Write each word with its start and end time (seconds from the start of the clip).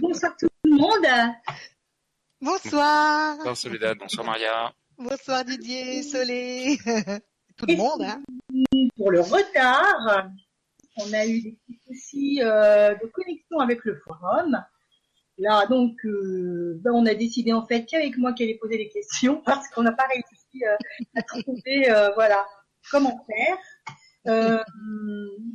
Bonsoir 0.00 0.36
tout 0.38 0.48
le 0.64 0.70
monde. 0.70 1.06
Bonsoir. 2.40 3.36
Bonsoir 3.36 3.56
Soledad, 3.56 3.98
bonsoir 3.98 4.26
Maria. 4.26 4.72
Bonsoir 4.98 5.44
Didier, 5.44 6.02
Solé. 6.02 6.78
Tout 7.56 7.66
le 7.66 7.76
monde, 7.76 8.02
hein. 8.02 8.22
Pour 8.96 9.10
le 9.10 9.20
retard, 9.20 10.28
on 10.96 11.12
a 11.12 11.26
eu 11.26 11.40
des 11.40 11.56
petits 11.66 11.80
soucis 11.86 12.40
euh, 12.42 12.94
de 12.94 13.06
connexion 13.08 13.58
avec 13.58 13.84
le 13.84 13.96
forum. 13.96 14.60
Là, 15.38 15.66
donc, 15.66 16.04
euh, 16.04 16.80
ben, 16.82 16.90
on 16.92 17.06
a 17.06 17.14
décidé 17.14 17.52
en 17.52 17.64
fait 17.64 17.84
qu'avec 17.84 18.18
moi 18.18 18.32
qui 18.32 18.42
allait 18.42 18.58
poser 18.58 18.76
les 18.76 18.88
questions 18.88 19.40
parce 19.44 19.68
qu'on 19.68 19.82
n'a 19.82 19.92
pas 19.92 20.06
réussi 20.08 20.64
euh, 20.64 20.76
à 21.16 21.22
trouver, 21.22 21.90
euh, 21.90 22.10
voilà, 22.14 22.44
comment 22.90 23.24
faire. 23.26 23.56
Euh, 24.26 24.62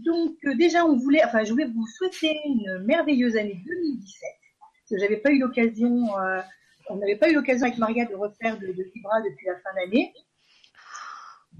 donc, 0.05 0.35
euh, 0.45 0.55
déjà, 0.55 0.85
on 0.85 0.97
voulait, 0.97 1.23
enfin, 1.23 1.43
je 1.43 1.51
voulais 1.51 1.67
vous 1.67 1.85
souhaiter 1.87 2.39
une 2.45 2.83
merveilleuse 2.85 3.35
année 3.35 3.61
2017 3.65 4.29
parce 4.59 4.89
que 4.89 4.97
j'avais 4.99 5.17
pas 5.17 5.31
eu 5.31 5.39
l'occasion, 5.39 6.17
euh, 6.17 6.41
on 6.89 6.97
n'avait 6.97 7.15
pas 7.15 7.29
eu 7.29 7.35
l'occasion 7.35 7.67
avec 7.67 7.77
Maria 7.77 8.05
de 8.05 8.15
refaire 8.15 8.57
de, 8.59 8.67
de 8.67 8.83
Vibra 8.93 9.21
depuis 9.21 9.47
la 9.47 9.55
fin 9.55 9.69
d'année. 9.75 10.13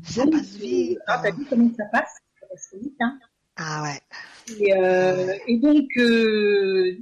Ça 0.03 0.25
passe 0.25 0.55
vite. 0.55 0.99
Ah, 1.07 1.19
t'as 1.23 1.31
vu 1.31 1.45
comment 1.45 1.69
ça 1.77 1.85
passe? 1.85 2.17
Ça 2.39 2.47
passe 2.47 2.73
vite, 2.81 2.97
hein. 2.99 3.19
Ah 3.55 3.83
ouais. 3.83 4.57
Et, 4.59 4.75
euh, 4.75 5.37
et 5.47 5.59
donc, 5.59 5.85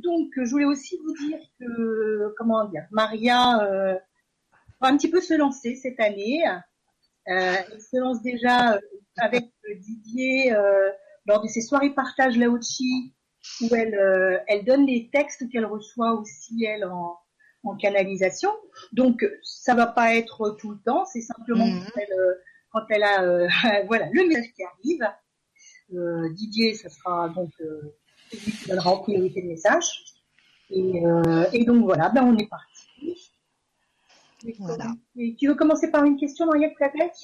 donc, 0.03 0.29
je 0.35 0.51
voulais 0.51 0.65
aussi 0.65 0.97
vous 0.97 1.25
dire 1.25 1.39
que, 1.59 2.33
comment 2.37 2.65
dire, 2.65 2.85
Maria 2.91 3.57
va 4.81 4.87
un 4.87 4.97
petit 4.97 5.09
peu 5.09 5.21
se 5.21 5.33
lancer 5.33 5.75
cette 5.75 5.99
année. 6.01 6.43
Euh, 7.31 7.55
elle 7.71 7.81
se 7.81 7.97
lance 7.97 8.21
déjà 8.21 8.73
euh, 8.73 8.79
avec 9.17 9.51
Didier 9.79 10.53
euh, 10.53 10.89
lors 11.25 11.41
de 11.41 11.47
ses 11.47 11.61
soirées 11.61 11.91
partage 11.91 12.37
Laochi, 12.37 13.13
où 13.61 13.73
elle, 13.75 13.95
euh, 13.95 14.37
elle 14.47 14.65
donne 14.65 14.85
les 14.85 15.09
textes 15.11 15.49
qu'elle 15.49 15.65
reçoit 15.65 16.13
aussi 16.13 16.65
elle 16.65 16.85
en, 16.85 17.17
en 17.63 17.75
canalisation. 17.75 18.51
Donc, 18.91 19.25
ça 19.43 19.73
va 19.75 19.87
pas 19.87 20.15
être 20.15 20.57
tout 20.59 20.71
le 20.71 20.79
temps, 20.85 21.05
c'est 21.05 21.21
simplement 21.21 21.65
Mhm. 21.65 21.83
quand, 21.85 21.99
elle, 22.01 22.13
euh, 22.19 22.33
quand 22.71 22.85
elle 22.89 23.03
a, 23.03 23.23
euh, 23.23 23.47
voilà, 23.87 24.07
le 24.11 24.27
message 24.27 24.51
qui 24.55 24.63
arrive. 24.63 25.07
Euh, 25.93 26.29
Didier, 26.33 26.73
ça 26.75 26.89
sera 26.89 27.29
donc 27.29 27.51
euh, 27.61 27.93
qui 28.31 28.67
donnera 28.67 28.91
en 28.91 28.99
priorité 28.99 29.41
le 29.41 29.49
message. 29.49 29.85
Et, 30.69 31.05
euh, 31.05 31.45
et 31.51 31.65
donc 31.65 31.83
voilà, 31.83 32.09
ben 32.09 32.23
on 32.23 32.37
est 32.37 32.47
parti. 32.47 33.30
Et 34.45 34.55
Voilà. 34.59 34.93
et 35.17 35.35
tu 35.37 35.47
veux 35.47 35.55
commencer 35.55 35.91
par 35.91 36.03
une 36.03 36.17
question, 36.17 36.45
Maria, 36.45 36.69
peut-être 36.77 37.19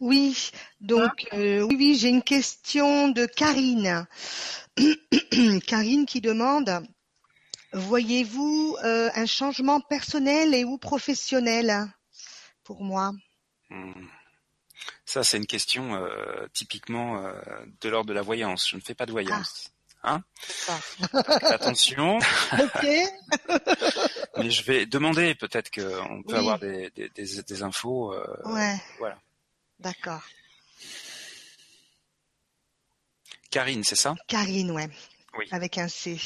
Oui, 0.00 0.50
donc 0.80 1.26
euh, 1.32 1.62
oui, 1.62 1.76
oui, 1.76 1.94
j'ai 1.96 2.08
une 2.08 2.22
question 2.22 3.08
de 3.08 3.26
Karine. 3.26 4.06
Karine 5.66 6.06
qui 6.06 6.20
demande 6.20 6.86
Voyez-vous 7.72 8.76
euh, 8.82 9.10
un 9.14 9.26
changement 9.26 9.80
personnel 9.80 10.54
et 10.54 10.64
ou 10.64 10.78
professionnel 10.78 11.86
pour 12.64 12.82
moi? 12.82 13.12
Hmm. 13.68 13.92
Ça, 15.04 15.22
c'est 15.22 15.36
une 15.36 15.46
question 15.46 15.94
euh, 15.94 16.46
typiquement 16.54 17.24
euh, 17.24 17.32
de 17.80 17.88
l'ordre 17.88 18.08
de 18.08 18.14
la 18.14 18.22
voyance. 18.22 18.68
Je 18.70 18.76
ne 18.76 18.80
fais 18.80 18.94
pas 18.94 19.04
de 19.04 19.12
voyance. 19.12 19.70
Hein? 20.02 20.22
Attention, 21.42 22.18
Ok. 22.52 22.86
mais 24.38 24.50
je 24.50 24.62
vais 24.64 24.86
demander 24.86 25.34
peut-être 25.34 25.70
qu'on 25.70 26.22
peut 26.22 26.32
Oui. 26.34 26.38
avoir 26.38 26.58
des, 26.58 26.90
des, 26.90 27.08
des, 27.10 27.42
des 27.42 27.62
infos. 27.62 28.12
euh, 28.14 28.24
Ouais, 28.44 28.76
Voilà. 28.98 29.18
d'accord. 29.78 30.22
Karine, 33.50 33.82
c'est 33.84 33.96
ça? 33.96 34.14
Karine, 34.26 34.70
ouais. 34.72 34.88
Oui. 35.36 35.46
Avec 35.50 35.78
un 35.78 35.88
C. 35.88 36.18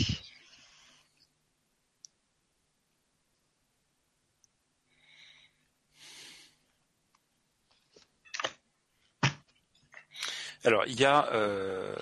Alors, 10.64 10.84
il 10.86 10.98
y 11.00 11.04
a 11.04 11.28
euh, 11.32 11.94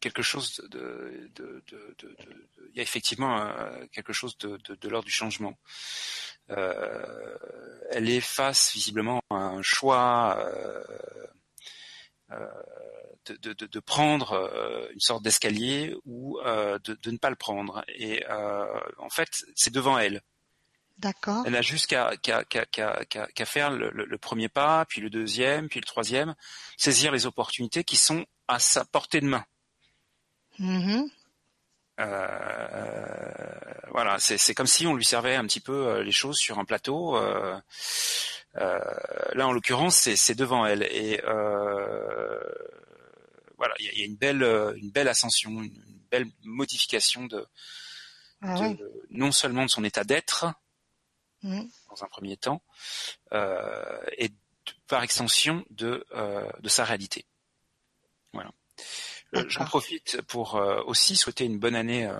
quelque 0.00 0.22
chose 0.22 0.60
de, 0.70 1.30
de, 1.34 1.62
de, 1.68 1.94
de- 1.98 2.16
de- 2.16 2.48
il 2.70 2.76
y 2.76 2.80
a 2.80 2.82
effectivement 2.82 3.40
euh, 3.40 3.86
quelque 3.92 4.12
chose 4.12 4.36
de, 4.38 4.58
l'ordre 4.88 5.06
du 5.06 5.12
changement. 5.12 5.58
Euh, 6.50 7.36
elle 7.90 8.08
est 8.08 8.20
face 8.20 8.72
visiblement 8.72 9.22
à 9.30 9.34
un 9.36 9.62
choix 9.62 10.36
euh, 10.38 10.84
euh, 12.32 12.46
de, 13.42 13.80
prendre 13.80 14.88
une 14.92 15.00
sorte 15.00 15.22
d'escalier 15.22 15.94
ou 16.06 16.38
de, 16.42 17.10
ne 17.10 17.16
pas 17.18 17.30
le 17.30 17.36
prendre. 17.36 17.84
Et 17.88 18.24
en 18.98 19.10
fait, 19.10 19.44
c'est 19.54 19.72
devant 19.72 19.98
elle. 19.98 20.22
D'accord. 20.98 21.44
Elle 21.46 21.52
n'a 21.52 21.62
juste 21.62 21.86
qu'à 21.86 22.10
faire 23.46 23.70
le, 23.70 23.90
le- 23.90 24.04
le 24.04 24.18
premier 24.18 24.48
pas, 24.48 24.84
puis 24.86 25.00
le 25.00 25.10
deuxième, 25.10 25.68
puis 25.68 25.78
le 25.80 25.84
troisième, 25.86 26.34
saisir 26.76 27.12
les 27.12 27.26
opportunités 27.26 27.84
qui 27.84 27.96
sont 27.96 28.26
à 28.48 28.58
sa 28.58 28.84
portée 28.84 29.20
de 29.20 29.26
main. 29.26 29.44
Mhm. 30.58 31.08
Euh, 32.00 33.54
voilà, 33.90 34.18
c'est 34.18 34.54
comme 34.54 34.66
si 34.66 34.86
on 34.86 34.94
lui 34.94 35.04
servait 35.04 35.34
un 35.34 35.44
petit 35.44 35.60
peu 35.60 35.88
euh, 35.88 36.02
les 36.02 36.12
choses 36.12 36.36
sur 36.38 36.58
un 36.58 36.64
plateau. 36.64 37.16
euh, 37.16 37.58
euh, 38.56 38.78
là, 39.34 39.46
en 39.48 39.52
l'occurrence, 39.52 40.08
c'est 40.14 40.34
devant 40.34 40.64
elle 40.66 40.82
et 40.84 41.20
euh, 41.24 42.40
voilà, 43.56 43.74
il 43.78 43.86
y 43.86 43.88
a, 43.88 43.92
il 43.92 43.98
y 43.98 44.02
a 44.02 44.06
une 44.06 44.16
belle 44.16 44.42
euh, 44.42 44.72
une 44.76 44.90
belle 44.90 45.08
ascension, 45.08 45.50
une, 45.50 45.64
une 45.74 46.00
belle 46.10 46.26
modification 46.44 47.26
de, 47.26 47.46
Ah 48.42 48.54
de- 48.68 49.02
non 49.10 49.32
seulement 49.32 49.64
de 49.64 49.70
son 49.70 49.84
état 49.84 50.04
d'être, 50.04 50.46
Mhm. 51.42 51.68
dans 51.90 52.02
un 52.04 52.08
premier 52.08 52.36
temps, 52.36 52.62
euh, 53.32 54.00
et 54.16 54.30
par 54.88 55.02
extension 55.04 55.64
de, 55.70 56.04
euh, 56.12 56.48
de 56.60 56.68
sa 56.68 56.84
réalité. 56.84 57.26
Voilà. 58.32 58.50
Euh, 59.36 59.44
J'en 59.48 59.64
profite 59.66 60.22
pour 60.22 60.56
euh, 60.56 60.82
aussi 60.86 61.14
souhaiter 61.16 61.44
une 61.44 61.58
bonne 61.58 61.74
année 61.74 62.06
euh, 62.06 62.14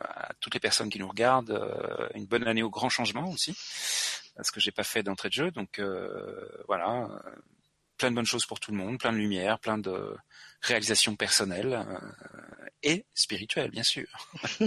à 0.00 0.32
toutes 0.40 0.54
les 0.54 0.60
personnes 0.60 0.88
qui 0.88 0.98
nous 0.98 1.08
regardent, 1.08 1.50
euh, 1.50 2.08
une 2.14 2.26
bonne 2.26 2.46
année 2.46 2.62
au 2.62 2.70
grand 2.70 2.88
changement 2.88 3.28
aussi, 3.28 3.54
parce 4.34 4.50
que 4.50 4.58
j'ai 4.58 4.72
pas 4.72 4.84
fait 4.84 5.02
d'entrée 5.02 5.28
de 5.28 5.34
jeu, 5.34 5.50
donc 5.50 5.78
euh, 5.78 6.48
voilà, 6.66 7.08
plein 7.98 8.10
de 8.10 8.16
bonnes 8.16 8.24
choses 8.24 8.46
pour 8.46 8.58
tout 8.58 8.70
le 8.70 8.78
monde, 8.78 8.98
plein 8.98 9.12
de 9.12 9.18
lumière, 9.18 9.58
plein 9.58 9.76
de 9.76 10.16
réalisations 10.62 11.14
personnelles 11.14 11.74
euh, 11.74 11.98
et 12.82 13.04
spirituelles, 13.14 13.70
bien 13.70 13.82
sûr. 13.82 14.06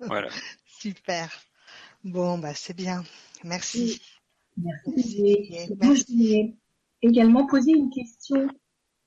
voilà. 0.00 0.28
Super. 0.66 1.30
Bon, 2.04 2.38
bah 2.38 2.54
c'est 2.54 2.76
bien. 2.76 3.04
Merci. 3.44 4.00
Merci. 4.56 5.62
Merci. 5.80 6.04
Voulais 6.08 6.54
également 7.02 7.46
poser 7.46 7.72
une 7.72 7.90
question 7.90 8.48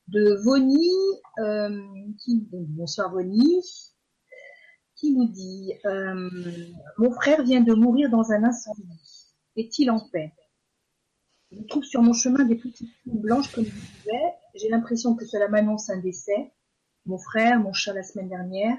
de 0.08 0.36
Voni, 0.44 0.90
euh, 1.40 1.82
qui, 2.20 2.48
bonsoir 2.52 3.12
Voni, 3.12 3.62
qui 4.96 5.12
nous 5.12 5.28
dit 5.28 5.74
euh, 5.86 6.30
Mon 6.98 7.12
frère 7.12 7.44
vient 7.44 7.62
de 7.62 7.74
mourir 7.74 8.10
dans 8.10 8.32
un 8.32 8.44
incendie. 8.44 9.34
Est-il 9.56 9.92
en 9.92 10.00
paix? 10.12 10.34
Je 11.52 11.62
trouve 11.64 11.84
sur 11.84 12.02
mon 12.02 12.14
chemin 12.14 12.46
des 12.46 12.56
petites 12.56 12.90
foules 13.04 13.22
blanches 13.22 13.52
comme 13.52 13.66
je 13.66 13.70
disais. 13.70 14.34
J'ai 14.56 14.70
l'impression 14.70 15.16
que 15.16 15.26
cela 15.26 15.48
m'annonce 15.48 15.90
un 15.90 15.98
décès. 15.98 16.52
Mon 17.06 17.18
frère, 17.18 17.60
mon 17.60 17.74
chat 17.74 17.94
la 17.94 18.04
semaine 18.04 18.30
dernière. 18.30 18.78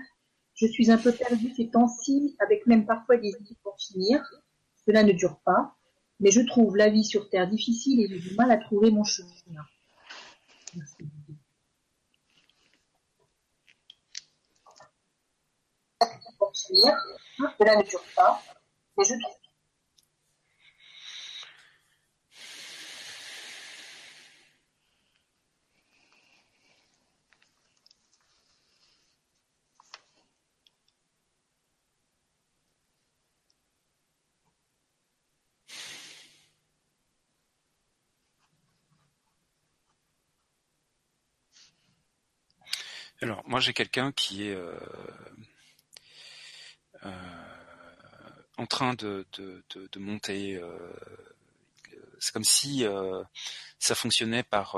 Je 0.55 0.67
suis 0.67 0.91
un 0.91 0.99
peu 0.99 1.13
perdue 1.13 1.53
ces 1.57 1.69
temps-ci, 1.69 2.37
avec 2.41 2.67
même 2.67 2.87
parfois 2.87 3.17
des 3.17 3.29
idées 3.29 3.57
pour 3.63 3.77
finir. 3.79 4.23
Cela 4.87 5.03
ne 5.03 5.13
dure 5.13 5.41
pas 5.45 5.75
mais 6.21 6.31
je 6.31 6.41
trouve 6.41 6.77
la 6.77 6.89
vie 6.89 7.05
sur 7.05 7.29
Terre 7.29 7.49
difficile 7.49 8.01
et 8.01 8.09
j'ai 8.09 8.19
du 8.19 8.35
mal 8.35 8.51
à 8.51 8.57
trouver 8.57 8.91
mon 8.91 9.05
chemin. 9.05 9.29
Pour 16.39 16.53
finir, 16.55 16.95
cela 17.59 17.77
ne 17.77 17.83
dure 17.83 18.03
pas, 18.17 18.43
mais 18.97 19.05
je 19.05 19.15
trouve 19.21 19.44
Alors, 43.25 43.43
moi, 43.47 43.59
j'ai 43.59 43.73
quelqu'un 43.73 44.13
qui 44.13 44.49
est 44.49 44.55
euh, 44.55 44.79
euh, 47.07 47.11
en 48.59 48.67
train 48.67 48.93
de, 48.93 49.27
de, 49.39 49.65
de, 49.75 49.99
monter. 49.99 50.57
euh, 50.57 50.79
c'est 52.19 52.35
comme 52.35 52.45
si 52.45 52.85
ça 53.79 53.95
fonctionnait 53.95 54.43
par 54.43 54.77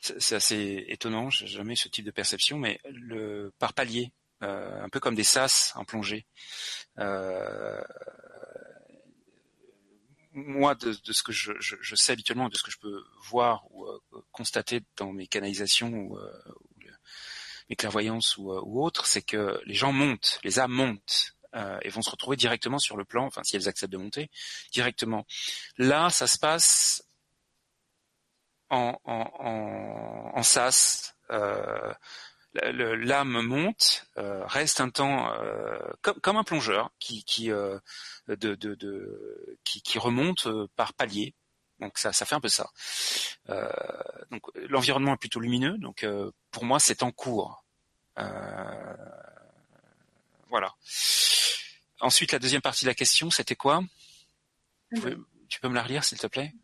c'est 0.00 0.36
assez 0.36 0.86
étonnant, 0.88 1.28
j'ai 1.28 1.46
jamais 1.48 1.74
eu 1.74 1.76
ce 1.76 1.88
type 1.88 2.06
de 2.06 2.10
perception, 2.10 2.58
mais 2.58 2.80
le 2.86 3.52
par 3.58 3.74
palier, 3.74 4.10
un 4.40 4.88
peu 4.88 5.00
comme 5.00 5.16
des 5.16 5.24
sas 5.24 5.74
en 5.76 5.84
plongée. 5.84 6.24
Euh, 10.36 10.42
moi, 10.46 10.74
de, 10.74 10.92
de, 10.92 11.12
ce 11.12 11.22
que 11.22 11.32
je, 11.32 11.52
je, 11.60 11.76
je, 11.80 11.94
sais 11.94 12.12
habituellement, 12.12 12.48
de 12.48 12.56
ce 12.56 12.62
que 12.62 12.70
je 12.70 12.78
peux 12.78 13.04
voir 13.28 13.64
ou 13.70 13.86
euh, 13.86 14.00
constater 14.32 14.82
dans 14.96 15.12
mes 15.12 15.26
canalisations 15.26 15.92
ou, 15.92 16.18
euh, 16.18 16.32
mes 17.68 17.76
clairvoyances 17.76 18.36
ou, 18.36 18.52
euh, 18.52 18.60
ou 18.64 18.84
autres, 18.84 19.06
c'est 19.06 19.22
que 19.22 19.60
les 19.64 19.74
gens 19.74 19.92
montent, 19.92 20.40
les 20.44 20.58
âmes 20.58 20.72
montent 20.72 21.32
et 21.80 21.88
vont 21.88 22.02
se 22.02 22.10
retrouver 22.10 22.36
directement 22.36 22.78
sur 22.78 22.98
le 22.98 23.06
plan, 23.06 23.24
enfin 23.24 23.42
si 23.42 23.56
elles 23.56 23.66
acceptent 23.66 23.92
de 23.92 23.96
monter, 23.96 24.30
directement. 24.72 25.26
Là, 25.78 26.10
ça 26.10 26.26
se 26.26 26.38
passe 26.38 27.02
en, 28.68 29.00
en, 29.04 29.30
en, 29.38 30.38
en 30.38 30.42
sas. 30.42 31.16
L'âme 32.62 33.42
monte, 33.42 34.06
euh, 34.18 34.44
reste 34.46 34.80
un 34.80 34.90
temps 34.90 35.32
euh, 35.32 35.78
comme, 36.02 36.20
comme, 36.20 36.36
un 36.36 36.44
plongeur 36.44 36.90
qui 36.98 37.24
qui, 37.24 37.50
euh, 37.50 37.78
de, 38.28 38.54
de, 38.54 38.74
de, 38.74 39.58
qui, 39.64 39.82
qui 39.82 39.98
remonte 39.98 40.48
par 40.76 40.94
palier. 40.94 41.34
Donc 41.80 41.98
ça, 41.98 42.12
ça 42.12 42.24
fait 42.24 42.34
un 42.34 42.40
peu 42.40 42.48
ça. 42.48 42.70
Donc 44.30 44.42
l'environnement 44.68 45.14
est 45.14 45.18
plutôt 45.18 45.40
lumineux. 45.40 45.76
Donc 45.78 46.06
pour 46.50 46.64
moi, 46.64 46.80
c'est 46.80 47.02
en 47.02 47.12
cours. 47.12 47.64
voilà. 50.48 50.74
Ensuite, 52.00 52.32
la 52.32 52.38
deuxième 52.38 52.62
partie 52.62 52.84
de 52.84 52.90
la 52.90 52.94
question, 52.94 53.30
c'était 53.30 53.56
quoi? 53.56 53.82
Tu 55.48 55.60
peux 55.60 55.68
me 55.68 55.74
la 55.74 55.82
relire, 55.82 56.04
s'il 56.04 56.18
te 56.18 56.26
plaît? 56.26 56.54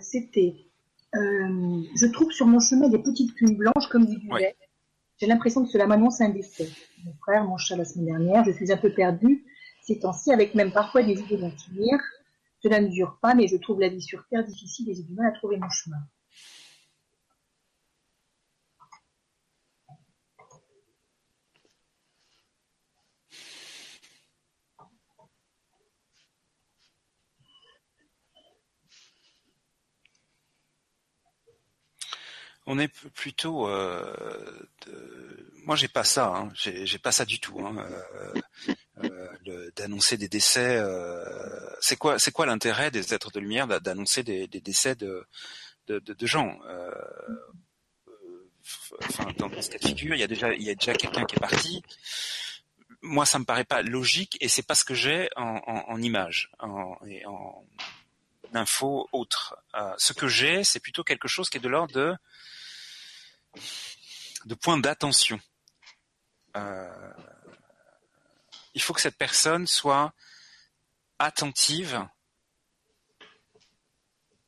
C'était 0.00 0.67
euh, 1.14 1.82
je 1.94 2.06
trouve 2.06 2.30
sur 2.32 2.46
mon 2.46 2.60
chemin 2.60 2.88
des 2.88 2.98
petites 2.98 3.34
plumes 3.34 3.56
blanches 3.56 3.88
comme 3.90 4.06
du 4.06 4.18
duvet. 4.18 4.56
J'ai 5.18 5.26
l'impression 5.26 5.64
que 5.64 5.70
cela 5.70 5.86
m'annonce 5.86 6.20
un 6.20 6.28
décès. 6.28 6.68
Mon 7.04 7.12
frère, 7.14 7.44
mon 7.44 7.56
chat 7.56 7.76
la 7.76 7.84
semaine 7.84 8.06
dernière, 8.06 8.44
je 8.44 8.52
suis 8.52 8.70
un 8.72 8.76
peu 8.76 8.92
perdue 8.92 9.44
ces 9.82 9.98
temps-ci, 9.98 10.32
avec 10.32 10.54
même 10.54 10.70
parfois 10.70 11.02
des 11.02 11.14
idées 11.14 11.38
d'en 11.38 11.50
finir. 11.50 11.98
Cela 12.62 12.80
ne 12.80 12.88
dure 12.88 13.18
pas, 13.22 13.34
mais 13.34 13.46
je 13.48 13.56
trouve 13.56 13.80
la 13.80 13.88
vie 13.88 14.02
sur 14.02 14.22
Terre 14.28 14.44
difficile 14.44 14.90
et 14.90 14.94
j'ai 14.94 15.02
du 15.02 15.14
mal 15.14 15.26
à 15.28 15.32
trouver 15.32 15.56
mon 15.56 15.70
chemin. 15.70 15.96
On 32.68 32.78
est 32.78 32.88
plutôt. 32.88 33.66
Euh, 33.66 34.04
de... 34.86 35.50
Moi, 35.64 35.74
j'ai 35.74 35.88
pas 35.88 36.04
ça. 36.04 36.26
Hein. 36.26 36.50
J'ai 36.54 36.98
pas 36.98 37.12
ça 37.12 37.24
du 37.24 37.40
tout. 37.40 37.58
Hein. 37.60 37.74
Euh, 39.04 39.28
euh, 39.48 39.70
d'annoncer 39.76 40.16
des 40.16 40.28
décès. 40.28 40.76
Euh, 40.76 41.24
c'est 41.80 41.96
quoi 41.96 42.46
l'intérêt 42.46 42.90
des 42.90 43.14
êtres 43.14 43.30
de 43.30 43.40
lumière 43.40 43.66
d'annoncer 43.66 44.22
des, 44.22 44.46
décès 44.48 44.94
de 44.96 45.26
gens 46.22 46.58
Enfin, 49.02 49.32
dans 49.38 49.48
ce 49.62 49.70
cas 49.70 49.78
de 49.78 49.86
figure, 49.86 50.14
il 50.14 50.20
y 50.20 50.22
a 50.22 50.26
déjà 50.26 50.52
il 50.52 50.62
y 50.62 50.70
a 50.70 50.74
déjà 50.74 50.92
quelqu'un 50.92 51.24
qui 51.24 51.36
est 51.36 51.40
parti. 51.40 51.82
Moi, 53.00 53.24
ça 53.24 53.38
me 53.38 53.44
paraît 53.44 53.64
pas 53.64 53.80
logique 53.82 54.36
et 54.40 54.48
c'est 54.48 54.66
pas 54.66 54.74
ce 54.74 54.84
que 54.84 54.94
j'ai 54.94 55.30
en, 55.36 55.62
en, 55.66 56.02
image 56.02 56.50
en, 56.58 56.96
et 57.06 57.24
en 57.24 57.64
info 58.52 59.08
autre. 59.12 59.56
Ce 59.96 60.12
que 60.12 60.28
j'ai, 60.28 60.64
c'est 60.64 60.80
plutôt 60.80 61.04
quelque 61.04 61.28
chose 61.28 61.48
qui 61.48 61.56
est 61.56 61.60
de 61.60 61.68
l'ordre 61.68 61.94
de 61.94 62.14
de 64.44 64.54
points 64.54 64.78
d'attention. 64.78 65.40
Euh, 66.56 67.12
il 68.74 68.82
faut 68.82 68.94
que 68.94 69.00
cette 69.00 69.18
personne 69.18 69.66
soit 69.66 70.12
attentive 71.18 72.06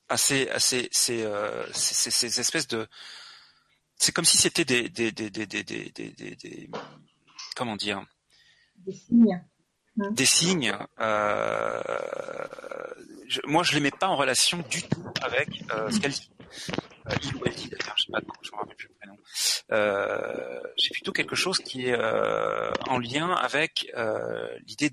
à 0.08 0.16
ces, 0.16 0.48
à 0.50 0.58
ces, 0.58 0.88
ces, 0.92 1.22
euh, 1.22 1.70
ces, 1.72 2.10
ces 2.10 2.40
espèces 2.40 2.68
de... 2.68 2.88
C'est 3.96 4.12
comme 4.12 4.24
si 4.24 4.38
c'était 4.38 4.64
des, 4.64 4.88
des, 4.88 5.12
des, 5.12 5.30
des, 5.30 5.46
des, 5.46 5.62
des, 5.62 5.90
des, 5.90 6.36
des, 6.36 6.70
comment 7.54 7.76
dire? 7.76 8.04
Des 8.76 8.92
signes. 8.94 9.44
Des 10.10 10.24
signes. 10.24 10.76
Euh, 11.00 11.82
je, 13.28 13.40
moi, 13.44 13.62
je 13.62 13.74
les 13.74 13.80
mets 13.80 13.90
pas 13.90 14.08
en 14.08 14.16
relation 14.16 14.58
du 14.70 14.82
tout 14.82 15.04
avec 15.22 15.62
euh, 15.72 15.90
ce 15.90 16.00
qu'elles 16.00 16.14
euh, 17.08 17.14
il 17.22 17.36
ou 17.36 17.42
elle 17.46 17.54
dit 17.54 17.68
d'ailleurs, 17.68 17.94
je 17.96 18.04
sais 18.04 18.12
pas, 18.12 18.20
je 18.42 18.50
me 18.50 18.56
rappelle 18.56 18.76
plus 18.76 18.88
le 18.88 18.94
prénom. 18.94 19.16
Euh, 19.72 20.60
j'ai 20.76 20.90
plutôt 20.90 21.12
quelque 21.12 21.36
chose 21.36 21.58
qui 21.58 21.86
est 21.86 21.98
euh, 21.98 22.72
en 22.88 22.98
lien 22.98 23.30
avec 23.32 23.90
euh, 23.96 24.58
l'idée 24.66 24.90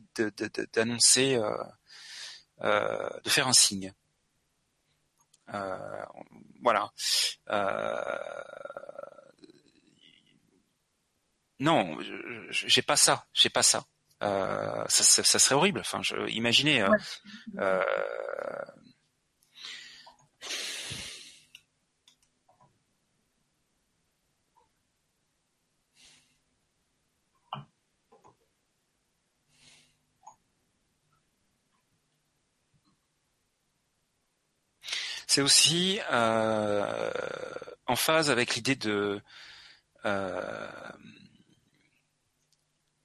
d'annoncer, 0.74 1.36
de, 1.36 1.39
de, 1.39 2.65
euh, 2.65 3.10
de, 3.24 3.30
faire 3.30 3.48
un 3.48 3.53
signe. 3.53 3.94
voilà. 6.62 6.92
non, 11.60 11.98
j'ai 12.50 12.81
pas 12.81 12.98
ça, 12.98 13.25
j'ai 13.33 13.50
pas 13.50 13.63
ça. 13.63 13.83
Ça, 14.22 14.86
ça, 14.88 15.24
ça, 15.24 15.40
serait 15.40 15.56
horrible. 15.56 15.80
Enfin, 15.80 16.00
je, 16.02 16.16
imaginez. 16.30 16.84
Ouais. 16.84 16.90
c'est 35.38 35.44
aussi 35.44 36.00
euh, 36.12 37.12
en 37.86 37.96
phase 37.96 38.31
avec 38.31 38.56
l'idée 38.56 38.75
de 38.75 39.22
euh, 40.06 40.68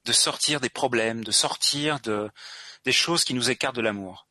de 0.05 0.13
sortir 0.13 0.61
des 0.61 0.71
problèmes, 0.71 1.25
de 1.25 1.33
sortir 1.33 2.01
de 2.01 2.31
des 2.85 2.93
choses 2.93 3.25
qui 3.25 3.35
nous 3.35 3.51
écartent 3.51 3.77
de 3.77 3.81
l'amour. 3.81 4.29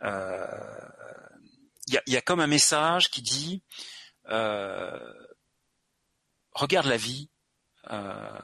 Il 0.00 0.06
euh, 0.06 2.00
y, 2.06 2.16
a, 2.16 2.20
comme 2.20 2.40
un 2.40 2.46
message 2.46 3.10
qui 3.10 3.22
dit 3.22 3.62
euh, 4.28 4.98
regarde 6.52 6.86
la 6.86 6.96
vie, 6.96 7.30
euh, 7.90 8.40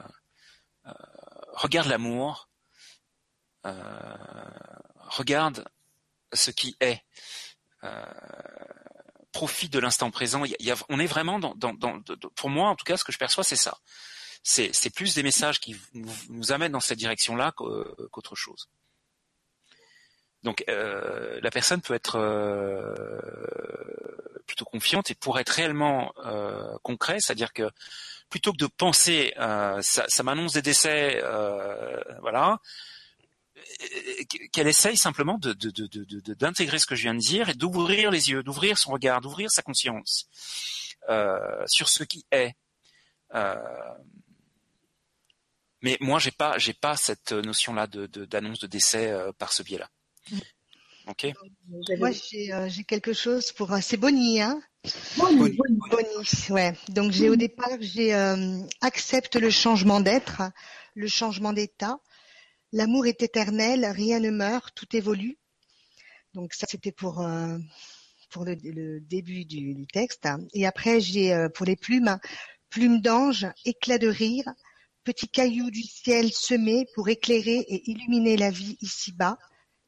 regarde 1.53 1.87
l'amour, 1.87 2.49
regarde 3.63 5.67
ce 6.33 6.51
qui 6.51 6.75
est. 6.79 7.03
Profite 9.31 9.71
de 9.71 9.79
l'instant 9.79 10.11
présent. 10.11 10.43
On 10.89 10.99
est 10.99 11.07
vraiment 11.07 11.39
dans, 11.39 11.55
pour 12.35 12.49
moi 12.49 12.69
en 12.69 12.75
tout 12.75 12.83
cas, 12.83 12.97
ce 12.97 13.03
que 13.03 13.13
je 13.13 13.17
perçois, 13.17 13.45
c'est 13.45 13.55
ça. 13.55 13.77
C'est, 14.43 14.89
plus 14.93 15.13
des 15.15 15.23
messages 15.23 15.59
qui 15.59 15.75
nous, 15.93 16.51
amènent 16.51 16.71
dans 16.71 16.79
cette 16.79 16.97
direction-là 16.97 17.51
qu'autre 17.51 18.35
chose. 18.35 18.69
Donc 20.43 20.63
euh, 20.69 21.39
la 21.41 21.51
personne 21.51 21.81
peut 21.81 21.93
être 21.93 22.17
euh, 22.17 22.95
plutôt 24.47 24.65
confiante 24.65 25.11
et 25.11 25.15
pour 25.15 25.39
être 25.39 25.49
réellement 25.49 26.13
euh, 26.25 26.75
concret, 26.81 27.17
c'est-à-dire 27.19 27.53
que 27.53 27.69
plutôt 28.31 28.51
que 28.51 28.57
de 28.57 28.65
penser 28.65 29.33
euh, 29.37 29.79
ça, 29.81 30.05
ça 30.07 30.23
m'annonce 30.23 30.53
des 30.53 30.63
décès, 30.63 31.21
euh, 31.23 32.01
voilà, 32.21 32.59
qu'elle 34.51 34.67
essaye 34.67 34.97
simplement 34.97 35.37
de, 35.37 35.53
d'intégrer 36.33 36.79
ce 36.79 36.87
que 36.87 36.95
je 36.95 37.03
viens 37.03 37.13
de 37.13 37.19
dire 37.19 37.49
et 37.49 37.53
d'ouvrir 37.53 38.09
les 38.09 38.31
yeux, 38.31 38.41
d'ouvrir 38.41 38.77
son 38.77 38.91
regard, 38.91 39.21
d'ouvrir 39.21 39.51
sa 39.51 39.61
conscience 39.61 40.27
euh, 41.09 41.63
sur 41.67 41.89
ce 41.89 42.03
qui 42.03 42.25
est. 42.31 42.55
Euh, 45.83 45.87
mais 45.87 45.97
moi, 45.99 46.19
j'ai 46.19 46.31
pas, 46.31 46.57
j'ai 46.57 46.73
pas 46.73 46.95
cette 46.95 47.31
notion-là 47.31 47.87
de, 47.87 48.05
d'annonce 48.25 48.59
de, 48.59 48.67
décès 48.67 49.11
euh, 49.11 49.31
par 49.37 49.53
ce 49.53 49.63
biais-là. 49.63 49.89
Ok. 51.07 51.27
Moi, 51.97 52.11
j'ai, 52.11 52.53
euh, 52.53 52.69
j'ai 52.69 52.83
quelque 52.83 53.13
chose 53.13 53.51
pour. 53.51 53.75
c'est 53.81 53.97
Bonnie, 53.97 54.41
hein? 54.41 54.61
Bonnie, 55.17 55.57
Bonnie, 55.89 56.25
ouais. 56.49 56.73
Donc 56.89 57.11
j'ai 57.11 57.29
au 57.29 57.35
départ, 57.35 57.69
j'ai 57.79 58.13
accepte 58.81 59.35
le 59.35 59.49
changement 59.49 59.99
d'être, 59.99 60.41
le 60.95 61.07
changement 61.07 61.53
d'état 61.53 61.99
L'amour 62.73 63.05
est 63.05 63.21
éternel, 63.21 63.85
rien 63.85 64.19
ne 64.19 64.29
meurt, 64.29 64.73
tout 64.73 64.95
évolue. 64.95 65.37
Donc 66.33 66.53
ça 66.53 66.65
c'était 66.69 66.93
pour 66.93 67.19
euh, 67.21 67.57
pour 68.29 68.45
le, 68.45 68.55
le 68.63 69.01
début 69.01 69.43
du, 69.43 69.73
du, 69.73 69.85
texte. 69.87 70.27
Et 70.53 70.65
après 70.65 71.01
j'ai 71.01 71.33
euh, 71.33 71.49
pour 71.49 71.65
les 71.65 71.75
plumes, 71.75 72.17
plumes 72.69 73.01
d'ange, 73.01 73.45
éclat 73.65 73.97
de 73.97 74.07
rire, 74.07 74.45
petit 75.03 75.27
caillou 75.27 75.71
du 75.71 75.81
ciel 75.83 76.31
semé 76.31 76.87
pour 76.95 77.09
éclairer 77.09 77.65
et 77.67 77.89
illuminer 77.89 78.37
la 78.37 78.49
vie 78.49 78.77
ici-bas. 78.81 79.37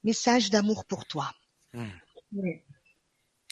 Message 0.04 0.50
d'amour 0.50 0.86
pour 0.86 1.06
toi. 1.06 1.32
Mmh. 1.74 1.86
Oui. 2.34 2.62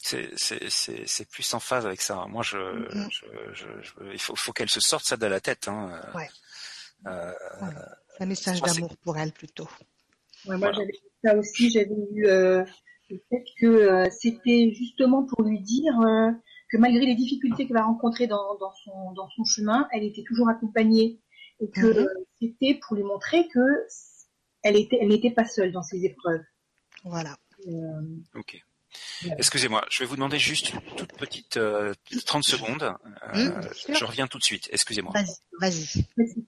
c'est 0.01 1.29
plus 1.29 1.53
en 1.53 1.59
phase 1.59 1.85
avec 1.85 2.01
ça. 2.01 2.25
Moi, 2.27 2.43
je, 2.43 2.57
mm-hmm. 2.57 3.09
je, 3.53 3.65
je, 3.81 4.13
il 4.13 4.19
faut, 4.19 4.35
faut 4.35 4.51
qu'elle 4.51 4.69
se 4.69 4.81
sorte 4.81 5.05
ça 5.05 5.17
de 5.17 5.25
la 5.25 5.39
tête. 5.39 5.67
Hein. 5.67 6.01
Ouais. 6.15 6.27
Euh, 7.07 7.31
C'est 8.17 8.23
un 8.23 8.27
message 8.27 8.61
d'amour 8.61 8.97
pour 8.97 9.17
elle 9.17 9.31
plutôt. 9.31 9.69
Ouais, 10.45 10.57
moi, 10.57 10.71
j'avais 10.71 10.93
ça 11.23 11.37
aussi. 11.37 11.69
J'avais 11.69 11.95
eu 12.13 12.25
euh, 12.25 12.63
le 13.09 13.21
fait 13.29 13.43
que 13.59 13.65
euh, 13.65 14.09
c'était 14.11 14.73
justement 14.73 15.23
pour 15.23 15.43
lui 15.43 15.59
dire 15.59 15.99
euh, 16.01 16.31
que 16.69 16.77
malgré 16.77 17.05
les 17.05 17.15
difficultés 17.15 17.65
qu'elle 17.65 17.77
va 17.77 17.83
rencontrer 17.83 18.27
dans, 18.27 18.55
dans, 18.59 18.73
son, 18.83 19.11
dans 19.13 19.29
son 19.29 19.43
chemin, 19.43 19.87
elle 19.91 20.03
était 20.03 20.23
toujours 20.23 20.49
accompagnée 20.49 21.19
et 21.61 21.69
que 21.69 22.07
c'était 22.39 22.79
pour 22.81 22.95
lui 22.95 23.03
montrer 23.03 23.47
que 23.47 23.59
elle 24.63 24.75
était, 24.75 24.97
elle 25.01 25.07
n'était 25.07 25.31
pas 25.31 25.45
seule 25.45 25.71
dans 25.71 25.83
ses 25.83 26.05
épreuves. 26.05 26.43
Voilà. 27.03 27.35
ok. 28.35 28.61
Excusez-moi, 29.37 29.85
je 29.89 29.99
vais 29.99 30.05
vous 30.05 30.15
demander 30.15 30.37
juste 30.37 30.73
une 30.73 30.81
toute 30.97 31.13
petite 31.13 31.57
euh, 31.57 31.93
30 32.25 32.43
secondes. 32.43 32.93
Euh, 33.33 33.61
je 33.87 34.03
reviens 34.03 34.27
tout 34.27 34.37
de 34.37 34.43
suite. 34.43 34.67
Excusez-moi. 34.71 35.13
Vas-y, 35.59 36.05
vas-y. 36.17 36.45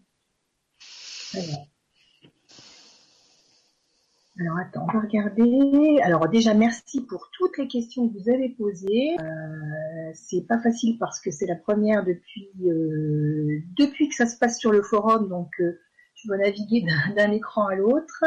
Alors 4.39 4.57
attends, 4.57 4.87
on 4.89 4.93
va 4.93 5.01
regarder. 5.01 6.01
Alors 6.01 6.27
déjà 6.27 6.55
merci 6.55 7.01
pour 7.01 7.29
toutes 7.37 7.55
les 7.59 7.67
questions 7.67 8.09
que 8.09 8.17
vous 8.17 8.29
avez 8.29 8.49
posées. 8.49 9.15
Euh, 9.19 10.11
c'est 10.15 10.41
pas 10.47 10.59
facile 10.59 10.97
parce 10.97 11.19
que 11.19 11.29
c'est 11.29 11.45
la 11.45 11.55
première 11.55 12.03
depuis 12.03 12.49
euh, 12.65 13.61
depuis 13.77 14.09
que 14.09 14.15
ça 14.15 14.25
se 14.25 14.37
passe 14.37 14.57
sur 14.57 14.71
le 14.71 14.81
forum, 14.81 15.29
donc 15.29 15.51
euh, 15.59 15.79
je 16.15 16.27
dois 16.27 16.37
naviguer 16.37 16.83
d'un 17.15 17.31
écran 17.31 17.67
à 17.67 17.75
l'autre. 17.75 18.23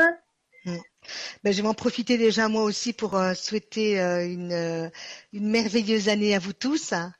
Mm. 0.64 0.76
Ben, 1.42 1.52
je 1.52 1.62
vais 1.62 1.68
en 1.68 1.74
profiter 1.74 2.18
déjà 2.18 2.48
moi 2.48 2.62
aussi 2.62 2.92
pour 2.92 3.16
euh, 3.16 3.34
souhaiter 3.34 3.98
une, 3.98 4.90
merveilleuse 5.32 6.08
année 6.08 6.36
à 6.36 6.38
vous 6.38 6.52
tous. 6.52 6.92
Hein. 6.92 7.12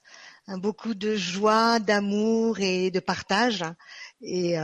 beaucoup 0.59 0.95
de 0.95 1.17
joie, 1.17 1.81
d'amour 1.81 2.61
et 2.61 2.93
de 2.93 3.01
partage. 3.01 3.65
Et 4.21 4.57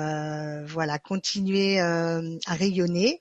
voilà, 0.67 0.99
continuez 1.01 1.81
à 1.81 2.21
rayonner, 2.47 3.21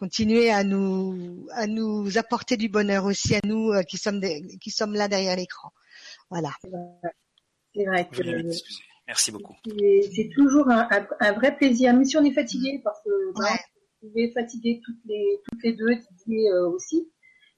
continuez 0.00 0.50
à 0.50 0.64
nous 0.64 1.46
à 1.52 1.66
nous 1.66 2.18
apporter 2.18 2.56
du 2.56 2.68
bonheur 2.68 3.04
aussi 3.04 3.36
à 3.36 3.40
nous 3.44 3.72
qui 3.88 3.98
sommes 3.98 4.20
qui 4.60 4.70
sommes 4.70 4.94
là 4.94 5.06
derrière 5.06 5.36
l'écran. 5.36 5.70
Voilà. 6.30 6.50
C'est 7.74 7.84
vrai 7.84 8.08
que 8.08 8.22
Merci 9.06 9.32
beaucoup. 9.32 9.56
C'est 10.14 10.30
toujours 10.36 10.70
un, 10.70 10.88
un, 11.18 11.32
vrai 11.32 11.56
plaisir, 11.56 11.92
même 11.92 12.04
si 12.04 12.16
on 12.16 12.24
est 12.24 12.32
fatigué 12.32 12.80
parce 12.84 13.02
que 13.02 13.10
bah, 13.34 13.58
pouvait 14.00 14.30
fatiguer 14.32 14.80
toutes 14.84 15.04
les 15.04 15.40
toutes 15.48 15.62
les 15.64 15.72
deux, 15.72 15.96
Didier 15.96 16.48
euh, 16.50 16.68
aussi. 16.68 17.10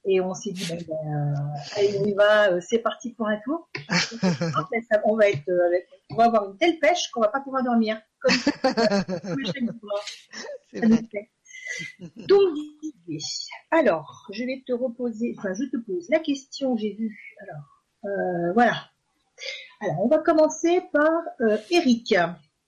Et 0.04 0.20
on 0.20 0.34
s'est 0.34 0.50
dit, 0.50 0.66
ben, 0.68 0.82
ben 0.88 1.34
allez, 1.76 1.96
on 2.00 2.04
y 2.04 2.12
va, 2.14 2.50
euh, 2.50 2.61
c'est 2.61 2.80
parti 2.80 3.12
pour 3.12 3.28
un 3.28 3.38
tour. 3.44 3.70
on 5.04 5.16
va 5.16 5.28
être, 5.28 5.49
euh, 5.49 5.66
avec, 5.66 5.87
on 6.11 6.16
va 6.16 6.25
avoir 6.25 6.50
une 6.50 6.56
telle 6.56 6.80
pêche 6.80 7.08
qu'on 7.12 7.20
va 7.20 7.28
pas 7.28 7.40
pouvoir 7.40 7.62
dormir. 7.62 8.00
Comme, 8.20 8.34
Donc, 12.17 12.59
alors, 13.71 14.29
je 14.33 14.45
vais 14.45 14.62
te 14.67 14.73
reposer, 14.73 15.35
enfin, 15.38 15.55
je 15.55 15.64
te 15.64 15.76
pose 15.76 16.09
la 16.11 16.19
question, 16.19 16.76
j'ai 16.76 16.95
vu. 16.95 17.19
Alors, 17.41 17.85
euh, 18.05 18.52
voilà. 18.52 18.91
Alors, 19.81 20.00
on 20.05 20.09
va 20.09 20.19
commencer 20.19 20.83
par 20.93 21.11
euh, 21.41 21.59
Eric, 21.71 22.14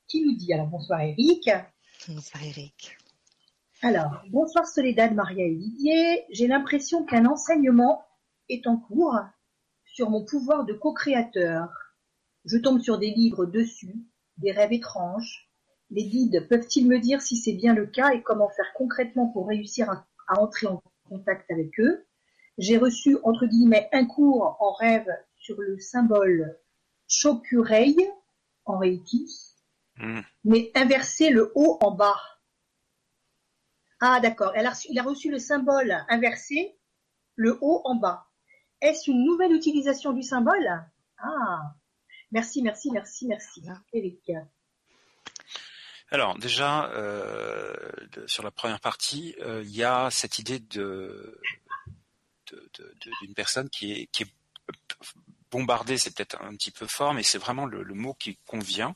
qui 0.09 0.25
nous 0.25 0.37
dit, 0.37 0.53
alors 0.53 0.67
bonsoir 0.67 1.01
Eric. 1.01 1.51
Bonsoir 2.09 2.43
Eric. 2.43 2.97
Alors, 3.83 4.23
bonsoir 4.31 4.67
Soledad, 4.67 5.15
Maria 5.15 5.45
et 5.45 5.55
Didier. 5.55 6.25
J'ai 6.31 6.47
l'impression 6.47 7.05
qu'un 7.05 7.27
enseignement 7.27 8.05
est 8.49 8.67
en 8.67 8.77
cours 8.77 9.19
sur 9.85 10.11
mon 10.11 10.25
pouvoir 10.25 10.65
de 10.65 10.73
co-créateur. 10.73 11.69
Je 12.45 12.59
tombe 12.59 12.81
sur 12.81 12.99
des 12.99 13.11
livres 13.11 13.47
dessus, 13.47 13.95
des 14.39 14.53
rêves 14.53 14.73
étranges. 14.73 15.49
Les 15.91 16.05
guides 16.05 16.47
peuvent-ils 16.49 16.87
me 16.87 16.99
dire 16.99 17.21
si 17.21 17.37
c'est 17.37 17.53
bien 17.53 17.75
le 17.75 17.87
cas 17.87 18.12
et 18.12 18.23
comment 18.23 18.49
faire 18.49 18.73
concrètement 18.75 19.29
pour 19.29 19.49
réussir 19.49 19.91
à, 19.91 20.41
entrer 20.41 20.67
en 20.67 20.83
contact 21.09 21.50
avec 21.50 21.79
eux? 21.79 22.07
J'ai 22.59 22.79
reçu, 22.79 23.19
entre 23.23 23.47
guillemets, 23.47 23.88
un 23.93 24.07
cours 24.07 24.57
en 24.61 24.73
rêve 24.73 25.09
sur 25.37 25.61
le 25.61 25.79
symbole 25.79 26.59
Shokurei 27.09 27.95
en 28.64 28.79
Reiki, 28.79 29.26
hmm. 29.99 30.21
mais 30.45 30.71
inverser 30.75 31.31
le 31.31 31.53
haut 31.55 31.79
en 31.81 31.91
bas. 31.91 32.21
Ah 34.00 34.21
d'accord, 34.21 34.53
il 34.88 34.99
a 34.99 35.03
reçu 35.03 35.31
le 35.31 35.38
symbole 35.38 36.05
inversé, 36.09 36.76
le 37.37 37.59
haut 37.61 37.83
en 37.85 37.97
bas. 37.97 38.26
Est-ce 38.81 39.11
une 39.11 39.25
nouvelle 39.25 39.53
utilisation 39.53 40.12
du 40.12 40.23
symbole? 40.23 40.69
Ah, 41.19 41.75
merci, 42.33 42.62
merci, 42.62 42.91
merci, 42.91 43.26
merci. 43.26 43.62
Eric. 43.93 44.31
Alors 46.11 46.39
déjà, 46.39 46.91
euh, 46.91 47.75
sur 48.27 48.43
la 48.43 48.51
première 48.51 48.81
partie, 48.81 49.35
euh, 49.41 49.63
il 49.65 49.75
y 49.75 49.85
a 49.85 50.11
cette 50.11 50.39
idée 50.39 50.59
de 50.59 51.41
d'une 53.21 53.35
personne 53.35 53.69
qui 53.69 53.93
est, 53.93 54.07
qui 54.13 54.23
est 54.23 54.33
bombarder, 55.51 55.99
c'est 55.99 56.15
peut-être 56.15 56.41
un 56.43 56.55
petit 56.55 56.71
peu 56.71 56.87
fort, 56.87 57.15
mais 57.15 57.23
c'est 57.23 57.39
vraiment 57.39 57.65
le, 57.65 57.83
mot 57.95 58.15
qui 58.15 58.39
convient. 58.47 58.95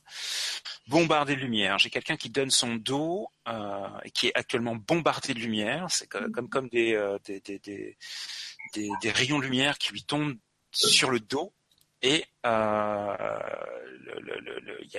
Bombarder 0.86 1.34
de 1.34 1.40
lumière. 1.40 1.78
J'ai 1.78 1.90
quelqu'un 1.90 2.16
qui 2.16 2.30
donne 2.30 2.50
son 2.50 2.76
dos 2.76 3.30
euh, 3.48 3.88
et 4.04 4.10
qui 4.10 4.28
est 4.28 4.36
actuellement 4.36 4.76
bombardé 4.76 5.34
de 5.34 5.38
lumière. 5.40 5.86
C'est 5.88 6.06
comme 6.08 6.48
comme 6.48 6.68
des, 6.68 6.98
des, 7.24 9.10
rayons 9.10 9.38
de 9.38 9.44
lumière 9.44 9.78
qui 9.78 9.92
lui 9.92 10.04
tombent 10.04 10.36
sur 10.72 11.10
le 11.10 11.20
dos. 11.20 11.52
Et 12.02 12.24
il 12.44 12.48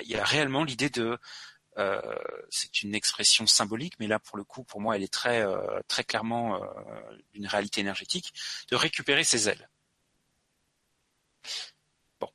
y, 0.05 0.15
a, 0.15 0.23
réellement 0.23 0.63
l'idée 0.63 0.89
de 0.89 1.17
c'est 2.49 2.83
une 2.83 2.95
expression 2.95 3.47
symbolique, 3.47 3.93
mais 3.99 4.07
là 4.07 4.19
pour 4.19 4.37
le 4.37 4.43
coup, 4.43 4.63
pour 4.63 4.81
moi, 4.81 4.95
elle 4.95 5.03
est 5.03 5.13
très 5.13 5.45
très 5.87 6.03
clairement 6.03 6.59
une 7.33 7.47
réalité 7.47 7.81
énergétique 7.81 8.33
de 8.69 8.75
récupérer 8.75 9.23
ses 9.23 9.49
ailes. 9.49 9.69
Bon. 12.19 12.29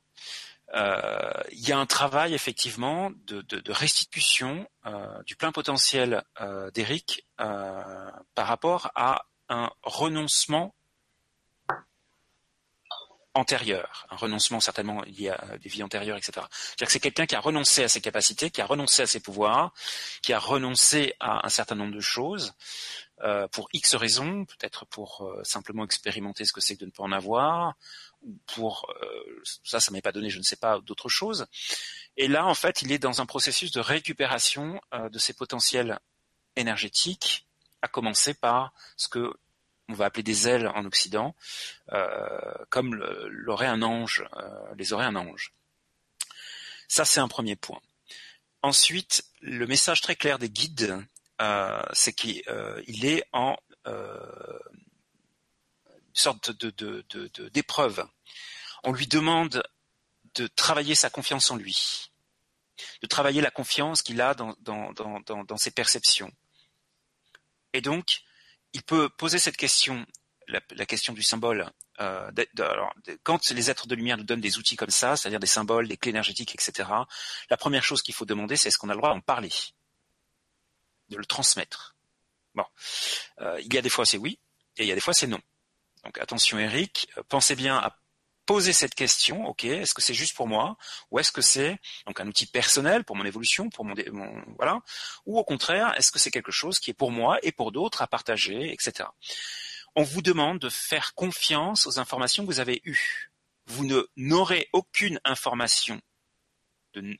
Euh, 0.73 1.43
il 1.51 1.67
y 1.67 1.71
a 1.71 1.77
un 1.77 1.85
travail 1.85 2.33
effectivement 2.33 3.11
de, 3.27 3.43
restitution 3.71 4.67
euh, 4.85 5.21
du 5.23 5.35
plein 5.35 5.51
potentiel 5.51 6.23
euh, 6.41 6.71
d'Eric 6.71 7.25
par 7.37 8.47
rapport 8.47 8.91
à 8.95 9.25
un 9.49 9.69
renoncement 9.83 10.73
antérieur, 13.35 14.07
un 14.09 14.15
renoncement 14.15 14.59
certainement 14.59 15.01
lié 15.03 15.29
à 15.29 15.57
des 15.57 15.69
vies 15.69 15.83
antérieures, 15.83 16.17
etc. 16.17 16.31
C'est-à-dire 16.35 16.87
que 16.87 16.93
c'est 16.93 16.99
quelqu'un 16.99 17.25
qui 17.25 17.35
a 17.35 17.39
renoncé 17.39 17.83
à 17.83 17.89
ses 17.89 18.01
capacités, 18.01 18.49
qui 18.49 18.61
a 18.61 18.65
renoncé 18.65 19.03
à 19.03 19.07
ses 19.07 19.19
pouvoirs, 19.19 19.71
qui 20.21 20.33
a 20.33 20.39
renoncé 20.39 21.13
à 21.19 21.45
un 21.45 21.49
certain 21.49 21.75
nombre 21.75 21.93
de 21.93 22.01
choses, 22.01 22.53
pour 23.51 23.69
X 23.73 23.95
raisons, 23.95 24.45
peut-être 24.45 24.85
pour 24.85 25.29
simplement 25.43 25.85
expérimenter 25.85 26.45
ce 26.45 26.53
que 26.53 26.61
c'est 26.61 26.75
que 26.75 26.81
de 26.81 26.85
ne 26.85 26.91
pas 26.91 27.03
en 27.03 27.11
avoir, 27.11 27.75
pour 28.47 28.91
euh, 29.01 29.41
ça, 29.63 29.79
ça 29.79 29.91
m'est 29.91 30.01
pas 30.01 30.11
donné, 30.11 30.29
je 30.29 30.37
ne 30.37 30.43
sais 30.43 30.55
pas 30.55 30.79
d'autres 30.81 31.09
choses. 31.09 31.45
Et 32.17 32.27
là, 32.27 32.45
en 32.45 32.53
fait, 32.53 32.81
il 32.81 32.91
est 32.91 32.99
dans 32.99 33.21
un 33.21 33.25
processus 33.25 33.71
de 33.71 33.79
récupération 33.79 34.81
euh, 34.93 35.09
de 35.09 35.19
ses 35.19 35.33
potentiels 35.33 35.99
énergétiques, 36.55 37.47
à 37.81 37.87
commencer 37.87 38.33
par 38.33 38.73
ce 38.97 39.07
que 39.07 39.33
on 39.87 39.93
va 39.93 40.05
appeler 40.05 40.23
des 40.23 40.47
ailes 40.47 40.67
en 40.67 40.85
Occident, 40.85 41.35
euh, 41.91 42.27
comme 42.69 42.95
l'aurait 42.95 43.67
un 43.67 43.81
ange, 43.81 44.25
les 44.77 44.93
aurait 44.93 45.05
un 45.05 45.15
ange. 45.15 45.53
Ça, 46.87 47.05
c'est 47.05 47.19
un 47.19 47.27
premier 47.27 47.55
point. 47.55 47.81
Ensuite, 48.61 49.25
le 49.41 49.67
message 49.67 50.01
très 50.01 50.15
clair 50.15 50.39
des 50.39 50.49
guides, 50.49 50.97
c'est 51.93 52.13
qu'il 52.13 53.05
est 53.05 53.23
en 53.31 53.57
sorte 56.13 56.51
de, 56.51 57.49
d'épreuve. 57.49 58.07
On 58.83 58.91
lui 58.91 59.07
demande 59.07 59.63
de 60.35 60.47
travailler 60.47 60.95
sa 60.95 61.09
confiance 61.09 61.51
en 61.51 61.55
lui, 61.55 62.09
de 63.01 63.07
travailler 63.07 63.41
la 63.41 63.51
confiance 63.51 64.01
qu'il 64.01 64.21
a 64.21 64.33
dans, 64.33 64.55
dans, 64.61 65.57
ses 65.57 65.71
perceptions. 65.71 66.31
Et 67.73 67.81
donc, 67.81 68.21
il 68.75 68.83
peut 68.83 69.07
poser 69.07 69.39
cette 69.39 69.55
question, 69.55 70.05
la, 70.49 70.85
question 70.85 71.13
du 71.13 71.23
symbole. 71.23 71.71
Euh, 72.01 72.29
quand 73.23 73.49
les 73.51 73.71
êtres 73.71 73.87
de 73.87 73.95
lumière 73.95 74.17
nous 74.17 74.25
donnent 74.25 74.41
des 74.41 74.57
outils 74.57 74.75
comme 74.75 74.89
ça, 74.89 75.15
c'est-à-dire 75.15 75.39
des 75.39 75.47
symboles, 75.47 75.87
des 75.87 75.95
clés 75.95 76.09
énergétiques, 76.09 76.53
etc., 76.53 76.89
la 77.49 77.55
première 77.55 77.85
chose 77.85 78.01
qu'il 78.01 78.13
faut 78.13 78.25
demander, 78.25 78.57
c'est 78.57 78.67
est-ce 78.67 78.77
qu'on 78.77 78.89
a 78.89 78.93
le 78.93 78.97
droit 78.97 79.13
d'en 79.13 79.21
parler, 79.21 79.51
de 81.07 81.15
le 81.15 81.25
transmettre? 81.25 81.95
Bon, 82.53 82.65
euh, 83.39 83.61
il 83.63 83.73
y 83.73 83.77
a 83.77 83.81
des 83.81 83.89
fois 83.89 84.05
c'est 84.05 84.17
oui, 84.17 84.39
et 84.75 84.83
il 84.83 84.89
y 84.89 84.91
a 84.91 84.95
des 84.95 85.01
fois 85.01 85.13
c'est 85.13 85.27
non. 85.27 85.39
Donc 86.03 86.17
attention 86.17 86.59
Eric, 86.59 87.07
euh, 87.17 87.23
pensez 87.29 87.55
bien 87.55 87.77
à 87.77 87.97
poser 88.45 88.73
cette 88.73 88.95
question, 88.95 89.45
ok, 89.47 89.65
est-ce 89.65 89.93
que 89.93 90.01
c'est 90.01 90.13
juste 90.13 90.35
pour 90.35 90.47
moi 90.47 90.77
ou 91.11 91.19
est-ce 91.19 91.31
que 91.31 91.41
c'est 91.41 91.79
donc 92.05 92.19
un 92.19 92.27
outil 92.27 92.45
personnel 92.45 93.03
pour 93.03 93.15
mon 93.15 93.25
évolution, 93.25 93.69
pour 93.69 93.85
mon, 93.85 93.95
voilà, 94.57 94.79
ou 95.25 95.37
au 95.39 95.43
contraire, 95.43 95.93
est-ce 95.97 96.11
que 96.11 96.19
c'est 96.19 96.31
quelque 96.31 96.51
chose 96.51 96.79
qui 96.79 96.91
est 96.91 96.95
pour 96.95 97.11
moi 97.11 97.39
et 97.43 97.51
pour 97.51 97.71
d'autres 97.71 98.01
à 98.01 98.07
partager, 98.07 98.71
etc. 98.71 99.09
on 99.95 100.03
vous 100.03 100.21
demande 100.21 100.59
de 100.59 100.69
faire 100.69 101.13
confiance 101.15 101.87
aux 101.87 101.99
informations 101.99 102.43
que 102.43 102.51
vous 102.51 102.59
avez 102.59 102.81
eues. 102.85 103.31
Vous 103.67 103.85
ne 103.85 104.07
n'aurez 104.15 104.69
aucune 104.73 105.19
information 105.23 105.99
de 106.93 107.17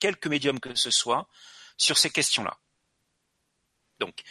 quelque 0.00 0.28
médium 0.28 0.60
que 0.60 0.74
ce 0.74 0.90
soit 0.90 1.28
sur 1.76 1.98
ces 1.98 2.10
questions-là. 2.10 2.58
Donc, 3.98 4.22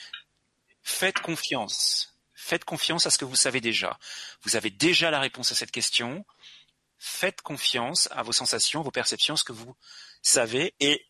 faites 0.81 1.19
confiance. 1.19 2.12
Faites 2.43 2.65
confiance 2.65 3.05
à 3.05 3.09
ce 3.09 3.17
que 3.17 3.23
vous 3.23 3.37
savez 3.37 3.61
déjà. 3.61 3.97
Vous 4.41 4.57
avez 4.57 4.69
déjà 4.69 5.09
la 5.09 5.21
réponse 5.21 5.53
à 5.53 5.55
cette 5.55 5.71
question. 5.71 6.25
Faites 6.99 7.41
confiance 7.41 8.09
à 8.11 8.21
vos 8.21 8.33
sensations, 8.33 8.81
vos 8.81 8.91
perceptions, 8.91 9.37
ce 9.37 9.45
que 9.45 9.53
vous 9.53 9.77
savez 10.21 10.75
et 10.81 11.07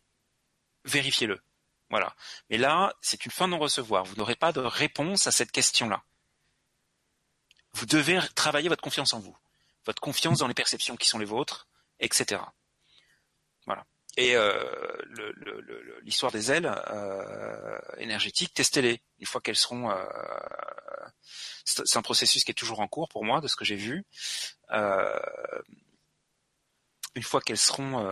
vérifiez-le. 0.85 1.41
Voilà. 1.89 2.15
Mais 2.51 2.57
là, 2.57 2.93
c'est 3.01 3.25
une 3.25 3.31
fin 3.31 3.47
de 3.47 3.53
non-recevoir. 3.53 4.05
Vous 4.05 4.15
n'aurez 4.15 4.35
pas 4.35 4.51
de 4.51 4.59
réponse 4.59 5.25
à 5.25 5.31
cette 5.31 5.51
question-là. 5.51 6.03
Vous 7.73 7.87
devez 7.87 8.19
travailler 8.35 8.69
votre 8.69 8.83
confiance 8.83 9.13
en 9.13 9.19
vous, 9.19 9.35
votre 9.87 10.03
confiance 10.03 10.37
dans 10.37 10.47
les 10.47 10.53
perceptions 10.53 10.95
qui 10.97 11.07
sont 11.07 11.17
les 11.17 11.25
vôtres, 11.25 11.67
etc. 11.99 12.41
Et 14.15 14.35
euh, 14.35 14.53
l'histoire 16.03 16.31
des 16.31 16.51
ailes 16.51 16.71
euh, 16.91 17.79
énergétiques, 17.97 18.53
testez-les 18.53 19.01
une 19.19 19.25
fois 19.25 19.41
qu'elles 19.41 19.55
seront. 19.55 19.89
Euh, 19.89 20.05
c'est 21.65 21.97
un 21.97 22.01
processus 22.01 22.43
qui 22.43 22.51
est 22.51 22.55
toujours 22.55 22.81
en 22.81 22.87
cours 22.87 23.09
pour 23.09 23.23
moi, 23.23 23.41
de 23.41 23.47
ce 23.47 23.55
que 23.55 23.65
j'ai 23.65 23.75
vu. 23.75 24.05
une 27.15 27.23
fois 27.23 27.41
qu'elles 27.41 27.57
seront 27.57 28.05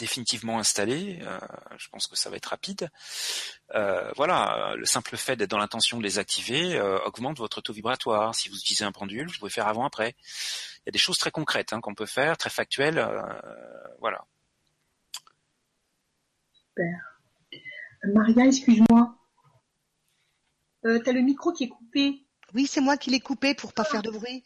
définitivement 0.00 0.58
installé. 0.58 1.20
Euh, 1.22 1.38
je 1.78 1.88
pense 1.90 2.06
que 2.06 2.16
ça 2.16 2.30
va 2.30 2.36
être 2.36 2.46
rapide. 2.46 2.88
Euh, 3.74 4.10
voilà, 4.16 4.74
le 4.76 4.84
simple 4.86 5.16
fait 5.16 5.36
d'être 5.36 5.50
dans 5.50 5.58
l'intention 5.58 5.98
de 5.98 6.02
les 6.02 6.18
activer 6.18 6.76
euh, 6.76 6.98
augmente 7.04 7.38
votre 7.38 7.60
taux 7.60 7.72
vibratoire. 7.72 8.34
Si 8.34 8.48
vous 8.48 8.56
utilisez 8.56 8.84
un 8.84 8.92
pendule, 8.92 9.28
vous 9.28 9.38
pouvez 9.38 9.50
faire 9.50 9.68
avant-après. 9.68 10.16
Il 10.78 10.82
y 10.86 10.90
a 10.90 10.92
des 10.92 10.98
choses 10.98 11.18
très 11.18 11.30
concrètes 11.30 11.72
hein, 11.72 11.80
qu'on 11.80 11.94
peut 11.94 12.06
faire, 12.06 12.36
très 12.36 12.50
factuelles. 12.50 13.06
voilà. 14.00 14.24
Super. 16.52 17.10
Maria, 18.14 18.46
excuse-moi. 18.46 19.14
Euh, 20.86 20.98
T'as 21.04 21.12
le 21.12 21.20
micro 21.20 21.52
qui 21.52 21.64
est 21.64 21.68
coupé. 21.68 22.26
Oui, 22.54 22.66
c'est 22.66 22.80
moi 22.80 22.96
qui 22.96 23.10
l'ai 23.10 23.20
coupé 23.20 23.54
pour 23.54 23.72
pas 23.72 23.84
faire 23.84 24.02
de 24.02 24.10
bruit. 24.10 24.42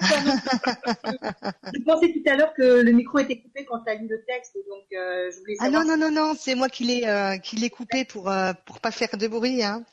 je 0.00 1.82
pensais 1.84 2.12
tout 2.12 2.30
à 2.30 2.36
l'heure 2.36 2.54
que 2.54 2.80
le 2.80 2.92
micro 2.92 3.18
était 3.18 3.40
coupé 3.40 3.64
quand 3.64 3.80
tu 3.80 3.90
as 3.90 3.94
lu 3.94 4.08
le 4.08 4.24
texte, 4.24 4.56
donc 4.68 4.84
euh, 4.92 5.30
je 5.30 5.38
voulais 5.40 5.56
Ah 5.60 5.68
non, 5.68 5.84
non, 5.84 5.96
non, 5.96 6.10
non, 6.10 6.34
c'est 6.38 6.54
moi 6.54 6.68
qui 6.68 6.84
l'ai 6.84 7.06
euh, 7.06 7.36
qui 7.38 7.56
l'ai 7.56 7.70
coupé 7.70 8.04
pour 8.04 8.30
euh, 8.30 8.52
pour 8.64 8.80
pas 8.80 8.90
faire 8.90 9.16
de 9.16 9.28
bruit. 9.28 9.62
Hein. 9.62 9.84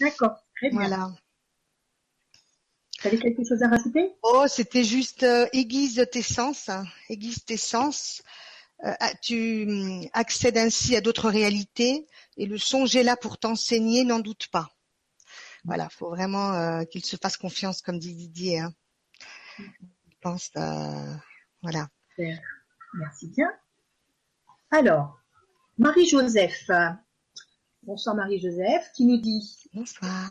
D'accord, 0.00 0.36
très 0.56 0.70
bien. 0.70 0.78
Voilà. 0.78 1.10
Tu 2.92 3.08
avais 3.08 3.18
quelque 3.18 3.42
chose 3.48 3.62
à 3.62 3.68
rajouter? 3.68 4.12
Oh, 4.22 4.44
c'était 4.46 4.84
juste 4.84 5.22
euh, 5.22 5.46
aiguise 5.52 6.06
tes 6.12 6.22
sens, 6.22 6.68
hein. 6.68 6.84
aiguise 7.08 7.44
tes 7.44 7.56
sens. 7.56 8.22
Ah, 8.82 9.12
tu 9.20 9.66
hum, 9.68 10.08
accèdes 10.14 10.56
ainsi 10.56 10.96
à 10.96 11.02
d'autres 11.02 11.28
réalités 11.28 12.06
et 12.38 12.46
le 12.46 12.56
songe 12.56 12.96
est 12.96 13.02
là 13.02 13.14
pour 13.14 13.36
t'enseigner, 13.36 14.04
n'en 14.04 14.20
doute 14.20 14.48
pas. 14.50 14.70
Voilà, 15.64 15.90
faut 15.90 16.08
vraiment 16.08 16.82
qu'il 16.86 17.04
se 17.04 17.16
fasse 17.16 17.36
confiance, 17.36 17.82
comme 17.82 17.98
dit 17.98 18.14
Didier. 18.14 18.60
Hein. 18.60 18.72
Je 19.58 20.16
pense, 20.20 20.50
euh, 20.56 21.14
voilà. 21.62 21.88
Merci 22.94 23.28
bien. 23.28 23.50
Alors, 24.70 25.18
Marie-Joseph. 25.78 26.70
Bonsoir 27.82 28.14
Marie-Joseph, 28.14 28.90
qui 28.94 29.06
nous 29.06 29.16
dit 29.16 29.56
Bonsoir. 29.72 30.30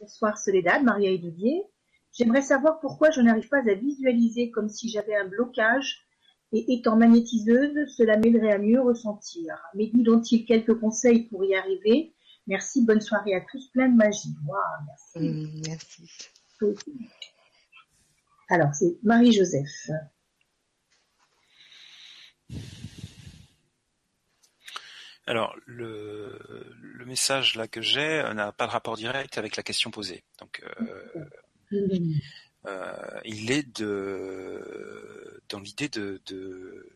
Bonsoir 0.00 0.38
Soledad, 0.38 0.82
Maria 0.84 1.10
et 1.10 1.18
Didier. 1.18 1.64
J'aimerais 2.12 2.42
savoir 2.42 2.80
pourquoi 2.80 3.10
je 3.10 3.20
n'arrive 3.20 3.48
pas 3.48 3.58
à 3.68 3.74
visualiser 3.74 4.50
comme 4.50 4.68
si 4.68 4.88
j'avais 4.88 5.16
un 5.16 5.26
blocage 5.26 6.06
et 6.52 6.72
étant 6.72 6.96
magnétiseuse, 6.96 7.76
cela 7.94 8.16
m'aiderait 8.16 8.52
à 8.52 8.58
mieux 8.58 8.80
ressentir. 8.80 9.54
Mais 9.74 9.90
il 9.92 10.44
quelques 10.46 10.78
conseils 10.78 11.24
pour 11.24 11.44
y 11.44 11.54
arriver 11.54 12.14
Merci, 12.48 12.82
bonne 12.82 13.02
soirée 13.02 13.34
à 13.34 13.42
tous, 13.42 13.68
plein 13.72 13.90
de 13.90 13.96
magie. 13.96 14.34
merci. 14.86 15.18
Mm, 15.18 15.60
merci. 15.66 16.08
Alors, 18.48 18.74
c'est 18.74 18.96
Marie-Joseph. 19.02 19.90
Alors, 25.26 25.54
le, 25.66 26.38
message 27.04 27.54
là 27.54 27.68
que 27.68 27.80
j'ai 27.80 28.20
euh, 28.20 28.34
n'a 28.34 28.52
pas 28.52 28.66
de 28.66 28.72
rapport 28.72 28.96
direct 28.96 29.38
avec 29.38 29.56
la 29.56 29.62
question 29.62 29.90
posée. 29.90 30.24
Donc, 30.38 30.62
euh, 30.62 31.24
euh, 32.66 33.20
il 33.24 33.50
est 33.50 33.62
de 33.78 35.42
dans 35.48 35.60
l'idée 35.60 35.88
de, 35.88 36.20
de, 36.26 36.86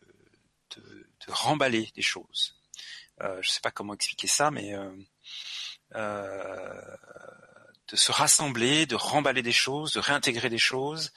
remballer 1.27 1.89
des 1.95 2.01
choses. 2.01 2.59
je 3.21 3.37
ne 3.37 3.41
sais 3.41 3.61
pas 3.61 3.71
comment 3.71 3.93
expliquer 3.93 4.27
ça, 4.27 4.51
mais 4.51 4.75
de 7.89 7.95
se 7.95 8.11
rassembler, 8.11 8.85
de 8.85 8.95
remballer 8.95 9.41
des 9.41 9.51
choses, 9.51 9.93
de 9.93 9.99
réintégrer 9.99 10.49
des 10.49 10.57
choses, 10.57 11.11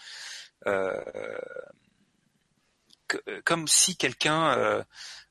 euh, 0.66 1.00
comme 3.44 3.68
si 3.68 3.96
quelqu'un 3.96 4.58
euh, 4.58 4.82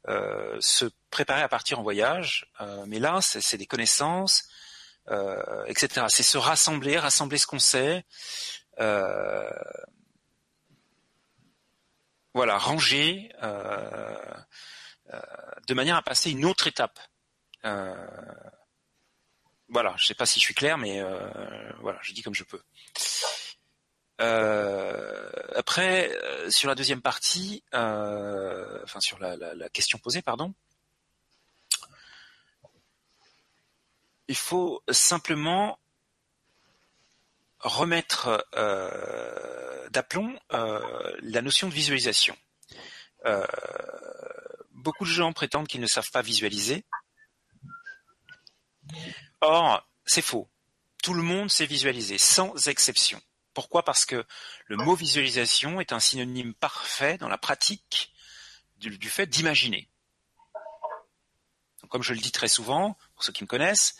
euh, 0.07 0.57
se 0.61 0.85
préparait 1.09 1.41
à 1.41 1.49
partir 1.49 1.79
en 1.79 1.83
voyage, 1.83 2.51
mais 2.87 2.99
là, 2.99 3.19
c'est 3.21 3.57
des 3.57 3.65
connaissances, 3.65 4.47
etc. 5.67 6.05
C'est 6.09 6.23
se 6.23 6.37
rassembler, 6.37 6.97
rassembler 6.97 7.37
ce 7.37 7.47
qu'on 7.47 7.59
sait. 7.59 8.05
voilà, 12.33 12.57
ranger 12.57 13.31
de 15.67 15.73
manière 15.73 15.95
à 15.95 16.01
passer 16.01 16.31
une 16.31 16.45
autre 16.45 16.67
étape. 16.67 16.99
Voilà, 19.69 19.95
je 19.97 20.05
sais 20.05 20.15
pas 20.15 20.25
si 20.25 20.39
je 20.39 20.45
suis 20.45 20.53
clair, 20.53 20.77
mais 20.77 21.01
voilà, 21.79 21.99
je 22.01 22.13
dis 22.13 22.21
comme 22.21 22.35
je 22.35 22.43
peux. 22.43 22.61
Euh, 24.21 25.29
après, 25.55 26.09
euh, 26.09 26.49
sur 26.49 26.69
la 26.69 26.75
deuxième 26.75 27.01
partie, 27.01 27.63
euh, 27.73 28.79
enfin 28.83 28.99
sur 28.99 29.19
la, 29.19 29.69
question 29.69 29.97
posée, 29.97 30.21
pardon, 30.21 30.53
il 34.27 34.35
faut 34.35 34.81
simplement 34.89 35.77
remettre 37.59 38.45
d'aplomb 39.91 40.37
la 40.49 41.41
notion 41.41 41.67
de 41.67 41.73
visualisation. 41.73 42.37
beaucoup 44.71 45.03
de 45.03 45.09
gens 45.09 45.33
prétendent 45.33 45.67
qu'ils 45.67 45.81
ne 45.81 45.87
savent 45.87 46.11
pas 46.11 46.21
visualiser. 46.21 46.85
Or, 49.47 49.87
c'est 50.05 50.23
faux. 50.23 50.49
Tout 51.03 51.13
le 51.13 51.21
monde 51.21 51.51
sait 51.51 51.67
visualiser, 51.67 52.17
sans 52.17 52.67
exception. 52.67 53.21
Pourquoi? 53.53 53.85
Parce 53.85 54.03
que 54.03 54.25
le 54.65 54.75
mot 54.75 54.95
visualisation 54.95 55.79
est 55.79 55.93
un 55.93 55.99
synonyme 55.99 56.55
parfait 56.55 57.19
dans 57.19 57.29
la 57.29 57.37
pratique 57.37 58.11
du, 58.77 59.09
fait 59.09 59.27
d'imaginer. 59.27 59.87
Comme 61.89 62.01
je 62.01 62.13
le 62.13 62.19
dis 62.19 62.31
très 62.31 62.47
souvent, 62.47 62.97
pour 63.13 63.23
ceux 63.23 63.33
qui 63.33 63.43
me 63.43 63.47
connaissent, 63.47 63.95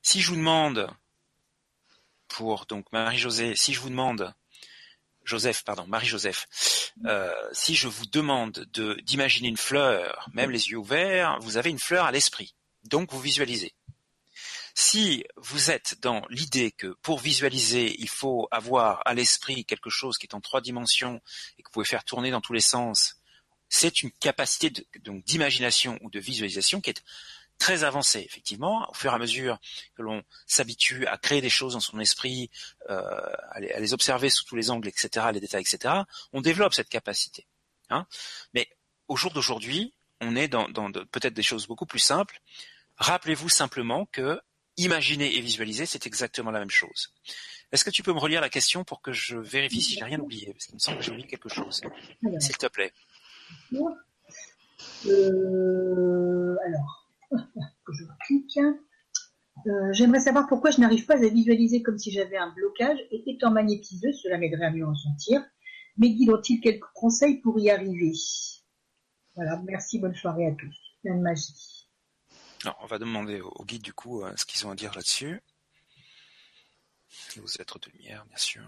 si 0.00 0.20
je 0.20 0.30
vous 0.30 0.36
demande, 0.36 0.88
pour 2.28 2.66
donc 2.66 2.90
Marie-Josée, 2.92 3.56
si 3.56 3.74
je 3.74 3.80
vous 3.80 3.90
demande, 3.90 4.32
Joseph, 5.24 5.64
pardon, 5.64 5.88
Marie-Joseph, 5.88 6.92
euh, 7.04 7.34
si 7.52 7.74
je 7.74 7.88
vous 7.88 8.06
demande 8.06 8.64
de 8.72 8.94
d'imaginer 9.02 9.48
une 9.48 9.56
fleur, 9.56 10.28
même 10.32 10.52
les 10.52 10.68
yeux 10.68 10.78
ouverts, 10.78 11.36
vous 11.40 11.56
avez 11.56 11.70
une 11.70 11.80
fleur 11.80 12.04
à 12.04 12.12
l'esprit. 12.12 12.54
Donc 12.84 13.12
vous 13.12 13.20
visualisez. 13.20 13.74
Si 14.80 15.24
vous 15.36 15.72
êtes 15.72 16.00
dans 16.02 16.22
l'idée 16.30 16.70
que 16.70 16.86
pour 17.02 17.18
visualiser, 17.18 18.00
il 18.00 18.08
faut 18.08 18.46
avoir 18.52 19.02
à 19.06 19.12
l'esprit 19.12 19.64
quelque 19.64 19.90
chose 19.90 20.18
qui 20.18 20.26
est 20.26 20.36
en 20.36 20.40
trois 20.40 20.60
dimensions 20.60 21.20
et 21.58 21.64
que 21.64 21.68
vous 21.68 21.72
pouvez 21.72 21.84
faire 21.84 22.04
tourner 22.04 22.30
dans 22.30 22.40
tous 22.40 22.52
les 22.52 22.60
sens, 22.60 23.16
c'est 23.68 24.02
une 24.02 24.12
capacité 24.12 24.86
donc 25.00 25.24
d'imagination 25.24 25.98
ou 26.02 26.10
de 26.10 26.20
visualisation 26.20 26.80
qui 26.80 26.90
est 26.90 27.02
très 27.58 27.82
avancée, 27.82 28.20
effectivement. 28.20 28.88
Au 28.88 28.94
fur 28.94 29.10
et 29.10 29.14
à 29.16 29.18
mesure 29.18 29.58
que 29.96 30.02
l'on 30.02 30.22
s'habitue 30.46 31.08
à 31.08 31.18
créer 31.18 31.40
des 31.40 31.50
choses 31.50 31.72
dans 31.72 31.80
son 31.80 31.98
esprit, 31.98 32.48
euh, 32.88 33.02
à, 33.50 33.58
les, 33.58 33.92
observer 33.92 34.30
sous 34.30 34.44
tous 34.44 34.54
les 34.54 34.70
angles, 34.70 34.86
etc., 34.86 35.26
les 35.32 35.40
détails, 35.40 35.62
etc., 35.62 35.92
on 36.32 36.40
développe 36.40 36.72
cette 36.72 36.88
capacité. 36.88 37.48
Hein. 37.90 38.06
Mais 38.54 38.70
au 39.08 39.16
jour 39.16 39.32
d'aujourd'hui, 39.32 39.92
on 40.20 40.36
est 40.36 40.46
dans, 40.46 40.68
dans 40.68 40.92
peut-être 40.92 41.34
des 41.34 41.42
choses 41.42 41.66
beaucoup 41.66 41.86
plus 41.86 41.98
simples. 41.98 42.40
Rappelez-vous 42.98 43.48
simplement 43.48 44.06
que 44.06 44.40
imaginer 44.78 45.36
et 45.36 45.40
visualiser, 45.40 45.86
c'est 45.86 46.06
exactement 46.06 46.50
la 46.50 46.60
même 46.60 46.70
chose. 46.70 47.12
Est-ce 47.70 47.84
que 47.84 47.90
tu 47.90 48.02
peux 48.02 48.12
me 48.12 48.18
relire 48.18 48.40
la 48.40 48.48
question 48.48 48.84
pour 48.84 49.02
que 49.02 49.12
je 49.12 49.36
vérifie 49.36 49.82
si 49.82 49.94
j'ai 49.94 50.04
rien 50.04 50.18
oublié? 50.18 50.52
Parce 50.52 50.66
qu'il 50.66 50.74
me 50.74 50.80
semble 50.80 50.98
que 50.98 51.04
j'ai 51.04 51.10
oublié 51.10 51.26
quelque 51.26 51.50
chose. 51.50 51.82
S'il 52.40 52.56
te 52.56 52.66
plaît. 52.66 52.92
Euh, 55.06 56.56
alors, 56.66 57.10
que 57.30 57.92
je 57.92 58.04
clique. 58.26 58.58
Euh, 59.66 59.92
J'aimerais 59.92 60.20
savoir 60.20 60.46
pourquoi 60.48 60.70
je 60.70 60.80
n'arrive 60.80 61.04
pas 61.04 61.22
à 61.22 61.28
visualiser 61.28 61.82
comme 61.82 61.98
si 61.98 62.10
j'avais 62.10 62.36
un 62.36 62.52
blocage 62.54 62.98
et 63.10 63.22
étant 63.26 63.50
magnétiseuse, 63.50 64.18
cela 64.22 64.38
m'aiderait 64.38 64.66
à 64.66 64.70
mieux 64.70 64.86
en 64.86 64.94
sentir. 64.94 65.42
Mes 65.98 66.14
guides 66.14 66.30
ont-ils 66.30 66.60
quelques 66.60 66.86
conseils 66.94 67.40
pour 67.40 67.58
y 67.58 67.70
arriver? 67.70 68.12
Voilà, 69.34 69.60
merci, 69.64 69.98
bonne 69.98 70.14
soirée 70.14 70.46
à 70.46 70.52
tous. 70.52 70.76
Plein 71.02 71.16
de 71.16 71.22
magie. 71.22 71.77
Alors, 72.64 72.78
on 72.80 72.86
va 72.86 72.98
demander 72.98 73.40
aux 73.40 73.64
guides 73.64 73.82
du 73.82 73.92
coup 73.92 74.22
euh, 74.22 74.32
ce 74.36 74.44
qu'ils 74.44 74.66
ont 74.66 74.70
à 74.70 74.74
dire 74.74 74.94
là-dessus. 74.94 75.40
Aux 77.42 77.60
êtres 77.60 77.78
de 77.78 77.90
lumière, 77.90 78.24
bien 78.26 78.36
sûr. 78.36 78.62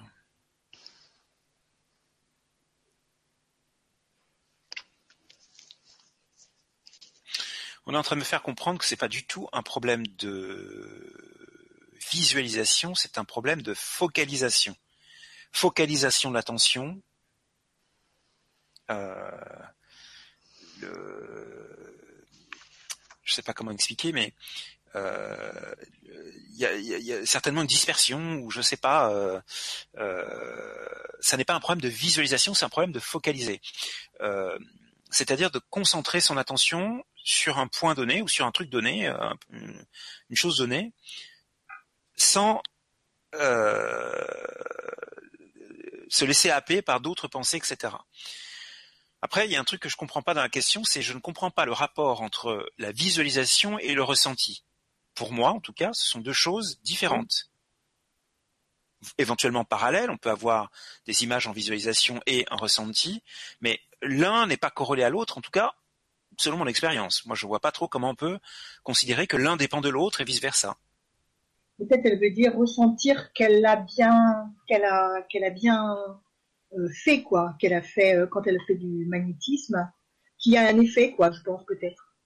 on 7.90 7.94
est 7.94 7.96
en 7.96 8.02
train 8.02 8.14
de 8.14 8.20
me 8.20 8.24
faire 8.24 8.42
comprendre 8.42 8.78
que 8.78 8.84
c'est 8.84 8.96
pas 8.96 9.08
du 9.08 9.26
tout 9.26 9.48
un 9.52 9.62
problème 9.64 10.06
de 10.06 11.12
visualisation, 12.12 12.94
c'est 12.94 13.18
un 13.18 13.24
problème 13.24 13.62
de 13.62 13.74
focalisation. 13.74 14.76
Focalisation 15.50 16.30
de 16.30 16.36
l'attention. 16.36 17.02
Euh. 18.90 19.30
Je 23.30 23.36
sais 23.36 23.42
pas 23.42 23.52
comment 23.54 23.70
expliquer, 23.70 24.10
mais 24.10 24.34
euh, 24.96 25.74
il 26.52 26.56
y, 26.56 26.66
a, 26.66 26.74
y, 26.76 27.12
a, 27.12 27.24
certainement 27.24 27.60
une 27.62 27.68
dispersion 27.68 28.40
ou 28.40 28.50
je 28.50 28.60
sais 28.60 28.76
pas. 28.76 29.12
Euh, 29.12 29.40
euh, 29.98 30.88
ça 31.20 31.36
n'est 31.36 31.44
pas 31.44 31.54
un 31.54 31.60
problème 31.60 31.80
de 31.80 31.88
visualisation, 31.88 32.54
c'est 32.54 32.64
un 32.64 32.70
problème 32.70 32.90
de 32.90 32.98
focaliser. 32.98 33.60
Euh, 34.20 34.58
c'est-à-dire 35.10 35.52
de 35.52 35.60
concentrer 35.70 36.20
son 36.20 36.36
attention 36.36 37.04
sur 37.14 37.58
un 37.58 37.68
point 37.68 37.94
donné 37.94 38.20
ou 38.20 38.26
sur 38.26 38.46
un 38.46 38.50
truc 38.50 38.68
donné, 38.68 39.06
euh, 39.06 39.16
une 39.50 40.36
chose 40.36 40.58
donnée, 40.58 40.92
sans 42.16 42.60
se 46.08 46.24
laisser 46.24 46.50
happer 46.50 46.82
par 46.82 47.00
d'autres 47.00 47.28
pensées, 47.28 47.58
etc. 47.58 47.94
Après, 49.22 49.46
il 49.46 49.52
y 49.52 49.56
a 49.56 49.60
un 49.60 49.64
truc 49.64 49.82
que 49.82 49.88
je 49.88 49.96
comprends 49.96 50.22
pas 50.22 50.34
dans 50.34 50.40
la 50.40 50.48
question, 50.48 50.82
c'est 50.84 51.02
je 51.02 51.12
ne 51.12 51.18
comprends 51.18 51.50
pas 51.50 51.66
le 51.66 51.72
rapport 51.72 52.22
entre 52.22 52.70
la 52.78 52.92
visualisation 52.92 53.78
et 53.78 53.94
le 53.94 54.02
ressenti. 54.02 54.64
Pour 55.14 55.32
moi, 55.32 55.50
en 55.50 55.60
tout 55.60 55.74
cas, 55.74 55.92
ce 55.92 56.08
sont 56.08 56.20
deux 56.20 56.32
choses 56.32 56.80
différentes. 56.82 57.50
Éventuellement 59.18 59.64
parallèles, 59.64 60.10
on 60.10 60.16
peut 60.16 60.30
avoir 60.30 60.70
des 61.06 61.22
images 61.22 61.46
en 61.46 61.52
visualisation 61.52 62.20
et 62.26 62.46
un 62.50 62.56
ressenti, 62.56 63.22
mais 63.60 63.80
l'un 64.02 64.46
n'est 64.46 64.56
pas 64.56 64.70
corrélé 64.70 65.02
à 65.02 65.10
l'autre, 65.10 65.38
en 65.38 65.40
tout 65.40 65.50
cas, 65.50 65.74
selon 66.38 66.56
mon 66.56 66.66
expérience. 66.66 67.24
Moi, 67.26 67.36
je 67.36 67.46
vois 67.46 67.60
pas 67.60 67.72
trop 67.72 67.88
comment 67.88 68.10
on 68.10 68.14
peut 68.14 68.38
considérer 68.82 69.26
que 69.26 69.36
l'un 69.36 69.56
dépend 69.56 69.80
de 69.80 69.88
l'autre 69.88 70.20
et 70.20 70.24
vice 70.24 70.40
versa. 70.40 70.76
Peut-être 71.78 72.04
elle 72.04 72.20
veut 72.20 72.30
dire 72.30 72.54
ressentir 72.56 73.32
qu'elle 73.32 73.64
a 73.64 73.76
bien, 73.76 74.52
qu'elle 74.66 74.84
a, 74.84 75.50
bien 75.50 75.96
fait 77.04 77.22
quoi, 77.22 77.54
qu'elle 77.58 77.74
a 77.74 77.82
fait 77.82 78.16
euh, 78.16 78.26
quand 78.26 78.46
elle 78.46 78.58
fait 78.66 78.76
du 78.76 79.06
magnétisme, 79.06 79.90
qui 80.38 80.56
a 80.56 80.68
un 80.68 80.80
effet 80.80 81.12
quoi, 81.12 81.30
je 81.30 81.42
pense 81.42 81.64
peut-être. 81.66 82.16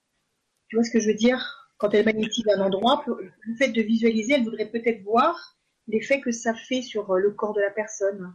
Tu 0.67 0.75
vois 0.75 0.83
ce 0.83 0.91
que 0.91 0.99
je 0.99 1.07
veux 1.07 1.15
dire? 1.15 1.71
Quand 1.77 1.93
elle 1.93 2.05
magnétise 2.05 2.45
un 2.55 2.61
endroit, 2.61 3.03
le 3.07 3.55
fait 3.57 3.69
de 3.69 3.81
visualiser, 3.81 4.35
elle 4.35 4.43
voudrait 4.43 4.69
peut-être 4.69 5.03
voir 5.03 5.57
l'effet 5.87 6.21
que 6.21 6.31
ça 6.31 6.53
fait 6.53 6.81
sur 6.81 7.11
euh, 7.11 7.19
le 7.19 7.31
corps 7.31 7.53
de 7.53 7.61
la 7.61 7.71
personne 7.71 8.33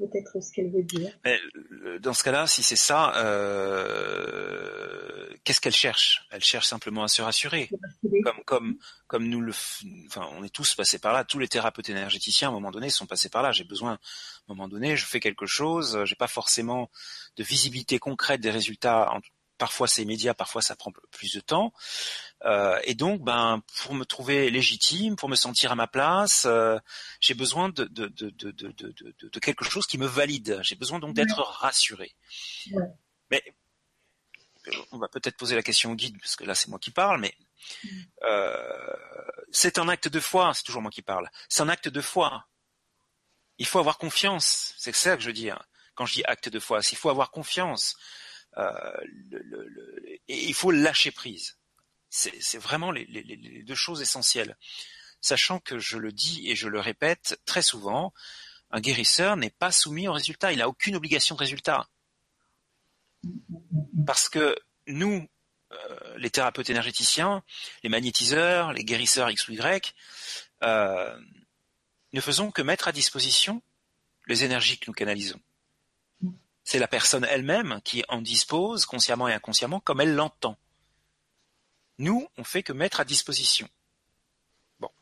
peut-être 0.00 0.42
ce 0.42 0.52
qu'elle 0.52 0.70
veut 0.70 0.82
dire. 0.82 1.12
Mais 1.24 1.38
dans 2.00 2.14
ce 2.14 2.24
cas-là, 2.24 2.46
si 2.46 2.62
c'est 2.62 2.76
ça, 2.76 3.14
euh, 3.16 5.28
qu'est-ce 5.44 5.60
qu'elle 5.60 5.74
cherche? 5.74 6.26
Elle 6.30 6.42
cherche 6.42 6.66
simplement 6.66 7.04
à 7.04 7.08
se 7.08 7.22
rassurer. 7.22 7.70
Comme 8.24 8.42
comme 8.44 8.78
comme 9.06 9.28
nous 9.28 9.40
le, 9.40 9.52
enfin, 10.06 10.28
on 10.32 10.44
est 10.44 10.52
tous 10.52 10.74
passés 10.74 10.98
par 10.98 11.12
là. 11.12 11.24
Tous 11.24 11.38
les 11.38 11.48
thérapeutes 11.48 11.88
énergéticiens, 11.88 12.48
à 12.48 12.50
un 12.50 12.54
moment 12.54 12.70
donné, 12.70 12.90
sont 12.90 13.06
passés 13.06 13.28
par 13.28 13.42
là. 13.42 13.52
J'ai 13.52 13.64
besoin, 13.64 13.92
à 13.92 13.94
un 13.94 14.54
moment 14.54 14.68
donné, 14.68 14.96
je 14.96 15.06
fais 15.06 15.20
quelque 15.20 15.46
chose. 15.46 16.04
J'ai 16.04 16.16
pas 16.16 16.28
forcément 16.28 16.90
de 17.36 17.44
visibilité 17.44 17.98
concrète 17.98 18.40
des 18.40 18.50
résultats. 18.50 19.12
Parfois 19.60 19.86
c'est 19.88 20.00
immédiat, 20.00 20.32
parfois 20.32 20.62
ça 20.62 20.74
prend 20.74 20.90
plus 21.10 21.34
de 21.34 21.40
temps. 21.40 21.74
Euh, 22.46 22.80
et 22.84 22.94
donc, 22.94 23.20
ben, 23.20 23.62
pour 23.82 23.92
me 23.92 24.06
trouver 24.06 24.48
légitime, 24.48 25.16
pour 25.16 25.28
me 25.28 25.36
sentir 25.36 25.70
à 25.70 25.74
ma 25.74 25.86
place, 25.86 26.46
euh, 26.46 26.78
j'ai 27.20 27.34
besoin 27.34 27.68
de 27.68 27.84
de, 27.84 28.06
de, 28.06 28.30
de, 28.30 28.52
de, 28.52 29.28
de, 29.28 29.38
quelque 29.38 29.66
chose 29.66 29.86
qui 29.86 29.98
me 29.98 30.06
valide. 30.06 30.58
J'ai 30.62 30.76
besoin 30.76 30.98
donc 30.98 31.14
d'être 31.14 31.42
rassuré. 31.42 32.14
Ouais. 32.72 32.88
Mais 33.30 33.44
on 34.92 34.96
va 34.96 35.08
peut-être 35.08 35.36
poser 35.36 35.56
la 35.56 35.62
question 35.62 35.92
au 35.92 35.94
guide, 35.94 36.18
parce 36.18 36.36
que 36.36 36.44
là 36.44 36.54
c'est 36.54 36.68
moi 36.68 36.78
qui 36.78 36.90
parle, 36.90 37.20
mais 37.20 37.34
euh, 38.22 38.96
c'est 39.52 39.76
un 39.76 39.90
acte 39.90 40.08
de 40.08 40.20
foi, 40.20 40.54
c'est 40.54 40.62
toujours 40.62 40.80
moi 40.80 40.90
qui 40.90 41.02
parle. 41.02 41.28
C'est 41.50 41.60
un 41.60 41.68
acte 41.68 41.88
de 41.88 42.00
foi. 42.00 42.46
Il 43.58 43.66
faut 43.66 43.78
avoir 43.78 43.98
confiance. 43.98 44.72
C'est 44.78 44.96
ça 44.96 45.16
que 45.16 45.22
je 45.22 45.26
veux 45.26 45.34
dire 45.34 45.62
quand 45.94 46.06
je 46.06 46.14
dis 46.14 46.24
acte 46.24 46.48
de 46.48 46.58
foi. 46.58 46.80
Il 46.90 46.96
faut 46.96 47.10
avoir 47.10 47.30
confiance. 47.30 47.94
Euh, 48.56 48.72
le, 49.30 49.38
le, 49.38 49.68
le, 49.68 50.18
il 50.28 50.54
faut 50.54 50.70
lâcher 50.70 51.10
prise. 51.10 51.56
C'est 52.08 52.58
vraiment 52.58 52.90
les, 52.90 53.04
les, 53.04 53.22
les, 53.22 53.62
deux 53.62 53.76
choses 53.76 54.02
essentielles. 54.02 54.56
Sachant 55.20 55.60
que 55.60 55.78
je 55.78 55.96
le 55.96 56.10
dis 56.10 56.50
et 56.50 56.56
je 56.56 56.66
le 56.66 56.80
répète 56.80 57.38
très 57.44 57.62
souvent, 57.62 58.12
un 58.72 58.80
guérisseur 58.80 59.36
n'est 59.36 59.50
pas 59.50 59.70
soumis 59.70 60.08
au 60.08 60.12
résultat. 60.12 60.52
Il 60.52 60.58
n'a 60.58 60.68
aucune 60.68 60.96
obligation 60.96 61.36
de 61.36 61.40
résultat. 61.40 61.88
Parce 64.06 64.28
que 64.28 64.56
nous, 64.88 65.28
euh, 65.72 66.16
les 66.16 66.30
thérapeutes 66.30 66.70
énergéticiens, 66.70 67.44
les 67.84 67.88
magnétiseurs, 67.90 68.72
les 68.72 68.84
guérisseurs 68.84 69.30
X 69.30 69.46
ou 69.48 69.52
Y, 69.52 69.94
euh, 70.64 71.16
ne 72.12 72.20
faisons 72.20 72.50
que 72.50 72.62
mettre 72.62 72.88
à 72.88 72.92
disposition 72.92 73.62
les 74.26 74.42
énergies 74.42 74.78
que 74.78 74.86
nous 74.88 74.94
canalisons. 74.94 75.40
C'est 76.70 76.78
la 76.78 76.86
personne 76.86 77.24
elle-même 77.24 77.80
qui 77.82 78.04
en 78.08 78.22
dispose 78.22 78.86
consciemment 78.86 79.26
et 79.26 79.32
inconsciemment 79.32 79.80
comme 79.80 80.00
elle 80.00 80.14
l'entend. 80.14 80.56
Nous, 81.98 82.28
on 82.36 82.44
fait 82.44 82.62
que 82.62 82.72
mettre 82.72 83.00
à 83.00 83.04
disposition. 83.04 83.68
Bon, 84.78 84.92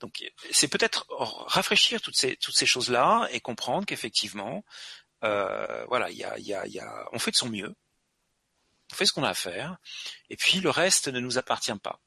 donc 0.00 0.24
c'est 0.52 0.68
peut-être 0.68 1.04
rafraîchir 1.10 2.00
toutes 2.00 2.16
ces 2.16 2.36
toutes 2.36 2.56
ces 2.56 2.64
choses-là 2.64 3.28
et 3.30 3.40
comprendre 3.40 3.84
qu'effectivement, 3.84 4.64
euh, 5.22 5.84
voilà, 5.84 6.08
il 6.10 6.16
y 6.16 6.24
a, 6.24 6.38
y, 6.38 6.54
a, 6.54 6.66
y 6.66 6.78
a, 6.78 7.06
on 7.12 7.18
fait 7.18 7.30
de 7.30 7.36
son 7.36 7.50
mieux, 7.50 7.74
on 8.90 8.94
fait 8.94 9.04
ce 9.04 9.12
qu'on 9.12 9.22
a 9.22 9.28
à 9.28 9.34
faire, 9.34 9.76
et 10.30 10.36
puis 10.38 10.60
le 10.60 10.70
reste 10.70 11.08
ne 11.08 11.20
nous 11.20 11.36
appartient 11.36 11.78
pas. 11.82 12.00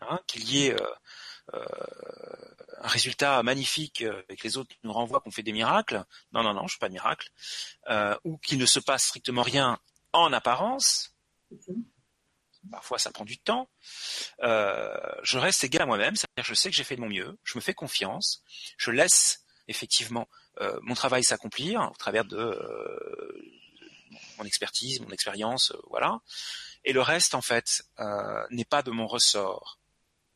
Hein, 0.00 0.18
Qu'il 0.26 0.48
y 0.48 0.68
ait 0.68 0.72
euh, 0.72 0.94
euh, 1.52 2.53
un 2.80 2.88
résultat 2.88 3.42
magnifique 3.42 4.02
euh, 4.02 4.22
et 4.28 4.36
que 4.36 4.44
les 4.44 4.56
autres 4.56 4.74
nous 4.82 4.92
renvoient 4.92 5.20
qu'on 5.20 5.30
fait 5.30 5.42
des 5.42 5.52
miracles, 5.52 6.04
non, 6.32 6.42
non, 6.42 6.54
non, 6.54 6.66
je 6.66 6.74
fais 6.74 6.80
pas 6.80 6.88
de 6.88 6.94
miracle, 6.94 7.30
euh, 7.88 8.16
ou 8.24 8.38
qu'il 8.38 8.58
ne 8.58 8.66
se 8.66 8.80
passe 8.80 9.04
strictement 9.04 9.42
rien 9.42 9.78
en 10.12 10.32
apparence, 10.32 11.14
parfois 12.70 12.98
ça 12.98 13.10
prend 13.10 13.24
du 13.24 13.38
temps, 13.38 13.68
euh, 14.42 14.96
je 15.22 15.38
reste 15.38 15.64
égal 15.64 15.82
à 15.82 15.86
moi-même, 15.86 16.16
c'est-à-dire 16.16 16.44
je 16.44 16.54
sais 16.54 16.70
que 16.70 16.76
j'ai 16.76 16.84
fait 16.84 16.96
de 16.96 17.00
mon 17.00 17.08
mieux, 17.08 17.38
je 17.44 17.58
me 17.58 17.60
fais 17.60 17.74
confiance, 17.74 18.42
je 18.76 18.90
laisse 18.90 19.44
effectivement 19.68 20.28
mon 20.82 20.94
travail 20.94 21.24
s'accomplir 21.24 21.90
au 21.92 21.96
travers 21.96 22.24
de 22.24 22.56
mon 24.38 24.44
expertise, 24.44 25.00
mon 25.00 25.10
expérience, 25.10 25.72
voilà, 25.90 26.20
et 26.84 26.92
le 26.92 27.02
reste 27.02 27.34
en 27.34 27.40
fait 27.40 27.82
n'est 28.50 28.64
pas 28.64 28.82
de 28.82 28.92
mon 28.92 29.08
ressort. 29.08 29.80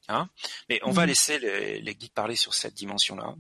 Hein 0.09 0.29
Mais 0.69 0.81
on 0.83 0.91
va 0.91 1.03
mhm. 1.03 1.09
laisser 1.09 1.39
les, 1.39 1.81
les, 1.81 1.95
guides 1.95 2.13
parler 2.13 2.37
sur 2.37 2.55
cette 2.55 2.75
dimension-là. 2.75 3.35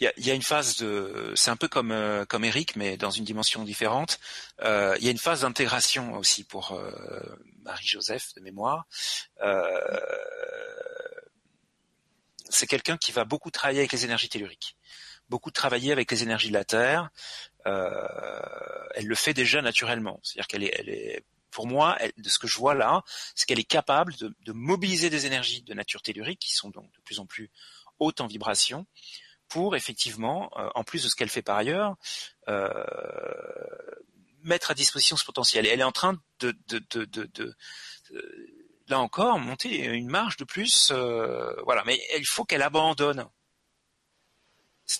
Il 0.00 0.04
y 0.04 0.06
a, 0.06 0.12
y 0.16 0.30
a, 0.30 0.34
une 0.34 0.42
phase 0.42 0.76
de, 0.76 1.32
c'est 1.34 1.50
un 1.50 1.56
peu 1.56 1.66
comme 1.66 1.90
euh, 1.90 2.24
comme 2.24 2.44
Eric, 2.44 2.76
mais 2.76 2.96
dans 2.96 3.10
une 3.10 3.24
dimension 3.24 3.64
différente. 3.64 4.20
Euh, 4.62 4.94
il 5.00 5.04
y 5.04 5.08
a 5.08 5.10
une 5.10 5.18
phase 5.18 5.40
d'intégration 5.40 6.14
aussi 6.14 6.44
pour 6.44 6.72
euh, 6.72 6.92
Marie-Joseph 7.62 8.32
de 8.36 8.40
mémoire. 8.40 8.86
C'est 12.48 12.66
quelqu'un 12.66 12.96
qui 12.96 13.12
va 13.12 13.24
beaucoup 13.24 13.50
travailler 13.50 13.80
avec 13.80 13.92
les 13.92 14.04
énergies 14.04 14.28
telluriques, 14.28 14.76
beaucoup 15.28 15.50
travailler 15.50 15.92
avec 15.92 16.10
les 16.10 16.22
énergies 16.22 16.48
de 16.48 16.54
la 16.54 16.64
Terre, 16.64 17.10
elle 18.94 19.06
le 19.06 19.14
fait 19.14 19.34
déjà 19.34 19.62
naturellement. 19.62 20.20
C'est-à-dire 20.22 20.46
qu'elle 20.46 20.64
est, 20.64 21.24
pour 21.50 21.66
moi, 21.66 21.98
de 22.16 22.28
ce 22.28 22.38
que 22.38 22.46
je 22.46 22.56
vois 22.58 22.74
là, 22.74 23.02
c'est 23.34 23.46
qu'elle 23.46 23.58
est 23.58 23.64
capable 23.64 24.14
de, 24.16 24.52
mobiliser 24.52 25.10
des 25.10 25.26
énergies 25.26 25.62
de 25.62 25.74
nature 25.74 26.02
tellurique 26.02 26.40
qui 26.40 26.54
sont 26.54 26.70
donc 26.70 26.92
de 26.92 27.00
plus 27.00 27.18
en 27.18 27.26
plus 27.26 27.50
hautes 27.98 28.20
en 28.20 28.26
vibration 28.26 28.86
pour 29.48 29.76
effectivement, 29.76 30.50
euh, 30.58 30.68
en 30.74 30.84
plus 30.84 31.02
de 31.02 31.08
ce 31.08 31.16
qu'elle 31.16 31.30
fait 31.30 31.42
par 31.42 31.56
ailleurs, 31.56 31.96
euh, 32.48 32.84
mettre 34.42 34.70
à 34.70 34.74
disposition 34.74 35.16
ce 35.16 35.24
potentiel. 35.24 35.66
Et 35.66 35.70
elle 35.70 35.80
est 35.80 35.84
en 35.84 35.92
train 35.92 36.20
de, 36.40 36.54
là 38.88 39.00
encore 39.00 39.38
monter 39.38 39.84
une 39.84 40.08
marge 40.08 40.36
de 40.36 40.44
plus. 40.44 40.90
Euh, 40.92 41.54
voilà, 41.64 41.82
mais 41.84 42.00
il 42.18 42.26
faut 42.26 42.44
qu'elle 42.44 42.62
abandonne 42.62 43.26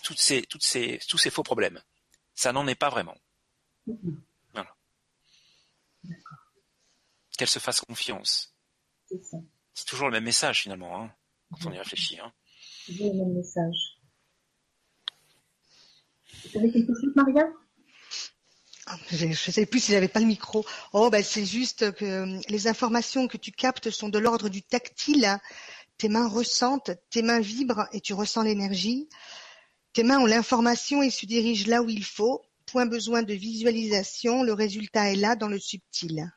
tous 0.03 0.17
ces 0.17 1.31
faux 1.31 1.43
problèmes. 1.43 1.81
Ça 2.39 2.53
n'en 2.53 2.69
est 2.69 2.77
pas 2.77 2.89
vraiment. 2.89 3.17
Voilà. 4.53 4.73
Qu'elle 7.37 7.49
se 7.49 7.59
fasse 7.59 7.81
confiance. 7.81 8.55
C'est 9.09 9.25
ça. 9.25 9.39
C'est 9.75 9.87
toujours 9.87 10.07
le 10.07 10.13
même 10.13 10.25
message 10.25 10.63
finalement, 10.63 11.03
hein, 11.03 11.13
quand 11.51 11.69
on 11.69 11.73
y 11.73 11.79
réfléchit. 11.79 12.21
Hein. 12.21 12.33
Toujours 12.87 13.13
le 13.13 13.19
même 13.19 13.35
message. 13.35 13.99
Vous 16.45 16.61
avez 16.61 16.71
quelque 16.71 16.95
chose, 16.95 17.13
Maria? 17.17 17.43
Je 19.11 19.27
ne 19.27 19.35
sais 19.35 19.67
plus 19.67 19.81
si 19.81 19.91
j'avais 19.91 20.07
pas 20.07 20.21
le 20.21 20.27
micro. 20.27 20.65
Oh, 20.93 21.11
ben 21.11 21.25
c'est 21.25 21.45
juste 21.45 21.91
que 21.91 22.05
euh, 22.05 22.41
les 22.49 22.69
informations 22.69 23.27
que 23.27 23.37
tu 23.37 23.51
captes 23.51 23.91
sont 23.91 24.11
de 24.11 24.19
l'ordre 24.21 24.49
du 24.49 24.63
tactile. 24.63 25.41
Tes 25.97 26.09
mains 26.09 26.29
ressentent, 26.29 26.93
tes 27.11 27.23
mains 27.23 27.41
vibrent 27.41 27.89
et 27.91 28.01
tu 28.01 28.15
ressens 28.15 28.43
l'énergie. 28.45 29.09
Tes 29.93 30.03
mains 30.03 30.19
ont 30.19 30.27
l'information 30.27 31.03
et 31.03 31.11
se 31.11 31.27
dirigent 31.27 31.69
là 31.69 31.83
où 31.83 31.89
il 31.89 32.05
faut. 32.05 32.43
Point 32.67 32.87
besoin 32.87 33.23
de 33.23 33.33
visualisation, 33.33 34.43
le 34.43 34.53
résultat 34.53 35.11
est 35.11 35.17
là 35.17 35.37
dans 35.37 35.49
le 35.49 35.59
subtil. 35.59 36.31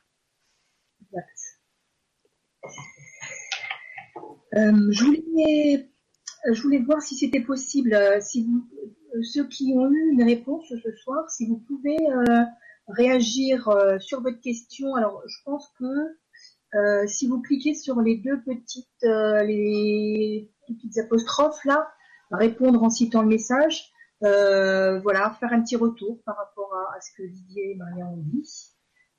Euh, 4.54 4.92
je 4.92 6.62
voulais, 6.62 6.78
voir 6.80 7.00
si 7.00 7.16
c'était 7.16 7.40
possible, 7.40 7.94
euh, 7.94 8.20
si 8.20 8.44
vous, 8.44 8.68
euh, 9.14 9.22
ceux 9.22 9.46
qui 9.48 9.72
ont 9.74 9.90
eu 9.90 10.10
une 10.12 10.22
réponse 10.22 10.66
ce 10.68 10.92
soir, 10.96 11.30
si 11.30 11.46
vous 11.46 11.58
pouvez 11.58 11.96
euh, 12.10 12.44
réagir 12.88 13.68
sur 14.00 14.20
votre 14.22 14.40
question. 14.40 14.94
Alors, 14.94 15.22
je 15.26 15.36
pense 15.44 15.72
que 15.78 17.06
si 17.06 17.28
vous 17.28 17.40
cliquez 17.40 17.74
sur 17.74 18.00
les 18.00 18.16
deux 18.16 18.42
petites, 18.42 19.02
les 19.02 20.50
petites 20.66 20.98
apostrophes 20.98 21.64
là, 21.64 21.86
répondre 22.32 22.82
en 22.82 22.90
citant 22.90 23.22
le 23.22 23.28
message, 23.28 23.90
voilà, 24.20 25.36
faire 25.40 25.52
un 25.52 25.62
petit 25.62 25.76
retour 25.76 26.22
par 26.24 26.36
rapport 26.36 26.72
à, 26.94 27.00
ce 27.00 27.10
que 27.16 27.26
Didier 27.26 27.72
et 27.72 27.74
Maria 27.76 28.06
ont 28.06 28.16
dit. 28.16 28.48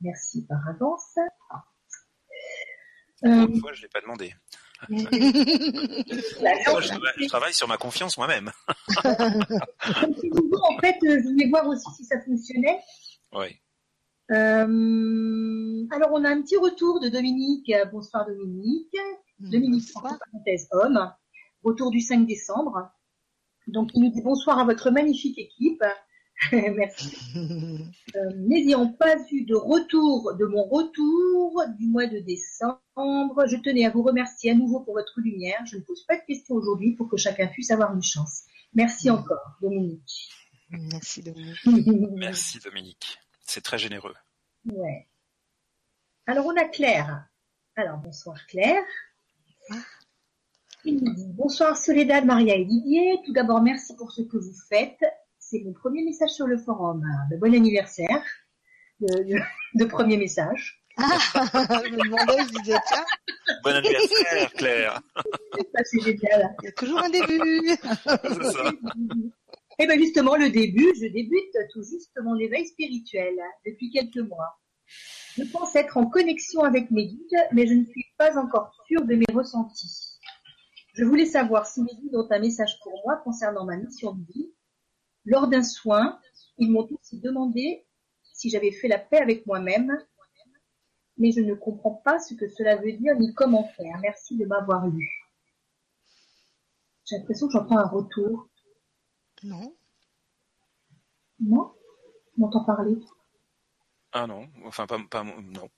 Merci 0.02 0.46
par 0.46 0.60
avance. 0.68 1.16
Une 3.24 3.60
fois, 3.60 3.74
je 3.74 3.84
l'ai 3.84 3.88
pas 3.88 4.02
demandé 4.02 4.34
je, 4.90 5.06
travaille, 7.28 7.54
sur 7.54 7.68
ma 7.68 7.78
confiance 7.78 8.18
moi-même. 8.18 8.50
en 8.98 9.04
fait, 10.82 10.96
je 11.02 11.30
voulais 11.30 11.50
voir 11.50 11.68
aussi 11.68 11.86
si 11.96 12.06
ça 12.06 12.20
fonctionnait. 12.22 12.80
Oui. 13.32 13.48
Euh, 14.32 15.86
alors, 15.92 16.10
on 16.14 16.24
a 16.24 16.30
un 16.30 16.42
petit 16.42 16.58
retour 16.58 17.00
de 17.00 17.10
Dominique. 17.10 17.72
Bonsoir 17.92 18.26
Dominique. 18.26 18.98
Mmh, 19.40 19.50
Dominique, 19.50 19.90
entre 19.96 20.20
parenthèse, 20.20 20.68
homme. 20.72 21.12
Retour 21.64 21.92
du 21.92 22.02
5 22.02 22.26
décembre. 22.26 22.92
Donc, 23.68 23.92
il 23.94 24.02
nous 24.04 24.12
dit 24.12 24.22
bonsoir 24.22 24.60
à 24.60 24.66
votre 24.66 24.92
magnifique 24.92 25.38
équipe. 25.38 25.84
Merci. 26.52 27.18
Euh, 28.16 28.30
N'ayant 28.36 28.90
pas 28.90 29.16
eu 29.32 29.44
de 29.44 29.56
retour 29.56 30.36
de 30.36 30.46
mon 30.46 30.66
retour 30.66 31.64
du 31.80 31.88
mois 31.88 32.06
de 32.06 32.20
décembre, 32.20 33.48
je 33.48 33.56
tenais 33.56 33.86
à 33.86 33.90
vous 33.90 34.04
remercier 34.04 34.52
à 34.52 34.54
nouveau 34.54 34.82
pour 34.82 34.94
votre 34.94 35.20
lumière. 35.20 35.66
Je 35.66 35.78
ne 35.78 35.82
pose 35.82 36.04
pas 36.06 36.16
de 36.16 36.22
questions 36.28 36.54
aujourd'hui 36.54 36.92
pour 36.96 37.10
que 37.10 37.18
chacun 37.18 37.48
puisse 37.48 37.72
avoir 37.72 37.92
une 37.96 38.04
chance. 38.04 38.44
Merci 38.76 39.10
encore, 39.10 39.58
Dominique. 39.64 40.30
Merci 40.70 41.24
Dominique. 41.24 41.58
Merci 42.18 42.60
Dominique. 42.60 43.20
C'est 43.42 43.62
très 43.62 43.80
généreux. 43.80 44.14
Ouais. 44.66 45.08
Alors 46.28 46.46
on 46.46 46.56
a 46.56 46.66
Claire. 46.66 47.28
Alors 47.76 47.98
bonsoir 47.98 48.38
Claire. 48.46 48.84
Ah. 49.72 49.76
Il 49.76 49.78
nous 49.78 49.80
dit 49.80 50.73
bonsoir 50.86 51.78
Soledad, 51.78 52.26
Maria 52.26 52.56
et 52.56 52.66
Didier. 52.66 53.20
Tout 53.26 53.34
d'abord 53.34 53.62
merci 53.62 53.96
pour 53.96 54.12
ce 54.12 54.22
que 54.22 54.38
vous 54.38 54.54
faites 54.70 55.04
c'est 55.54 55.64
mon 55.64 55.74
premier 55.74 56.04
message 56.04 56.32
sur 56.32 56.48
le 56.48 56.58
forum. 56.58 57.06
Ben, 57.30 57.40
bon 57.40 57.54
anniversaire 57.54 58.24
de, 59.00 59.86
premier 59.86 60.18
message. 60.18 60.84
Ah, 60.98 61.18
je 61.36 61.92
me 61.92 62.04
demandais, 62.04 62.44
je 62.44 62.60
disais 62.60 62.78
tiens. 62.88 63.06
Bon 63.64 63.76
anniversaire, 63.76 64.54
Claire. 64.54 65.02
c'est 65.84 66.00
génial. 66.00 66.56
Il 66.62 66.66
y 66.66 66.68
a 66.68 66.72
toujours 66.72 67.04
un 67.04 67.10
début. 67.10 67.70
c'est 67.70 68.44
ça. 68.52 68.72
Et 69.80 69.84
eh 69.84 69.88
bien 69.88 69.98
justement, 69.98 70.36
le 70.36 70.50
début, 70.50 70.92
je 70.96 71.08
débute 71.08 71.58
tout 71.72 71.84
juste 71.84 72.12
mon 72.24 72.38
éveil 72.38 72.68
spirituel 72.68 73.34
depuis 73.66 73.92
quelques 73.92 74.28
mois. 74.28 74.60
Je 75.36 75.44
pense 75.44 75.76
être 75.76 75.98
en 75.98 76.06
connexion 76.06 76.62
avec 76.62 76.92
mes 76.92 77.08
guides, 77.08 77.48
mais 77.52 77.68
je 77.68 77.74
ne 77.74 77.86
suis 77.86 78.06
pas 78.18 78.38
encore 78.40 78.72
sûre 78.88 79.04
de 79.06 79.16
mes 79.16 79.26
ressentis. 79.34 80.03
Je 80.94 81.04
voulais 81.04 81.26
savoir 81.26 81.66
si 81.66 81.82
mes 81.82 81.96
guides 81.96 82.16
ont 82.16 82.28
un 82.30 82.40
message 82.40 82.80
pour 82.82 82.94
moi 83.04 83.18
concernant 83.18 83.66
ma 83.66 83.78
mission 83.78 84.14
de 84.14 84.24
vie 84.32 84.54
lors 85.26 85.48
d'un 85.48 85.64
soin, 85.64 86.20
ils 86.58 86.72
m'ont 86.72 86.88
aussi 86.92 87.20
demandé 87.20 87.86
si 88.34 88.50
j'avais 88.50 88.72
fait 88.72 88.88
la 88.88 89.00
paix 89.00 89.18
avec 89.18 89.46
moi-même, 89.48 89.98
mais 91.18 91.32
je 91.32 91.40
ne 91.40 91.54
comprends 91.54 91.94
pas 91.94 92.20
ce 92.20 92.34
que 92.34 92.48
cela 92.48 92.76
veut 92.76 92.94
dire 92.94 93.16
ni 93.18 93.34
comment 93.34 93.68
faire. 93.70 93.98
Merci 94.02 94.38
de 94.38 94.46
m'avoir 94.46 94.88
lu. 94.88 95.10
J'ai 97.06 97.18
l'impression 97.18 97.48
que 97.48 97.54
j'entends 97.54 97.78
un 97.78 97.88
retour. 97.88 98.50
Non. 99.44 99.76
Non? 101.40 101.74
M'entends 102.38 102.64
parler? 102.66 102.98
Ah 104.12 104.28
non, 104.28 104.48
enfin 104.66 104.86
pas, 104.86 105.00
pas 105.10 105.24
non. 105.24 105.70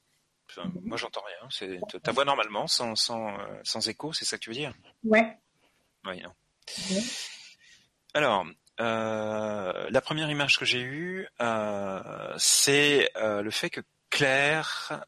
Moi 0.84 0.98
j'entends 0.98 1.24
rien. 1.24 1.50
C'est 1.50 1.80
ta 2.04 2.12
voix 2.12 2.26
normalement, 2.26 2.68
sans, 2.68 2.96
sans, 2.96 3.40
euh, 3.40 3.60
sans 3.64 3.88
écho, 3.90 4.14
c'est 4.14 4.26
ça 4.26 4.38
que 4.38 4.44
tu 4.44 4.50
veux 4.50 4.56
dire? 4.56 4.74
Ouais. 5.04 5.38
Oui, 6.06 6.22
non. 6.22 6.32
Alors, 8.14 8.46
euh, 8.80 9.88
la 9.90 10.02
première 10.02 10.30
image 10.30 10.58
que 10.58 10.66
j'ai 10.66 10.82
eue, 10.82 11.28
euh, 11.42 12.34
c'est 12.38 13.10
euh, 13.18 13.42
le 13.42 13.52
fait 13.52 13.70
que 13.70 13.82
Claire 14.10 15.04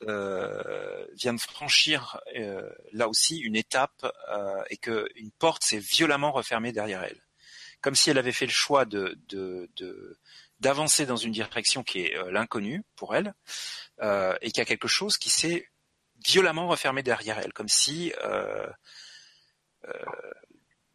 vient 0.00 1.34
de 1.34 1.40
franchir 1.40 2.18
là 2.92 3.06
aussi 3.06 3.38
une 3.38 3.54
étape 3.54 4.06
et 4.70 4.78
que 4.78 5.06
une 5.14 5.30
porte 5.30 5.62
s'est 5.62 5.78
violemment 5.78 6.32
refermée 6.32 6.72
derrière 6.72 7.02
elle, 7.02 7.20
comme 7.82 7.94
si 7.94 8.08
elle 8.08 8.16
avait 8.16 8.32
fait 8.32 8.46
le 8.46 8.52
choix 8.52 8.86
de, 8.86 9.18
d'avancer 10.60 11.06
dans 11.06 11.16
une 11.16 11.32
direction 11.32 11.82
qui 11.82 12.00
est 12.00 12.16
l'inconnu 12.30 12.82
pour 12.96 13.14
elle 13.14 13.34
et 14.00 14.50
qu'il 14.50 14.58
y 14.58 14.60
a 14.60 14.64
quelque 14.64 14.88
chose 14.88 15.18
qui 15.18 15.30
s'est 15.30 15.68
violemment 16.24 16.68
refermé 16.68 17.02
derrière 17.02 17.38
elle, 17.38 17.52
comme 17.52 17.68
si 17.68 18.12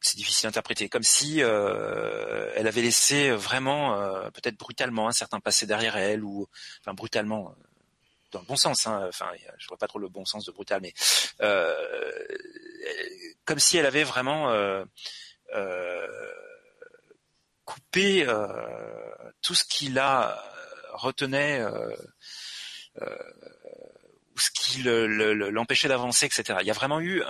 c'est 0.02 0.18
difficile 0.18 0.48
à 0.48 0.50
interpréter, 0.50 0.90
comme 0.90 1.04
si 1.04 1.42
euh, 1.42 2.52
elle 2.56 2.68
avait 2.68 2.82
laissé 2.82 3.32
vraiment, 3.32 4.00
euh, 4.00 4.30
peut-être 4.32 4.58
brutalement, 4.58 5.08
un 5.08 5.12
certain 5.12 5.40
passé 5.40 5.66
derrière 5.66 5.98
elle, 5.98 6.24
ou 6.24 6.48
enfin 6.82 6.94
brutalement, 6.94 7.50
euh, 7.50 7.64
dans 8.32 8.40
le 8.40 8.46
bon 8.46 8.56
sens. 8.56 8.88
Hein, 8.88 9.06
enfin, 9.08 9.30
je 9.58 9.68
vois 9.68 9.78
pas 9.78 9.88
trop 9.88 10.00
le 10.00 10.08
bon 10.08 10.26
sens 10.26 10.46
de 10.46 10.52
brutal, 10.52 10.82
mais 10.82 10.94
comme 13.46 13.60
si 13.60 13.78
elle 13.78 13.86
avait 13.86 14.04
vraiment 14.04 14.54
coupé 17.66 18.26
tout 19.42 19.56
ce 19.56 19.64
qui 19.64 19.90
la 19.90 20.44
retenait. 20.94 21.64
ou 24.36 24.40
ce 24.40 24.52
qui 24.52 24.84
l'empêchait 24.84 25.88
d'avancer, 25.88 26.26
etc. 26.26 26.60
Il 26.62 26.68
y 26.68 26.72
a 26.72 26.74
vraiment 26.74 27.00
eu 27.00 27.22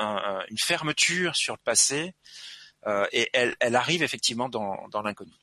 une 0.50 0.58
fermeture 0.58 1.36
sur 1.36 1.54
le 1.56 1.60
passé 1.64 2.14
euh, 2.88 3.08
et 3.12 3.30
elle, 3.34 3.76
arrive 3.76 4.04
effectivement 4.04 4.50
dans, 4.50 5.02
l'inconnu. 5.04 5.34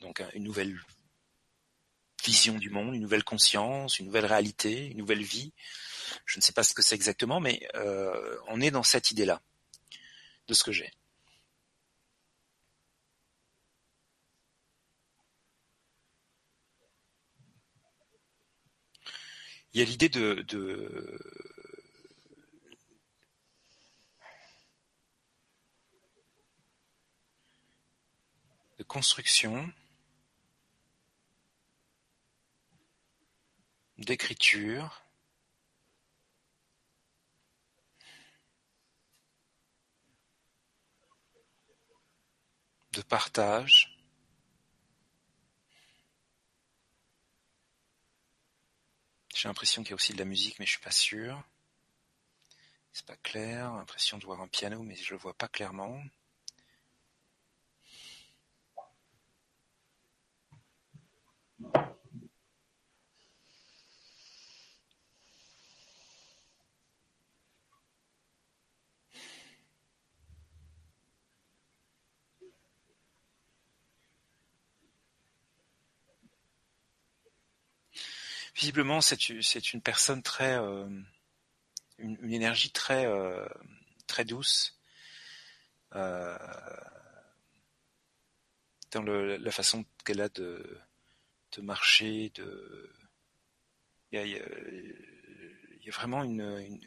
Donc 0.00 0.22
une 0.34 0.44
nouvelle 0.44 0.78
vision 2.24 2.54
du 2.54 2.70
monde, 2.70 2.94
une 2.94 3.02
nouvelle 3.02 3.24
conscience, 3.24 3.98
une 3.98 4.06
nouvelle 4.06 4.26
réalité, 4.26 4.86
une 4.86 4.98
nouvelle 4.98 5.22
vie. 5.22 5.52
Je 6.24 6.38
ne 6.38 6.42
sais 6.42 6.52
pas 6.52 6.64
ce 6.64 6.74
que 6.74 6.82
c'est 6.82 6.94
exactement, 6.94 7.40
mais 7.40 7.68
euh, 7.74 8.36
on 8.48 8.60
est 8.60 8.70
dans 8.70 8.82
cette 8.82 9.10
idée-là 9.10 9.40
de 10.48 10.54
ce 10.54 10.64
que 10.64 10.72
j'ai. 10.72 10.90
Il 19.76 19.80
y 19.80 19.82
a 19.82 19.84
l'idée 19.84 20.08
de, 20.08 20.42
de 20.48 21.18
de 28.78 28.84
construction, 28.84 29.70
d'écriture, 33.98 35.04
de 42.92 43.02
partage. 43.02 43.95
J'ai 49.36 49.48
l'impression 49.48 49.82
qu'il 49.82 49.90
y 49.90 49.92
a 49.92 49.96
aussi 49.96 50.14
de 50.14 50.18
la 50.18 50.24
musique, 50.24 50.58
mais 50.58 50.64
je 50.64 50.70
suis 50.70 50.80
pas 50.80 50.90
sûr. 50.90 51.42
C'est 52.90 53.04
pas 53.04 53.18
clair. 53.18 53.70
L'impression 53.74 54.16
de 54.16 54.24
voir 54.24 54.40
un 54.40 54.48
piano, 54.48 54.82
mais 54.82 54.96
je 54.96 55.12
le 55.12 55.20
vois 55.20 55.34
pas 55.34 55.46
clairement. 55.46 56.02
Visiblement, 78.56 79.00
c'est 79.02 79.72
une 79.72 79.82
personne 79.82 80.22
très, 80.22 80.58
euh, 80.58 80.88
une, 81.98 82.32
énergie 82.32 82.70
très, 82.70 83.06
euh, 83.06 83.46
très 84.06 84.24
douce 84.24 84.80
euh, 85.94 86.38
dans 88.92 89.02
la 89.02 89.50
façon 89.50 89.84
qu'elle 90.04 90.22
a 90.22 90.30
de, 90.30 90.80
de 91.52 91.60
marcher, 91.60 92.30
de, 92.30 92.90
il 94.10 94.26
y 94.26 95.88
a, 95.88 95.92
vraiment 95.92 96.24
une, 96.24 96.80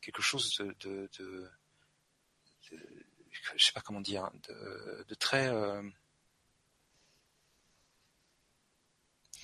quelque 0.00 0.22
chose 0.22 0.56
de, 0.58 0.76
de, 0.80 1.10
de, 1.18 1.50
je 3.56 3.64
sais 3.64 3.72
pas 3.72 3.80
comment 3.80 4.00
dire, 4.00 4.30
de 5.08 5.14
très 5.14 5.48
euh, 5.48 5.82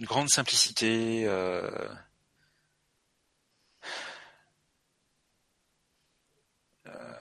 grande 0.06 0.28
simplicité. 0.28 1.24
Euh, 1.26 1.70
euh, 6.86 7.18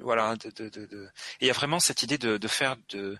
voilà, 0.00 0.36
de, 0.36 1.10
et 1.40 1.44
il 1.44 1.46
y 1.46 1.50
a 1.50 1.54
vraiment 1.54 1.80
cette 1.80 2.02
idée 2.02 2.18
de, 2.18 2.48
faire 2.48 2.76
de, 2.88 3.18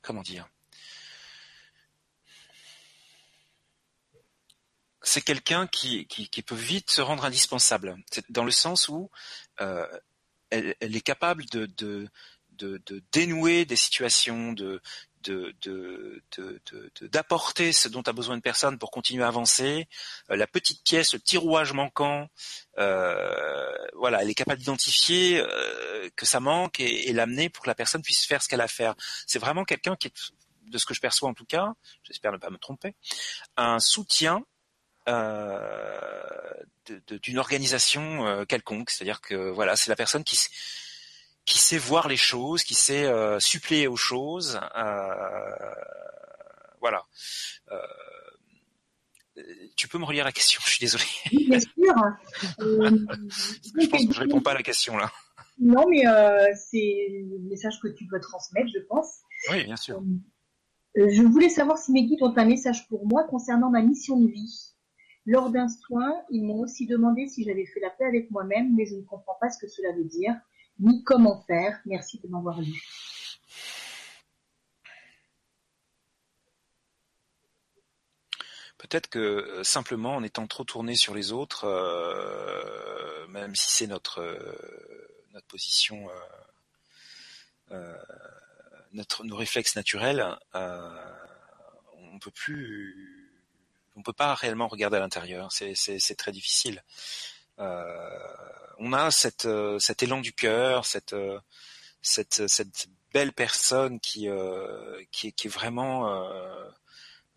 comment 0.00 0.22
dire, 0.22 0.48
c'est 5.02 5.22
quelqu'un 5.22 5.66
qui, 5.66 6.06
qui, 6.06 6.28
qui, 6.28 6.42
peut 6.42 6.54
vite 6.54 6.90
se 6.90 7.00
rendre 7.00 7.24
indispensable, 7.24 7.96
dans 8.28 8.44
le 8.44 8.50
sens 8.50 8.88
où 8.88 9.10
euh, 9.60 9.86
elle, 10.50 10.74
est 10.80 11.00
capable 11.00 11.44
de, 11.46 12.08
de, 12.62 13.02
dénouer 13.12 13.64
des 13.64 13.76
situations, 13.76 14.52
de 14.52 14.80
d'apporter 17.02 17.72
ce 17.72 17.88
dont 17.88 18.02
a 18.02 18.12
besoin 18.12 18.34
une 18.34 18.42
personne 18.42 18.78
pour 18.78 18.90
continuer 18.90 19.24
à 19.24 19.28
avancer, 19.28 19.88
euh, 20.30 20.36
la 20.36 20.46
petite 20.46 20.82
pièce, 20.84 21.12
le 21.12 21.18
petit 21.18 21.36
rouage 21.36 21.72
manquant, 21.72 22.28
euh, 22.78 23.74
voilà, 23.94 24.22
elle 24.22 24.30
est 24.30 24.34
capable 24.34 24.58
d'identifier 24.58 25.40
euh, 25.40 26.08
que 26.16 26.26
ça 26.26 26.40
manque 26.40 26.80
et, 26.80 27.08
et 27.08 27.12
l'amener 27.12 27.48
pour 27.48 27.64
que 27.64 27.70
la 27.70 27.74
personne 27.74 28.02
puisse 28.02 28.26
faire 28.26 28.42
ce 28.42 28.48
qu'elle 28.48 28.60
a 28.60 28.64
à 28.64 28.68
faire. 28.68 28.94
C'est 29.26 29.38
vraiment 29.38 29.64
quelqu'un 29.64 29.96
qui 29.96 30.08
est, 30.08 30.32
de 30.66 30.78
ce 30.78 30.86
que 30.86 30.94
je 30.94 31.00
perçois 31.00 31.28
en 31.28 31.34
tout 31.34 31.46
cas, 31.46 31.72
j'espère 32.04 32.32
ne 32.32 32.38
pas 32.38 32.50
me 32.50 32.58
tromper, 32.58 32.94
un 33.56 33.80
soutien 33.80 34.44
d'une 35.06 35.14
organisation 37.38 38.46
quelconque, 38.46 38.90
c'est-à-dire 38.90 39.20
que 39.20 39.50
voilà, 39.50 39.74
c'est 39.74 39.90
la 39.90 39.96
personne 39.96 40.22
qui 40.22 40.36
qui 41.44 41.58
sait 41.58 41.78
voir 41.78 42.08
les 42.08 42.16
choses, 42.16 42.62
qui 42.62 42.74
sait 42.74 43.04
euh, 43.04 43.38
suppléer 43.40 43.86
aux 43.86 43.96
choses. 43.96 44.60
Euh, 44.76 45.74
voilà. 46.80 47.04
Euh, 47.70 47.76
tu 49.76 49.88
peux 49.88 49.98
me 49.98 50.04
relire 50.04 50.24
la 50.24 50.32
question, 50.32 50.60
je 50.64 50.70
suis 50.70 50.80
désolé. 50.80 51.04
Oui, 51.32 51.46
bien 51.48 51.60
sûr. 51.60 51.70
Je 52.58 53.86
pense 53.88 54.06
que 54.06 54.12
je 54.12 54.20
réponds 54.20 54.40
pas 54.40 54.52
à 54.52 54.54
la 54.54 54.62
question 54.62 54.96
là. 54.96 55.10
Non, 55.58 55.86
mais 55.88 56.02
c'est 56.54 57.08
le 57.10 57.38
message 57.48 57.78
que 57.82 57.88
tu 57.88 58.06
dois 58.06 58.20
transmettre, 58.20 58.68
je 58.74 58.80
pense. 58.80 59.20
Oui, 59.50 59.64
bien 59.64 59.76
sûr. 59.76 60.02
je 60.94 61.22
voulais 61.22 61.48
savoir 61.48 61.78
si 61.78 61.92
mes 61.92 62.04
guides 62.04 62.22
ont 62.22 62.36
un 62.36 62.44
message 62.44 62.88
pour 62.88 63.06
moi 63.06 63.24
concernant 63.24 63.70
ma 63.70 63.82
mission 63.82 64.18
de 64.18 64.28
vie. 64.28 64.74
Lors 65.24 65.50
d'un 65.50 65.68
soin, 65.68 66.12
ils 66.30 66.42
m'ont 66.42 66.60
aussi 66.60 66.86
demandé 66.86 67.28
si 67.28 67.44
j'avais 67.44 67.66
fait 67.66 67.80
la 67.80 67.90
paix 67.90 68.06
avec 68.06 68.30
moi-même, 68.30 68.74
mais 68.74 68.86
je 68.86 68.96
ne 68.96 69.02
comprends 69.02 69.36
pas 69.40 69.50
ce 69.50 69.58
que 69.58 69.68
cela 69.68 69.92
veut 69.92 70.04
dire 70.04 70.34
ni 70.78 71.02
comment 71.04 71.42
faire. 71.46 71.80
Merci 71.86 72.20
de 72.22 72.28
m'avoir 72.28 72.60
lu. 72.60 72.82
Peut-être 78.82 79.08
que 79.08 79.18
euh, 79.20 79.62
simplement 79.62 80.16
en 80.16 80.24
étant 80.24 80.48
trop 80.48 80.64
tourné 80.64 80.96
sur 80.96 81.14
les 81.14 81.30
autres, 81.30 81.66
euh, 81.66 83.26
même 83.28 83.54
si 83.54 83.70
c'est 83.70 83.86
notre 83.86 84.20
euh, 84.20 85.40
position, 85.46 86.08
nos 89.24 89.36
réflexes 89.36 89.76
naturels, 89.76 90.26
on 90.54 92.18
peut 92.18 92.30
plus, 92.32 93.32
peut 94.04 94.12
pas 94.12 94.34
réellement 94.34 94.66
regarder 94.66 94.96
à 94.96 95.00
l'intérieur. 95.00 95.52
C'est 95.52 96.16
très 96.16 96.32
difficile. 96.32 96.82
On 98.78 98.92
a 98.92 99.10
cette 99.10 99.48
cet 99.78 100.02
élan 100.02 100.20
du 100.20 100.32
cœur, 100.32 100.84
cette 100.84 101.14
cette 102.02 102.88
belle 103.12 103.32
personne 103.32 104.00
qui 104.00 104.26
est 104.26 105.48
vraiment 105.48 106.70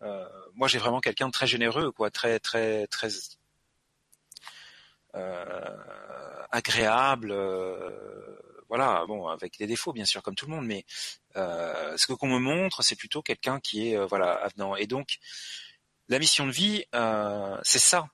euh, 0.02 0.28
moi, 0.54 0.68
j'ai 0.68 0.78
vraiment 0.78 1.00
quelqu'un 1.00 1.28
de 1.28 1.32
très 1.32 1.46
généreux, 1.46 1.90
quoi, 1.92 2.10
très, 2.10 2.40
euh, 5.14 5.76
agréable. 6.50 7.30
Euh, 7.32 7.90
voilà, 8.68 9.04
bon, 9.06 9.28
avec 9.28 9.58
des 9.58 9.66
défauts 9.66 9.92
bien 9.92 10.04
sûr, 10.04 10.22
comme 10.22 10.34
tout 10.34 10.46
le 10.46 10.52
monde, 10.54 10.66
mais 10.66 10.84
euh, 11.36 11.96
ce 11.96 12.06
que 12.06 12.12
qu'on 12.12 12.28
me 12.28 12.38
montre, 12.38 12.82
c'est 12.82 12.96
plutôt 12.96 13.22
quelqu'un 13.22 13.60
qui 13.60 13.92
est 13.92 14.06
voilà 14.06 14.32
avenant. 14.34 14.76
Et 14.76 14.86
donc, 14.86 15.18
la 16.08 16.18
mission 16.18 16.46
de 16.46 16.52
vie, 16.52 16.84
c'est 17.62 17.78
ça. 17.78 18.08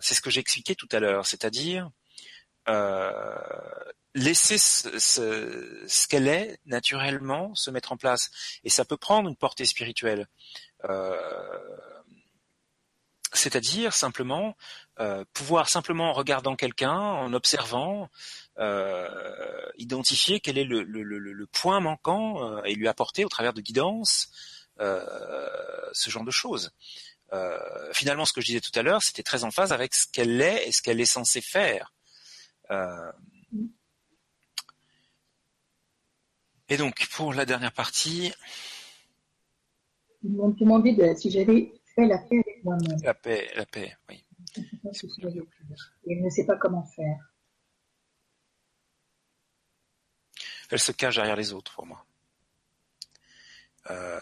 C'est 0.00 0.14
ce 0.14 0.20
que 0.20 0.30
j'ai 0.30 0.40
expliqué 0.40 0.74
tout 0.74 0.88
à 0.92 1.00
l'heure, 1.00 1.26
c'est-à-dire 1.26 1.90
laisser 4.14 4.58
ce, 4.58 6.06
qu'elle 6.08 6.28
est 6.28 6.58
naturellement 6.66 7.54
se 7.54 7.70
mettre 7.70 7.92
en 7.92 7.96
place. 7.96 8.30
Et 8.62 8.70
ça 8.70 8.84
peut 8.84 8.96
prendre 8.96 9.28
une 9.28 9.36
portée 9.36 9.66
spirituelle. 9.66 10.28
Euh, 10.84 11.16
c'est-à-dire 13.32 13.92
simplement 13.92 14.56
euh, 15.00 15.24
pouvoir 15.32 15.68
simplement 15.68 16.10
en 16.10 16.12
regardant 16.12 16.54
quelqu'un, 16.54 16.92
en 16.92 17.32
observant, 17.32 18.08
euh, 18.58 19.08
identifier 19.76 20.38
quel 20.38 20.56
est 20.56 20.64
le, 20.64 20.82
le, 20.84 21.46
point 21.46 21.80
manquant 21.80 22.58
euh, 22.58 22.62
et 22.62 22.74
lui 22.74 22.86
apporter 22.86 23.24
au 23.24 23.28
travers 23.28 23.52
de 23.52 23.60
guidance 23.60 24.28
euh, 24.80 25.04
ce 25.92 26.10
genre 26.10 26.24
de 26.24 26.30
choses. 26.30 26.70
Euh, 27.32 27.92
finalement, 27.92 28.24
ce 28.24 28.32
que 28.32 28.40
je 28.40 28.46
disais 28.46 28.60
tout 28.60 28.76
à 28.78 28.82
l'heure, 28.82 29.02
c'était 29.02 29.22
très 29.22 29.44
en 29.44 29.50
phase 29.50 29.72
avec 29.72 29.94
ce 29.94 30.06
qu'elle 30.12 30.40
est 30.40 30.68
et 30.68 30.72
ce 30.72 30.82
qu'elle 30.82 31.00
est 31.00 31.04
censée 31.04 31.40
faire. 31.40 31.92
et 36.68 36.76
donc, 36.76 37.06
pour 37.08 37.34
la 37.34 37.44
dernière 37.44 37.72
partie, 37.72 38.32
ils 40.24 40.32
m'ont 40.32 40.48
demandé 40.48 40.94
de, 40.94 41.14
si 41.14 41.30
j'avais 41.30 41.72
fait 41.94 42.06
la 42.06 42.18
paix 42.18 42.38
avec 42.38 42.64
moi-même. 42.64 42.98
La 43.02 43.12
paix, 43.12 43.50
la 43.54 43.66
paix, 43.66 43.94
oui. 44.08 44.24
Elle 44.56 46.22
ne 46.22 46.30
sait 46.30 46.46
pas 46.46 46.56
comment 46.56 46.84
faire. 46.84 47.18
Elle 50.70 50.80
se 50.80 50.92
cache 50.92 51.16
derrière 51.16 51.36
les 51.36 51.52
autres 51.52 51.74
pour 51.74 51.86
moi. 51.86 52.04
Euh, 53.90 54.18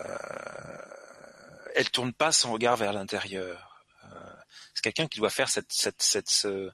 elle 1.75 1.91
tourne 1.91 2.13
pas 2.13 2.33
son 2.33 2.53
regard 2.53 2.77
vers 2.77 2.93
l'intérieur. 2.93 3.85
Euh, 4.05 4.09
c'est 4.75 4.83
quelqu'un 4.83 5.07
qui 5.07 5.19
doit 5.19 5.31
faire 5.31 5.49
cette, 5.49 5.73
cette, 5.73 6.03
cette, 6.03 6.29
ce, 6.29 6.73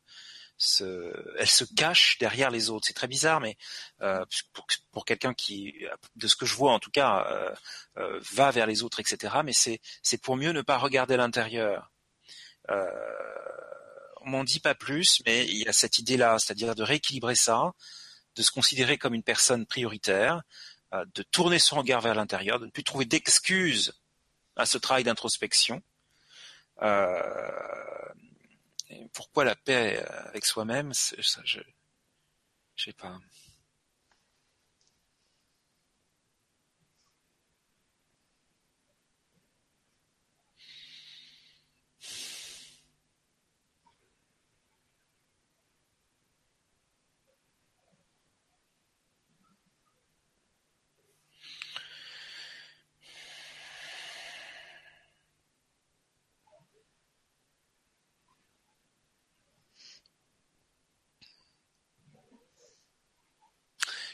elle 1.39 1.49
se 1.49 1.65
cache 1.65 2.19
derrière 2.19 2.51
les 2.51 2.69
autres. 2.71 2.87
C'est 2.87 2.95
très 2.95 3.07
bizarre, 3.07 3.41
mais 3.41 3.57
euh, 4.03 4.25
pour, 4.53 4.67
pour 4.91 5.05
quelqu'un 5.05 5.33
qui, 5.33 5.75
de 6.17 6.27
ce 6.27 6.37
que 6.37 6.47
je 6.47 6.55
vois 6.55 6.73
en 6.73 6.81
tout 6.81 6.91
cas, 6.91 7.55
euh, 7.97 8.21
va 8.33 8.51
vers 8.51 8.67
les 8.67 8.83
autres, 8.83 9.01
etc. 9.01 9.37
Mais 9.45 9.53
c'est 9.53 9.81
c'est 10.03 10.19
pour 10.21 10.37
mieux 10.37 10.53
ne 10.53 10.63
pas 10.63 10.77
regarder 10.77 11.17
l'intérieur. 11.17 11.93
Euh, 12.71 12.85
on 14.23 14.31
m'en 14.31 14.45
dit 14.45 14.61
pas 14.61 14.75
plus, 14.75 15.23
mais 15.27 15.47
il 15.47 15.59
y 15.59 15.69
a 15.69 15.73
cette 15.73 15.99
idée-là, 15.99 16.39
c'est-à-dire 16.39 16.75
de 16.75 16.83
rééquilibrer 16.83 17.37
ça, 17.37 17.73
de 18.35 18.43
se 18.43 18.51
considérer 18.51 18.99
comme 18.99 19.15
une 19.15 19.23
personne 19.23 19.65
prioritaire, 19.65 20.43
de 20.93 21.23
tourner 21.23 21.59
son 21.59 21.77
regard 21.77 22.01
vers 22.01 22.15
l'intérieur, 22.15 22.59
de 22.59 22.67
ne 22.67 22.71
plus 22.71 22.85
trouver 22.85 23.05
d'excuses 23.05 23.95
à 24.59 24.67
ce 24.67 24.77
travail 24.77 25.05
d'introspection. 25.05 25.83
Euh, 26.83 28.13
pourquoi 29.13 29.45
la 29.45 29.57
paix 29.57 30.05
avec 30.27 30.45
soi-même, 30.45 30.93
je 30.95 31.65
sais 32.77 32.93
pas. 32.93 33.19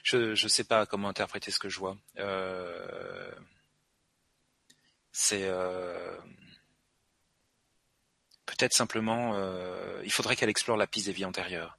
Je 0.05 0.34
je 0.36 0.48
sais 0.48 0.64
pas 0.64 0.86
comment 0.86 1.09
interpréter 1.09 1.50
ce 1.50 1.59
que 1.59 1.68
je 1.68 1.80
vois. 1.80 1.96
Euh, 2.18 3.32
c'est 5.12 5.44
euh, 5.44 6.16
peut-être 8.46 8.74
simplement, 8.74 9.34
euh, 9.34 10.00
il 10.05 10.12
faudrait 10.12 10.36
qu'elle 10.36 10.48
explore 10.50 10.76
la 10.76 10.86
piste 10.86 11.07
des 11.07 11.12
vies 11.12 11.24
antérieures. 11.24 11.78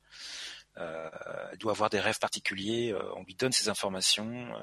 Euh, 0.78 1.10
elle 1.52 1.58
doit 1.58 1.72
avoir 1.72 1.90
des 1.90 2.00
rêves 2.00 2.20
particuliers. 2.20 2.92
euh, 2.92 3.14
on 3.16 3.24
lui 3.24 3.36
donne 3.36 3.52
ces 3.54 3.70
informations. 3.70 4.54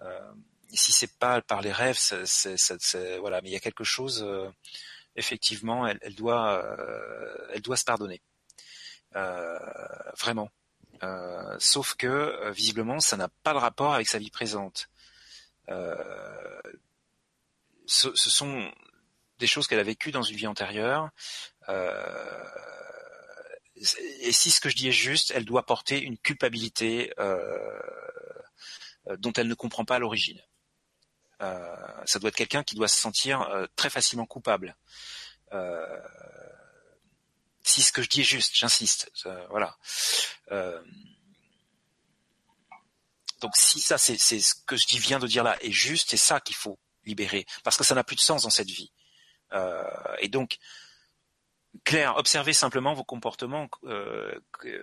euh, 0.00 0.32
et 0.72 0.76
si 0.76 0.92
c'est 0.92 1.18
pas 1.18 1.40
par 1.42 1.62
les 1.62 1.72
rêves, 1.72 1.96
c'est, 1.98 3.18
voilà. 3.18 3.40
Mais 3.42 3.50
il 3.50 3.52
y 3.52 3.56
a 3.56 3.60
quelque 3.60 3.84
chose. 3.84 4.26
effectivement, 5.16 5.86
elle, 5.86 5.98
elle 6.02 6.14
doit, 6.14 6.64
elle 7.52 7.62
doit 7.62 7.76
se 7.76 7.84
pardonner. 7.84 8.20
Vraiment. 10.18 10.50
Euh, 11.06 11.56
sauf 11.58 11.94
que 11.94 12.06
euh, 12.06 12.50
visiblement, 12.50 13.00
ça 13.00 13.16
n'a 13.16 13.28
pas 13.28 13.52
de 13.52 13.58
rapport 13.58 13.94
avec 13.94 14.08
sa 14.08 14.18
vie 14.18 14.30
présente. 14.30 14.88
Euh, 15.68 16.60
ce, 17.86 18.10
sont 18.14 18.70
des 19.38 19.46
choses 19.46 19.66
qu'elle 19.66 19.78
a 19.78 19.84
vécues 19.84 20.10
dans 20.10 20.22
une 20.22 20.36
vie 20.36 20.46
antérieure. 20.46 21.10
Et 24.20 24.32
si 24.32 24.50
ce 24.50 24.60
que 24.60 24.68
je 24.68 24.76
dis 24.76 24.88
est 24.88 24.92
juste, 24.92 25.32
elle 25.34 25.44
doit 25.44 25.66
porter 25.66 26.00
une 26.00 26.18
culpabilité 26.18 27.12
dont 29.18 29.32
elle 29.34 29.48
ne 29.48 29.54
comprend 29.54 29.84
pas 29.84 29.98
l'origine. 30.00 30.40
Ça 31.38 32.18
doit 32.18 32.28
être 32.28 32.36
quelqu'un 32.36 32.64
qui 32.64 32.74
doit 32.74 32.88
se 32.88 32.98
sentir 32.98 33.48
très 33.76 33.90
facilement 33.90 34.26
coupable. 34.26 34.76
Euh, 35.52 36.00
si 37.66 37.82
ce 37.82 37.90
que 37.90 38.00
je 38.00 38.08
dis 38.08 38.20
est 38.20 38.24
juste, 38.24 38.56
j'insiste. 38.56 39.10
Euh, 39.26 39.46
voilà. 39.50 39.76
Euh, 40.52 40.80
donc 43.40 43.56
si 43.56 43.80
ça, 43.80 43.98
c'est 43.98 44.16
ce 44.16 44.54
que 44.66 44.76
je 44.76 44.98
viens 44.98 45.18
de 45.18 45.26
dire 45.26 45.42
là, 45.42 45.56
est 45.60 45.72
juste, 45.72 46.10
c'est 46.10 46.16
ça 46.16 46.40
qu'il 46.40 46.54
faut 46.54 46.78
libérer, 47.04 47.44
parce 47.64 47.76
que 47.76 47.82
ça 47.84 47.94
n'a 47.94 48.04
plus 48.04 48.16
de 48.16 48.20
sens 48.20 48.44
dans 48.44 48.50
cette 48.50 48.70
vie. 48.70 48.92
Euh, 49.52 49.82
et 50.20 50.28
donc, 50.28 50.58
Claire, 51.84 52.16
observez 52.16 52.52
simplement 52.52 52.94
vos 52.94 53.04
comportements, 53.04 53.68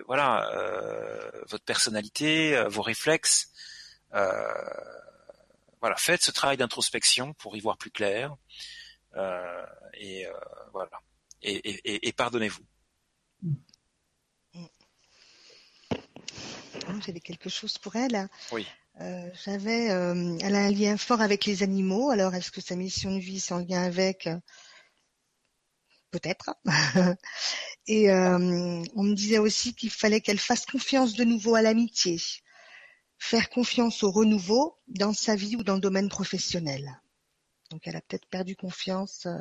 voilà, 0.06 0.48
votre 1.48 1.64
personnalité, 1.64 2.62
vos 2.68 2.82
réflexes. 2.82 3.50
Voilà, 4.12 5.96
faites 5.96 6.22
ce 6.22 6.30
travail 6.30 6.56
d'introspection 6.56 7.32
pour 7.34 7.56
y 7.56 7.60
voir 7.60 7.78
plus 7.78 7.90
clair. 7.90 8.36
Et 9.94 10.28
voilà. 10.72 11.00
Et 11.42 12.12
pardonnez-vous. 12.12 12.64
Oh, 16.88 16.92
J'avais 17.04 17.20
quelque 17.20 17.48
chose 17.48 17.78
pour 17.78 17.96
elle. 17.96 18.28
Oui. 18.52 18.66
Euh, 19.00 19.28
J'avais, 19.44 19.90
euh, 19.90 20.36
elle 20.40 20.54
a 20.54 20.64
un 20.64 20.70
lien 20.70 20.96
fort 20.96 21.20
avec 21.20 21.46
les 21.46 21.62
animaux. 21.62 22.10
Alors, 22.10 22.34
est-ce 22.34 22.50
que 22.50 22.60
sa 22.60 22.76
mission 22.76 23.12
de 23.14 23.20
vie, 23.20 23.40
c'est 23.40 23.54
en 23.54 23.58
lien 23.58 23.82
avec 23.82 24.26
euh, 24.26 24.38
Peut-être. 26.10 26.54
Et 27.88 28.10
euh, 28.10 28.84
on 28.94 29.02
me 29.02 29.14
disait 29.14 29.38
aussi 29.38 29.74
qu'il 29.74 29.90
fallait 29.90 30.20
qu'elle 30.20 30.38
fasse 30.38 30.64
confiance 30.64 31.14
de 31.14 31.24
nouveau 31.24 31.56
à 31.56 31.62
l'amitié, 31.62 32.20
faire 33.18 33.50
confiance 33.50 34.04
au 34.04 34.12
renouveau 34.12 34.78
dans 34.86 35.12
sa 35.12 35.34
vie 35.34 35.56
ou 35.56 35.64
dans 35.64 35.74
le 35.74 35.80
domaine 35.80 36.08
professionnel. 36.08 37.00
Donc, 37.70 37.86
elle 37.86 37.96
a 37.96 38.00
peut-être 38.00 38.26
perdu 38.26 38.54
confiance 38.54 39.26
euh, 39.26 39.38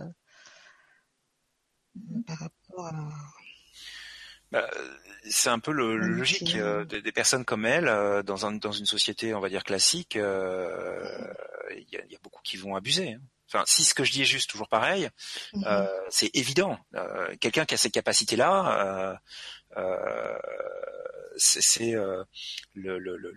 par 2.25 2.39
rapport 2.39 2.87
à. 2.87 3.09
Bah, 4.53 4.69
c'est 5.29 5.49
un 5.49 5.57
peu 5.57 5.71
le, 5.71 5.97
le 5.97 6.07
logique 6.07 6.55
euh, 6.55 6.85
des, 6.85 7.01
des, 7.01 7.11
personnes 7.11 7.43
comme 7.43 7.65
elle 7.65 7.87
euh, 7.87 8.21
dans, 8.21 8.45
un, 8.45 8.51
dans 8.51 8.71
une 8.71 8.85
société, 8.85 9.33
on 9.33 9.39
va 9.39 9.49
dire 9.49 9.63
classique. 9.63 10.15
Euh, 10.15 11.33
il 11.75 11.89
y, 11.91 11.97
a, 11.97 12.05
y, 12.05 12.15
a, 12.15 12.19
beaucoup 12.21 12.41
qui 12.43 12.57
vont 12.57 12.75
abuser. 12.75 13.13
Hein. 13.13 13.21
Enfin, 13.47 13.63
si 13.65 13.83
ce 13.83 13.95
que 13.95 14.03
je 14.03 14.11
dis 14.11 14.21
est 14.21 14.25
juste, 14.25 14.49
toujours 14.49 14.67
pareil, 14.67 15.09
mm 15.53 15.87
c'est 16.09 16.29
évident. 16.35 16.77
Euh, 16.93 17.35
quelqu'un 17.39 17.65
qui 17.65 17.73
a 17.73 17.77
ces 17.77 17.89
capacités-là, 17.89 19.19
c'est 21.37 21.93
le, 21.93 22.27
le, 22.75 23.17
le 23.17 23.33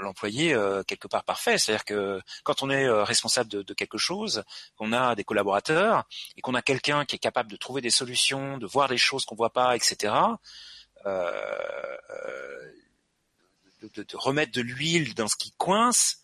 l'employé 0.00 0.54
euh, 0.54 0.82
quelque 0.82 1.08
part 1.08 1.24
parfait. 1.24 1.58
C'est-à-dire 1.58 1.84
que 1.84 2.20
quand 2.44 2.62
on 2.62 2.70
est 2.70 2.84
euh, 2.84 3.04
responsable 3.04 3.50
de, 3.50 3.62
de 3.62 3.74
quelque 3.74 3.98
chose, 3.98 4.44
qu'on 4.76 4.92
a 4.92 5.14
des 5.14 5.24
collaborateurs 5.24 6.04
et 6.36 6.40
qu'on 6.40 6.54
a 6.54 6.62
quelqu'un 6.62 7.04
qui 7.04 7.16
est 7.16 7.20
capable 7.20 7.50
de 7.50 7.56
trouver 7.56 7.80
des 7.80 7.90
solutions, 7.90 8.58
de 8.58 8.66
voir 8.66 8.88
des 8.88 8.98
choses 8.98 9.24
qu'on 9.24 9.34
voit 9.36 9.52
pas, 9.52 9.76
etc. 9.76 10.14
euh, 11.06 11.32
euh, 12.10 12.72
de, 13.82 13.88
de- 13.94 14.02
de 14.02 14.16
remettre 14.16 14.52
de 14.52 14.60
l'huile 14.60 15.14
dans 15.14 15.28
ce 15.28 15.36
qui 15.36 15.52
coince, 15.52 16.18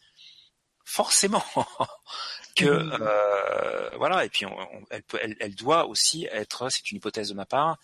forcément 0.85 1.45
que 2.55 2.65
euh, 2.65 3.91
voilà. 3.97 4.25
Et 4.25 4.29
puis 4.29 4.47
on- 4.47 4.57
on- 4.59 4.85
elle, 4.91 5.03
peut, 5.03 5.19
elle, 5.21 5.37
elle 5.41 5.55
doit 5.55 5.87
aussi 5.87 6.27
être, 6.31 6.69
c'est 6.71 6.91
une 6.91 6.99
hypothèse 6.99 7.29
de 7.31 7.35
ma 7.35 7.47
part, 7.47 7.79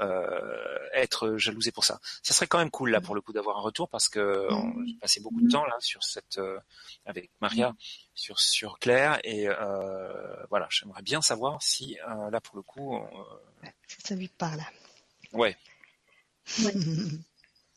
euh, 0.00 0.78
être 0.94 1.36
jalousée 1.36 1.70
pour 1.72 1.84
ça. 1.84 2.00
Ça 2.22 2.34
serait 2.34 2.46
quand 2.46 2.58
même 2.58 2.70
cool 2.70 2.90
là 2.90 3.00
pour 3.00 3.14
le 3.14 3.20
coup 3.20 3.32
d'avoir 3.32 3.56
un 3.58 3.60
retour 3.60 3.88
parce 3.88 4.08
que 4.08 4.48
j'ai 4.86 4.94
passé 5.00 5.20
beaucoup 5.20 5.40
de 5.42 5.50
temps 5.50 5.64
là 5.66 5.76
sur 5.80 6.02
cette 6.04 6.38
euh, 6.38 6.58
avec 7.04 7.30
Maria 7.40 7.74
sur 8.14 8.38
sur 8.40 8.78
Claire 8.78 9.18
et 9.24 9.48
euh, 9.48 10.36
voilà, 10.50 10.66
j'aimerais 10.70 11.02
bien 11.02 11.22
savoir 11.22 11.62
si 11.62 11.98
euh, 12.08 12.30
là 12.30 12.40
pour 12.40 12.56
le 12.56 12.62
coup, 12.62 12.94
on- 12.96 13.04
euh, 13.64 13.68
Ça, 14.04 14.14
lui 14.14 14.28
parle. 14.28 14.60
ouais, 15.32 15.56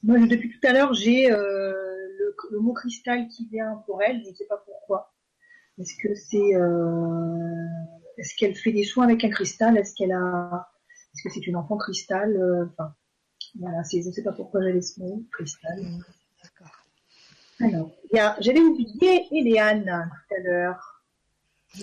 Moi, 0.04 0.18
je- 0.20 0.26
depuis 0.28 0.52
tout 0.60 0.68
à 0.68 0.72
l'heure, 0.74 0.94
j'ai 0.94 1.32
euh, 1.32 1.74
le, 2.18 2.36
le 2.52 2.60
mot 2.60 2.74
cristal 2.74 3.28
qui 3.28 3.46
vient 3.48 3.84
pour 3.86 4.02
elle. 4.02 4.24
Je 4.24 4.30
ne 4.30 4.36
sais 4.36 4.46
pas 4.46 4.58
pourquoi. 4.58 5.12
Est-ce 5.80 5.94
que 6.02 6.14
c'est, 6.16 6.56
euh, 6.56 7.66
est-ce 8.18 8.36
qu'elle 8.36 8.56
fait 8.56 8.72
des 8.72 8.84
soins 8.84 9.06
avec 9.06 9.24
un 9.24 9.30
cristal? 9.30 9.78
Est-ce 9.78 9.94
qu'elle 9.96 10.12
a, 10.12 10.70
est-ce 11.14 11.24
que 11.24 11.30
c'est 11.34 11.48
une 11.48 11.56
enfant 11.56 11.78
cristal? 11.78 12.36
Euh, 12.36 12.66
Enfin, 12.72 12.94
voilà. 13.60 13.84
C'est, 13.84 14.02
je 14.02 14.08
ne 14.08 14.14
sais 14.14 14.24
pas 14.24 14.34
pourquoi 14.34 14.62
j'avais 14.62 14.82
ce 14.82 15.00
mot 15.00 15.24
cristal. 15.32 15.82
Mm, 15.82 16.04
D'accord. 16.44 16.76
Alors, 17.62 17.92
il 18.12 18.18
y 18.18 18.20
a, 18.20 18.36
j'avais 18.40 18.60
oublié 18.60 19.28
Eliane 19.32 20.12
tout 20.30 20.36
à 20.36 20.40
l'heure. 20.42 21.04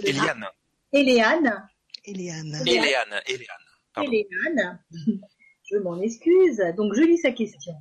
Eliane, 0.04 0.46
Eliane. 0.92 1.68
Eliane. 2.04 2.54
Eliane, 2.66 3.20
Eliane. 3.26 3.66
Eliane. 3.96 4.80
Je 5.64 5.76
m'en 5.78 6.00
excuse. 6.00 6.62
Donc, 6.76 6.94
je 6.94 7.02
lis 7.02 7.18
sa 7.18 7.32
question. 7.32 7.74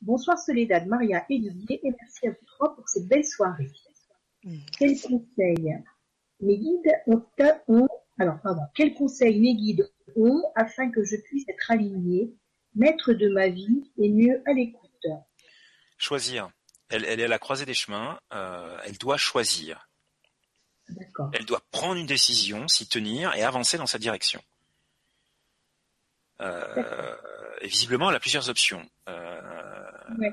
Bonsoir 0.00 0.38
Soledad, 0.38 0.86
Maria 0.86 1.24
et 1.28 1.38
Didier, 1.38 1.80
et 1.84 1.90
merci 1.90 2.28
à 2.28 2.30
vous 2.30 2.46
trois 2.46 2.74
pour 2.76 2.88
cette 2.88 3.08
belle 3.08 3.24
soirée. 3.24 3.70
Quels 4.78 5.00
conseils 5.00 5.74
mes 6.40 6.58
guides 6.58 6.92
ont, 7.06 7.24
ont- 7.68 7.88
alors, 8.18 8.40
pardon, 8.42 8.62
quels 8.74 8.94
conseils 8.94 9.38
mes 9.40 9.54
guides 9.54 9.90
ont 10.16 10.42
afin 10.54 10.90
que 10.90 11.04
je 11.04 11.16
puisse 11.16 11.44
être 11.48 11.70
aligné, 11.70 12.32
maître 12.74 13.12
de 13.12 13.28
ma 13.28 13.48
vie 13.48 13.90
et 13.98 14.08
mieux 14.10 14.42
à 14.46 14.52
l'écoute? 14.52 15.06
Choisir. 15.98 16.50
Elle, 16.90 17.04
elle 17.04 17.20
est 17.20 17.24
à 17.24 17.28
la 17.28 17.38
croisée 17.38 17.66
des 17.66 17.74
chemins. 17.74 18.18
euh, 18.32 18.78
elle 18.84 18.96
doit 18.98 19.16
choisir. 19.18 19.88
Elle 21.34 21.44
doit 21.44 21.62
prendre 21.70 21.96
une 22.00 22.06
décision, 22.06 22.66
s'y 22.66 22.88
tenir 22.88 23.34
et 23.34 23.42
avancer 23.42 23.76
dans 23.76 23.86
sa 23.86 23.98
direction. 23.98 24.40
Euh, 26.40 27.14
et 27.60 27.66
visiblement, 27.66 28.08
elle 28.10 28.16
a 28.16 28.20
plusieurs 28.20 28.48
options. 28.48 28.88
Euh, 29.08 29.40
Ouais. 30.18 30.32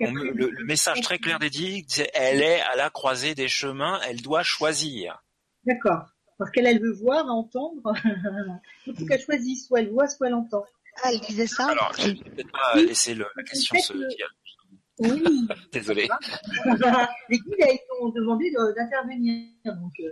On 0.00 0.12
le, 0.12 0.30
le 0.50 0.64
message 0.64 1.00
très 1.00 1.18
clair 1.18 1.38
d'Eddie, 1.38 1.84
c'est 1.88 2.10
elle 2.14 2.40
est 2.42 2.60
à 2.60 2.76
la 2.76 2.90
croisée 2.90 3.34
des 3.34 3.48
chemins, 3.48 4.00
elle 4.08 4.20
doit 4.22 4.42
choisir. 4.42 5.22
D'accord. 5.64 6.04
Parce 6.38 6.50
qu'elle, 6.50 6.66
elle 6.66 6.80
veut 6.80 6.92
voir, 6.94 7.26
entendre. 7.28 7.92
Il 8.86 8.96
faut 8.96 9.06
qu'elle 9.06 9.20
choisisse, 9.22 9.66
soit 9.68 9.80
elle 9.80 9.90
voit, 9.90 10.08
soit 10.08 10.26
elle 10.28 10.34
entend. 10.34 10.64
Ah, 11.02 11.10
elle 11.12 11.20
disait 11.20 11.46
ça 11.46 11.66
Alors, 11.68 11.92
je 11.98 12.08
vais 12.08 12.14
peut-être 12.14 12.52
pas 12.52 12.72
Oui. 12.76 12.86
laisser 12.86 13.14
le- 13.14 13.26
la 13.36 13.42
En 13.42 13.44
question 13.44 13.76
fait, 13.76 13.82
se 13.82 13.92
dire. 14.08 14.28
Oui. 14.98 15.48
Désolé. 15.72 16.08
Les 17.28 17.38
guides 17.38 17.54
elles 17.58 17.78
ont 18.00 18.08
demandé 18.10 18.50
de- 18.50 18.74
d'intervenir. 18.76 19.48
Donc, 19.64 19.92
euh, 20.00 20.10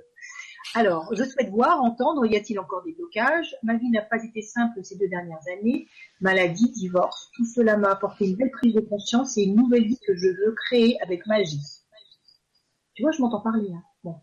alors, 0.75 1.15
je 1.15 1.25
souhaite 1.25 1.51
voir, 1.51 1.83
entendre, 1.83 2.25
y 2.25 2.35
a-t-il 2.35 2.59
encore 2.59 2.83
des 2.83 2.93
blocages? 2.93 3.55
Ma 3.63 3.77
vie 3.77 3.91
n'a 3.91 4.01
pas 4.01 4.23
été 4.25 4.41
simple 4.41 4.83
ces 4.83 4.97
deux 4.97 5.09
dernières 5.09 5.43
années. 5.59 5.87
Maladie, 6.21 6.71
divorce, 6.71 7.31
tout 7.35 7.45
cela 7.45 7.77
m'a 7.77 7.91
apporté 7.91 8.27
une 8.27 8.37
belle 8.37 8.51
prise 8.51 8.75
de 8.75 8.81
conscience 8.81 9.37
et 9.37 9.43
une 9.43 9.57
nouvelle 9.57 9.85
vie 9.85 9.99
que 10.07 10.17
je 10.17 10.29
veux 10.29 10.55
créer 10.67 11.01
avec 11.03 11.27
magie. 11.27 11.61
Tu 12.95 13.03
vois, 13.03 13.13
je 13.13 13.21
m'entends 13.21 13.41
parler. 13.41 13.71
Hein. 13.73 13.83
Bon. 14.03 14.17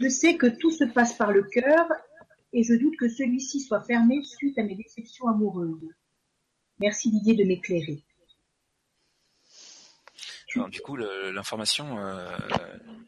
Je 0.00 0.08
sais 0.08 0.36
que 0.36 0.46
tout 0.46 0.70
se 0.70 0.84
passe 0.84 1.14
par 1.14 1.32
le 1.32 1.42
cœur 1.42 1.86
et 2.52 2.62
je 2.62 2.74
doute 2.74 2.96
que 2.96 3.08
celui-ci 3.08 3.60
soit 3.60 3.82
fermé 3.82 4.22
suite 4.22 4.58
à 4.58 4.62
mes 4.62 4.76
déceptions 4.76 5.28
amoureuses. 5.28 5.88
Merci 6.78 7.10
Didier 7.10 7.34
de 7.34 7.44
m'éclairer. 7.44 8.04
Alors, 10.56 10.68
du 10.68 10.80
coup, 10.80 10.96
l'information, 10.96 11.98
euh, 11.98 12.26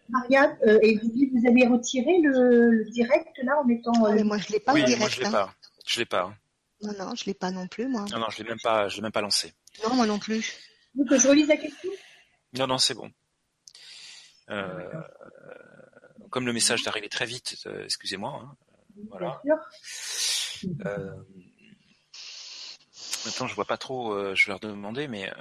Maria 0.09 0.57
euh, 0.66 0.78
et 0.82 0.97
vous 0.99 1.47
avez 1.49 1.66
retiré 1.66 2.20
le, 2.22 2.70
le 2.70 2.84
direct 2.90 3.36
là 3.42 3.59
en 3.61 3.64
mettant 3.64 3.92
Ah, 4.05 4.11
euh, 4.11 4.14
mais 4.14 4.24
moi, 4.24 4.38
je 4.38 4.53
l'ai 4.53 4.61
pas 4.61 4.72
oui, 4.74 4.82
en 4.82 4.86
direct. 4.86 5.01
moi 5.01 5.09
je 5.11 5.20
l'ai 5.20 5.26
hein. 5.26 5.30
pas. 5.32 5.55
Je 5.86 5.99
l'ai 6.01 6.07
pas. 6.07 6.34
Non, 6.82 6.92
non, 6.99 7.14
je 7.14 7.24
l'ai 7.24 7.34
pas 7.34 7.51
non 7.51 7.66
plus, 7.66 7.88
moi. 7.88 8.05
Non, 8.11 8.18
non, 8.18 8.26
je 8.30 8.42
l'ai 8.42 8.49
même 8.49 8.59
pas, 8.62 8.88
je 8.88 8.97
l'ai 8.97 9.03
même 9.03 9.12
pas 9.12 9.20
lancé. 9.22 9.53
Non, 9.82 9.95
moi 9.95 10.07
non 10.07 10.18
plus. 10.18 10.53
Vous 10.95 11.05
que 11.05 11.18
je 11.18 11.28
relise 11.28 11.49
la 11.49 11.57
question 11.57 11.90
Non, 12.59 12.66
non, 12.66 12.78
c'est 12.78 12.95
bon. 12.95 13.11
Euh, 14.51 14.90
comme 16.30 16.47
le 16.47 16.53
message 16.53 16.82
est 16.82 16.88
arrivé 16.88 17.09
très 17.09 17.26
vite, 17.26 17.57
euh, 17.66 17.84
excusez-moi. 17.84 18.40
Hein, 18.42 18.57
voilà. 19.11 19.40
Euh, 20.86 21.12
maintenant, 23.26 23.47
je 23.47 23.55
vois 23.55 23.64
pas 23.64 23.76
trop. 23.78 24.12
euh, 24.12 24.34
je 24.34 24.47
vais 24.47 24.51
leur 24.51 24.61
demander, 24.61 25.09
mais 25.09 25.30
euh, 25.30 25.34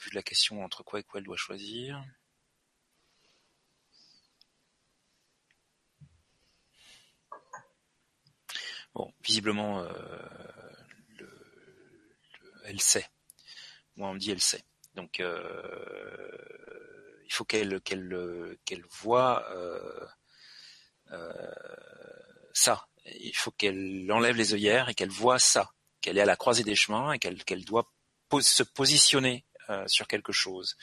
vu 0.00 0.10
de 0.10 0.14
la 0.16 0.22
question 0.22 0.64
entre 0.64 0.82
quoi 0.82 1.00
et 1.00 1.02
quoi 1.02 1.18
elle 1.20 1.24
doit 1.26 1.36
choisir. 1.36 2.02
Bon, 8.94 9.12
visiblement, 9.22 9.80
euh, 9.82 9.88
le- 11.18 11.26
le- 12.42 12.52
elle 12.64 12.80
sait. 12.80 13.06
Moi, 13.96 14.08
on 14.08 14.14
me 14.14 14.18
dit 14.18 14.30
elle 14.30 14.40
sait. 14.40 14.64
Donc, 14.94 15.20
euh, 15.20 16.28
il 17.24 17.32
faut 17.32 17.44
qu'elle 17.44 17.80
qu'elle 17.82 18.84
voit 19.00 19.44
euh, 19.52 20.06
ça. 22.52 22.86
Il 23.04 23.36
faut 23.36 23.50
qu'elle 23.52 24.10
enlève 24.12 24.36
les 24.36 24.54
œillères 24.54 24.88
et 24.88 24.94
qu'elle 24.94 25.10
voit 25.10 25.38
ça. 25.38 25.72
Qu'elle 26.00 26.18
est 26.18 26.22
à 26.22 26.26
la 26.26 26.36
croisée 26.36 26.64
des 26.64 26.74
chemins 26.76 27.12
et 27.12 27.18
qu'elle 27.18 27.64
doit 27.64 27.90
se 28.40 28.62
positionner 28.62 29.44
euh, 29.70 29.84
sur 29.86 30.06
quelque 30.06 30.32
chose 30.32 30.76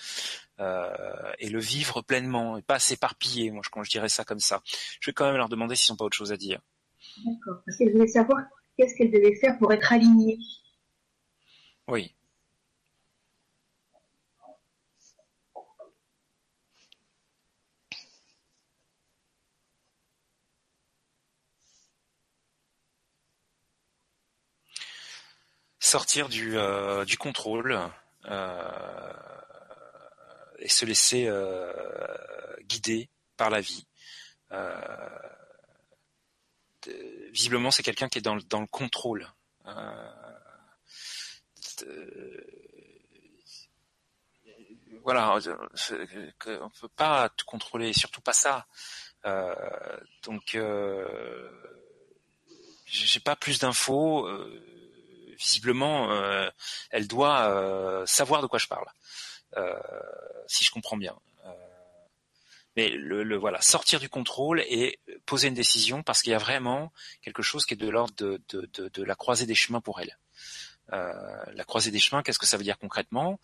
euh, 0.60 1.34
et 1.40 1.50
le 1.50 1.60
vivre 1.60 2.02
pleinement 2.02 2.58
et 2.58 2.62
pas 2.62 2.80
s'éparpiller. 2.80 3.52
Moi, 3.52 3.62
je- 3.66 3.70
quand 3.70 3.84
je 3.84 3.90
dirais 3.90 4.10
ça 4.10 4.24
comme 4.24 4.40
ça, 4.40 4.62
je 5.00 5.10
vais 5.10 5.14
quand 5.14 5.26
même 5.26 5.38
leur 5.38 5.50
demander 5.50 5.76
s'ils 5.76 5.94
n'ont 5.94 5.98
pas 5.98 6.06
autre 6.06 6.18
chose 6.18 6.32
à 6.32 6.38
dire. 6.38 6.60
D'accord. 7.26 7.62
Parce 7.66 7.78
qu'elle 7.78 7.92
voulait 7.92 8.08
savoir 8.08 8.40
qu'est-ce 8.78 8.96
qu'elle 8.96 9.12
devait 9.12 9.36
faire 9.36 9.58
pour 9.58 9.72
être 9.74 9.92
alignée. 9.94 10.38
Oui. 11.88 12.14
Sortir 25.80 26.30
du, 26.30 26.58
euh, 26.58 27.06
du 27.06 27.18
contrôle 27.18 27.78
et 30.60 30.70
se 30.70 30.86
laisser 30.86 31.28
euh, 31.28 31.72
guider 32.64 33.10
par 33.38 33.50
la 33.50 33.62
vie. 33.62 33.86
Euh, 34.52 35.20
visiblement, 37.32 37.72
c'est 37.72 37.84
quelqu'un 37.84 38.08
qui 38.08 38.20
est 38.20 38.22
dans, 38.22 38.36
le- 38.36 38.44
dans 38.44 38.62
le 38.62 38.68
contrôle. 38.68 39.28
Euh, 39.66 40.12
de- 41.82 42.46
voilà, 45.04 45.36
on 45.36 46.70
peut 46.70 46.88
pas 46.96 47.30
tout 47.30 47.46
contrôler, 47.46 47.94
surtout 47.94 48.22
pas 48.22 48.34
ça. 48.34 48.66
Euh, 49.26 50.00
donc, 50.24 50.56
euh, 50.56 51.50
j'ai 52.86 53.20
pas 53.20 53.36
plus 53.36 53.60
d'infos. 53.60 54.28
euh, 54.28 54.62
visiblement, 55.38 56.12
euh, 56.12 56.50
elle 56.90 57.08
doit 57.08 57.50
euh, 57.50 58.06
savoir 58.06 58.42
de 58.42 58.48
quoi 58.48 58.60
je 58.60 58.68
parle, 58.68 58.88
euh, 59.58 59.74
si 60.48 60.64
je 60.64 60.72
comprends 60.72 60.98
bien. 60.98 61.16
Mais 62.78 62.90
le, 62.90 63.24
le 63.24 63.38
voilà, 63.38 63.62
sortir 63.62 64.02
du 64.02 64.10
contrôle 64.10 64.60
et 64.68 65.00
poser 65.26 65.48
une 65.48 65.54
décision 65.54 66.04
parce 66.04 66.22
qu'il 66.22 66.32
y 66.32 66.36
a 66.36 66.40
vraiment 66.40 66.92
quelque 67.22 67.42
chose 67.42 67.66
qui 67.66 67.74
est 67.74 67.78
de 67.78 67.88
l'ordre 67.88 68.14
de, 68.18 69.04
la 69.04 69.16
croisée 69.16 69.46
des 69.46 69.56
chemins 69.56 69.80
pour 69.80 70.02
elle. 70.02 70.18
Euh, 70.92 71.14
la 71.54 71.64
croisée 71.64 71.90
des 71.90 72.00
chemins, 72.00 72.22
qu'est-ce 72.22 72.38
que 72.38 72.46
ça 72.46 72.58
veut 72.58 72.66
dire 72.66 72.78
concrètement? 72.78 73.40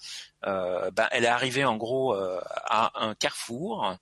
Euh, 0.46 0.92
ben, 0.92 1.08
Elle 1.12 1.24
est 1.24 1.30
arrivée 1.30 1.64
en 1.64 1.78
gros 1.78 2.14
à 2.14 2.92
un 3.06 3.16
carrefour 3.16 3.98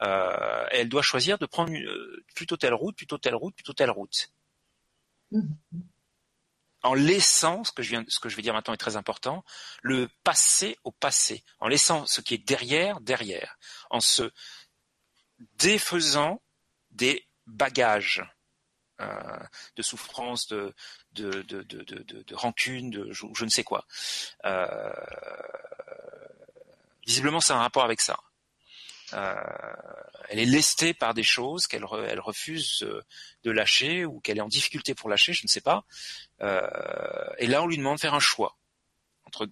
elle 0.00 0.88
doit 0.88 1.02
choisir 1.02 1.36
de 1.38 1.44
prendre 1.46 1.70
une- 1.72 2.22
plutôt 2.34 2.56
telle 2.56 2.74
route, 2.74 2.96
plutôt 2.96 3.18
telle 3.18 3.34
route, 3.34 3.54
plutôt 3.54 3.72
telle 3.74 3.90
route. 3.90 4.30
Mhm. 5.30 5.56
En 6.82 6.94
laissant, 6.94 7.64
ce 7.64 7.72
que, 7.72 7.82
je 7.82 7.90
viens, 7.90 8.04
ce 8.08 8.20
que 8.20 8.28
je 8.28 8.36
vais 8.36 8.42
dire 8.42 8.54
maintenant 8.54 8.74
est 8.74 8.78
très 8.78 8.96
important, 8.96 9.44
le 9.82 10.08
passé 10.24 10.78
au 10.84 10.92
passé, 10.92 11.44
en 11.58 11.68
laissant 11.68 12.06
ce 12.06 12.20
qui 12.20 12.34
est 12.34 12.38
derrière, 12.38 13.00
derrière, 13.00 13.58
en 13.90 14.00
se 14.00 14.30
défaisant 15.56 16.40
des 16.90 17.26
bagages 17.46 18.22
euh, 19.00 19.38
de 19.76 19.82
souffrance, 19.82 20.46
de, 20.48 20.74
de, 21.12 21.42
de, 21.42 21.62
de, 21.62 22.34
rancune, 22.34 22.90
de 22.90 23.10
je, 23.12 23.26
je 23.34 23.44
ne 23.44 23.50
sais 23.50 23.64
quoi. 23.64 23.86
Euh, 24.44 24.92
visiblement, 27.06 27.40
c'est 27.40 27.54
un 27.54 27.60
rapport 27.60 27.84
avec 27.84 28.00
ça. 28.00 28.18
Euh, 29.12 29.34
elle 30.28 30.38
est 30.38 30.44
lestée 30.44 30.94
par 30.94 31.14
des 31.14 31.22
choses 31.22 31.66
qu'elle 31.66 31.82
re- 31.84 32.04
elle 32.06 32.20
refuse 32.20 32.82
euh, 32.82 33.02
de 33.42 33.50
lâcher 33.50 34.04
ou 34.04 34.20
qu'elle 34.20 34.38
est 34.38 34.42
en 34.42 34.48
difficulté 34.48 34.94
pour 34.94 35.08
lâcher, 35.08 35.32
je 35.32 35.44
ne 35.44 35.48
sais 35.48 35.60
pas. 35.60 35.84
Euh, 36.42 36.60
et 37.38 37.46
là, 37.46 37.62
on 37.62 37.66
lui 37.66 37.76
demande 37.76 37.96
de 37.96 38.00
faire 38.00 38.14
un 38.14 38.20
choix 38.20 38.56
entre 39.24 39.46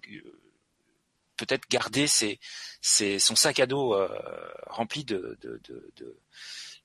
peut-être 1.37 1.67
garder 1.69 2.07
ses, 2.07 2.39
ses- 2.81 3.19
son 3.19 3.35
sac 3.35 3.59
à 3.59 3.65
dos 3.65 3.93
euh, 3.93 4.07
rempli 4.67 5.03
de, 5.05 5.37
de, 5.41 5.59
de, 5.67 5.91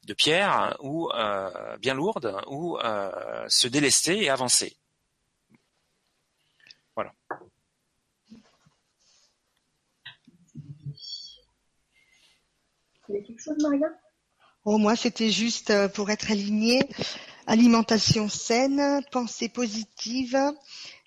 de, 0.04 0.14
pierres 0.14 0.76
ou 0.80 1.10
euh, 1.12 1.76
bien 1.78 1.94
lourdes 1.94 2.36
ou 2.46 2.78
euh, 2.78 3.44
se 3.48 3.66
délester 3.68 4.22
et 4.22 4.30
avancer. 4.30 4.76
Vous 6.96 7.50
quelque 13.22 13.42
chose, 13.42 13.56
Maria? 13.60 13.88
Oh, 14.64 14.78
moi, 14.78 14.96
c'était 14.96 15.30
juste 15.30 15.70
euh, 15.70 15.88
pour 15.88 16.10
être 16.10 16.30
aligné. 16.30 16.80
Alimentation 17.46 18.30
saine, 18.30 19.02
pensée 19.12 19.50
positive, 19.50 20.38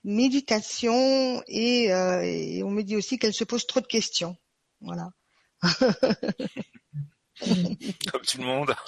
méditation 0.03 1.41
et, 1.47 1.91
euh, 1.91 2.21
et 2.21 2.61
on 2.63 2.69
me 2.69 2.83
dit 2.83 2.95
aussi 2.95 3.17
qu'elle 3.17 3.33
se 3.33 3.43
pose 3.43 3.65
trop 3.65 3.79
de 3.79 3.87
questions. 3.87 4.37
Voilà. 4.81 5.09
Comme 7.41 8.21
tout 8.27 8.37
le 8.37 8.45
monde. 8.45 8.75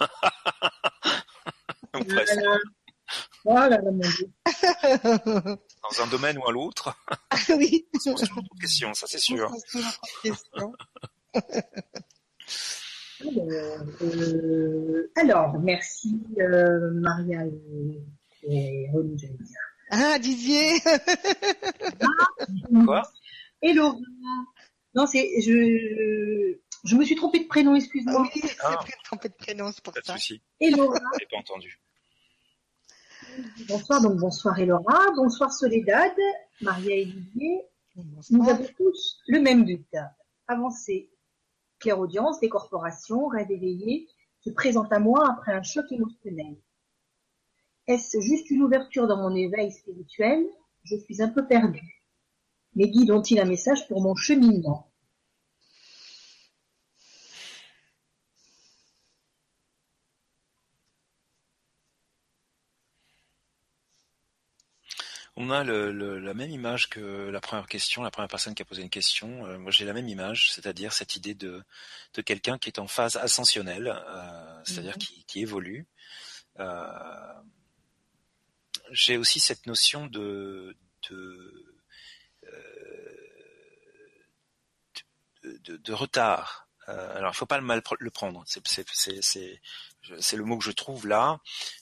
Voilà. 3.43 3.79
Voilà. 3.79 3.79
Dans 5.25 6.01
un 6.03 6.07
domaine 6.11 6.37
ou 6.37 6.47
à 6.47 6.51
l'autre. 6.51 6.95
Ah 7.31 7.37
oui. 7.57 7.87
On 7.95 7.99
se 7.99 8.09
pose 8.11 8.19
toujours 8.19 8.43
beaucoup 8.43 8.55
de 8.55 8.61
questions, 8.61 8.93
ça 8.93 9.07
c'est 9.07 9.17
sûr. 9.17 9.51
On 9.51 9.59
se 9.59 9.65
pose 9.71 9.91
trop 9.91 10.07
de 10.23 10.29
questions. 10.29 10.73
Alors, 13.21 13.85
euh, 14.01 15.11
alors, 15.15 15.59
merci 15.59 16.21
euh, 16.39 16.91
Maria 16.93 17.45
et, 17.45 18.01
et 18.43 18.87
René, 18.93 19.17
j'allais 19.17 19.33
dire. 19.33 19.57
Ah, 19.91 20.17
Didier. 20.19 20.79
Quoi? 22.85 23.01
Et 23.61 23.73
Laura. 23.73 23.97
Non, 24.95 25.05
c'est 25.05 25.27
je 25.41 26.55
je 26.85 26.95
me 26.95 27.03
suis 27.03 27.15
trompée 27.15 27.39
de 27.39 27.47
prénom, 27.47 27.75
excuse-moi. 27.75 28.21
Oui, 28.33 28.41
c'est 28.43 28.55
Ah. 28.63 28.77
pris 28.77 28.93
trompé 29.03 29.27
de 29.29 29.33
prénom, 29.33 29.71
c'est 29.73 29.83
pour 29.83 29.93
Pas 29.93 29.99
de 30.01 30.05
ça. 30.05 30.13
souci. 30.13 30.41
Et 30.61 30.69
Laura. 30.69 30.99
J'ai 31.19 31.25
pas 31.29 31.37
entendu. 31.37 31.79
Bonsoir, 33.67 34.01
donc 34.01 34.17
bonsoir 34.17 34.57
Elora, 34.59 35.11
bonsoir 35.15 35.51
Soledad, 35.51 36.13
Maria 36.61 36.95
et 36.95 37.05
Didier. 37.05 37.61
Nous 37.95 38.03
Bonsoir. 38.15 38.49
avons 38.49 38.67
tous 38.77 39.19
le 39.27 39.41
même 39.41 39.65
but, 39.65 39.85
avancer. 40.47 41.09
Clairaudience, 41.79 42.39
des 42.39 42.49
corporations, 42.49 43.27
rêve 43.27 43.51
éveillé, 43.51 44.07
se 44.41 44.49
présente 44.49 44.91
à 44.91 44.99
moi 44.99 45.29
après 45.29 45.53
un 45.53 45.63
choc 45.63 45.85
émotionnel. 45.91 46.57
Est-ce 47.87 48.19
juste 48.19 48.49
une 48.51 48.61
ouverture 48.61 49.07
dans 49.07 49.17
mon 49.17 49.35
éveil 49.35 49.71
spirituel? 49.71 50.45
Je 50.83 50.95
suis 50.95 51.21
un 51.21 51.29
peu 51.29 51.47
perdue. 51.47 52.03
Mes 52.75 52.89
guides 52.89 53.11
ont-ils 53.11 53.39
un 53.39 53.45
message 53.45 53.87
pour 53.87 54.01
mon 54.01 54.15
cheminement? 54.15 54.88
On 65.49 65.51
a 65.51 65.63
le, 65.63 65.91
le- 65.91 66.19
la 66.19 66.35
même 66.35 66.51
image 66.51 66.89
que 66.91 66.99
la 67.29 67.41
première 67.41 67.65
question, 67.65 68.03
la 68.03 68.11
première 68.11 68.29
personne 68.29 68.53
qui 68.53 68.61
a 68.61 68.65
posé 68.65 68.83
une 68.83 68.89
question. 68.91 69.47
Euh, 69.47 69.57
moi, 69.57 69.71
j'ai 69.71 69.83
la 69.83 69.93
même 69.93 70.07
image, 70.07 70.51
c'est-à-dire 70.51 70.93
cette 70.93 71.15
idée 71.15 71.33
de, 71.33 71.63
de 72.13 72.21
quelqu'un 72.21 72.59
qui 72.59 72.69
est 72.69 72.77
en 72.77 72.85
phase 72.85 73.15
ascensionnelle, 73.15 73.87
euh, 73.87 74.61
c'est-à-dire 74.63 74.93
Mhm. 74.93 74.99
qui, 74.99 75.23
qui 75.25 75.41
évolue. 75.41 75.87
Euh, 76.59 77.33
j'ai 78.91 79.17
aussi 79.17 79.39
cette 79.39 79.65
notion 79.65 80.05
de, 80.05 80.77
de, 81.09 81.65
de, 85.77 85.93
retard. 85.93 86.67
Alors, 86.85 87.31
il 87.33 87.35
faut 87.35 87.47
pas 87.47 87.57
le 87.57 87.63
mal 87.65 87.81
le 87.99 88.11
prendre. 88.11 88.43
C'est 88.45 89.61
c'est 90.19 90.37
le 90.37 90.43
mot 90.43 90.57
que 90.57 90.63
je 90.63 90.71
trouve 90.71 91.07
là. 91.07 91.39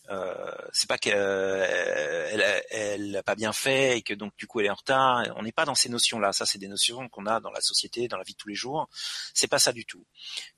Euh, 0.10 0.52
c'est 0.74 0.88
pas 0.88 0.98
qu'elle 0.98 1.14
elle, 1.16 2.64
elle 2.70 3.24
pas 3.26 3.36
bien 3.36 3.54
fait 3.54 3.98
et 3.98 4.02
que 4.02 4.14
donc 4.14 4.34
du 4.38 4.48
coup 4.48 4.60
elle 4.60 4.68
est 4.68 4.72
en 4.72 4.76
retard. 4.76 5.24
On 5.36 5.44
n'est 5.44 5.52
pas 5.52 5.66
dans 5.66 5.76
ces 5.76 5.90
notions-là. 5.90 6.34
Ça, 6.34 6.46
c'est 6.46 6.58
des 6.58 6.68
notions 6.68 7.08
qu'on 7.10 7.26
a 7.26 7.40
dans 7.40 7.52
la 7.52 7.62
société, 7.62 8.08
dans 8.08 8.18
la 8.18 8.24
vie 8.24 8.34
de 8.34 8.38
tous 8.38 8.50
les 8.50 8.56
jours. 8.56 8.90
C'est 9.34 9.48
pas 9.48 9.60
ça 9.60 9.72
du 9.72 9.86
tout. 9.86 10.06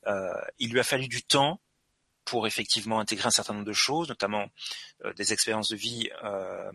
Euh, 0.08 0.30
il 0.58 0.72
lui 0.72 0.80
a 0.80 0.84
fallu 0.84 1.08
du 1.08 1.24
temps 1.24 1.60
pour 2.30 2.46
effectivement 2.46 3.00
intégrer 3.00 3.28
un 3.28 3.32
certain 3.32 3.54
nombre 3.54 3.66
de 3.66 3.74
choses, 3.74 4.08
notamment 4.08 4.46
euh, 5.04 5.14
des 5.14 5.34
expériences 5.34 5.70
de 5.70 5.76
vie 5.76 6.10
euh, 6.24 6.72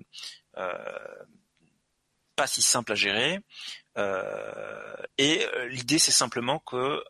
euh, 0.57 1.25
pas 2.35 2.49
si 2.49 2.61
simples 2.61 2.93
à 2.93 2.95
gérer. 2.97 3.39
et 5.19 5.47
l'idée, 5.69 6.01
c'est 6.01 6.11
simplement 6.11 6.59
que 6.59 7.05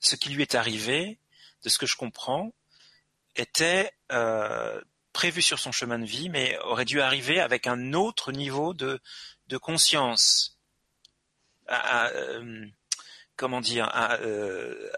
ce 0.00 0.16
qui 0.16 0.30
lui 0.30 0.42
est 0.42 0.56
arrivé, 0.56 1.20
de 1.64 1.68
ce 1.68 1.78
que 1.78 1.86
je 1.86 1.96
comprends, 1.96 2.52
était 3.36 3.92
prévu 5.12 5.42
sur 5.42 5.58
son 5.58 5.72
chemin 5.72 5.98
de 5.98 6.04
vie, 6.04 6.28
mais 6.28 6.58
aurait 6.58 6.84
dû 6.84 7.00
arriver 7.00 7.40
avec 7.40 7.66
un 7.66 7.92
autre 7.92 8.32
niveau 8.32 8.74
de, 8.74 9.00
conscience. 9.60 10.58
comment 13.36 13.60
dire, 13.60 13.88
à, 13.92 14.18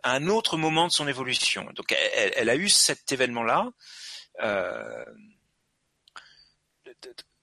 un 0.05 0.27
autre 0.29 0.57
moment 0.57 0.89
de 0.89 0.93
son 0.93 1.09
évolution. 1.09 1.71
Donc 1.75 1.93
elle, 1.93 2.51
a 2.51 2.57
eu 2.57 2.69
cet 2.69 3.13
événement-là 3.13 3.71
euh, 4.43 5.05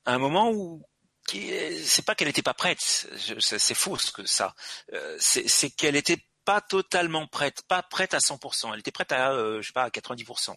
à 0.06 0.14
un 0.14 0.18
moment 0.18 0.52
où 0.52 0.84
c'est 1.84 2.06
pas 2.06 2.16
qu'elle 2.16 2.28
n'était 2.28 2.42
pas 2.42 2.54
prête, 2.54 2.80
c'est 2.80 3.74
faux 3.74 3.98
que 4.14 4.26
ça. 4.26 4.56
Euh, 4.94 5.18
c'est 5.20 5.70
qu'elle 5.72 5.96
était 5.96 6.26
pas 6.48 6.62
totalement 6.62 7.28
prête, 7.28 7.62
pas 7.68 7.84
prête 7.84 8.14
à 8.14 8.20
100%. 8.20 8.72
Elle 8.72 8.80
était 8.80 8.90
prête 8.90 9.12
à, 9.12 9.34
euh, 9.34 9.62
je 9.62 9.68
sais 9.68 9.74
pas, 9.74 9.84
à 9.84 9.90
90%. 9.90 10.56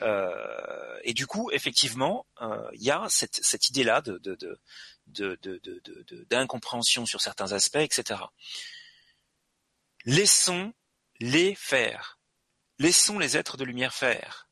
Euh, 0.00 0.98
et 1.04 1.12
du 1.12 1.26
coup, 1.26 1.50
effectivement, 1.50 2.26
euh, 2.40 2.70
il 2.72 2.82
y 2.82 2.90
a 2.90 3.04
cette, 3.10 3.68
idée-là 3.68 4.00
de, 4.00 4.58
d'incompréhension 6.30 7.04
sur 7.04 7.20
certains 7.20 7.52
aspects, 7.52 7.76
etc. 7.76 8.18
Laissons 10.06 10.72
les 11.18 11.54
faire. 11.54 12.18
Laissons 12.78 13.18
les 13.18 13.36
êtres 13.36 13.58
de 13.58 13.64
lumière 13.64 13.92
faire. 13.92 14.48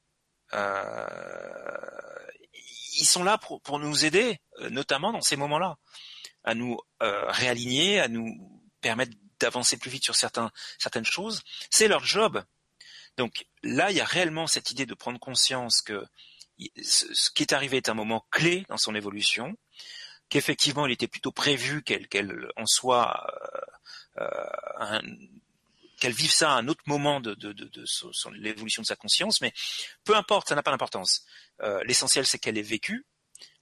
ils 2.52 3.06
sont 3.06 3.24
là 3.24 3.38
pour, 3.38 3.62
pour 3.62 3.78
nous 3.78 4.04
aider, 4.04 4.38
notamment 4.68 5.12
dans 5.12 5.22
ces 5.22 5.36
moments-là, 5.36 5.76
à 6.44 6.54
nous 6.54 6.78
réaligner, 7.00 8.00
à 8.00 8.08
nous 8.08 8.62
permettre 8.82 9.16
d'avancer 9.41 9.76
plus 9.76 9.91
vite 9.91 10.05
sur 10.05 10.14
certains, 10.14 10.51
certaines 10.78 11.05
choses. 11.05 11.43
C'est 11.70 11.89
leur 11.89 12.05
job. 12.05 12.43
Donc 13.16 13.47
là, 13.62 13.91
il 13.91 13.97
y 13.97 14.01
a 14.01 14.05
réellement 14.05 14.47
cette 14.47 14.70
idée 14.70 14.86
de 14.86 14.95
prendre 14.95 15.18
conscience 15.18 15.82
que 15.82 16.05
ce 16.82 17.30
qui 17.30 17.43
est 17.43 17.53
arrivé 17.53 17.76
est 17.76 17.89
un 17.89 17.95
moment 17.95 18.26
clé 18.30 18.64
dans 18.68 18.76
son 18.76 18.95
évolution, 18.95 19.57
qu'effectivement 20.28 20.86
il 20.86 20.93
était 20.93 21.09
plutôt 21.09 21.32
prévu 21.32 21.82
qu'elle 21.82 22.49
en 22.57 22.66
soit 22.66 23.26
euh, 24.18 24.22
euh, 24.22 25.03
qu'elle 26.01 26.12
vive 26.12 26.30
ça 26.30 26.53
à 26.53 26.55
un 26.55 26.68
autre 26.68 26.82
moment 26.86 27.20
de, 27.20 27.34
de, 27.34 27.53
de, 27.53 27.64
de 27.64 27.84
l'évolution 28.34 28.82
de 28.82 28.86
sa 28.86 28.97
conscience, 28.97 29.41
mais 29.41 29.53
peu 30.05 30.16
importe, 30.16 30.49
ça 30.49 30.55
n'a 30.55 30.62
pas 30.62 30.70
d'importance. 30.70 31.24
Euh, 31.62 31.82
l'essentiel 31.84 32.26
c'est 32.26 32.39
qu'elle 32.39 32.59
ait 32.59 32.62
vécu, 32.62 33.07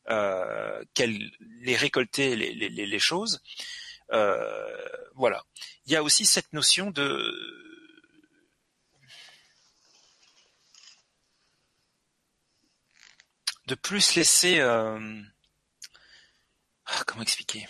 qu'elle 0.06 1.30
ait 1.64 1.76
récolté 1.76 2.36
les, 2.36 2.52
les, 2.52 2.86
les 2.86 2.98
choses, 2.98 3.40
euh, 3.40 3.85
voilà. 4.10 5.44
Il 5.86 5.92
y 5.92 5.96
a 5.96 6.02
aussi 6.02 6.26
cette 6.26 6.52
notion 6.52 6.90
de 6.90 7.56
plus 13.74 14.14
laisser 14.14 14.60
euh, 14.60 15.20
ah, 16.86 17.02
comment 17.06 17.22
expliquer? 17.22 17.66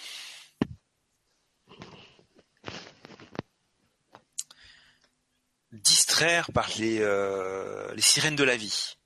Distraire 5.72 6.53
par 6.53 6.68
les, 6.78 7.01
euh, 7.01 7.93
les 7.95 8.03
sirènes 8.03 8.37
de 8.37 8.45
la 8.45 8.57
vie, 8.57 8.97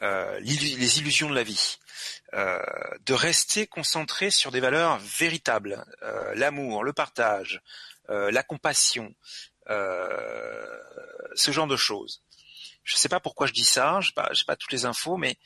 les 0.00 0.98
illusions 0.98 1.28
de 1.28 1.34
la 1.34 1.42
vie. 1.42 1.76
Euh, 2.34 2.60
de 3.06 3.12
rester 3.12 3.66
concentré 3.66 4.30
sur 4.30 4.52
des 4.52 4.60
valeurs 4.60 4.98
véritables, 4.98 5.84
euh, 6.02 6.32
l'amour, 6.36 6.84
le 6.84 6.92
partage, 6.92 7.60
euh, 8.08 8.30
la 8.30 8.44
compassion, 8.44 9.14
ce 9.66 11.50
genre 11.50 11.66
de 11.66 11.76
choses. 11.76 12.22
Je 12.84 12.94
ne 12.96 12.98
sais 12.98 13.08
pas 13.08 13.20
pourquoi 13.20 13.46
je 13.46 13.52
dis 13.52 13.64
ça, 13.64 14.00
je 14.00 14.10
n'ai 14.10 14.14
pas, 14.14 14.30
pas, 14.46 14.56
toutes 14.56 14.72
les 14.72 14.84
infos, 14.84 15.16
mais 15.16 15.38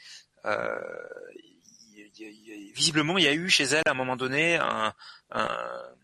visiblement 2.74 3.18
il 3.18 3.24
y 3.24 3.28
a 3.28 3.32
eu 3.32 3.48
chez 3.48 3.64
elle 3.64 3.82
à 3.86 3.90
un 3.90 3.94
moment 3.94 4.16
donné 4.16 4.56
un, 4.56 4.94
un 5.30 5.94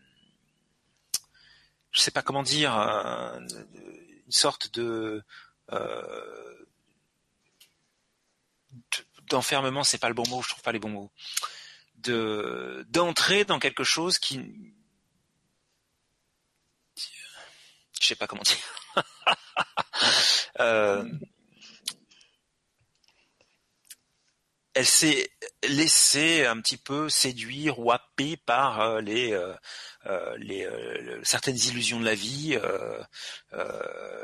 je 1.91 1.99
sais 1.99 2.11
pas 2.11 2.21
comment 2.21 2.43
dire, 2.43 2.71
une 2.71 4.31
sorte 4.31 4.73
de, 4.73 5.23
euh, 5.71 6.65
de 8.71 9.03
d'enfermement, 9.31 9.83
c'est 9.83 9.97
pas 9.97 10.09
le 10.09 10.13
bon 10.13 10.27
mot, 10.29 10.41
je 10.41 10.49
trouve 10.49 10.63
pas 10.63 10.71
les 10.71 10.79
bons 10.79 10.89
mots, 10.89 11.11
de 11.95 12.85
d'entrer 12.89 13.45
dans 13.45 13.59
quelque 13.59 13.83
chose 13.83 14.19
qui, 14.19 14.39
je 17.99 18.07
sais 18.07 18.15
pas 18.15 18.27
comment 18.27 18.43
dire. 18.43 18.57
euh, 20.59 21.03
elle 24.73 24.85
s'est 24.85 25.29
laissée 25.63 26.45
un 26.45 26.59
petit 26.61 26.77
peu 26.77 27.09
séduire 27.09 27.79
ou 27.79 27.91
happer 27.91 28.37
par 28.37 28.79
euh, 28.81 29.01
les, 29.01 29.33
euh, 29.33 29.53
euh, 30.05 31.19
certaines 31.23 31.57
illusions 31.57 31.99
de 31.99 32.05
la 32.05 32.15
vie, 32.15 32.57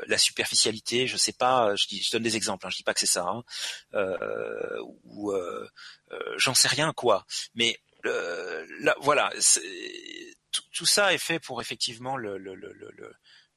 la 0.06 0.18
superficialité, 0.18 1.06
je 1.06 1.16
sais 1.16 1.32
pas, 1.32 1.74
je, 1.76 2.10
donne 2.10 2.22
des 2.22 2.36
exemples, 2.36 2.66
hein, 2.66 2.70
je 2.70 2.76
dis 2.76 2.82
pas 2.82 2.94
que 2.94 3.00
c'est 3.00 3.06
ça, 3.06 3.26
hein, 3.26 3.44
ou 5.04 5.32
j'en 6.36 6.54
sais 6.54 6.68
rien 6.68 6.92
quoi, 6.92 7.26
mais 7.54 7.78
là, 8.04 8.94
voilà, 9.00 9.30
tout, 10.72 10.86
ça 10.86 11.12
est 11.12 11.18
fait 11.18 11.38
pour 11.38 11.60
effectivement 11.60 12.16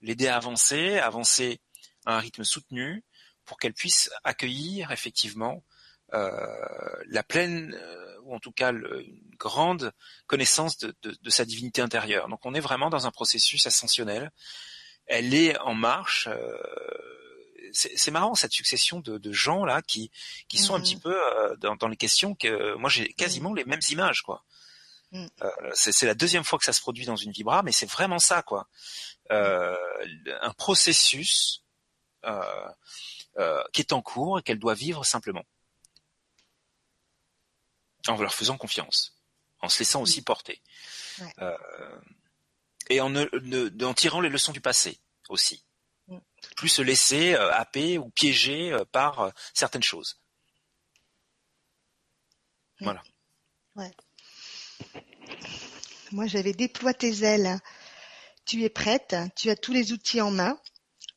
l'aider 0.01 0.27
à 0.27 0.35
avancer, 0.35 0.99
avancer 0.99 1.59
à 2.05 2.17
un 2.17 2.19
rythme 2.19 2.43
soutenu, 2.43 3.03
pour 3.45 3.57
qu'elle 3.57 3.73
puisse 3.73 4.11
accueillir 4.23 4.91
effectivement 4.91 5.63
la 6.11 7.23
pleine, 7.23 7.73
euh, 7.73 8.19
ou 8.23 8.35
en 8.35 8.39
tout 8.39 8.51
cas 8.51 8.71
une 8.71 9.35
grande 9.37 9.91
connaissance 10.27 10.77
de, 10.77 10.93
sa 11.29 11.45
divinité 11.45 11.81
intérieure. 11.81 12.27
Donc 12.27 12.45
on 12.45 12.53
est 12.53 12.59
vraiment 12.59 12.89
dans 12.89 13.07
un 13.07 13.11
processus 13.11 13.65
ascensionnel. 13.65 14.31
Elle 15.07 15.33
est 15.33 15.57
en 15.59 15.73
marche. 15.73 16.27
Euh, 16.27 16.57
c'est 17.73 18.11
marrant 18.11 18.35
cette 18.35 18.51
succession 18.51 18.99
de, 18.99 19.31
gens 19.31 19.63
là 19.63 19.81
qui 19.81 20.11
qui 20.49 20.57
sont 20.57 20.75
un 20.75 20.79
mhm. 20.79 20.83
petit 20.83 20.97
peu 20.97 21.17
dans, 21.59 21.87
les 21.87 21.95
questions 21.95 22.35
que 22.35 22.75
moi 22.75 22.89
j'ai 22.89 23.13
quasiment 23.13 23.51
mhm. 23.51 23.55
les 23.55 23.65
mêmes 23.65 23.79
images 23.89 24.21
quoi. 24.23 24.43
Mhm. 25.13 25.29
c'est 25.73 26.05
la 26.05 26.13
deuxième 26.13 26.43
fois 26.43 26.59
que 26.59 26.65
ça 26.65 26.73
se 26.73 26.81
produit 26.81 27.05
dans 27.05 27.15
une 27.15 27.31
vibra, 27.31 27.63
mais 27.63 27.71
c'est 27.71 27.89
vraiment 27.89 28.19
ça 28.19 28.41
quoi. 28.41 28.67
un 29.29 30.53
processus 30.57 31.63
qui 33.71 33.81
est 33.81 33.93
en 33.93 34.01
cours 34.01 34.39
et 34.39 34.43
qu'elle 34.43 34.59
doit 34.59 34.73
vivre 34.73 35.05
simplement 35.05 35.45
en 38.07 38.17
leur 38.17 38.33
faisant 38.33 38.57
confiance, 38.57 39.17
en 39.59 39.69
se 39.69 39.79
laissant 39.79 40.01
aussi 40.01 40.21
porter, 40.21 40.61
euh, 41.39 41.57
et 42.89 43.01
en, 43.01 43.15
en, 43.15 43.93
tirant 43.93 44.21
les 44.21 44.29
leçons 44.29 44.51
du 44.51 44.61
passé 44.61 44.99
aussi. 45.29 45.63
Mm. 46.07 46.17
Plus 46.57 46.69
se 46.69 46.81
laisser 46.81 47.33
euh, 47.33 47.51
happer 47.53 47.97
ou 47.97 48.09
piéger 48.09 48.71
euh, 48.71 48.85
par 48.85 49.31
certaines 49.53 49.83
choses. 49.83 50.19
Mm. 52.79 52.85
Voilà. 52.85 53.03
Moi, 56.11 56.27
j'avais 56.27 56.53
déploie 56.53 56.93
tes 56.93 57.23
ailes. 57.23 57.59
Tu 58.45 58.63
es 58.63 58.69
prête, 58.69 59.15
tu 59.35 59.49
as 59.49 59.55
tous 59.55 59.71
les 59.71 59.93
outils 59.93 60.19
en 60.19 60.31
main. 60.31 60.59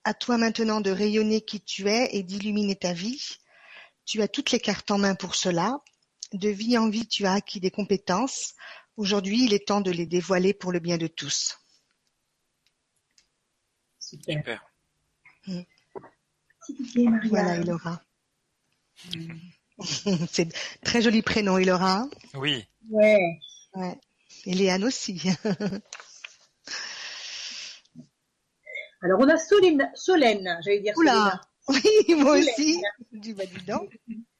À 0.04 0.12
toi 0.12 0.36
maintenant 0.36 0.82
de 0.82 0.90
rayonner 0.90 1.40
qui 1.40 1.60
tu 1.60 1.88
es 1.88 2.14
et 2.14 2.22
d'illuminer 2.22 2.76
ta 2.76 2.92
vie. 2.92 3.38
Tu 4.04 4.20
as 4.22 4.28
toutes 4.28 4.50
les 4.50 4.60
cartes 4.60 4.90
en 4.90 4.98
main 4.98 5.14
pour 5.14 5.34
cela. 5.34 5.80
De 6.34 6.48
vie 6.48 6.76
en 6.76 6.90
vie 6.90 7.06
tu 7.06 7.26
as 7.26 7.34
acquis 7.34 7.60
des 7.60 7.70
compétences, 7.70 8.54
aujourd'hui 8.96 9.44
il 9.44 9.54
est 9.54 9.68
temps 9.68 9.80
de 9.80 9.92
les 9.92 10.04
dévoiler 10.04 10.52
pour 10.52 10.72
le 10.72 10.80
bien 10.80 10.98
de 10.98 11.06
tous. 11.06 11.60
Super. 14.00 14.66
Hmm. 15.46 15.62
Voilà 17.28 17.58
Ilora. 17.58 18.02
C'est 20.28 20.52
très 20.82 21.02
joli 21.02 21.22
prénom 21.22 21.56
Ilora. 21.56 22.08
Oui. 22.34 22.66
Ouais. 22.90 23.38
ouais. 23.76 23.96
Et 24.46 24.54
Léane 24.54 24.82
aussi. 24.82 25.22
Alors 29.02 29.20
on 29.20 29.28
a 29.28 29.36
Solène, 29.36 29.88
Solène 29.94 30.58
j'allais 30.64 30.80
dire 30.80 30.94
Oula 30.96 31.40
Oui, 31.68 32.14
moi 32.16 32.38
aussi. 32.38 32.82
Du 33.12 33.34
bah, 33.34 33.46
dis 33.46 33.64
donc. 33.66 33.96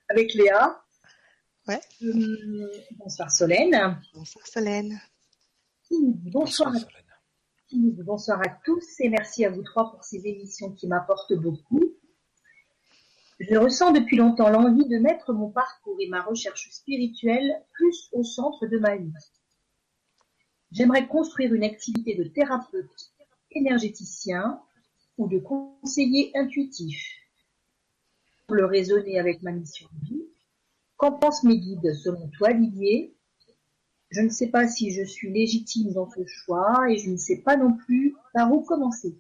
Avec 0.09 0.35
Léa. 0.35 0.84
Ouais. 1.67 1.81
Hum, 2.03 2.69
bonsoir 2.99 3.31
Solène. 3.31 3.99
Bonsoir 4.15 4.47
Solène. 4.47 5.01
Bonsoir, 5.91 6.71
Bonsoir, 6.71 6.75
à, 6.75 6.79
Solène. 6.79 7.95
bonsoir 8.05 8.41
à 8.41 8.49
tous 8.65 9.01
et 9.01 9.09
merci 9.09 9.45
à 9.45 9.51
vous 9.51 9.63
trois 9.63 9.91
pour 9.91 10.05
ces 10.05 10.27
émissions 10.27 10.73
qui 10.73 10.87
m'apportent 10.87 11.35
beaucoup. 11.35 11.83
Je 13.41 13.57
ressens 13.57 13.93
depuis 13.93 14.17
longtemps 14.17 14.49
l'envie 14.51 14.87
de 14.89 14.99
mettre 14.99 15.33
mon 15.33 15.51
parcours 15.51 15.97
et 16.01 16.09
ma 16.09 16.23
recherche 16.23 16.69
spirituelle 16.71 17.51
plus 17.73 18.09
au 18.13 18.23
centre 18.23 18.67
de 18.67 18.79
ma 18.79 18.97
vie. 18.97 19.13
J'aimerais 20.71 21.07
construire 21.07 21.55
une 21.55 21.65
activité 21.65 22.15
de 22.15 22.25
thérapeute 22.25 23.13
énergéticien 23.53 24.61
ou 25.19 25.29
de 25.29 25.39
conseiller 25.39 26.31
intuitif. 26.37 27.03
Pour 28.47 28.57
le 28.57 28.67
raisonner 28.67 29.19
avec 29.19 29.43
ma 29.43 29.53
mission 29.53 29.89
de 29.93 30.07
vie, 30.07 30.24
qu'en 30.97 31.13
pensent 31.13 31.43
mes 31.45 31.59
guides 31.59 31.95
selon 31.95 32.29
toi, 32.39 32.53
Didier? 32.53 33.17
Je 34.11 34.21
ne 34.21 34.29
sais 34.29 34.49
pas 34.49 34.69
si 34.69 34.93
je 34.93 35.03
suis 35.03 35.33
légitime 35.33 35.93
dans 35.93 36.09
ce 36.09 36.25
choix 36.27 36.89
et 36.89 36.99
je 36.99 37.11
ne 37.11 37.17
sais 37.17 37.43
pas 37.43 37.57
non 37.57 37.73
plus 37.75 38.15
par 38.33 38.53
où 38.53 38.63
commencer. 38.63 39.19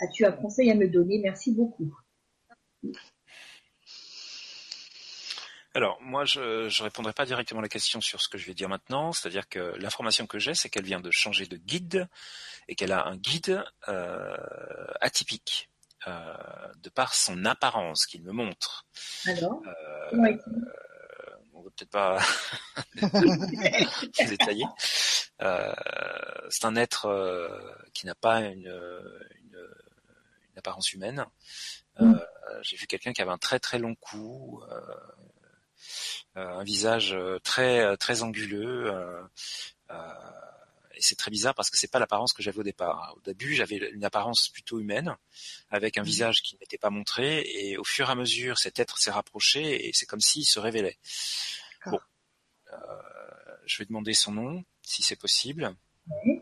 As-tu 0.00 0.24
un 0.24 0.32
conseil 0.32 0.70
à 0.70 0.74
me 0.74 0.88
donner? 0.88 1.18
Merci 1.18 1.52
beaucoup. 1.52 1.92
Alors, 5.74 5.98
moi, 6.02 6.24
je 6.26 6.40
ne 6.66 6.82
répondrai 6.82 7.14
pas 7.14 7.24
directement 7.24 7.60
à 7.60 7.62
la 7.62 7.68
question 7.68 8.00
sur 8.00 8.20
ce 8.20 8.28
que 8.28 8.36
je 8.36 8.46
vais 8.46 8.54
dire 8.54 8.68
maintenant. 8.68 9.12
C'est-à-dire 9.12 9.48
que 9.48 9.74
l'information 9.78 10.26
que 10.26 10.38
j'ai, 10.38 10.54
c'est 10.54 10.68
qu'elle 10.68 10.84
vient 10.84 11.00
de 11.00 11.10
changer 11.10 11.46
de 11.46 11.56
guide 11.56 12.08
et 12.68 12.74
qu'elle 12.74 12.92
a 12.92 13.06
un 13.06 13.16
guide 13.16 13.64
euh, 13.88 14.36
atypique 15.00 15.70
euh, 16.06 16.34
de 16.82 16.90
par 16.90 17.14
son 17.14 17.44
apparence 17.46 18.04
qu'il 18.06 18.22
me 18.22 18.32
montre. 18.32 18.84
Alors, 19.26 19.62
Euh, 19.66 20.10
comment 20.10 20.26
est-il? 20.26 20.52
on 20.52 20.60
va 20.60 20.70
peut-être 21.76 21.90
pas 21.90 22.18
détailler. 24.28 24.64
Euh, 25.40 25.72
c'est 26.50 26.64
un 26.64 26.76
être 26.76 27.06
euh, 27.06 27.48
qui 27.94 28.06
n'a 28.06 28.14
pas 28.14 28.40
une, 28.40 28.68
une, 28.68 29.68
une 30.50 30.58
apparence 30.58 30.92
humaine. 30.92 31.24
Euh, 32.00 32.04
Mm. 32.04 32.20
J'ai 32.62 32.76
vu 32.76 32.86
quelqu'un 32.86 33.12
qui 33.12 33.20
avait 33.22 33.30
un 33.30 33.38
très 33.38 33.58
très 33.58 33.78
long 33.78 33.94
cou, 33.94 34.62
euh, 34.70 34.94
un 36.34 36.64
visage 36.64 37.16
très 37.44 37.96
très 37.98 38.22
anguleux. 38.22 38.92
et 39.90 41.00
c'est 41.00 41.16
très 41.16 41.30
bizarre 41.30 41.54
parce 41.54 41.70
que 41.70 41.76
c'est 41.78 41.90
pas 41.90 41.98
l'apparence 41.98 42.32
que 42.32 42.42
j'avais 42.42 42.58
au 42.58 42.62
départ. 42.62 43.14
Au 43.16 43.20
début, 43.20 43.54
j'avais 43.54 43.76
une 43.76 44.04
apparence 44.04 44.48
plutôt 44.48 44.80
humaine, 44.80 45.16
avec 45.70 45.96
un 45.98 46.02
Mhm. 46.02 46.06
visage 46.06 46.42
qui 46.42 46.56
n'était 46.60 46.78
pas 46.78 46.90
montré, 46.90 47.40
et 47.46 47.76
au 47.78 47.84
fur 47.84 48.08
et 48.08 48.12
à 48.12 48.14
mesure, 48.14 48.58
cet 48.58 48.78
être 48.78 48.98
s'est 48.98 49.10
rapproché 49.10 49.88
et 49.88 49.92
c'est 49.94 50.06
comme 50.06 50.20
s'il 50.20 50.44
se 50.46 50.58
révélait. 50.60 50.98
Bon, 51.86 51.98
Euh, 52.72 52.76
je 53.66 53.78
vais 53.78 53.84
demander 53.86 54.14
son 54.14 54.32
nom, 54.32 54.64
si 54.82 55.02
c'est 55.02 55.16
possible. 55.16 55.74
Oui. 56.24 56.41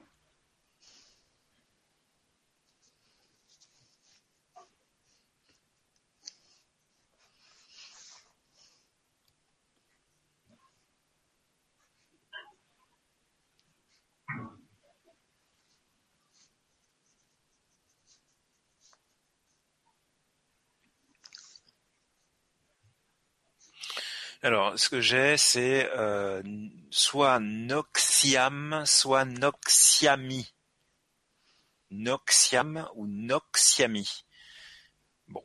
Alors, 24.43 24.79
ce 24.79 24.89
que 24.89 25.01
j'ai, 25.01 25.37
c'est 25.37 25.91
euh, 25.97 26.43
soit 26.91 27.39
Noxiam, 27.41 28.83
soit 28.87 29.25
Noxiami. 29.27 30.55
Noxiam 31.91 32.89
ou 32.95 33.07
Noxiami. 33.07 34.25
Bon. 35.29 35.45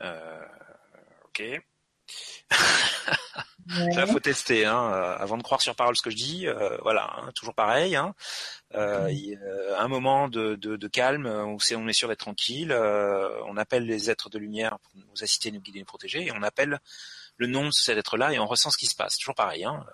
Euh, 0.00 0.44
ok. 1.26 1.42
Là, 3.68 4.04
Ouais. 4.04 4.06
faut 4.06 4.20
tester, 4.20 4.64
hein, 4.64 4.92
euh, 4.92 5.16
avant 5.18 5.36
de 5.36 5.42
croire 5.42 5.60
sur 5.60 5.74
parole 5.74 5.96
ce 5.96 6.02
que 6.02 6.10
je 6.10 6.14
dis. 6.16 6.46
euh, 6.46 6.78
voilà, 6.82 7.12
hein, 7.16 7.32
toujours 7.34 7.54
pareil. 7.54 7.96
Hein. 7.96 8.14
Euh, 8.76 9.08
y 9.10 9.36
un 9.76 9.88
moment 9.88 10.28
de, 10.28 10.54
de, 10.54 10.76
de 10.76 10.88
calme, 10.88 11.26
où 11.26 11.58
c'est, 11.58 11.74
on 11.74 11.88
est 11.88 11.92
sûr 11.92 12.08
d'être 12.08 12.20
tranquille. 12.20 12.70
euh, 12.70 13.28
on 13.46 13.56
appelle 13.56 13.84
les 13.84 14.08
êtres 14.08 14.30
de 14.30 14.38
lumière 14.38 14.78
pour 14.78 14.92
nous 14.94 15.22
assister, 15.22 15.50
nous 15.50 15.60
guider, 15.60 15.80
nous 15.80 15.84
protéger, 15.84 16.26
et 16.26 16.32
on 16.32 16.42
appelle 16.42 16.78
le 17.36 17.46
nom 17.46 17.66
de 17.66 17.72
cet 17.72 17.98
être-là 17.98 18.32
et 18.32 18.38
on 18.38 18.46
ressent 18.46 18.70
ce 18.70 18.78
qui 18.78 18.86
se 18.86 18.94
passe. 18.94 19.18
Toujours 19.18 19.34
pareil. 19.34 19.64
Hein. 19.64 19.84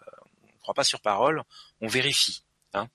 On 0.42 0.46
ne 0.46 0.60
croit 0.60 0.74
pas 0.74 0.84
sur 0.84 1.00
parole, 1.00 1.42
on 1.80 1.88
vérifie. 1.88 2.44
Hein. 2.74 2.88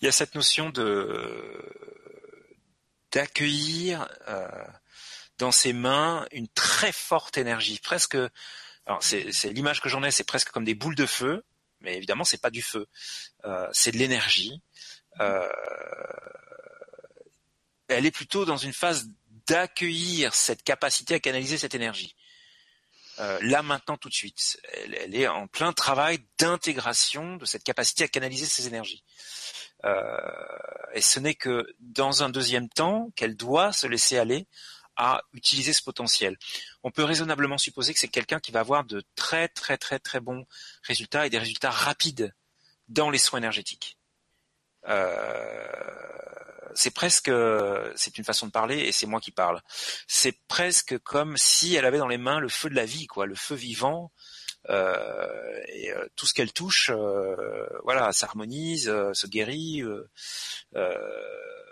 Il 0.00 0.06
y 0.06 0.08
a 0.08 0.12
cette 0.12 0.34
notion 0.34 0.70
de 0.70 2.02
d'accueillir 3.12 4.08
euh, 4.26 4.48
dans 5.38 5.52
ses 5.52 5.72
mains 5.72 6.26
une 6.32 6.48
très 6.48 6.92
forte 6.92 7.38
énergie, 7.38 7.78
presque. 7.78 8.16
Alors 8.86 9.00
c'est 9.00 9.30
l'image 9.52 9.80
que 9.80 9.88
j'en 9.88 10.02
ai, 10.02 10.10
c'est 10.10 10.24
presque 10.24 10.50
comme 10.50 10.64
des 10.64 10.74
boules 10.74 10.96
de 10.96 11.06
feu, 11.06 11.44
mais 11.80 11.96
évidemment 11.96 12.24
c'est 12.24 12.40
pas 12.40 12.50
du 12.50 12.62
feu, 12.62 12.88
euh, 13.44 13.68
c'est 13.72 13.92
de 13.92 13.98
l'énergie. 13.98 14.60
Euh, 15.20 15.48
elle 17.88 18.06
est 18.06 18.10
plutôt 18.10 18.44
dans 18.44 18.56
une 18.56 18.72
phase 18.72 19.08
d'accueillir 19.46 20.34
cette 20.34 20.62
capacité 20.62 21.14
à 21.14 21.20
canaliser 21.20 21.58
cette 21.58 21.74
énergie. 21.74 22.16
Euh, 23.18 23.38
là 23.42 23.62
maintenant 23.62 23.98
tout 23.98 24.08
de 24.08 24.14
suite, 24.14 24.58
elle, 24.72 25.14
est 25.14 25.28
en 25.28 25.46
plein 25.46 25.72
travail 25.72 26.18
d'intégration 26.38 27.36
de 27.36 27.44
cette 27.44 27.62
capacité 27.62 28.04
à 28.04 28.08
canaliser 28.08 28.46
ces 28.46 28.66
énergies. 28.66 29.04
Euh, 29.84 30.16
et 30.94 31.02
ce 31.02 31.20
n'est 31.20 31.34
que 31.34 31.66
dans 31.80 32.22
un 32.22 32.30
deuxième 32.30 32.68
temps 32.68 33.10
qu'elle 33.14 33.36
doit 33.36 33.72
se 33.72 33.86
laisser 33.86 34.16
aller 34.16 34.46
à 34.96 35.22
utiliser 35.32 35.72
ce 35.72 35.82
potentiel. 35.82 36.36
On 36.82 36.90
peut 36.90 37.04
raisonnablement 37.04 37.58
supposer 37.58 37.92
que 37.92 37.98
c'est 37.98 38.08
quelqu'un 38.08 38.40
qui 38.40 38.52
va 38.52 38.60
avoir 38.60 38.84
de 38.84 39.02
très 39.14 39.48
très 39.48 39.76
très 39.76 39.98
très 39.98 40.20
bons 40.20 40.46
résultats 40.82 41.26
et 41.26 41.30
des 41.30 41.38
résultats 41.38 41.70
rapides 41.70 42.34
dans 42.88 43.10
les 43.10 43.18
soins 43.18 43.38
énergétiques. 43.38 43.98
Euh, 44.88 45.66
c'est 46.74 46.90
presque, 46.92 47.30
c'est 47.96 48.18
une 48.18 48.24
façon 48.24 48.46
de 48.46 48.52
parler 48.52 48.78
et 48.78 48.92
c'est 48.92 49.06
moi 49.06 49.20
qui 49.20 49.30
parle. 49.30 49.60
C'est 50.06 50.38
presque 50.48 50.98
comme 50.98 51.36
si 51.36 51.74
elle 51.74 51.84
avait 51.84 51.98
dans 51.98 52.08
les 52.08 52.18
mains 52.18 52.40
le 52.40 52.48
feu 52.48 52.70
de 52.70 52.74
la 52.74 52.84
vie, 52.86 53.06
quoi, 53.06 53.26
le 53.26 53.34
feu 53.34 53.54
vivant. 53.54 54.10
Euh, 54.70 55.60
et 55.68 55.90
euh, 55.92 56.06
tout 56.16 56.26
ce 56.26 56.34
qu'elle 56.34 56.52
touche, 56.52 56.90
euh, 56.90 57.66
voilà, 57.84 58.12
s'harmonise, 58.12 58.88
euh, 58.88 59.12
se 59.12 59.26
guérit. 59.26 59.82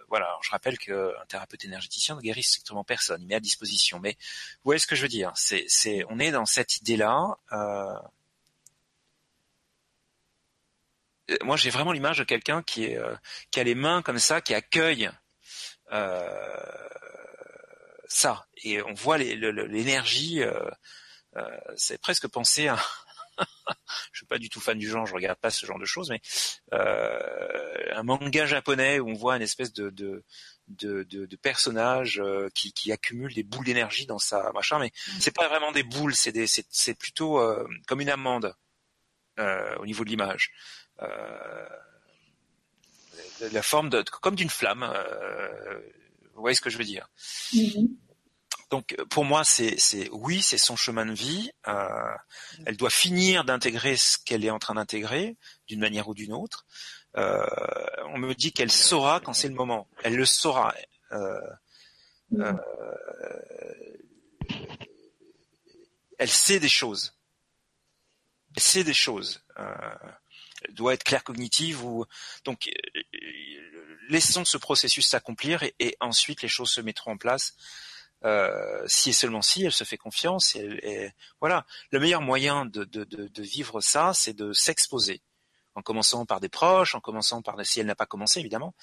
voilà. 0.09 0.27
Alors, 0.27 0.43
je 0.43 0.51
rappelle 0.51 0.77
qu'un 0.79 1.25
thérapeute 1.29 1.65
énergéticien 1.65 2.17
ne 2.17 2.21
guérit 2.21 2.43
strictement 2.43 2.85
personne, 2.85 3.23
il 3.23 3.29
met 3.29 3.37
à 3.37 3.41
disposition. 3.41 4.01
Mais 4.01 4.17
vous 4.19 4.65
voyez 4.65 4.81
ce 4.81 4.87
que 4.87 4.97
je 4.97 5.03
veux 5.03 5.09
dire? 5.09 5.33
C'est, 5.37 6.05
on 6.09 6.19
est 6.19 6.33
dans 6.33 6.47
cette 6.47 6.79
idée-là. 6.79 7.39
euh, 7.53 7.95
moi, 11.43 11.57
j'ai 11.57 11.71
vraiment 11.71 11.93
l'image 11.93 12.19
de 12.19 12.25
quelqu'un 12.25 12.63
qui 12.63 12.85
est, 12.85 12.99
euh, 12.99 13.15
qui 13.51 13.61
a 13.61 13.65
les 13.65 13.75
mains 13.75 14.03
comme 14.03 14.19
ça, 14.19 14.41
qui 14.41 14.55
accueille 14.55 15.11
euh, 15.93 16.89
ça, 18.09 18.47
et 18.63 18.83
on 18.83 18.95
voit 18.95 19.19
l'énergie. 19.19 20.43
euh, 20.43 20.71
c'est 21.77 22.01
presque 22.01 22.29
penser 22.29 22.69
à. 22.69 22.79
je 24.13 24.19
suis 24.19 24.27
pas 24.27 24.39
du 24.39 24.51
tout 24.51 24.61
fan 24.61 24.79
du 24.79 24.89
genre, 24.89 25.07
je 25.07 25.15
regarde 25.15 25.39
pas 25.39 25.51
ce 25.51 25.65
genre 25.65 25.79
de 25.79 25.85
choses, 25.87 26.11
mais 26.11 26.21
euh, 26.75 27.95
un 27.95 28.03
manga 28.03 28.47
japonais 28.47 29.01
où 29.01 29.09
on 29.09 29.15
voit 29.15 29.37
une 29.37 29.43
espèce 29.43 29.73
de 29.73 29.91
de 29.91 30.25
de, 30.69 31.03
de, 31.05 31.27
de 31.27 31.37
personnage 31.37 32.23
qui, 32.55 32.73
qui 32.73 32.93
accumule 32.93 33.35
des 33.35 33.43
boules 33.43 33.65
d'énergie 33.65 34.07
dans 34.07 34.19
sa 34.19 34.53
machin, 34.53 34.79
mais 34.79 34.93
c'est 35.19 35.35
pas 35.35 35.49
vraiment 35.49 35.73
des 35.73 35.83
boules, 35.83 36.15
c'est 36.15 36.95
plutôt 36.95 37.41
euh, 37.41 37.67
comme 37.87 38.01
une 38.01 38.11
amande 38.11 38.55
euh, 39.39 39.77
au 39.77 39.87
niveau 39.87 40.05
de 40.05 40.11
l'image. 40.11 40.53
Euh, 41.03 41.69
la 43.53 43.63
forme 43.63 43.89
de 43.91 44.03
comme 44.03 44.35
d'une 44.37 44.51
flamme. 44.51 44.83
euh, 44.83 45.81
vous 46.35 46.41
voyez 46.43 46.55
ce 46.55 46.61
que 46.61 46.71
je 46.71 46.79
veux 46.79 46.85
dire 46.85 47.09
Mhm. 47.55 47.89
donc 48.71 48.95
pour 49.11 49.25
moi, 49.25 49.43
c'est, 49.45 49.79
c'est 49.79 50.09
oui, 50.13 50.43
c'est 50.43 50.59
son 50.59 50.77
chemin 50.77 51.07
de 51.07 51.13
vie. 51.13 51.51
Euh, 51.67 52.15
elle 52.67 52.77
doit 52.77 52.91
finir 52.91 53.45
d'intégrer 53.45 53.97
ce 53.97 54.19
qu'elle 54.19 54.45
est 54.45 54.51
en 54.51 54.59
train 54.59 54.75
d'intégrer 54.75 55.37
d'une 55.69 55.81
manière 55.81 56.09
ou 56.09 56.15
d'une 56.15 56.33
autre. 56.33 56.67
Euh, 57.17 57.45
on 58.09 58.19
me 58.19 58.35
dit 58.35 58.53
qu'elle 58.53 58.71
saura 58.71 59.21
quand 59.21 59.33
c'est 59.33 59.49
le 59.49 59.55
moment. 59.55 59.89
Elle 60.05 60.17
le 60.17 60.25
saura. 60.27 60.75
Euh, 61.13 61.41
Mhm. 62.31 62.61
elle 66.19 66.31
sait 66.31 66.61
des 66.61 66.69
choses. 66.69 67.17
c'est 68.57 68.85
des 68.85 68.95
choses. 68.95 69.43
Euh, 70.71 70.73
doit 70.73 70.95
être 70.95 71.05
claire 71.05 71.25
cognitive 71.25 71.85
ou 71.85 72.05
donc 72.45 72.71
laissons 74.09 74.45
ce 74.45 74.57
processus 74.57 75.07
s'accomplir 75.07 75.63
et, 75.79 75.97
ensuite 76.01 76.43
les 76.43 76.49
choses 76.49 76.71
se 76.71 76.81
mettront 76.81 77.13
en 77.13 77.17
place. 77.17 77.55
Euh, 78.23 78.83
si 78.87 79.11
et 79.11 79.13
seulement 79.15 79.41
si 79.41 79.65
elle 79.65 79.73
se 79.73 79.85
fait 79.85 79.97
confiance 79.97 80.55
et, 80.55 81.11
voilà. 81.41 81.65
Le 81.91 82.01
meilleur 82.01 82.21
moyen 82.21 82.67
de, 82.67 82.85
de, 82.85 83.43
vivre 83.43 83.81
ça 83.81 84.13
c'est 84.15 84.35
de 84.35 84.53
s'exposer. 84.53 85.23
En 85.77 85.83
commençant 85.83 86.27
par 86.27 86.41
des 86.41 86.49
proches 86.49 86.95
en 86.95 87.01
commençant 87.01 87.43
par 87.43 87.65
si 87.65 87.81
elle 87.81 87.87
n'a 87.87 87.95
pas 87.95 88.05
commencé 88.05 88.41
évidemment 88.41 88.75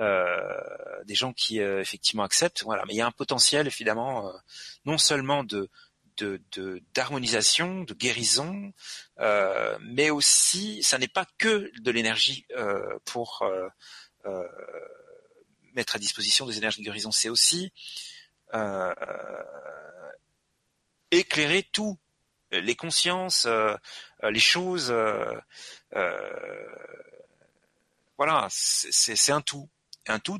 euh, 0.00 1.04
des 1.04 1.14
gens 1.14 1.32
qui 1.32 1.60
euh, 1.60 1.80
effectivement 1.80 2.24
acceptent. 2.24 2.62
Voilà. 2.64 2.84
Mais 2.86 2.94
il 2.94 2.96
y 2.96 3.02
a 3.02 3.06
un 3.06 3.12
potentiel 3.12 3.66
évidemment 3.66 4.28
euh, 4.28 4.32
non 4.84 4.98
seulement 4.98 5.44
de 5.44 5.68
de 6.18 6.40
d'harmonisation, 6.94 7.82
de, 7.84 7.94
guérison, 7.94 8.72
euh, 9.18 9.78
mais 9.80 10.10
aussi 10.10 10.82
ça 10.82 10.98
n'est 10.98 11.08
pas 11.08 11.26
que 11.38 11.70
de 11.80 11.90
l'énergie 11.90 12.46
euh, 12.56 12.98
pour 13.04 13.42
euh, 13.42 14.48
mettre 15.74 15.96
à 15.96 15.98
disposition 15.98 16.46
des 16.46 16.58
énergies 16.58 16.80
de 16.80 16.84
guérison, 16.84 17.10
c'est 17.10 17.28
aussi 17.28 17.72
éclairer 21.10 21.62
tout, 21.72 21.98
les 22.50 22.76
consciences, 22.76 23.48
les 24.22 24.40
choses. 24.40 24.94
voilà, 28.18 28.46
c'est 28.50 29.32
un 29.32 29.40
tout, 29.40 29.70
un 30.06 30.18
tout 30.18 30.38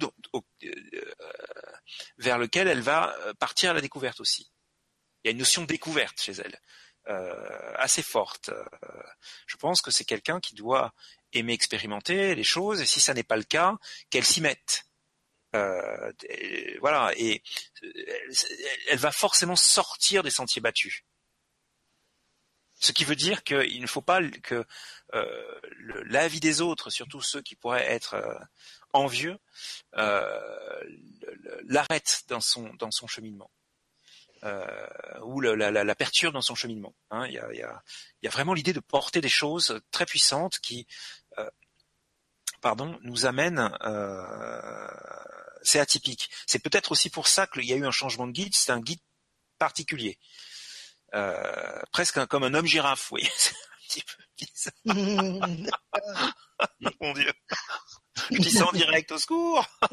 vers 2.18 2.38
lequel 2.38 2.68
elle 2.68 2.82
va 2.82 3.16
partir 3.38 3.70
à 3.70 3.74
la 3.74 3.80
découverte 3.80 4.20
aussi. 4.20 4.51
Il 5.22 5.28
y 5.28 5.30
a 5.30 5.32
une 5.32 5.38
notion 5.38 5.62
de 5.62 5.66
découverte 5.66 6.20
chez 6.20 6.32
elle, 6.32 6.58
euh, 7.08 7.72
assez 7.76 8.02
forte. 8.02 8.50
Euh, 8.50 8.64
je 9.46 9.56
pense 9.56 9.80
que 9.80 9.90
c'est 9.90 10.04
quelqu'un 10.04 10.40
qui 10.40 10.54
doit 10.54 10.92
aimer 11.32 11.52
expérimenter 11.52 12.34
les 12.34 12.44
choses, 12.44 12.80
et 12.80 12.86
si 12.86 13.00
ça 13.00 13.14
n'est 13.14 13.22
pas 13.22 13.36
le 13.36 13.44
cas, 13.44 13.76
qu'elle 14.10 14.24
s'y 14.24 14.40
mette. 14.40 14.84
Euh, 15.54 16.12
voilà, 16.80 17.12
et 17.16 17.42
elle, 18.88 18.98
va 18.98 19.12
forcément 19.12 19.56
sortir 19.56 20.22
des 20.22 20.30
sentiers 20.30 20.62
battus. 20.62 21.04
Ce 22.80 22.92
qui 22.92 23.04
veut 23.04 23.16
dire 23.16 23.44
qu'il 23.44 23.80
ne 23.80 23.86
faut 23.86 24.00
pas 24.00 24.20
que 24.42 24.64
euh, 25.14 25.60
l'avis 26.06 26.40
des 26.40 26.60
autres, 26.62 26.90
surtout 26.90 27.20
ceux 27.20 27.42
qui 27.42 27.54
pourraient 27.54 27.90
être 27.90 28.14
euh, 28.14 28.34
envieux, 28.92 29.38
euh, 29.96 30.80
l'arrête 31.64 32.22
dans 32.28 32.40
son 32.40 32.74
dans 32.74 32.90
son 32.90 33.06
cheminement 33.06 33.50
euh, 34.44 34.64
ou 35.22 35.40
la, 35.40 35.70
la, 35.70 35.84
la, 35.84 35.94
perturbe 35.94 36.34
dans 36.34 36.42
son 36.42 36.54
cheminement. 36.54 36.94
Hein. 37.10 37.26
Il, 37.26 37.34
y 37.34 37.38
a, 37.38 37.52
il, 37.52 37.58
y 37.58 37.62
a, 37.62 37.82
il, 38.22 38.26
y 38.26 38.28
a, 38.28 38.30
vraiment 38.30 38.54
l'idée 38.54 38.72
de 38.72 38.80
porter 38.80 39.20
des 39.20 39.28
choses 39.28 39.80
très 39.90 40.06
puissantes 40.06 40.58
qui, 40.58 40.86
euh, 41.38 41.50
pardon, 42.60 42.98
nous 43.02 43.26
amènent. 43.26 43.70
Euh, 43.82 44.16
c'est 45.62 45.78
atypique. 45.78 46.30
C'est 46.46 46.58
peut-être 46.58 46.92
aussi 46.92 47.10
pour 47.10 47.28
ça 47.28 47.46
qu'il 47.46 47.64
y 47.64 47.72
a 47.72 47.76
eu 47.76 47.86
un 47.86 47.90
changement 47.90 48.26
de 48.26 48.32
guide. 48.32 48.54
C'est 48.54 48.72
un 48.72 48.80
guide 48.80 49.00
particulier, 49.58 50.18
euh, 51.14 51.80
presque 51.92 52.24
comme 52.26 52.42
un 52.42 52.54
homme 52.54 52.66
girafe. 52.66 53.12
Oui, 53.12 53.28
c'est 53.36 53.54
un 53.54 53.86
petit 53.86 54.02
peu 54.02 54.16
Mon 57.00 57.12
Dieu, 57.12 57.32
je 58.32 58.38
dis 58.38 58.50
ça 58.50 58.66
en 58.66 58.72
direct 58.72 59.12
au 59.12 59.18
secours. 59.18 59.64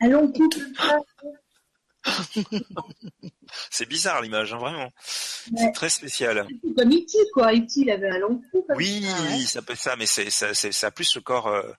Allons, 0.00 0.32
c'est 3.70 3.86
bizarre 3.88 4.22
l'image, 4.22 4.52
hein, 4.52 4.58
vraiment. 4.58 4.90
C'est 5.56 5.72
très 5.72 5.90
spécial. 5.90 6.46
C'est 6.48 6.74
comme 6.74 6.92
E.T. 6.92 7.18
quoi. 7.32 7.52
E.T. 7.52 7.66
il 7.76 7.90
avait 7.90 8.08
un 8.10 8.18
long 8.18 8.42
cou. 8.50 8.64
Oui, 8.76 9.04
ça 9.46 9.62
peut 9.62 9.74
ça, 9.74 9.96
mais 9.96 10.06
c'est 10.06 10.30
ça, 10.30 10.54
c'est 10.54 10.72
ça 10.72 10.88
a 10.88 10.90
plus 10.90 11.14
le 11.14 11.20
corps 11.20 11.48
euh, 11.48 11.72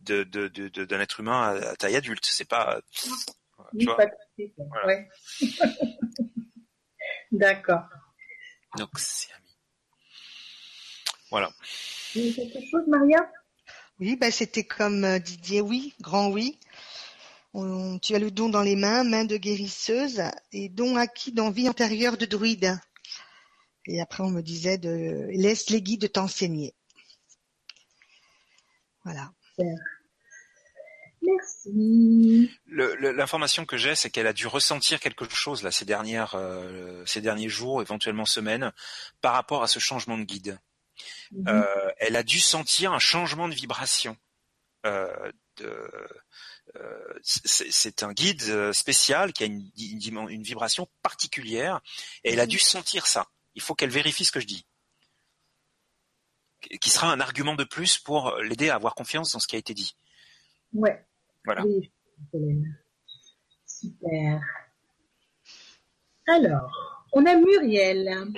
de, 0.00 0.24
de, 0.24 0.48
de, 0.48 0.84
d'un 0.84 1.00
être 1.00 1.20
humain 1.20 1.60
à, 1.60 1.76
taille 1.76 1.96
adulte. 1.96 2.24
C'est 2.24 2.48
pas. 2.48 2.80
Oui, 3.74 3.86
pas 3.86 4.06
voilà. 4.56 4.86
ouais. 4.86 5.08
D'accord. 7.32 7.82
Donc 8.78 8.90
c'est 8.98 9.28
Voilà. 11.30 11.50
quelque 12.12 12.60
chose, 12.70 12.82
Maria? 12.88 13.30
Oui, 14.00 14.16
bah 14.16 14.30
c'était 14.30 14.64
comme 14.64 15.04
euh, 15.04 15.18
Didier, 15.18 15.60
oui, 15.60 15.94
grand 16.00 16.28
oui 16.28 16.58
tu 17.54 18.14
as 18.14 18.18
le 18.18 18.30
don 18.30 18.48
dans 18.48 18.62
les 18.62 18.76
mains, 18.76 19.04
main 19.04 19.24
de 19.24 19.36
guérisseuse, 19.36 20.22
et 20.52 20.68
don 20.68 20.96
acquis 20.96 21.32
dans 21.32 21.50
vie 21.50 21.68
antérieure 21.68 22.16
de 22.16 22.24
druide. 22.24 22.78
Et 23.86 24.00
après, 24.00 24.22
on 24.22 24.30
me 24.30 24.42
disait 24.42 24.78
de 24.78 25.26
laisse 25.30 25.68
les 25.70 25.82
guides 25.82 26.10
t'enseigner. 26.10 26.74
Voilà. 29.04 29.32
Merci. 31.22 32.50
L'information 32.66 33.64
que 33.64 33.76
j'ai, 33.76 33.94
c'est 33.94 34.10
qu'elle 34.10 34.26
a 34.26 34.32
dû 34.32 34.46
ressentir 34.46 34.98
quelque 34.98 35.28
chose 35.28 35.62
là 35.62 35.70
ces 35.70 35.84
dernières, 35.84 36.34
euh, 36.34 37.04
ces 37.06 37.20
derniers 37.20 37.48
jours, 37.48 37.80
éventuellement 37.80 38.24
semaines, 38.24 38.72
par 39.20 39.34
rapport 39.34 39.62
à 39.62 39.68
ce 39.68 39.78
changement 39.78 40.18
de 40.18 40.24
guide. 40.24 40.58
Mhm. 41.32 41.48
Euh, 41.48 41.90
elle 41.98 42.16
a 42.16 42.22
dû 42.22 42.40
sentir 42.40 42.92
un 42.92 42.98
changement 42.98 43.48
de 43.48 43.54
vibration. 43.54 44.16
Euh, 44.84 45.30
de, 45.58 45.90
c'est 47.22 48.02
un 48.02 48.12
guide 48.12 48.42
euh, 48.48 48.72
spécial 48.72 49.32
qui 49.32 49.42
a 49.42 49.46
une, 49.46 49.70
une, 49.76 50.42
vibration 50.42 50.88
particulière 51.02 51.80
et 52.24 52.32
elle 52.32 52.40
a 52.40 52.46
dû 52.46 52.58
sentir 52.58 53.06
ça. 53.06 53.28
Il 53.54 53.62
faut 53.62 53.74
qu'elle 53.74 53.90
vérifie 53.90 54.24
ce 54.24 54.32
que 54.32 54.40
je 54.40 54.46
dis, 54.46 54.66
qui 56.80 56.90
sera 56.90 57.12
un 57.12 57.20
argument 57.20 57.54
de 57.54 57.64
plus 57.64 57.98
pour 57.98 58.36
l'aider 58.38 58.70
à 58.70 58.76
avoir 58.76 58.94
confiance 58.94 59.32
dans 59.32 59.38
ce 59.38 59.46
qui 59.46 59.56
a 59.56 59.58
été 59.58 59.74
dit. 59.74 59.96
Ouais. 60.72 61.04
Voilà. 61.44 61.64
Super. 63.66 64.40
Alors, 66.28 67.06
on 67.12 67.26
a 67.26 67.36
Muriel. 67.36 68.32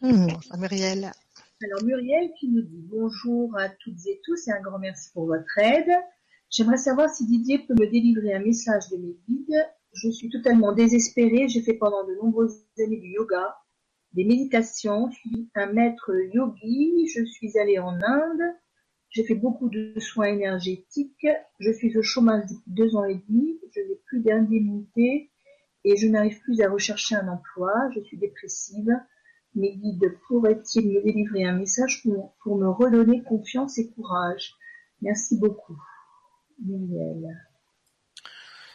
Mmh, 0.00 0.28
Muriel. 0.56 1.12
Alors 1.64 1.82
Muriel 1.82 2.30
qui 2.38 2.48
nous 2.48 2.62
dit 2.62 2.84
bonjour 2.88 3.58
à 3.58 3.68
toutes 3.68 4.06
et 4.06 4.20
tous 4.24 4.46
et 4.46 4.52
un 4.52 4.60
grand 4.60 4.78
merci 4.78 5.10
pour 5.12 5.26
votre 5.26 5.58
aide. 5.58 5.90
J'aimerais 6.50 6.78
savoir 6.78 7.10
si 7.10 7.26
Didier 7.26 7.58
peut 7.58 7.74
me 7.74 7.86
délivrer 7.90 8.32
un 8.32 8.40
message 8.40 8.88
de 8.90 8.96
mes 8.96 9.16
guides. 9.28 9.66
Je 9.92 10.08
suis 10.10 10.30
totalement 10.30 10.72
désespérée. 10.72 11.46
J'ai 11.48 11.60
fait 11.60 11.74
pendant 11.74 12.06
de 12.06 12.14
nombreuses 12.14 12.64
années 12.78 12.96
du 12.96 13.08
yoga, 13.08 13.56
des 14.14 14.24
méditations. 14.24 15.10
Je 15.10 15.16
suis 15.16 15.50
un 15.54 15.72
maître 15.72 16.10
yogi. 16.32 17.06
Je 17.08 17.24
suis 17.24 17.58
allée 17.58 17.78
en 17.78 17.94
Inde. 18.00 18.56
J'ai 19.10 19.24
fait 19.24 19.34
beaucoup 19.34 19.68
de 19.68 19.98
soins 20.00 20.28
énergétiques. 20.28 21.26
Je 21.58 21.72
suis 21.72 21.96
au 21.98 22.02
chômage 22.02 22.44
depuis 22.44 22.72
deux 22.72 22.96
ans 22.96 23.04
et 23.04 23.20
demi. 23.28 23.60
Je 23.74 23.80
n'ai 23.80 24.00
plus 24.06 24.20
d'indemnité 24.20 25.30
et 25.84 25.96
je 25.96 26.08
n'arrive 26.08 26.40
plus 26.40 26.60
à 26.62 26.70
rechercher 26.70 27.16
un 27.16 27.28
emploi. 27.28 27.72
Je 27.94 28.00
suis 28.00 28.16
dépressive. 28.16 28.90
Mes 29.54 29.76
guides 29.76 30.18
pourraient-ils 30.26 30.88
me 30.88 31.02
délivrer 31.02 31.44
un 31.44 31.58
message 31.58 32.02
pour, 32.02 32.36
pour 32.42 32.56
me 32.56 32.68
redonner 32.68 33.22
confiance 33.22 33.76
et 33.78 33.90
courage? 33.90 34.54
Merci 35.02 35.38
beaucoup. 35.38 35.76
Muriel. 36.64 37.44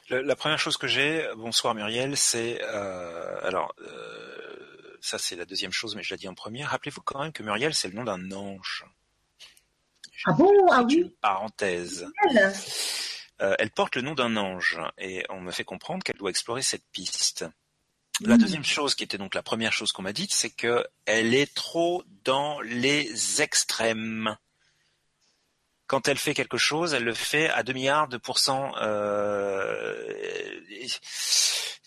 La, 0.09 0.35
première 0.35 0.59
chose 0.59 0.77
que 0.77 0.87
j'ai, 0.87 1.27
bonsoir 1.35 1.73
Muriel, 1.75 2.17
c'est 2.17 2.61
euh, 2.61 3.39
alors 3.47 3.73
euh, 3.79 4.97
ça 5.01 5.17
c'est 5.17 5.35
la 5.35 5.45
deuxième 5.45 5.71
chose, 5.71 5.95
mais 5.95 6.03
je 6.03 6.13
l'ai 6.13 6.17
dit 6.17 6.27
en 6.27 6.35
première. 6.35 6.69
Rappelez-vous 6.69 7.01
quand 7.01 7.21
même 7.21 7.31
que 7.31 7.41
Muriel 7.41 7.73
c'est 7.73 7.87
le 7.87 7.95
nom 7.95 8.03
d'un 8.03 8.31
ange. 8.31 8.85
Ah 10.25 10.33
bon? 10.33 10.51
Ah 10.71 10.83
oui? 10.83 11.15
parenthèse. 11.21 12.07
Euh, 13.41 13.55
elle 13.59 13.71
porte 13.71 13.95
le 13.95 14.01
nom 14.01 14.13
d'un 14.13 14.35
ange 14.37 14.79
et 14.97 15.25
on 15.29 15.41
me 15.41 15.51
fait 15.51 15.63
comprendre 15.63 16.03
qu'elle 16.03 16.17
doit 16.17 16.29
explorer 16.29 16.61
cette 16.61 16.85
piste. 16.91 17.45
La 18.21 18.37
deuxième 18.37 18.63
chose, 18.63 18.93
qui 18.93 19.03
était 19.03 19.17
donc 19.17 19.33
la 19.33 19.41
première 19.41 19.73
chose 19.73 19.91
qu'on 19.91 20.03
m'a 20.03 20.13
dite, 20.13 20.31
c'est 20.31 20.51
que 20.51 20.85
elle 21.05 21.33
est 21.33 21.53
trop 21.53 22.03
dans 22.23 22.61
les 22.61 23.41
extrêmes 23.41 24.37
quand 25.93 26.07
elle 26.07 26.17
fait 26.17 26.33
quelque 26.33 26.57
chose, 26.57 26.95
elle 26.95 27.03
le 27.03 27.13
fait 27.13 27.51
à 27.51 27.61
2 27.61 27.71
milliards 27.71 28.07
de 28.07 28.17
pourcents. 28.17 28.75
Euh, 28.77 30.59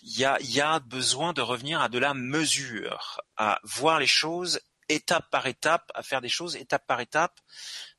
il 0.01 0.17
y, 0.17 0.23
a, 0.23 0.37
y 0.39 0.61
a 0.61 0.79
besoin 0.79 1.33
de 1.33 1.41
revenir 1.41 1.81
à 1.81 1.89
de 1.89 1.99
la 1.99 2.13
mesure, 2.13 3.19
à 3.35 3.59
voir 3.63 3.99
les 3.99 4.07
choses 4.07 4.61
étape 4.87 5.29
par 5.29 5.45
étape, 5.45 5.91
à 5.93 6.03
faire 6.03 6.21
des 6.21 6.29
choses 6.29 6.55
étape 6.55 6.87
par 6.87 7.01
étape. 7.01 7.37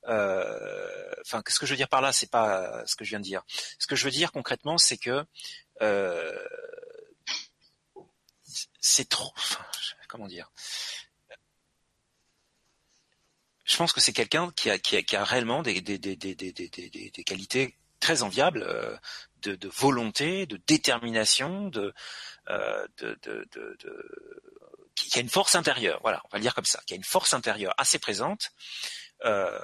Euh, 0.06 1.12
enfin, 1.26 1.42
ce 1.46 1.58
que 1.58 1.66
je 1.66 1.72
veux 1.72 1.76
dire 1.76 1.90
par 1.90 2.00
là, 2.00 2.14
c'est 2.14 2.30
pas 2.30 2.86
ce 2.86 2.96
que 2.96 3.04
je 3.04 3.10
viens 3.10 3.20
de 3.20 3.24
dire. 3.24 3.42
Ce 3.78 3.86
que 3.86 3.94
je 3.94 4.06
veux 4.06 4.10
dire 4.10 4.32
concrètement, 4.32 4.78
c'est 4.78 4.96
que 4.96 5.26
euh, 5.82 6.42
c'est 8.80 9.10
trop. 9.10 9.34
comment 10.08 10.26
dire 10.26 10.50
je 13.68 13.76
pense 13.76 13.92
que 13.92 14.00
c'est 14.00 14.14
quelqu'un 14.14 14.50
qui 14.56 14.70
a, 14.70 14.78
qui, 14.78 14.96
a, 14.96 15.02
qui 15.02 15.14
a, 15.14 15.24
réellement 15.24 15.62
des, 15.62 15.80
des, 15.82 15.98
des, 15.98 16.16
des, 16.16 17.24
qualités 17.24 17.76
très 18.00 18.22
enviables 18.22 18.62
euh, 18.62 18.96
de, 19.42 19.54
de, 19.54 19.68
volonté, 19.68 20.46
de 20.46 20.56
détermination, 20.66 21.68
de, 21.68 21.92
euh, 22.48 22.86
de, 22.96 23.18
qui, 24.94 25.18
a 25.18 25.20
une 25.20 25.28
force 25.28 25.54
intérieure. 25.54 26.00
Voilà, 26.02 26.22
on 26.24 26.28
va 26.28 26.38
le 26.38 26.42
dire 26.42 26.54
comme 26.54 26.64
ça, 26.64 26.80
qui 26.86 26.94
a 26.94 26.96
une 26.96 27.04
force 27.04 27.34
intérieure 27.34 27.74
assez 27.76 27.98
présente. 27.98 28.52
Euh, 29.24 29.58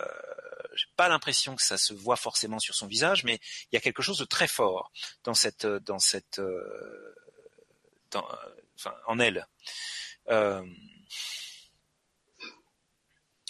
j'ai 0.75 0.87
pas 0.97 1.09
l'impression 1.09 1.57
que 1.57 1.63
ça 1.63 1.79
se 1.79 1.95
voit 1.95 2.17
forcément 2.17 2.59
sur 2.59 2.75
son 2.75 2.87
visage, 2.87 3.25
mais 3.25 3.41
il 3.73 3.75
y 3.75 3.79
a 3.79 3.81
quelque 3.81 4.03
chose 4.03 4.19
de 4.19 4.27
très 4.27 4.49
fort 4.49 4.93
dans 5.23 5.35
cette, 5.35 5.67
dans 5.67 5.99
cette, 5.99 6.41
euh, 6.41 7.15
dans, 8.11 8.29
enfin, 8.79 8.95
en 9.07 9.19
elle. 9.19 9.47
Euh, 10.29 10.63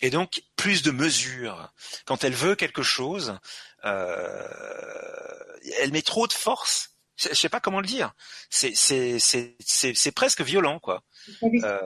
et 0.02 0.10
donc 0.10 0.42
plus 0.56 0.82
de 0.82 0.90
mesures. 0.90 1.72
Quand 2.04 2.24
elle 2.24 2.34
veut 2.34 2.56
quelque 2.56 2.82
chose, 2.82 3.38
euh, 3.84 4.46
elle 5.80 5.92
met 5.92 6.02
trop 6.02 6.26
de 6.26 6.32
force. 6.32 6.96
Je, 7.16 7.32
sais 7.32 7.48
pas 7.48 7.60
comment 7.60 7.80
le 7.80 7.86
dire. 7.86 8.12
C'est 8.50 8.74
c'est 8.74 9.18
c'est 9.18 9.56
c'est 9.58 10.12
presque 10.12 10.40
violent 10.40 10.80
quoi. 10.80 11.02
Euh... 11.42 11.78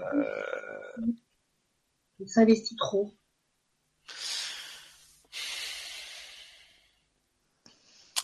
s'investit 2.26 2.76
trop. 2.76 3.14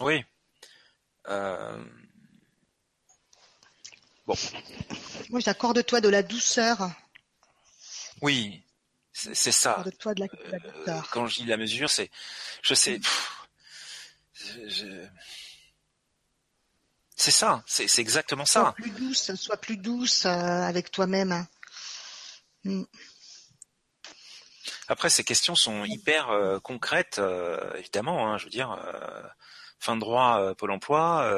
Oui. 0.01 0.25
Euh... 1.29 1.85
Bon. 4.27 4.35
Moi, 5.31 5.41
j'accorde-toi 5.41 6.01
de 6.01 6.09
la 6.09 6.23
douceur. 6.23 6.91
Oui, 8.23 8.64
c'est 9.15 9.53
ça. 9.53 9.73
Accorde-toi 9.73 10.15
de 10.15 10.21
la, 10.21 10.27
de 10.27 10.51
la 10.51 10.59
douceur. 10.59 10.99
Euh, 10.99 11.09
quand 11.13 11.27
je 11.27 11.37
dis 11.37 11.47
la 11.47 11.57
mesure, 11.57 11.89
c'est, 11.89 12.11
je 12.63 12.75
sais, 12.75 13.01
c'est 17.17 17.31
ça, 17.31 17.63
c'est 17.67 17.99
exactement 17.99 18.45
ça. 18.45 18.61
Sois 18.61 18.73
plus 18.73 18.91
douce, 18.91 19.35
sois 19.35 19.57
plus 19.57 19.77
douce 19.77 20.27
euh, 20.27 20.31
avec 20.31 20.91
toi-même. 20.91 21.47
Mm. 22.65 22.83
Après, 24.89 25.09
ces 25.09 25.25
questions 25.25 25.55
sont 25.55 25.85
hyper 25.85 26.31
euh, 26.31 26.59
concrètes, 26.59 27.19
euh, 27.19 27.73
évidemment. 27.77 28.29
Hein, 28.29 28.39
je 28.39 28.45
veux 28.45 28.51
dire, 28.51 28.73
euh, 28.73 29.23
fin 29.79 29.95
de 29.95 30.01
droit, 30.01 30.55
Pôle 30.57 30.73
Emploi, 30.73 31.31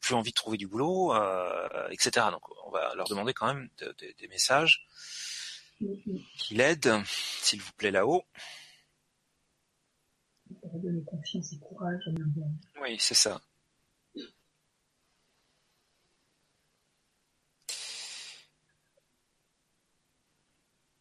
plus 0.00 0.14
envie 0.14 0.30
de 0.30 0.34
trouver 0.34 0.56
du 0.56 0.66
boulot, 0.66 1.14
etc. 1.90 2.26
Donc, 2.30 2.42
on 2.66 2.70
va 2.70 2.94
leur 2.94 3.08
demander 3.08 3.34
quand 3.34 3.46
même 3.46 3.68
de, 3.78 3.86
de, 3.98 4.14
des 4.18 4.28
messages 4.28 4.86
qui 5.78 6.54
l'aident, 6.54 7.02
s'il 7.06 7.60
vous 7.60 7.72
plaît, 7.72 7.90
là-haut. 7.90 8.24
Oui, 12.80 12.96
c'est 12.98 13.14
ça. 13.14 13.40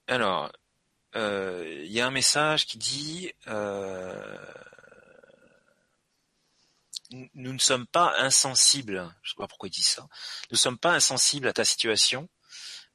Alors, 0.08 0.52
il 1.16 1.20
euh, 1.20 1.86
y 1.86 2.00
a 2.00 2.08
un 2.08 2.12
message 2.12 2.68
qui 2.68 2.78
dit 2.78 3.32
euh, 3.48 4.38
nous 7.34 7.54
ne 7.54 7.60
sommes 7.60 7.88
pas 7.88 8.14
insensibles. 8.20 9.14
Je 9.24 9.32
sais 9.32 9.36
pas 9.38 9.48
pourquoi 9.48 9.68
il 9.68 9.72
dit 9.72 9.84
ça. 9.84 10.02
Nous 10.02 10.56
ne 10.56 10.58
sommes 10.58 10.78
pas 10.78 10.94
insensibles 10.94 11.48
à 11.48 11.54
ta 11.54 11.66
situation, 11.66 12.30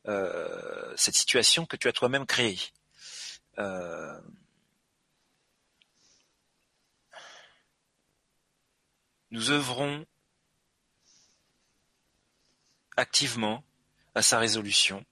euh, 0.08 0.94
cette 0.96 1.14
situation 1.14 1.66
que 1.66 1.76
tu 1.76 1.88
as 1.88 1.92
toi-même 1.92 2.26
créée. 2.26 2.58
Euh, 3.58 4.20
nous 9.30 9.50
œuvrons 9.50 10.06
activement 12.96 13.64
à 14.14 14.22
sa 14.22 14.38
résolution 14.38 15.04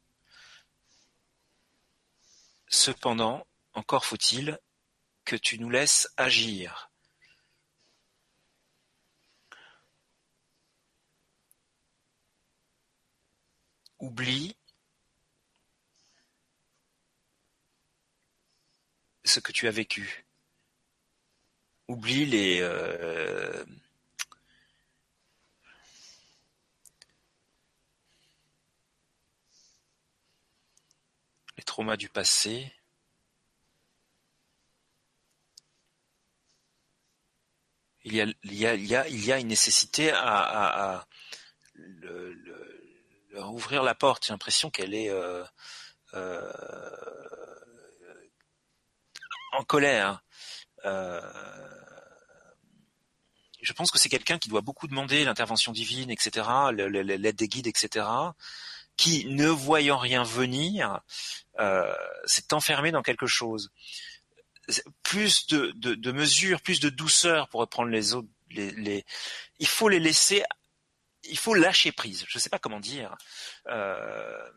Cependant, 2.70 3.46
encore 3.72 4.04
faut-il 4.04 4.58
que 5.24 5.36
tu 5.36 5.58
nous 5.58 5.70
laisses 5.70 6.06
agir. 6.18 6.90
Oublie 13.98 14.57
ce 19.28 19.40
que 19.40 19.52
tu 19.52 19.68
as 19.68 19.70
vécu. 19.70 20.26
Oublie 21.88 22.26
les 22.26 22.60
euh, 22.60 23.64
les 31.56 31.64
traumas 31.64 31.96
du 31.96 32.08
passé, 32.08 32.72
il 38.04 38.14
y 38.14 38.20
a, 38.22 38.26
il 38.44 38.54
y 38.54 38.66
a, 38.66 38.74
il 38.74 38.86
y 38.86 38.96
a, 38.96 39.08
il 39.08 39.24
y 39.24 39.32
a 39.32 39.38
une 39.38 39.48
nécessité 39.48 40.10
à, 40.14 41.06
ouvrir 43.34 43.82
la 43.82 43.94
porte. 43.94 44.26
J'ai 44.26 44.32
l'impression 44.32 44.70
qu'elle 44.70 44.94
est 44.94 45.10
euh, 45.10 45.44
euh, 46.14 46.50
en 49.52 49.64
colère. 49.64 50.22
Euh, 50.84 51.20
je 53.60 53.72
pense 53.72 53.90
que 53.90 53.98
c'est 53.98 54.08
quelqu'un 54.08 54.38
qui 54.38 54.48
doit 54.48 54.60
beaucoup 54.60 54.86
demander 54.86 55.24
l'intervention 55.24 55.72
divine, 55.72 56.10
etc., 56.10 56.46
l'aide 56.72 57.36
des 57.36 57.48
guides, 57.48 57.66
etc 57.66 58.04
qui, 58.98 59.24
ne 59.26 59.46
voyant 59.46 59.96
rien 59.96 60.24
venir, 60.24 61.00
euh, 61.60 61.94
s'est 62.26 62.52
enfermé 62.52 62.90
dans 62.90 63.00
quelque 63.00 63.26
chose. 63.26 63.70
Plus 65.02 65.46
de, 65.46 65.72
de, 65.76 65.94
de, 65.94 66.12
mesures, 66.12 66.60
plus 66.60 66.80
de 66.80 66.90
douceur 66.90 67.48
pour 67.48 67.60
reprendre 67.60 67.88
les 67.88 68.12
autres. 68.12 68.28
Les, 68.50 68.72
les, 68.72 69.06
il 69.58 69.66
faut 69.66 69.88
les 69.88 70.00
laisser, 70.00 70.42
il 71.24 71.38
faut 71.38 71.54
lâcher 71.54 71.92
prise. 71.92 72.24
Je 72.28 72.36
ne 72.36 72.40
sais 72.40 72.50
pas 72.50 72.58
comment 72.58 72.80
dire. 72.80 73.16
Euh, 73.68 74.50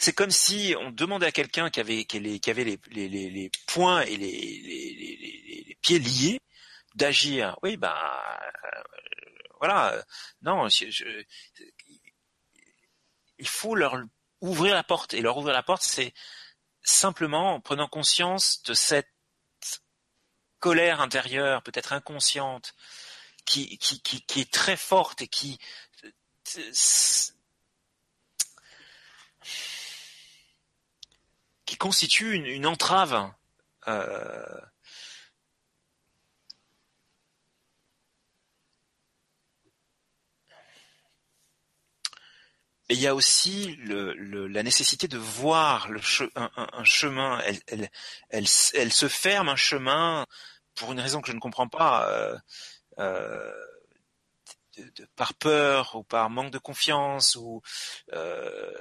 c'est 0.00 0.14
comme 0.14 0.30
si 0.30 0.74
on 0.78 0.90
demandait 0.90 1.26
à 1.26 1.32
quelqu'un 1.32 1.68
qui 1.68 1.78
avait, 1.78 2.06
qui 2.06 2.16
avait, 2.16 2.38
qui 2.38 2.52
les, 2.54 3.08
les, 3.08 3.30
les, 3.30 3.50
poings 3.66 4.00
et 4.00 4.16
les, 4.16 4.30
les, 4.32 5.64
les, 5.68 5.78
pieds 5.82 5.98
liés 5.98 6.40
d'agir. 6.94 7.58
Oui, 7.62 7.76
ben, 7.76 7.94
voilà. 9.58 10.02
Non, 10.40 10.70
je, 10.70 11.24
il 13.38 13.46
faut 13.46 13.74
leur 13.74 13.98
ouvrir 14.40 14.74
la 14.74 14.82
porte. 14.82 15.12
Et 15.12 15.20
leur 15.20 15.36
ouvrir 15.36 15.52
la 15.52 15.62
porte, 15.62 15.82
c'est 15.82 16.14
simplement 16.82 17.56
en 17.56 17.60
prenant 17.60 17.86
conscience 17.86 18.62
de 18.62 18.72
cette 18.72 19.12
colère 20.60 21.02
intérieure, 21.02 21.62
peut-être 21.62 21.92
inconsciente, 21.92 22.74
qui, 23.44 23.76
qui, 23.76 24.00
qui, 24.00 24.24
qui, 24.24 24.40
est 24.40 24.50
très 24.50 24.78
forte 24.78 25.20
et 25.20 25.28
qui 25.28 25.58
qui 31.70 31.76
constitue 31.76 32.34
une, 32.34 32.66
entrave 32.66 33.32
euh, 33.86 34.60
Et 42.88 42.94
il 42.94 43.00
y 43.00 43.06
a 43.06 43.14
aussi 43.14 43.78
la 43.84 44.64
nécessité 44.64 45.06
de 45.06 45.16
voir 45.16 45.88
un, 46.34 46.82
chemin. 46.82 47.40
Elle, 48.30 48.48
se 48.48 49.06
ferme 49.06 49.48
un 49.48 49.54
chemin 49.54 50.26
pour 50.74 50.90
une 50.90 50.98
raison 50.98 51.20
que 51.20 51.28
je 51.28 51.36
ne 51.36 51.38
comprends 51.38 51.68
pas, 51.68 52.10
euh, 52.10 52.36
euh, 52.98 53.52
par 55.14 55.34
peur 55.34 55.94
ou 55.94 56.02
par 56.02 56.30
manque 56.30 56.50
de 56.50 56.58
confiance 56.58 57.36
ou 57.36 57.62
euh, 58.12 58.72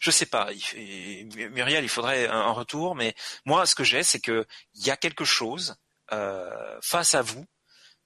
je 0.00 0.10
sais 0.10 0.26
pas. 0.26 0.50
Il, 0.52 1.50
Muriel, 1.50 1.84
il 1.84 1.88
faudrait 1.88 2.28
un, 2.28 2.38
un, 2.38 2.52
retour, 2.52 2.94
mais 2.94 3.14
moi, 3.44 3.66
ce 3.66 3.74
que 3.74 3.84
j'ai, 3.84 4.02
c'est 4.02 4.20
que 4.20 4.46
il 4.74 4.86
y 4.86 4.90
a 4.90 4.96
quelque 4.96 5.24
chose 5.24 5.76
euh, 6.12 6.78
face 6.82 7.14
à 7.14 7.22
vous. 7.22 7.46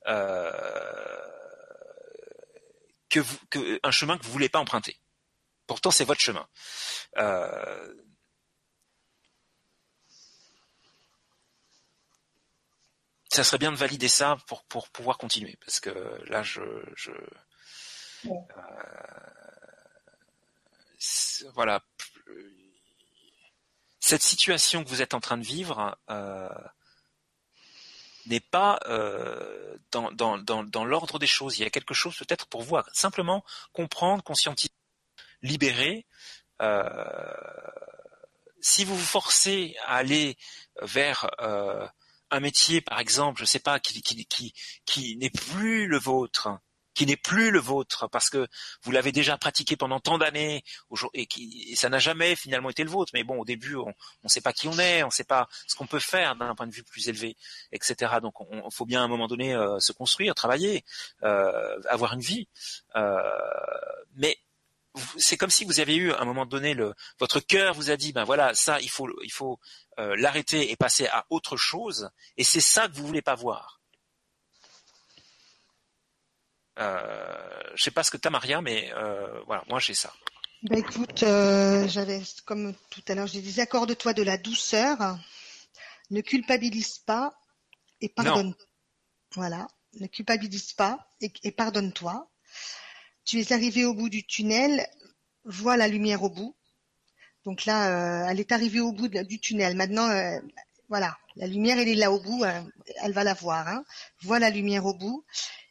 Euh, 0.07 0.51
que, 3.11 3.21
vous, 3.21 3.39
que 3.51 3.81
un 3.83 3.91
chemin 3.91 4.17
que 4.17 4.25
vous 4.25 4.33
voulez 4.33 4.49
pas 4.49 4.61
emprunter. 4.61 4.99
Pourtant, 5.67 5.91
c'est 5.91 6.05
votre 6.05 6.21
chemin. 6.21 6.49
Euh, 7.19 7.95
ça 13.33 13.45
serait 13.45 13.59
bien 13.59 13.73
de 13.73 13.77
valider 13.77 14.09
ça 14.09 14.39
pour, 14.47 14.65
pour 14.65 14.89
pouvoir 14.89 15.19
continuer, 15.19 15.57
parce 15.61 15.81
que 15.81 15.91
là, 16.29 16.43
je, 16.43 16.63
je 16.97 17.13
voilà, 21.55 21.83
cette 24.01 24.23
situation 24.23 24.83
que 24.85 24.89
vous 24.89 25.03
êtes 25.03 25.15
en 25.15 25.21
train 25.21 25.39
de 25.39 25.45
vivre, 25.45 25.97
euh, 26.11 26.49
n'est 28.27 28.41
pas 28.41 28.79
euh, 28.87 29.77
dans, 29.91 30.11
dans, 30.13 30.39
dans, 30.39 30.65
dans 30.65 30.85
l'ordre 30.85 31.19
des 31.19 31.27
choses. 31.27 31.59
Il 31.59 31.63
y 31.63 31.67
a 31.67 31.71
quelque 31.71 31.95
chose 31.95 32.17
peut-être 32.17 32.47
pour 32.47 32.63
vous 32.63 32.77
à 32.77 32.85
simplement 32.93 33.45
comprendre, 33.73 34.23
conscientiser, 34.23 34.73
libérer. 35.43 36.07
Euh, 36.61 36.85
si 38.61 38.85
vous 38.85 38.97
vous 38.97 39.05
forcez 39.05 39.77
à 39.87 39.97
aller 39.97 40.37
vers 40.83 41.31
euh, 41.41 41.87
un 42.31 42.41
métier, 42.41 42.81
par 42.81 43.01
exemple, 43.01 43.41
je 43.41 43.47
sais 43.47 43.59
pas, 43.59 43.81
qui, 43.81 44.03
qui, 44.03 44.27
qui, 44.27 44.55
qui 44.85 45.17
n'est 45.17 45.31
plus 45.31 45.87
le 45.87 45.99
vôtre, 45.99 46.49
qui 47.01 47.07
n'est 47.07 47.17
plus 47.17 47.51
le 47.51 47.61
vôtre 47.61 48.09
parce 48.11 48.29
que 48.29 48.47
vous 48.83 48.91
l'avez 48.91 49.11
déjà 49.11 49.39
pratiqué 49.39 49.75
pendant 49.75 50.01
tant 50.01 50.19
d'années 50.19 50.63
et, 51.15 51.25
qui, 51.25 51.69
et 51.71 51.75
ça 51.75 51.89
n'a 51.89 51.99
jamais 51.99 52.37
finalement 52.37 52.69
été 52.69 52.85
le 52.85 52.91
vôtre. 52.91 53.11
Mais 53.15 53.25
bon, 53.25 53.41
au 53.41 53.47
début, 53.47 53.75
on 53.75 53.95
ne 54.23 54.29
sait 54.29 54.43
pas 54.43 54.53
qui 54.53 54.69
on 54.69 54.79
est, 54.79 55.03
on 55.03 55.07
ne 55.07 55.11
sait 55.11 55.25
pas 55.25 55.49
ce 55.67 55.75
qu'on 55.77 55.87
peut 55.87 55.99
faire 55.99 56.37
d'un 56.37 56.55
point 56.55 56.67
de 56.67 56.75
vue 56.75 56.83
plus 56.83 57.09
élevé, 57.09 57.39
etc. 57.73 58.17
Donc, 58.21 58.35
il 58.53 58.61
faut 58.71 58.85
bien 58.85 59.01
à 59.01 59.05
un 59.05 59.09
moment 59.09 59.29
donné 59.29 59.55
euh, 59.55 59.79
se 59.79 59.93
construire, 59.93 60.35
travailler, 60.35 60.85
euh, 61.23 61.81
avoir 61.89 62.13
une 62.13 62.21
vie. 62.21 62.49
Euh, 62.97 63.19
mais 64.17 64.37
c'est 65.17 65.39
comme 65.39 65.49
si 65.49 65.65
vous 65.65 65.81
aviez 65.81 65.97
eu 65.97 66.13
à 66.13 66.21
un 66.21 66.27
moment 66.27 66.45
donné 66.45 66.75
le 66.75 66.93
votre 67.19 67.41
cœur 67.41 67.73
vous 67.73 67.91
a 67.91 67.97
dit 67.97 68.13
ben 68.13 68.25
voilà 68.25 68.55
ça 68.55 68.79
il 68.81 68.91
faut 68.91 69.09
il 69.23 69.33
faut 69.33 69.59
euh, 70.01 70.17
l'arrêter 70.19 70.71
et 70.71 70.77
passer 70.77 71.07
à 71.07 71.25
autre 71.31 71.57
chose 71.57 72.11
et 72.37 72.43
c'est 72.43 72.61
ça 72.61 72.89
que 72.89 72.95
vous 72.95 73.07
voulez 73.07 73.23
pas 73.23 73.37
voir 73.37 73.80
je 76.79 77.83
sais 77.83 77.91
pas 77.91 78.03
ce 78.03 78.11
que 78.11 78.17
t'as 78.17 78.31
Maria, 78.31 78.61
mais 78.61 78.93
euh, 78.95 79.41
voilà, 79.47 79.63
moi 79.69 79.79
j'ai 79.79 79.95
ça. 79.95 80.13
Bah 80.63 80.77
écoute, 80.77 81.23
euh, 81.23 81.89
j'avais 81.89 82.21
comme 82.45 82.75
tout 82.91 83.03
à 83.09 83.15
l'heure, 83.15 83.27
je 83.27 83.39
disais 83.39 83.63
accorde-toi 83.63 84.13
de 84.13 84.23
la 84.23 84.37
douceur, 84.37 85.19
ne 86.11 86.21
culpabilise 86.21 86.99
pas 86.99 87.35
et 88.01 88.09
pardonne. 88.09 88.55
Voilà, 89.35 89.67
ne 89.99 90.07
culpabilise 90.07 90.73
pas 90.75 90.99
et, 91.21 91.33
et 91.45 91.53
pardonne-toi. 91.53 92.31
Tu 93.25 93.41
es 93.41 93.53
arrivé 93.53 93.85
au 93.85 93.95
bout 93.95 94.09
du 94.09 94.27
tunnel, 94.27 94.87
vois 95.45 95.77
la 95.77 95.89
lumière 95.89 96.23
au 96.23 96.31
bout. 96.31 96.57
Donc 97.45 97.65
là, 97.65 97.89
euh, 97.89 98.29
elle 98.29 98.41
est 98.41 98.53
arrivée 98.53 98.81
au 98.81 98.93
bout 98.93 99.09
de, 99.09 99.23
du 99.23 99.41
tunnel. 99.41 99.77
Maintenant, 99.77 100.09
euh, 100.11 100.39
voilà, 100.89 101.17
la 101.37 101.47
lumière, 101.47 101.79
elle 101.79 101.89
est 101.89 101.95
là 101.95 102.13
au 102.13 102.21
bout, 102.21 102.45
euh, 102.45 102.61
elle 103.03 103.13
va 103.13 103.25
la 103.25 103.35
voir. 103.35 103.67
Hein. 103.69 103.85
Vois 104.23 104.39
la 104.39 104.51
lumière 104.51 104.85
au 104.85 104.95
bout 104.95 105.25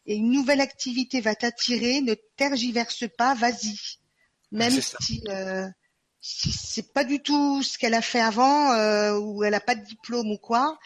et 0.10 0.16
une 0.16 0.32
nouvelle 0.32 0.60
activité 0.60 1.22
va 1.22 1.36
t'attirer, 1.36 2.01
ne 2.01 2.16
tergiverse 2.36 3.05
pas, 3.16 3.36
vas-y. 3.36 3.78
Même 4.51 4.82
si, 4.82 5.24
euh, 5.30 5.68
si 6.20 6.51
c'est 6.51 6.91
pas 6.93 7.03
du 7.03 7.22
tout 7.22 7.62
ce 7.62 7.78
qu'elle 7.78 7.93
a 7.93 8.01
fait 8.01 8.20
avant 8.20 8.74
euh, 8.74 9.20
ou 9.20 9.43
elle 9.43 9.53
a 9.53 9.60
pas 9.60 9.76
de 9.76 9.86
diplôme 9.86 10.32
ou 10.32 10.39
quoi, 10.39 10.80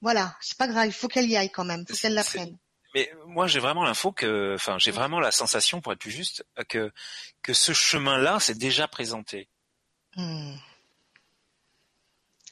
voilà, 0.00 0.34
c'est 0.40 0.56
pas 0.56 0.66
grave, 0.66 0.86
il 0.86 0.94
faut 0.94 1.08
qu'elle 1.08 1.28
y 1.28 1.36
aille 1.36 1.50
quand 1.50 1.66
même, 1.66 1.84
faut 1.86 1.94
qu'elle 1.94 2.14
l'apprenne. 2.14 2.56
Mais 2.94 3.12
moi, 3.26 3.46
j'ai 3.46 3.60
vraiment 3.60 3.84
l'info 3.84 4.12
que, 4.12 4.54
enfin, 4.54 4.78
j'ai 4.78 4.92
vraiment 4.92 5.20
la 5.20 5.30
sensation, 5.30 5.82
pour 5.82 5.92
être 5.92 5.98
plus 5.98 6.10
juste, 6.10 6.46
que 6.68 6.90
que 7.42 7.52
ce 7.52 7.74
chemin-là 7.74 8.40
s'est 8.40 8.54
déjà 8.54 8.88
présenté. 8.88 9.50
Hmm. 10.16 10.54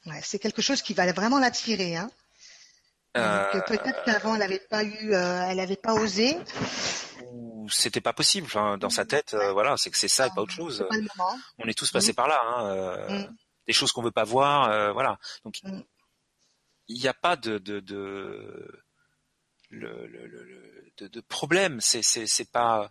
Ouais, 0.05 0.21
c'est 0.23 0.39
quelque 0.39 0.61
chose 0.61 0.83
qui 0.83 0.93
va 0.93 1.11
vraiment 1.13 1.39
l'attirer, 1.39 1.97
hein. 1.97 2.11
Euh, 3.17 3.61
peut-être 3.67 4.05
qu'avant 4.05 4.35
elle 4.35 4.41
n'avait 4.41 4.59
pas 4.71 4.85
eu, 4.85 5.13
euh, 5.13 5.47
elle 5.49 5.59
n'avait 5.59 5.77
pas 5.77 5.95
osé. 5.95 6.39
Ou 7.31 7.69
c'était 7.69 8.01
pas 8.01 8.13
possible. 8.13 8.47
Enfin, 8.47 8.79
dans 8.79 8.91
sa 8.91 9.05
tête, 9.05 9.35
euh, 9.35 9.53
voilà, 9.53 9.77
c'est 9.77 9.91
que 9.91 9.99
c'est 9.99 10.09
ça 10.09 10.27
et 10.27 10.31
pas 10.35 10.41
autre 10.41 10.53
chose. 10.53 10.87
On 11.59 11.69
est 11.69 11.77
tous 11.77 11.91
passés 11.91 12.13
mm. 12.13 12.17
par 12.17 12.29
là. 12.29 12.41
Hein, 12.43 13.19
mm. 13.19 13.37
Des 13.67 13.73
choses 13.73 13.93
qu'on 13.93 14.03
veut 14.03 14.11
pas 14.11 14.25
voir, 14.25 14.93
voilà. 14.95 15.19
Donc 15.45 15.59
mm. 15.63 15.81
il 16.89 17.01
n'y 17.01 17.09
a 17.09 17.15
pas 17.15 17.37
de 17.37 17.59
de 17.59 17.81
de, 17.81 18.85
le, 19.69 20.07
le, 20.07 20.27
le, 20.27 20.93
de, 20.97 21.07
de 21.09 21.21
problème. 21.21 21.81
C'est 21.81 22.03
c'est 22.03 22.51
pas 22.51 22.91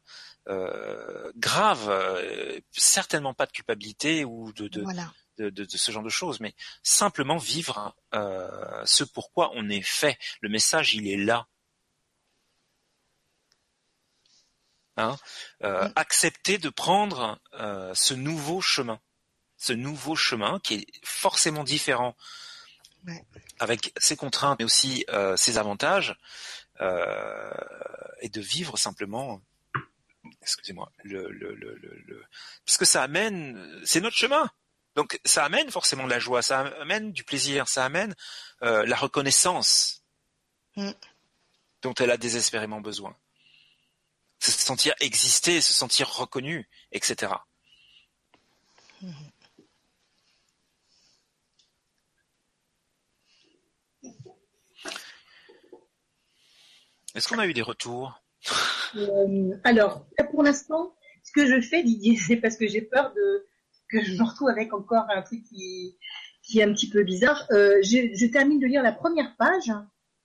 grave. 1.36 2.62
certainement 2.72 3.34
pas 3.34 3.48
de 3.48 3.52
culpabilité 3.52 4.24
ou 4.24 4.54
de 4.54 4.68
de, 4.68 4.82
voilà 4.82 5.12
de, 5.50 5.66
ce 5.68 5.92
genre 5.92 6.04
de 6.04 6.10
choses, 6.10 6.40
mais 6.40 6.54
simplement 6.84 7.38
vivre 7.38 7.96
euh, 8.14 8.82
ce 8.86 9.04
pourquoi 9.04 9.52
on 9.56 9.70
est 9.70 9.82
fait. 9.82 10.18
Le 10.42 10.50
message, 10.50 10.94
il 10.94 11.08
est 11.08 11.18
là. 11.18 11.48
Hein 14.98 15.18
euh, 15.64 15.90
accepter 15.96 16.58
de 16.58 16.70
prendre 16.70 17.40
euh, 17.54 17.94
ce 17.96 18.14
nouveau 18.14 18.62
chemin, 18.62 19.00
ce 19.58 19.74
nouveau 19.74 20.16
chemin 20.16 20.60
qui 20.60 20.76
est 20.76 20.88
forcément 21.04 21.64
différent, 21.64 22.16
avec 23.60 23.94
ses 23.98 24.16
contraintes 24.16 24.60
mais 24.60 24.66
aussi 24.66 25.06
ses 25.38 25.58
avantages, 25.58 26.16
et 26.80 28.30
de 28.30 28.42
vivre 28.42 28.78
simplement 28.78 29.42
excusez-moi, 30.42 30.92
le, 31.04 31.30
le, 31.32 31.56
le, 31.56 31.76
le, 31.76 32.24
parce 32.66 32.78
que 32.78 32.86
ça 32.86 33.04
amène, 33.04 33.82
c'est 33.84 34.02
notre 34.02 34.16
chemin. 34.16 34.50
Donc 34.96 35.20
ça 35.26 35.46
amène 35.46 35.72
forcément 35.72 36.06
de 36.06 36.10
la 36.10 36.20
joie, 36.20 36.42
ça 36.42 36.60
amène 36.82 37.12
du 37.12 37.24
plaisir, 37.24 37.68
ça 37.68 37.86
amène 37.86 38.16
euh, 38.62 38.86
la 38.86 38.96
reconnaissance 38.96 40.04
mm. 40.76 40.92
dont 41.82 41.94
elle 41.96 42.12
a 42.12 42.18
désespérément 42.18 42.82
besoin. 42.82 43.16
Se 44.40 44.52
sentir 44.52 44.94
exister, 45.00 45.62
se 45.62 45.74
sentir 45.74 46.10
reconnu, 46.10 46.68
etc. 46.92 47.34
Mm. 49.02 49.12
Est-ce 57.14 57.28
qu'on 57.28 57.40
a 57.40 57.48
eu 57.48 57.54
des 57.54 57.62
retours? 57.62 58.22
Euh, 58.96 59.58
Alors, 59.64 60.06
pour 60.32 60.44
l'instant, 60.44 60.96
ce 61.24 61.32
que 61.32 61.46
je 61.46 61.62
fais, 61.62 61.84
Didier, 61.84 62.16
c'est 62.28 62.38
parce 62.38 62.58
que 62.58 62.68
j'ai 62.68 62.82
peur 62.82 63.14
de 63.14 63.46
que 63.92 64.02
je 64.04 64.14
me 64.14 64.24
retrouve 64.24 64.50
avec 64.50 64.74
encore 64.74 65.06
un 65.10 65.22
truc 65.22 65.44
qui, 65.44 65.98
qui 66.44 66.60
est 66.60 66.64
un 66.64 66.74
petit 66.74 66.90
peu 66.90 67.04
bizarre. 67.04 67.46
Euh, 67.52 67.78
je, 67.84 68.16
je, 68.16 68.26
termine 68.28 68.60
de 68.60 68.68
lire 68.68 68.84
la 68.84 68.92
première 68.92 69.36
page. 69.38 69.72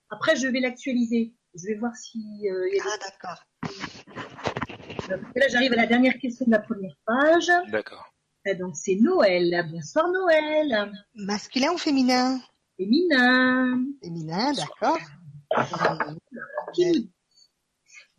Après, 0.09 0.35
je 0.35 0.47
vais 0.47 0.59
l'actualiser. 0.59 1.33
Je 1.55 1.67
vais 1.67 1.75
voir 1.75 1.95
si. 1.95 2.47
Euh, 2.49 2.69
y 2.73 2.79
a 2.79 2.83
ah, 2.85 2.97
d'accord. 3.03 3.43
Là, 5.35 5.47
j'arrive 5.49 5.73
à 5.73 5.77
la 5.77 5.87
dernière 5.87 6.17
question 6.19 6.45
de 6.45 6.51
la 6.51 6.59
première 6.59 6.95
page. 7.05 7.51
D'accord. 7.71 8.11
Donc, 8.59 8.75
c'est 8.75 8.95
Noël. 8.95 9.67
Bonsoir, 9.71 10.07
Noël. 10.09 10.91
Masculin 11.15 11.73
ou 11.73 11.77
féminin? 11.77 12.39
Féminin. 12.77 13.83
Féminin, 14.01 14.53
d'accord. 14.53 14.99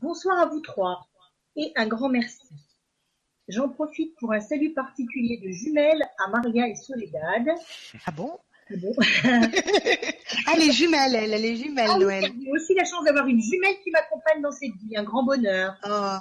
Bonsoir 0.01 0.41
à 0.41 0.47
vous 0.47 0.61
trois 0.61 1.09
et 1.57 1.73
un 1.77 1.87
grand 1.87 2.09
merci. 2.09 2.49
J'en 3.49 3.69
profite 3.69 4.15
pour 4.19 4.33
un 4.33 4.41
salut 4.41 4.75
particulier 4.75 5.41
de 5.43 5.51
jumelles 5.51 6.03
à 6.19 6.29
Maria 6.29 6.69
et 6.69 6.75
Soledad. 6.75 7.49
Ah 8.07 8.11
bon? 8.11 8.39
Ah, 8.71 8.75
bon? 8.77 8.93
Ah 10.47 10.57
les 10.57 10.73
jumelles, 10.73 11.15
elle, 11.15 11.33
elle 11.33 11.45
est 11.45 11.57
jumelle, 11.57 11.91
ah, 11.91 11.99
Noël. 11.99 12.25
J'ai 12.25 12.51
aussi 12.51 12.75
la 12.75 12.85
chance 12.85 13.05
d'avoir 13.05 13.27
une 13.27 13.41
jumelle 13.41 13.77
qui 13.83 13.91
m'accompagne 13.91 14.43
dans 14.43 14.51
cette 14.51 14.75
vie, 14.83 14.97
un 14.97 15.03
grand 15.03 15.23
bonheur. 15.25 15.75
Oh, 15.85 16.17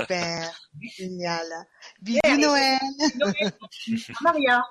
super, 0.00 0.50
génial. 0.96 1.46
Bisous 2.00 2.20
Noël. 2.38 2.78
Noël. 3.16 3.52
Maria. 4.22 4.62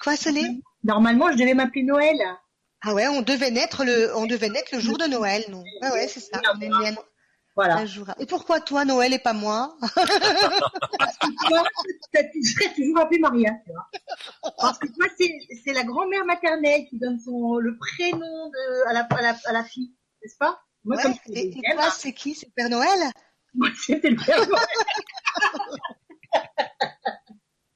Quoi, 0.00 0.16
Solé 0.16 0.42
Normalement, 0.84 1.30
je 1.32 1.38
devais 1.38 1.54
m'appeler 1.54 1.82
Noël. 1.82 2.16
Ah 2.82 2.94
ouais, 2.94 3.06
on 3.08 3.22
devait 3.22 3.50
naître 3.50 3.84
le, 3.84 4.16
on 4.16 4.26
devait 4.26 4.48
naître 4.48 4.74
le 4.74 4.80
jour 4.80 4.98
de 4.98 5.04
Noël, 5.04 5.44
nous. 5.48 5.62
Ouais, 5.82 5.90
ouais, 5.92 6.08
c'est 6.08 6.20
ça. 6.20 6.40
On 6.56 6.60
est 6.60 6.68
voilà. 7.54 7.84
Et 8.18 8.26
pourquoi 8.26 8.60
toi, 8.60 8.84
Noël, 8.84 9.12
et 9.12 9.18
pas 9.18 9.34
moi 9.34 9.76
Parce 9.80 9.96
que 11.18 11.48
toi, 11.48 11.62
tu 12.32 12.42
serais 12.42 12.72
toujours 12.74 13.00
appelée 13.00 13.18
Maria. 13.18 13.52
Tu 13.64 13.72
vois 13.72 14.52
Parce 14.58 14.78
que 14.78 14.86
toi, 14.88 15.06
c'est 15.18 15.72
la 15.72 15.84
grand-mère 15.84 16.24
maternelle 16.24 16.86
qui 16.88 16.98
donne 16.98 17.18
son, 17.20 17.56
le 17.58 17.76
prénom 17.76 18.48
de, 18.48 18.88
à, 18.88 18.92
la, 18.94 19.00
à, 19.00 19.22
la, 19.22 19.36
à 19.44 19.52
la 19.52 19.64
fille, 19.64 19.94
n'est-ce 20.22 20.36
pas? 20.38 20.62
Moi, 20.84 20.96
ouais, 20.96 21.02
comme 21.02 21.14
et, 21.28 21.48
et 21.48 21.74
toi, 21.74 21.90
c'est 21.90 22.12
qui? 22.12 22.34
C'est 22.34 22.52
Père 22.54 22.70
Noël? 22.70 22.88
Moi, 23.54 23.68
c'était 23.78 24.10
le 24.10 24.16
Père 24.16 24.38
Noël. 24.48 24.66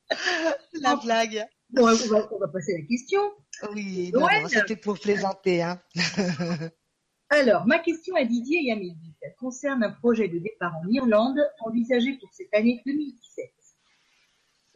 la 0.81 0.97
blague. 0.97 1.47
Bon, 1.71 1.83
on, 1.83 1.95
va, 2.09 2.29
on 2.33 2.39
va 2.39 2.49
passer 2.49 2.75
à 2.75 2.79
la 2.79 2.87
question. 2.87 3.21
Oui, 3.73 4.13
c'était 4.49 4.77
pour 4.77 4.99
plaisanter. 4.99 5.63
Hein. 5.63 5.81
Alors, 7.29 7.67
ma 7.67 7.81
question 7.81 8.15
à 8.15 8.25
Didier 8.25 8.69
et 8.69 8.73
à 8.73 8.77
concerne 9.39 9.83
un 9.83 9.91
projet 9.91 10.29
de 10.29 10.39
départ 10.39 10.75
en 10.77 10.89
Irlande 10.89 11.41
envisagé 11.61 12.17
pour 12.21 12.33
cette 12.33 12.55
année 12.55 12.81
2017. 12.87 13.51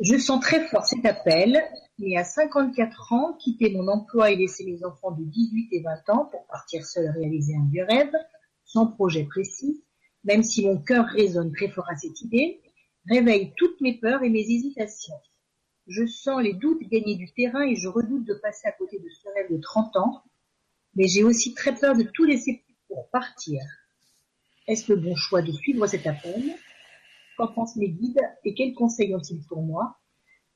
Je 0.01 0.19
sens 0.19 0.41
très 0.41 0.67
fort 0.67 0.85
cet 0.85 1.05
appel, 1.05 1.63
mais 1.99 2.17
à 2.17 2.25
54 2.25 3.13
ans, 3.13 3.35
quitter 3.35 3.71
mon 3.71 3.87
emploi 3.87 4.33
et 4.33 4.37
laisser 4.37 4.65
mes 4.65 4.85
enfants 4.85 5.13
de 5.13 5.23
18 5.23 5.69
et 5.73 5.83
20 5.83 6.11
ans 6.11 6.25
pour 6.27 6.45
partir 6.47 6.85
seul 6.85 7.11
réaliser 7.11 7.55
un 7.55 7.69
vieux 7.71 7.85
rêve, 7.85 8.13
sans 8.65 8.89
projet 8.89 9.25
précis, 9.25 9.85
même 10.25 10.43
si 10.43 10.67
mon 10.67 10.79
cœur 10.79 11.07
résonne 11.07 11.53
très 11.53 11.69
fort 11.69 11.89
à 11.89 11.97
cette 11.97 12.21
idée, 12.23 12.61
réveille 13.09 13.53
toutes 13.57 13.81
mes 13.81 13.99
peurs 13.99 14.25
et 14.25 14.31
mes 14.31 14.41
hésitations. 14.41 15.15
Je 15.87 16.05
sens 16.05 16.43
les 16.43 16.55
doutes 16.55 16.83
gagner 16.89 17.15
du 17.15 17.31
terrain 17.33 17.63
et 17.63 17.77
je 17.77 17.89
redoute 17.89 18.25
de 18.25 18.35
passer 18.35 18.67
à 18.67 18.73
côté 18.73 18.99
de 18.99 19.09
ce 19.09 19.29
rêve 19.37 19.53
de 19.53 19.61
30 19.61 19.97
ans 19.97 20.23
mais 21.01 21.09
j'ai 21.09 21.25
aussi 21.25 21.55
très 21.55 21.75
peur 21.75 21.97
de 21.97 22.03
tout 22.03 22.27
laisser 22.27 22.63
pour 22.87 23.09
partir. 23.09 23.63
Est-ce 24.67 24.93
le 24.93 25.01
bon 25.01 25.17
choix 25.17 25.41
de 25.41 25.51
suivre 25.51 25.87
cet 25.87 26.07
appel? 26.07 26.55
Qu'en 27.39 27.49
pensent 27.49 27.77
mes 27.77 27.89
guides 27.89 28.21
et 28.45 28.53
quels 28.53 28.75
conseils 28.75 29.15
ont-ils 29.15 29.43
pour 29.47 29.63
moi? 29.63 29.99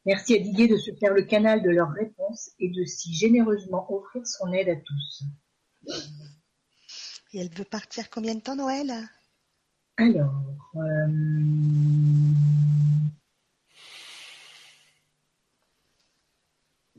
Merci 0.04 0.34
à 0.34 0.38
Didier 0.38 0.68
de 0.68 0.76
se 0.76 0.90
faire 0.96 1.14
le 1.14 1.22
canal 1.22 1.62
de 1.62 1.70
leurs 1.70 1.92
réponses 1.92 2.50
et 2.58 2.68
de 2.68 2.84
si 2.84 3.14
généreusement 3.14 3.90
offrir 3.90 4.26
son 4.26 4.52
aide 4.52 4.68
à 4.68 4.76
tous. 4.76 5.22
Et 7.32 7.38
elle 7.38 7.48
veut 7.48 7.64
partir 7.64 8.10
combien 8.10 8.34
de 8.34 8.40
temps, 8.40 8.56
Noël? 8.56 8.92
Alors, 9.96 10.44
euh, 10.76 11.08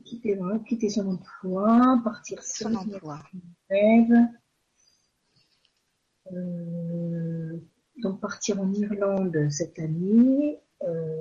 quitter, 0.06 0.38
quitter 0.66 0.88
son 0.88 1.08
emploi, 1.08 2.00
partir 2.04 2.42
Son 2.42 2.74
emploi. 2.74 3.22
rêve. 3.68 4.12
Euh, 6.32 7.56
donc 8.02 8.20
partir 8.20 8.60
en 8.60 8.72
Irlande 8.72 9.48
cette 9.50 9.78
année, 9.78 10.58
euh, 10.82 11.20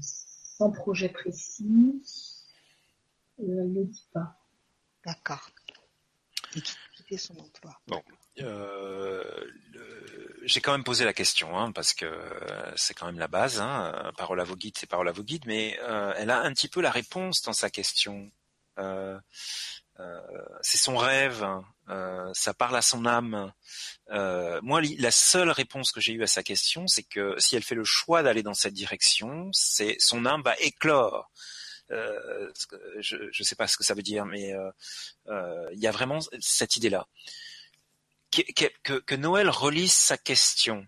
sans 0.00 0.70
projet 0.70 1.08
précis. 1.08 2.02
Euh, 3.40 3.62
elle 3.62 3.72
ne 3.72 3.84
dit 3.84 4.08
pas. 4.12 4.38
D'accord. 5.04 5.50
Et 6.56 6.60
quitter 6.96 7.16
son 7.16 7.34
emploi. 7.38 7.80
Bon, 7.86 8.02
euh, 8.42 9.22
j'ai 10.44 10.60
quand 10.60 10.72
même 10.72 10.84
posé 10.84 11.04
la 11.04 11.12
question, 11.12 11.58
hein, 11.58 11.72
parce 11.72 11.92
que 11.92 12.06
euh, 12.06 12.72
c'est 12.76 12.94
quand 12.94 13.06
même 13.06 13.18
la 13.18 13.28
base. 13.28 13.60
Hein, 13.60 13.92
euh, 13.94 14.12
parole 14.12 14.40
à 14.40 14.44
vos 14.44 14.56
guides, 14.56 14.76
c'est 14.78 14.88
parole 14.88 15.08
à 15.08 15.12
vos 15.12 15.22
guides, 15.22 15.44
mais 15.46 15.78
elle 16.16 16.30
a 16.30 16.40
un 16.40 16.52
petit 16.52 16.68
peu 16.68 16.80
la 16.80 16.90
réponse 16.90 17.42
dans 17.42 17.52
sa 17.52 17.70
question. 17.70 18.30
C'est 20.62 20.78
son 20.78 20.96
rêve, 20.96 21.42
hein, 21.42 21.64
ça 22.32 22.54
parle 22.54 22.76
à 22.76 22.82
son 22.82 23.04
âme. 23.04 23.52
Moi, 24.08 24.80
la 24.98 25.10
seule 25.10 25.50
réponse 25.50 25.92
que 25.92 26.00
j'ai 26.00 26.14
eue 26.14 26.22
à 26.22 26.26
sa 26.26 26.42
question, 26.42 26.86
c'est 26.86 27.02
que 27.02 27.34
si 27.38 27.56
elle 27.56 27.62
fait 27.62 27.74
le 27.74 27.84
choix 27.84 28.22
d'aller 28.22 28.42
dans 28.42 28.54
cette 28.54 28.74
direction, 28.74 29.50
c'est 29.52 29.96
son 29.98 30.24
âme 30.24 30.42
va 30.42 30.56
éclore. 30.58 31.30
Je 31.90 33.16
ne 33.16 33.44
sais 33.44 33.56
pas 33.56 33.66
ce 33.66 33.76
que 33.76 33.84
ça 33.84 33.92
veut 33.94 34.02
dire, 34.02 34.24
mais 34.24 34.54
il 35.28 35.78
y 35.78 35.86
a 35.86 35.92
vraiment 35.92 36.20
cette 36.40 36.76
idée-là 36.76 37.06
que, 38.30 38.42
que- 38.52 38.72
que- 38.82 39.00
que 39.00 39.14
Noël 39.14 39.48
relise 39.50 39.92
sa 39.92 40.16
question 40.18 40.86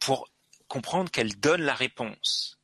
pour 0.00 0.28
comprendre 0.68 1.10
qu'elle 1.10 1.38
donne 1.38 1.62
la 1.62 1.74
réponse. 1.74 2.58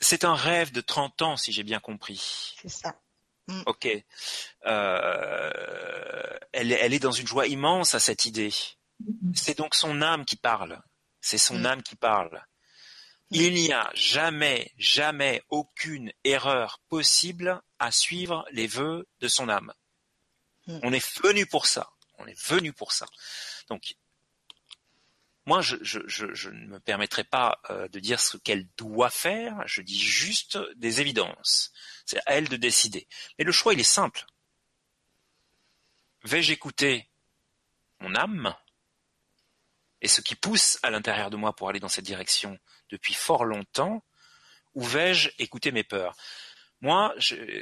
C'est 0.00 0.24
un 0.24 0.34
rêve 0.34 0.72
de 0.72 0.80
30 0.80 1.22
ans, 1.22 1.36
si 1.36 1.52
j'ai 1.52 1.62
bien 1.62 1.78
compris. 1.80 2.54
C'est 2.60 2.68
ça. 2.68 2.98
Ok. 3.66 3.86
Euh, 4.66 6.38
elle, 6.52 6.72
est- 6.72 6.78
elle 6.80 6.94
est 6.94 6.98
dans 6.98 7.12
une 7.12 7.26
joie 7.26 7.46
immense 7.46 7.94
à 7.94 8.00
cette 8.00 8.24
idée. 8.26 8.52
C'est 9.34 9.56
donc 9.58 9.74
son 9.74 10.00
âme 10.02 10.24
qui 10.24 10.36
parle. 10.36 10.80
C'est 11.20 11.38
son 11.38 11.58
Mm. 11.58 11.66
âme 11.66 11.82
qui 11.82 11.96
parle. 11.96 12.44
Il 13.30 13.54
n'y 13.54 13.72
a 13.72 13.90
jamais, 13.94 14.72
jamais 14.76 15.42
aucune 15.48 16.12
erreur 16.24 16.80
possible 16.88 17.62
à 17.78 17.90
suivre 17.90 18.44
les 18.52 18.66
vœux 18.66 19.06
de 19.20 19.28
son 19.28 19.48
âme. 19.48 19.72
Mm. 20.72 20.80
On 20.82 20.92
est 20.92 21.20
venu 21.22 21.46
pour 21.46 21.66
ça. 21.66 21.90
On 22.18 22.26
est 22.26 22.40
venu 22.46 22.72
pour 22.72 22.92
ça. 22.92 23.06
Donc, 23.68 23.94
moi, 25.44 25.60
je, 25.60 26.48
ne 26.50 26.66
me 26.66 26.78
permettrai 26.78 27.24
pas 27.24 27.60
euh, 27.70 27.88
de 27.88 27.98
dire 27.98 28.20
ce 28.20 28.36
qu'elle 28.36 28.68
doit 28.76 29.10
faire. 29.10 29.62
Je 29.66 29.82
dis 29.82 29.98
juste 29.98 30.58
des 30.76 31.00
évidences. 31.00 31.72
C'est 32.06 32.18
à 32.26 32.34
elle 32.34 32.48
de 32.48 32.56
décider. 32.56 33.08
Mais 33.38 33.44
le 33.44 33.52
choix, 33.52 33.74
il 33.74 33.80
est 33.80 33.84
simple. 33.84 34.24
Vais-je 36.24 36.52
écouter 36.52 37.10
mon 37.98 38.14
âme 38.14 38.54
et 40.00 40.08
ce 40.08 40.20
qui 40.20 40.34
pousse 40.34 40.78
à 40.82 40.90
l'intérieur 40.90 41.30
de 41.30 41.36
moi 41.36 41.54
pour 41.54 41.68
aller 41.68 41.80
dans 41.80 41.88
cette 41.88 42.04
direction 42.04 42.58
depuis 42.90 43.14
fort 43.14 43.44
longtemps, 43.44 44.04
ou 44.74 44.82
vais-je 44.82 45.30
écouter 45.38 45.70
mes 45.70 45.84
peurs? 45.84 46.16
Moi, 46.80 47.14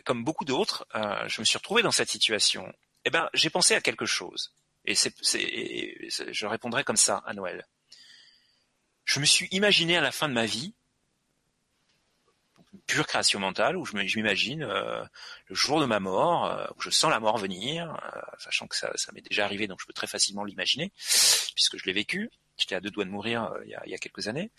comme 0.06 0.24
beaucoup 0.24 0.46
d'autres, 0.46 0.86
euh, 0.94 1.28
je 1.28 1.40
me 1.40 1.44
suis 1.44 1.58
retrouvé 1.58 1.82
dans 1.82 1.92
cette 1.92 2.10
situation. 2.10 2.72
Eh 3.04 3.10
ben, 3.10 3.28
j'ai 3.34 3.50
pensé 3.50 3.74
à 3.74 3.80
quelque 3.80 4.06
chose, 4.06 4.52
et 4.84 4.94
c'est, 4.94 5.12
je 5.22 6.46
répondrai 6.46 6.84
comme 6.84 6.96
ça 6.96 7.22
à 7.26 7.32
Noël. 7.34 7.66
Je 9.04 9.20
me 9.20 9.24
suis 9.24 9.48
imaginé 9.50 9.96
à 9.96 10.00
la 10.00 10.12
fin 10.12 10.28
de 10.28 10.34
ma 10.34 10.46
vie, 10.46 10.74
une 12.72 12.80
pure 12.82 13.06
création 13.06 13.40
mentale, 13.40 13.76
où 13.76 13.84
je 13.84 13.96
m'imagine 13.96 14.62
euh, 14.62 15.04
le 15.46 15.54
jour 15.54 15.80
de 15.80 15.86
ma 15.86 15.98
mort, 15.98 16.46
euh, 16.46 16.66
où 16.76 16.80
je 16.80 16.90
sens 16.90 17.10
la 17.10 17.18
mort 17.18 17.38
venir, 17.38 17.90
euh, 18.14 18.20
sachant 18.38 18.68
que 18.68 18.76
ça, 18.76 18.92
ça 18.94 19.10
m'est 19.12 19.22
déjà 19.22 19.44
arrivé, 19.44 19.66
donc 19.66 19.80
je 19.80 19.86
peux 19.86 19.92
très 19.92 20.06
facilement 20.06 20.44
l'imaginer, 20.44 20.92
puisque 21.54 21.78
je 21.78 21.84
l'ai 21.86 21.92
vécu. 21.92 22.30
J'étais 22.60 22.74
à 22.74 22.80
deux 22.80 22.90
doigts 22.90 23.06
de 23.06 23.10
mourir 23.10 23.44
euh, 23.44 23.64
il, 23.64 23.70
y 23.70 23.74
a, 23.74 23.82
il 23.86 23.90
y 23.90 23.94
a 23.94 23.98
quelques 23.98 24.28
années. 24.28 24.50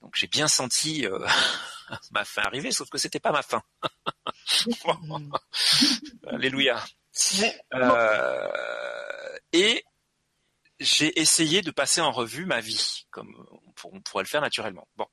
Donc 0.00 0.14
j'ai 0.16 0.26
bien 0.26 0.48
senti 0.48 1.06
euh, 1.06 1.18
ma 2.10 2.24
fin 2.24 2.42
arriver, 2.42 2.72
sauf 2.72 2.88
que 2.88 2.98
c'était 2.98 3.20
pas 3.20 3.32
ma 3.32 3.42
fin. 3.42 3.62
Mm. 4.66 5.32
Alléluia. 6.26 6.82
Euh, 7.74 9.38
et 9.52 9.84
j'ai 10.80 11.18
essayé 11.20 11.62
de 11.62 11.70
passer 11.70 12.00
en 12.00 12.12
revue 12.12 12.46
ma 12.46 12.60
vie, 12.60 13.06
comme 13.10 13.46
on 13.84 14.00
pourrait 14.00 14.24
le 14.24 14.28
faire 14.28 14.40
naturellement. 14.40 14.88
Bon. 14.96 15.06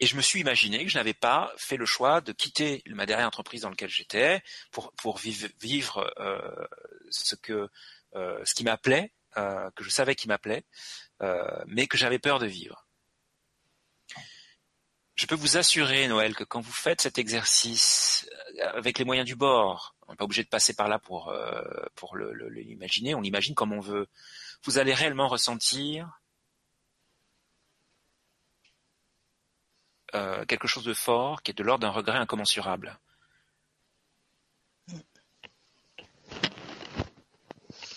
Et 0.00 0.06
je 0.06 0.16
me 0.16 0.22
suis 0.22 0.40
imaginé 0.40 0.84
que 0.84 0.90
je 0.90 0.98
n'avais 0.98 1.14
pas 1.14 1.52
fait 1.56 1.76
le 1.76 1.86
choix 1.86 2.20
de 2.20 2.32
quitter 2.32 2.82
ma 2.86 3.06
dernière 3.06 3.26
entreprise 3.26 3.62
dans 3.62 3.70
laquelle 3.70 3.90
j'étais 3.90 4.42
pour 4.72 4.92
pour 4.94 5.18
vivre, 5.18 5.48
vivre 5.60 6.12
euh, 6.18 6.66
ce 7.10 7.36
que 7.36 7.68
euh, 8.16 8.40
ce 8.44 8.54
qui 8.54 8.64
m'appelait, 8.64 9.12
euh, 9.36 9.70
que 9.76 9.84
je 9.84 9.90
savais 9.90 10.14
qui 10.14 10.28
m'appelait, 10.28 10.64
euh, 11.22 11.64
mais 11.66 11.86
que 11.86 11.96
j'avais 11.96 12.18
peur 12.18 12.38
de 12.38 12.46
vivre. 12.46 12.86
Je 15.14 15.26
peux 15.26 15.34
vous 15.34 15.56
assurer, 15.58 16.08
Noël, 16.08 16.34
que 16.34 16.44
quand 16.44 16.60
vous 16.60 16.72
faites 16.72 17.02
cet 17.02 17.18
exercice 17.18 18.28
euh, 18.58 18.70
avec 18.74 18.98
les 18.98 19.04
moyens 19.04 19.26
du 19.26 19.36
bord, 19.36 19.94
on 20.06 20.12
n'est 20.12 20.16
pas 20.16 20.24
obligé 20.24 20.42
de 20.42 20.48
passer 20.48 20.74
par 20.74 20.88
là 20.88 20.98
pour 20.98 21.28
euh, 21.28 21.62
pour 21.94 22.16
l'imaginer, 22.16 23.14
on 23.14 23.20
l'imagine 23.20 23.54
comme 23.54 23.72
on 23.72 23.80
veut. 23.80 24.08
Vous 24.64 24.78
allez 24.78 24.94
réellement 24.94 25.28
ressentir 25.28 26.20
euh, 30.14 30.44
quelque 30.46 30.68
chose 30.68 30.84
de 30.84 30.94
fort 30.94 31.42
qui 31.42 31.50
est 31.50 31.54
de 31.54 31.62
l'ordre 31.62 31.82
d'un 31.82 31.90
regret 31.90 32.18
incommensurable. 32.18 32.98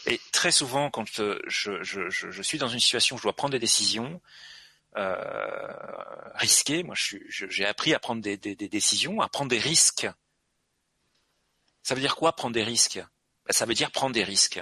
Et 0.07 0.19
très 0.31 0.51
souvent, 0.51 0.91
quand 0.91 1.05
je 1.07 2.41
suis 2.41 2.57
dans 2.59 2.67
une 2.67 2.79
situation 2.79 3.15
où 3.15 3.19
je 3.19 3.23
dois 3.23 3.33
prendre 3.33 3.53
des 3.53 3.59
décisions 3.59 4.21
euh, 4.97 6.31
risquées, 6.35 6.83
moi 6.83 6.95
j'ai 6.95 7.65
appris 7.65 7.93
à 7.93 7.99
prendre 7.99 8.21
des, 8.21 8.37
des, 8.37 8.55
des 8.55 8.69
décisions, 8.69 9.21
à 9.21 9.29
prendre 9.29 9.49
des 9.49 9.59
risques. 9.59 10.07
Ça 11.83 11.95
veut 11.95 12.01
dire 12.01 12.15
quoi 12.15 12.35
prendre 12.35 12.53
des 12.53 12.63
risques? 12.63 12.97
Ben, 13.45 13.51
Ça 13.51 13.65
veut 13.65 13.73
dire 13.73 13.91
prendre 13.91 14.13
des 14.13 14.23
risques. 14.23 14.61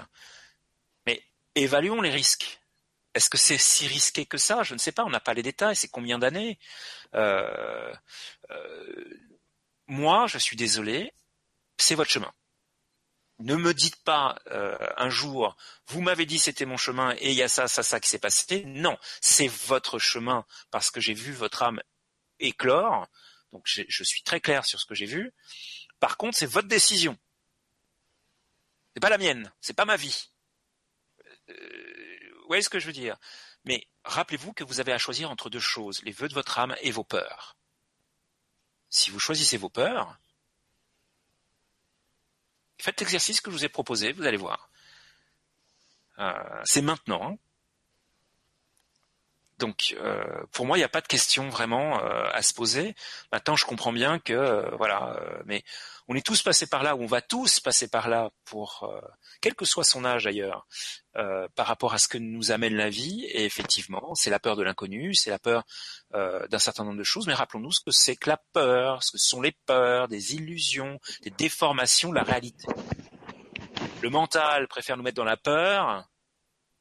Mais 1.06 1.24
évaluons 1.56 2.02
les 2.02 2.12
risques. 2.12 2.60
Est-ce 3.14 3.30
que 3.30 3.38
c'est 3.38 3.58
si 3.60 3.88
risqué 3.88 4.26
que 4.26 4.38
ça? 4.38 4.64
Je 4.64 4.74
ne 4.74 4.80
sais 4.80 4.92
pas, 4.92 5.06
on 5.06 5.10
n'a 5.10 5.20
pas 5.20 5.34
les 5.34 5.44
détails, 5.44 5.76
c'est 5.76 5.88
combien 5.88 6.18
d'années? 6.18 6.58
Euh, 7.14 7.94
euh, 8.50 9.20
Moi, 9.88 10.26
je 10.28 10.38
suis 10.40 10.56
désolé, 10.58 11.14
c'est 11.78 11.96
votre 11.96 12.10
chemin. 12.10 12.34
Ne 13.44 13.56
me 13.58 13.74
dites 13.74 14.02
pas 14.04 14.40
euh, 14.52 14.78
un 14.96 15.10
jour, 15.10 15.58
vous 15.88 16.00
m'avez 16.00 16.26
dit 16.26 16.40
c'était 16.40 16.66
mon 16.66 16.78
chemin 16.78 17.14
et 17.20 17.32
il 17.32 17.36
y 17.36 17.44
a 17.44 17.50
ça, 17.50 17.68
ça, 17.68 17.84
ça 17.84 18.00
qui 18.00 18.08
s'est 18.08 18.18
passé. 18.18 18.64
Non, 18.66 18.98
c'est 19.20 19.50
votre 19.50 20.00
chemin 20.00 20.46
parce 20.72 20.92
que 20.92 21.02
j'ai 21.02 21.14
vu 21.14 21.34
votre 21.34 21.62
âme 21.62 21.82
éclore. 22.40 23.10
Donc 23.52 23.64
je 23.66 24.04
suis 24.04 24.24
très 24.24 24.40
clair 24.40 24.66
sur 24.66 24.80
ce 24.80 24.86
que 24.86 24.96
j'ai 24.96 25.06
vu. 25.06 25.34
Par 26.00 26.16
contre, 26.16 26.38
c'est 26.38 26.46
votre 26.46 26.70
décision. 26.70 27.18
C'est 28.94 29.02
pas 29.02 29.10
la 29.10 29.18
mienne, 29.18 29.52
c'est 29.60 29.74
pas 29.74 29.84
ma 29.84 29.98
vie. 29.98 30.30
Euh, 31.50 32.30
vous 32.40 32.48
voyez 32.48 32.62
ce 32.62 32.70
que 32.70 32.80
je 32.80 32.86
veux 32.86 32.94
dire 32.94 33.18
Mais 33.66 33.90
rappelez-vous 34.06 34.54
que 34.54 34.64
vous 34.64 34.80
avez 34.80 34.94
à 34.94 34.98
choisir 34.98 35.30
entre 35.30 35.50
deux 35.50 35.60
choses, 35.60 36.02
les 36.04 36.14
vœux 36.14 36.30
de 36.30 36.34
votre 36.34 36.60
âme 36.60 36.78
et 36.82 36.92
vos 36.92 37.04
peurs. 37.04 37.58
Si 38.90 39.10
vous 39.10 39.20
choisissez 39.20 39.58
vos 39.58 39.70
peurs, 39.70 40.18
faites 42.84 43.00
l'exercice 43.00 43.40
que 43.40 43.50
je 43.50 43.56
vous 43.56 43.66
ai 43.66 43.70
proposé, 43.70 44.12
vous 44.12 44.26
allez 44.26 44.38
voir. 44.38 44.70
Euh, 46.20 46.62
c'est 46.66 46.82
maintenant. 46.82 47.38
Donc, 49.60 49.96
euh, 50.00 50.24
pour 50.52 50.66
moi, 50.66 50.78
il 50.78 50.82
n'y 50.82 50.86
a 50.86 50.90
pas 50.90 51.02
de 51.02 51.08
question 51.08 51.50
vraiment 51.50 52.04
euh, 52.04 52.26
à 52.34 52.42
se 52.42 52.54
poser. 52.54 52.96
Maintenant, 53.32 53.56
je 53.56 53.66
comprends 53.66 53.94
bien 53.94 54.20
que, 54.20 54.34
euh, 54.34 54.70
voilà, 54.78 55.20
mais 55.46 55.64
on 56.08 56.16
est 56.16 56.26
tous 56.26 56.42
passés 56.42 56.68
par 56.68 56.84
là, 56.84 56.96
ou 56.96 57.04
on 57.04 57.08
va 57.08 57.22
tous 57.22 57.60
passer 57.60 57.88
par 57.88 58.10
là, 58.10 58.32
pour 58.44 58.92
quel 59.40 59.56
que 59.56 59.64
soit 59.64 59.86
son 59.86 60.04
âge 60.04 60.26
d'ailleurs, 60.26 60.68
par 61.14 61.66
rapport 61.66 61.94
à 61.94 61.98
ce 61.98 62.10
que 62.10 62.18
nous 62.18 62.52
amène 62.52 62.76
la 62.76 62.90
vie. 62.90 63.24
Et 63.30 63.46
effectivement, 63.46 64.14
c'est 64.14 64.30
la 64.30 64.40
peur 64.40 64.58
de 64.58 64.64
l'inconnu, 64.64 65.16
c'est 65.16 65.30
la 65.30 65.40
peur 65.40 65.64
d'un 66.12 66.60
certain 66.60 66.84
nombre 66.84 66.98
de 66.98 67.06
choses. 67.06 67.26
Mais 67.26 67.34
rappelons-nous 67.34 67.72
ce 67.72 67.80
que 67.80 67.92
c'est 67.92 68.18
que 68.18 68.30
la 68.30 68.42
peur, 68.52 69.02
ce 69.02 69.14
que 69.14 69.18
sont 69.18 69.42
les 69.42 69.54
peurs, 69.66 70.10
des 70.10 70.36
illusions, 70.36 71.00
des 71.22 71.30
déformations 71.30 72.10
de 72.10 72.16
la 72.16 72.24
réalité. 72.24 72.68
Le 74.02 74.10
mental 74.10 74.68
préfère 74.68 74.98
nous 74.98 75.04
mettre 75.04 75.16
dans 75.16 75.24
la 75.24 75.38
peur 75.38 76.06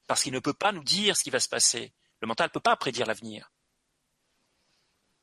parce 0.09 0.25
qu'il 0.25 0.33
ne 0.33 0.41
peut 0.41 0.53
pas 0.53 0.73
nous 0.73 0.83
dire 0.83 1.17
ce 1.17 1.23
qui 1.23 1.31
va 1.31 1.39
se 1.39 1.49
passer. 1.49 1.93
Le 2.23 2.29
mental 2.29 2.47
ne 2.47 2.53
peut 2.53 2.61
pas 2.61 2.77
prédire 2.77 3.07
l'avenir. 3.07 3.51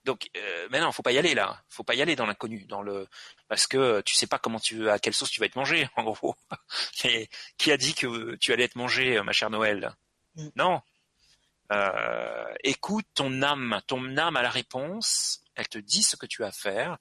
Donc 0.03 0.29
euh, 0.37 0.67
maintenant, 0.69 0.91
faut 0.91 1.01
pas 1.01 1.11
y 1.11 1.17
aller 1.17 1.33
là. 1.33 1.63
Faut 1.69 1.83
pas 1.83 1.95
y 1.95 2.01
aller 2.01 2.15
dans 2.15 2.25
l'inconnu, 2.25 2.65
dans 2.65 2.81
le 2.81 3.07
parce 3.47 3.67
que 3.67 4.01
tu 4.01 4.15
sais 4.15 4.27
pas 4.27 4.37
comment 4.37 4.59
tu 4.59 4.89
à 4.89 4.99
quelle 4.99 5.13
sauce 5.13 5.31
tu 5.31 5.39
vas 5.39 5.45
être 5.45 5.55
mangé 5.55 5.89
en 5.95 6.03
gros. 6.03 6.35
qui 7.57 7.71
a 7.71 7.77
dit 7.77 7.93
que 7.95 8.35
tu 8.35 8.53
allais 8.53 8.65
être 8.65 8.75
mangé, 8.75 9.21
ma 9.23 9.31
chère 9.31 9.49
Noël 9.49 9.95
mm. 10.35 10.49
Non. 10.55 10.81
Euh, 11.71 12.53
écoute 12.63 13.05
ton 13.13 13.41
âme, 13.43 13.81
ton 13.87 14.17
âme 14.17 14.35
a 14.35 14.41
la 14.41 14.49
réponse. 14.49 15.43
Elle 15.55 15.69
te 15.69 15.77
dit 15.77 16.03
ce 16.03 16.15
que 16.15 16.25
tu 16.25 16.43
as 16.43 16.47
à 16.47 16.51
faire. 16.51 16.97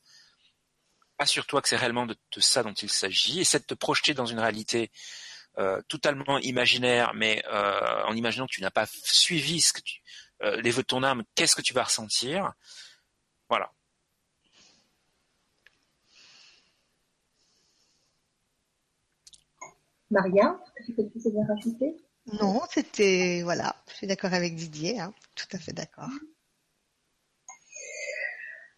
Assure-toi 1.18 1.62
que 1.62 1.68
c'est 1.68 1.76
réellement 1.76 2.06
de, 2.06 2.16
ça 2.38 2.62
dont 2.62 2.72
il 2.72 2.90
s'agit. 2.90 3.40
Essaie 3.40 3.58
de 3.58 3.64
te 3.64 3.74
projeter 3.74 4.14
dans 4.14 4.26
une 4.26 4.38
réalité 4.38 4.92
euh, 5.58 5.82
totalement 5.88 6.38
imaginaire, 6.38 7.12
mais 7.14 7.42
euh, 7.52 8.04
en 8.04 8.14
imaginant 8.14 8.46
que 8.46 8.52
tu 8.52 8.60
n'as 8.60 8.70
pas 8.70 8.86
suivi 8.86 9.60
ce 9.60 9.72
que 9.72 9.80
tu, 9.80 10.00
euh, 10.42 10.60
les 10.60 10.70
vœux 10.70 10.82
de 10.82 10.86
ton 10.86 11.02
âme, 11.02 11.24
qu'est-ce 11.34 11.56
que 11.56 11.62
tu 11.62 11.74
vas 11.74 11.82
ressentir? 11.82 12.52
Voilà. 13.48 13.72
Maria, 20.12 20.60
quelque 20.86 21.18
chose 21.20 21.36
à 21.36 21.52
rajouter? 21.52 21.96
Non, 22.40 22.60
c'était 22.70 23.40
voilà, 23.42 23.74
je 23.88 23.94
suis 23.94 24.06
d'accord 24.06 24.34
avec 24.34 24.54
Didier, 24.54 25.00
hein, 25.00 25.12
tout 25.34 25.48
à 25.52 25.58
fait 25.58 25.72
d'accord. 25.72 26.10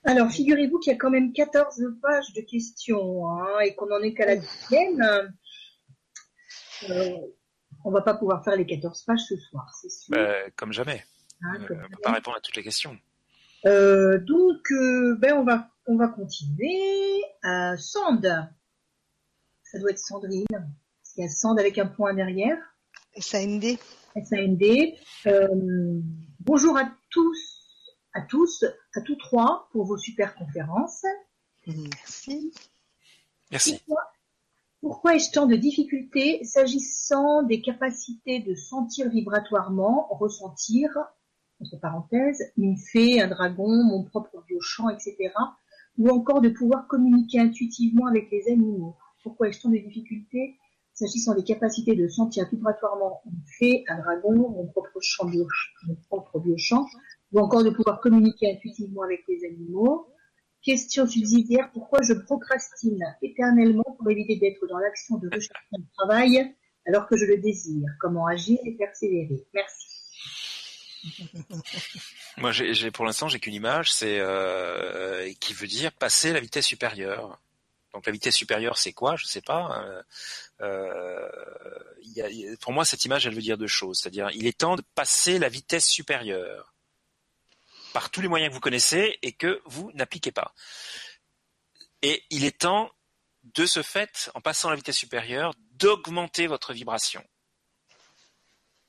Alors, 0.05 0.31
figurez-vous 0.31 0.79
qu'il 0.79 0.95
y 0.95 0.97
a 0.97 0.99
quand 0.99 1.11
même 1.11 1.35
14 1.35 1.95
pages 2.01 2.33
de 2.33 2.41
questions 2.41 3.29
hein, 3.29 3.61
et 3.61 3.75
qu'on 3.75 3.93
en 3.93 4.01
est 4.01 4.15
qu'à 4.15 4.25
la 4.25 4.37
deuxième. 4.37 5.35
Euh, 6.89 7.17
on 7.85 7.91
va 7.91 8.03
pas 8.03 8.15
pouvoir 8.15 8.45
faire 8.45 8.57
les 8.57 8.67
14 8.67 9.03
pages 9.05 9.21
ce 9.29 9.37
soir, 9.37 9.73
c'est 9.81 9.91
sûr. 9.91 10.17
Bah, 10.17 10.51
comme 10.57 10.73
jamais. 10.73 11.05
Hein, 11.43 11.55
euh, 11.61 11.67
on 11.71 11.75
ne 11.75 11.89
peut 11.89 12.03
pas 12.03 12.13
répondre 12.13 12.37
à 12.37 12.41
toutes 12.41 12.57
les 12.57 12.63
questions. 12.63 12.97
Euh, 13.67 14.19
donc, 14.19 14.73
ben 15.19 15.35
on 15.35 15.45
va 15.45 15.71
on 15.87 15.97
va 15.97 16.09
continuer. 16.09 17.23
Sand. 17.77 18.49
Ça 19.63 19.79
doit 19.79 19.91
être 19.91 19.99
Sandrine. 19.99 20.47
Il 21.17 21.23
y 21.23 21.27
a 21.27 21.29
Sand 21.29 21.59
avec 21.59 21.79
un 21.79 21.87
point 21.87 22.15
derrière. 22.15 22.57
S-A-N-D. 23.15 23.79
S-A-N-D. 24.17 24.99
bonjour 26.41 26.77
à 26.79 26.91
tous, 27.11 27.97
à 28.15 28.23
tous, 28.23 28.65
à 28.95 29.01
tous 29.01 29.17
trois 29.17 29.69
pour 29.73 29.85
vos 29.85 29.99
super 29.99 30.35
conférences. 30.35 31.05
Merci. 31.67 32.53
Merci. 33.51 33.81
Pourquoi 34.83 35.15
ai-je 35.15 35.31
tant 35.31 35.47
de 35.47 35.57
difficultés 35.57 36.43
s'agissant 36.45 37.43
des 37.43 37.61
capacités 37.61 38.41
de 38.41 38.55
sentir 38.55 39.11
vibratoirement, 39.11 40.09
ressentir, 40.11 40.89
entre 41.61 41.79
parenthèses, 41.79 42.51
une 42.57 42.79
fée, 42.79 43.21
un 43.21 43.29
dragon, 43.29 43.69
mon 43.69 44.05
propre 44.05 44.43
biochant, 44.49 44.89
etc., 44.89 45.35
ou 45.99 46.09
encore 46.09 46.41
de 46.41 46.49
pouvoir 46.49 46.87
communiquer 46.87 47.41
intuitivement 47.41 48.07
avec 48.07 48.31
les 48.31 48.51
animaux? 48.51 48.97
Pourquoi 49.23 49.49
ai-je 49.49 49.61
tant 49.61 49.69
de 49.69 49.77
difficultés 49.77 50.57
s'agissant 50.95 51.35
des 51.35 51.45
capacités 51.45 51.95
de 51.95 52.09
sentir 52.09 52.49
vibratoirement 52.51 53.21
une 53.27 53.43
fée, 53.59 53.85
un 53.89 53.99
dragon, 53.99 54.33
mon 54.33 54.67
propre, 54.69 54.99
chant 55.01 55.27
mon 55.27 55.95
propre 56.09 56.41
biochant, 56.41 56.87
ou 57.33 57.41
encore 57.41 57.65
de 57.65 57.71
pouvoir 57.71 58.01
communiquer 58.01 58.53
intuitivement 58.53 59.03
avec 59.03 59.25
les 59.29 59.45
animaux? 59.45 60.10
Question 60.63 61.07
subsidiaire, 61.07 61.71
pourquoi 61.73 62.01
je 62.03 62.13
procrastine 62.13 63.03
éternellement 63.23 63.97
pour 63.97 64.11
éviter 64.11 64.37
d'être 64.37 64.67
dans 64.69 64.79
l'action 64.79 65.17
de 65.17 65.27
recherche 65.29 65.65
de 65.73 65.83
travail 65.97 66.55
alors 66.87 67.07
que 67.07 67.17
je 67.17 67.25
le 67.25 67.39
désire? 67.39 67.89
Comment 67.99 68.27
agir 68.27 68.59
et 68.65 68.73
persévérer? 68.73 69.47
Merci. 69.55 69.87
Moi, 72.37 72.53
pour 72.93 73.07
l'instant, 73.07 73.29
j'ai 73.29 73.41
qu'une 73.41 73.55
image, 73.55 73.93
c'est 73.93 74.19
euh, 74.21 75.33
qui 75.41 75.55
veut 75.55 75.67
dire 75.67 75.93
passer 75.93 76.33
la 76.33 76.41
vitesse 76.41 76.67
supérieure. 76.67 77.41
Donc 77.95 78.07
la 78.07 78.13
vitesse 78.13 78.37
supérieure, 78.37 78.79
c'est 78.79 78.93
quoi? 78.93 79.17
Je 79.17 79.27
sais 79.27 79.41
pas. 79.41 79.83
Euh, 80.61 81.27
euh, 82.21 82.57
pour 82.61 82.73
moi, 82.73 82.85
cette 82.85 83.05
image, 83.05 83.27
elle 83.27 83.35
veut 83.35 83.41
dire 83.41 83.59
deux 83.59 83.67
choses. 83.67 83.99
C'est-à-dire, 84.01 84.29
il 84.35 84.47
est 84.47 84.59
temps 84.59 84.77
de 84.77 84.83
passer 84.95 85.39
la 85.39 85.49
vitesse 85.49 85.87
supérieure 85.87 86.75
par 87.93 88.11
tous 88.11 88.21
les 88.21 88.29
moyens 88.29 88.51
que 88.51 88.55
vous 88.55 88.61
connaissez 88.61 89.19
et 89.23 89.33
que 89.33 89.61
vous 89.67 89.91
n'appliquez 89.95 90.33
pas. 90.33 90.55
Et 92.03 92.25
il 92.31 92.45
est 92.45 92.61
temps, 92.61 92.91
de 93.43 93.67
ce 93.67 93.83
fait, 93.83 94.31
en 94.35 94.41
passant 94.41 94.69
à 94.69 94.73
la 94.73 94.77
vitesse 94.77 94.97
supérieure, 94.97 95.55
d'augmenter 95.73 96.47
votre 96.47 96.73
vibration. 96.73 97.25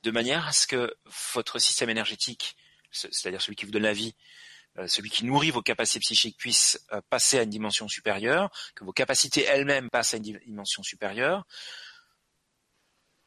De 0.04 0.12
manière 0.12 0.48
à 0.48 0.52
ce 0.52 0.68
que 0.68 0.96
votre 1.34 1.60
système 1.60 1.90
énergétique, 1.90 2.56
c'est-à-dire 2.92 3.42
celui 3.42 3.56
qui 3.56 3.66
vous 3.66 3.72
donne 3.72 3.84
la 3.84 3.94
vie, 3.94 4.16
euh, 4.78 4.88
celui 4.88 5.10
qui 5.10 5.26
nourrit 5.26 5.52
vos 5.52 5.62
capacités 5.62 6.00
psychiques 6.00 6.38
puisse 6.38 6.86
euh, 6.94 7.02
passer 7.10 7.38
à 7.38 7.44
une 7.44 7.50
dimension 7.50 7.88
supérieure, 7.88 8.50
que 8.74 8.86
vos 8.86 8.94
capacités 8.94 9.44
elles-mêmes 9.44 9.90
passent 9.90 10.14
à 10.14 10.18
une 10.18 10.24
dimension 10.24 10.82
supérieure. 10.82 11.46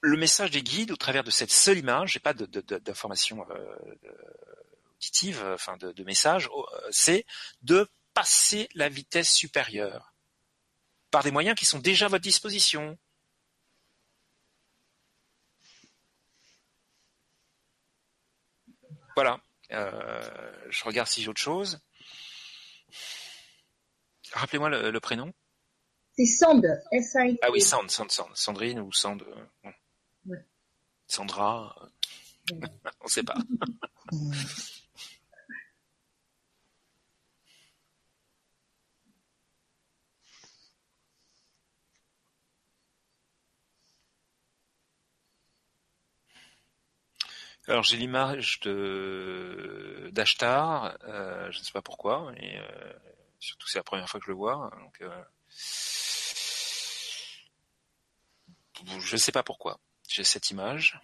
Le 0.00 0.16
message 0.16 0.50
des 0.50 0.62
guides, 0.62 0.90
au 0.90 0.96
travers 0.96 1.24
de 1.24 1.30
cette 1.30 1.50
seule 1.50 1.78
image, 1.78 2.12
j'ai 2.12 2.20
pas 2.20 2.34
d'informations 2.34 3.46
euh, 3.50 3.76
euh, 5.24 5.54
enfin 5.54 5.76
de, 5.76 5.92
de 5.92 6.04
message, 6.04 6.48
euh, 6.48 6.88
c'est 6.90 7.24
de 7.62 7.88
passer 8.12 8.68
la 8.74 8.88
vitesse 8.88 9.30
supérieure 9.30 10.14
par 11.10 11.22
des 11.22 11.30
moyens 11.30 11.56
qui 11.56 11.66
sont 11.66 11.78
déjà 11.78 12.06
à 12.06 12.08
votre 12.08 12.22
disposition. 12.22 12.98
Voilà. 19.14 19.40
Euh, 19.72 20.70
je 20.70 20.84
regarde 20.84 21.08
si 21.08 21.22
j'ai 21.22 21.28
autre 21.28 21.40
chose. 21.40 21.80
Rappelez-moi 24.32 24.68
le, 24.68 25.00
prénom. 25.00 25.32
C'est 26.16 26.26
Sand. 26.26 26.64
S 26.90 27.14
-I 27.14 27.38
ah 27.42 27.50
oui, 27.50 27.60
Sand, 27.60 27.90
Sand, 27.90 28.10
Sand. 28.10 28.30
Sandrine 28.34 28.80
ou 28.80 28.92
Sand. 28.92 29.24
Sandra. 31.06 31.76
On 32.52 33.04
ne 33.04 33.08
sait 33.08 33.22
pas. 33.22 33.36
Alors 47.66 47.82
j'ai 47.82 47.96
l'image 47.96 48.60
de 48.60 50.10
d'Ashtar, 50.12 50.98
euh, 51.04 51.50
je 51.50 51.58
ne 51.58 51.64
sais 51.64 51.72
pas 51.72 51.80
pourquoi, 51.80 52.30
et 52.36 52.58
euh, 52.58 52.92
surtout 53.40 53.66
c'est 53.68 53.78
la 53.78 53.84
première 53.84 54.08
fois 54.08 54.20
que 54.20 54.26
je 54.26 54.30
le 54.30 54.36
vois, 54.36 54.70
donc 54.80 55.00
euh, 55.00 55.24
je 59.00 59.14
ne 59.14 59.18
sais 59.18 59.32
pas 59.32 59.42
pourquoi. 59.42 59.78
J'ai 60.08 60.24
cette 60.24 60.50
image. 60.50 61.00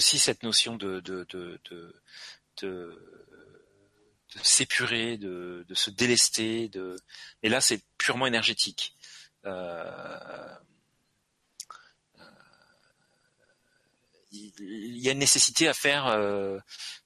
Aussi 0.00 0.18
cette 0.18 0.42
notion 0.42 0.76
de 0.76 1.02
s'épurer, 4.42 5.18
de, 5.18 5.66
se 5.74 5.90
délester, 5.90 6.68
de 6.68 6.96
et 7.42 7.50
là 7.50 7.60
c'est 7.60 7.82
purement 7.98 8.26
énergétique. 8.26 8.96
Euh, 9.44 10.54
il 14.32 14.98
y 14.98 15.08
a 15.10 15.12
une 15.12 15.18
nécessité 15.18 15.68
à 15.68 15.74
faire 15.74 16.06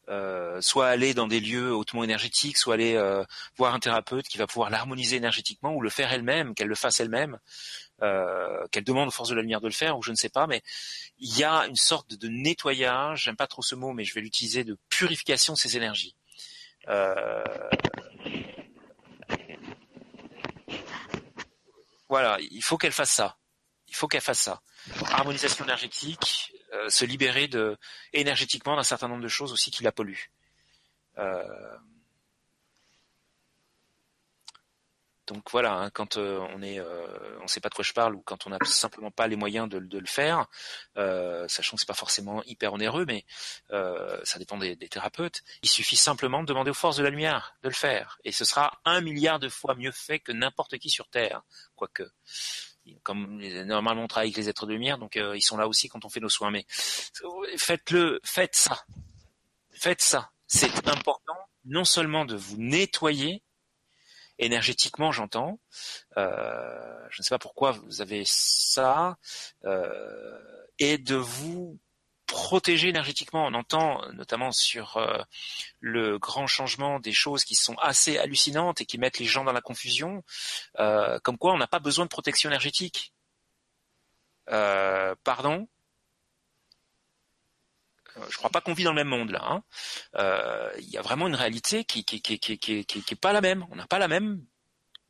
euh, 0.09 0.61
soit 0.61 0.89
aller 0.89 1.15
dans 1.15 1.27
des 1.27 1.41
lieux 1.41 1.75
hautement 1.75 2.05
énergétiques, 2.05 2.59
soit 2.59 2.75
aller 2.75 2.95
euh, 2.95 3.25
voir 3.57 3.73
un 3.75 3.81
thérapeute 3.81 4.29
qui 4.29 4.37
va 4.37 4.47
pouvoir 4.47 4.69
l'harmoniser 4.69 5.17
énergétiquement 5.17 5.75
ou 5.75 5.81
le 5.81 5.89
faire 5.89 6.13
elle-même, 6.13 6.55
qu'elle 6.55 6.69
le 6.69 6.75
fasse 6.75 7.01
elle-même, 7.01 7.39
euh, 8.03 8.67
qu'elle 8.73 8.85
demande 8.85 9.09
aux 9.09 9.13
forces 9.13 9.31
de 9.31 9.35
la 9.35 9.43
lumière 9.43 9.61
de 9.61 9.69
le 9.69 9.73
faire 9.73 9.97
ou 9.99 10.03
je 10.03 10.11
ne 10.11 10.17
sais 10.17 10.29
pas, 10.29 10.47
mais 10.47 10.63
il 11.19 11.37
y 11.39 11.45
a 11.45 11.67
une 11.67 11.77
sorte 11.77 12.15
de 12.15 12.29
nettoyage, 12.29 13.25
j'aime 13.25 13.37
pas 13.37 13.47
trop 13.47 13.63
ce 13.63 13.75
mot, 13.75 13.93
mais 13.93 14.05
je 14.05 14.15
vais 14.15 14.21
l'utiliser, 14.21 14.65
de 14.65 14.77
purification 14.89 15.55
de 15.55 15.59
ces 15.59 15.77
énergies. 15.77 16.17
Voilà, 22.09 22.39
il 22.51 22.63
faut 22.63 22.77
qu'elle 22.77 22.93
fasse 22.93 23.11
ça. 23.11 23.39
Il 23.89 23.95
faut 23.97 24.09
qu'elle 24.09 24.21
fasse 24.21 24.41
ça. 24.41 24.61
Harmonisation 25.07 25.65
énergétique, 25.65 26.53
euh, 26.73 26.89
se 26.89 27.05
libérer 27.05 27.49
de 27.49 27.77
énergétiquement 28.13 28.77
d'un 28.77 28.83
certain 28.83 29.09
nombre 29.09 29.23
de 29.23 29.29
choses 29.29 29.53
aussi 29.53 29.71
qui 29.71 29.83
la 29.83 29.93
polluent. 29.93 30.31
Euh, 31.19 31.43
donc 35.27 35.51
voilà, 35.51 35.75
hein, 35.75 35.91
quand 35.91 36.17
euh, 36.17 36.39
on 36.55 36.63
est, 36.63 36.81
on 37.43 37.47
sait 37.47 37.61
pas 37.61 37.69
de 37.69 37.75
quoi 37.75 37.85
je 37.85 37.93
parle 37.93 38.15
ou 38.15 38.23
quand 38.23 38.47
on 38.47 38.51
n'a 38.51 38.59
simplement 38.65 39.11
pas 39.11 39.27
les 39.27 39.37
moyens 39.37 39.69
de, 39.69 39.79
le 39.79 40.07
faire, 40.07 40.47
sachant 40.95 41.77
que 41.77 41.81
c'est 41.81 41.89
pas 41.89 41.95
forcément 41.95 42.43
hyper 42.45 42.73
onéreux, 42.73 43.05
mais 43.07 43.25
ça 43.71 44.39
dépend 44.39 44.59
des, 44.59 44.77
thérapeutes. 44.77 45.43
Il 45.63 45.69
suffit 45.69 45.97
simplement 45.97 46.43
de 46.43 46.47
demander 46.47 46.71
aux 46.71 46.75
forces 46.75 46.97
de 46.97 47.03
la 47.03 47.11
lumière 47.11 47.57
de 47.63 47.69
le 47.69 47.75
faire, 47.75 48.19
et 48.25 48.33
ce 48.33 48.45
sera 48.45 48.81
un 48.85 49.01
milliard 49.01 49.39
de 49.39 49.49
fois 49.49 49.75
mieux 49.75 49.93
fait 49.93 50.19
que 50.19 50.33
n'importe 50.33 50.79
qui 50.79 50.91
sur 50.91 51.09
Terre, 51.09 51.43
quoique 51.75 52.05
comme 53.03 53.41
normalement 53.65 54.05
on 54.05 54.09
travaille 54.09 54.29
avec 54.29 54.37
les 54.37 54.49
êtres 54.49 54.67
de 54.67 54.73
lumière, 54.73 54.99
donc 54.99 55.17
euh, 55.17 55.37
ils 55.37 55.43
sont 55.43 55.57
là 55.57 55.69
aussi 55.69 55.89
quand 55.89 56.05
on 56.05 56.09
fait 56.09 56.21
nos 56.21 56.29
soins. 56.29 56.51
Mais 56.51 56.67
faites-le, 57.57 58.21
faites 58.25 58.57
ça, 58.57 58.85
faites 59.71 60.03
ça. 60.03 60.31
C'est 60.47 60.89
important 60.89 61.39
non 61.65 61.85
seulement 61.85 62.27
de 62.27 62.37
vous 62.37 62.57
nettoyer 62.59 63.43
énergétiquement, 64.39 65.13
j'entends. 65.13 65.59
Euh, 66.17 67.07
je 67.11 67.21
ne 67.21 67.25
sais 67.25 67.35
pas 67.35 67.39
pourquoi 67.39 67.73
vous 67.73 68.01
avez 68.01 68.23
ça, 68.27 69.17
euh, 69.65 70.39
et 70.79 70.99
de 70.99 71.17
vous 71.17 71.79
protéger 72.27 72.89
énergétiquement. 72.89 73.47
On 73.47 73.55
entend 73.55 74.01
notamment 74.13 74.51
sur 74.51 74.97
euh, 74.97 75.23
le 75.81 76.19
grand 76.19 76.47
changement 76.47 76.99
des 76.99 77.13
choses 77.13 77.45
qui 77.45 77.55
sont 77.55 77.77
assez 77.79 78.19
hallucinantes 78.19 78.81
et 78.81 78.87
qui 78.87 78.99
mettent 78.99 79.19
les 79.19 79.27
gens 79.27 79.45
dans 79.45 79.53
la 79.53 79.61
confusion, 79.61 80.25
euh, 80.79 81.19
comme 81.21 81.39
quoi 81.39 81.53
on 81.53 81.59
n'a 81.59 81.67
pas 81.67 81.79
besoin 81.79 82.05
de 82.05 82.11
protection 82.11 82.51
énergétique. 82.51 83.13
Euh, 84.51 85.15
pardon 85.25 85.69
je 88.29 88.37
crois 88.37 88.51
pas 88.51 88.61
qu'on 88.61 88.75
vit 88.75 88.85
dans 88.85 88.93
le 88.93 88.97
même 88.97 89.09
monde 89.09 89.31
là. 89.31 89.43
Hein. 89.45 90.73
Il 90.79 90.89
y 90.89 90.99
a 90.99 91.03
vraiment 91.03 91.27
une 91.27 91.35
réalité 91.35 91.85
qui 91.85 92.05
qui 92.05 92.21
qui 92.21 92.39
qui 92.39 92.59
qui, 92.59 92.85
qui, 92.85 92.99
est 92.99 93.21
pas 93.21 93.33
la 93.33 93.41
même. 93.41 93.67
On 93.71 93.77
n'a 93.77 93.87
pas 93.87 93.99
la 93.99 94.09
même 94.09 94.45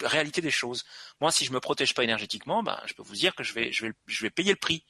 réalité 0.03 0.41
des 0.41 0.51
choses. 0.51 0.85
Moi, 1.21 1.31
si 1.31 1.45
je 1.45 1.53
me 1.53 1.61
protège 1.61 1.95
pas 1.95 2.05
énergétiquement, 2.05 2.63
ben, 2.63 2.81
je 2.87 2.95
peux 2.95 3.03
vous 3.03 3.15
dire 3.15 3.35
que 3.35 3.43
je 3.43 3.53
vais 3.55 3.73
je 3.73 3.87
vais 3.87 3.93
je 4.07 4.23
vais 4.23 4.31
payer 4.31 4.53
le 4.53 4.59
prix. 4.59 4.85